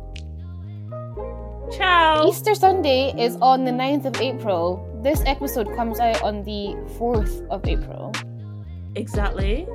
Ciao. 1.77 2.25
Easter 2.27 2.55
Sunday 2.55 3.13
is 3.21 3.37
on 3.39 3.65
the 3.65 3.71
9th 3.71 4.05
of 4.05 4.19
April. 4.19 4.81
This 5.03 5.21
episode 5.27 5.75
comes 5.75 5.99
out 5.99 6.23
on 6.23 6.43
the 6.43 6.73
4th 6.97 7.47
of 7.49 7.63
April. 7.67 8.11
Exactly. 8.95 9.67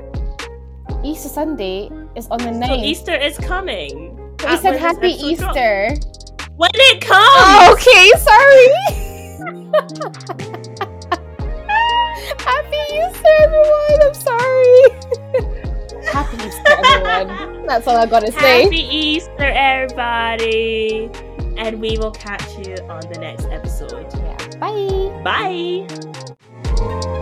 Easter 1.05 1.28
Sunday 1.28 1.90
is 2.16 2.26
on 2.26 2.39
the 2.39 2.51
9th. 2.51 2.66
So 2.66 2.74
Easter 2.74 3.14
is 3.14 3.39
coming. 3.39 4.18
But 4.39 4.47
at 4.47 4.62
said 4.62 4.80
happy. 4.80 5.12
Easter. 5.12 5.94
When 6.56 6.74
it 6.74 7.01
comes. 7.01 7.22
Oh, 7.22 7.70
okay, 7.78 8.10
sorry. 8.18 8.66
happy 12.51 12.82
Easter, 12.98 13.34
everyone. 13.47 13.98
I'm 14.10 14.14
sorry. 14.18 15.48
happy 16.07 16.37
Easter, 16.37 16.62
everyone. 16.66 17.66
That's 17.66 17.87
all 17.87 17.97
I 17.97 18.07
gotta 18.07 18.33
say. 18.33 18.62
Happy 18.65 18.77
Easter, 18.77 19.33
everybody. 19.39 21.11
And 21.57 21.81
we 21.81 21.99
will 21.99 22.12
catch 22.12 22.59
you 22.66 22.77
on 22.89 23.01
the 23.12 23.19
next 23.20 23.47
episode. 23.47 24.07
Yeah. 24.15 24.37
Bye. 24.59 25.23
Bye. 25.23 27.19